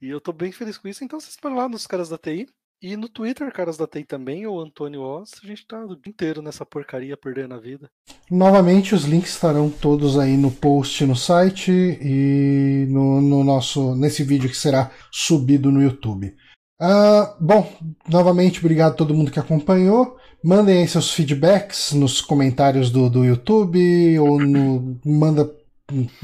[0.00, 1.04] e eu tô bem feliz com isso.
[1.04, 2.48] Então vocês podem lá nos caras da TI.
[2.82, 5.32] E no Twitter, caras da TI também, o Antônio Oz.
[5.44, 7.90] A gente tá o dia inteiro nessa porcaria perdendo a vida.
[8.30, 14.24] Novamente, os links estarão todos aí no post no site e no, no nosso nesse
[14.24, 16.34] vídeo que será subido no YouTube.
[16.80, 17.70] Ah, bom,
[18.08, 20.16] novamente, obrigado a todo mundo que acompanhou.
[20.42, 25.54] Mandem aí seus feedbacks nos comentários do, do YouTube ou no, manda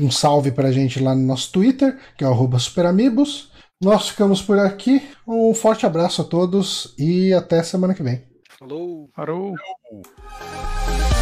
[0.00, 3.52] um, salve pra gente lá no nosso Twitter, que é o superamigos.
[3.82, 5.06] Nós ficamos por aqui.
[5.26, 8.24] Um forte abraço a todos e até semana que vem.
[8.58, 9.10] Falou!
[9.14, 9.52] Parou.
[9.92, 11.15] Uh.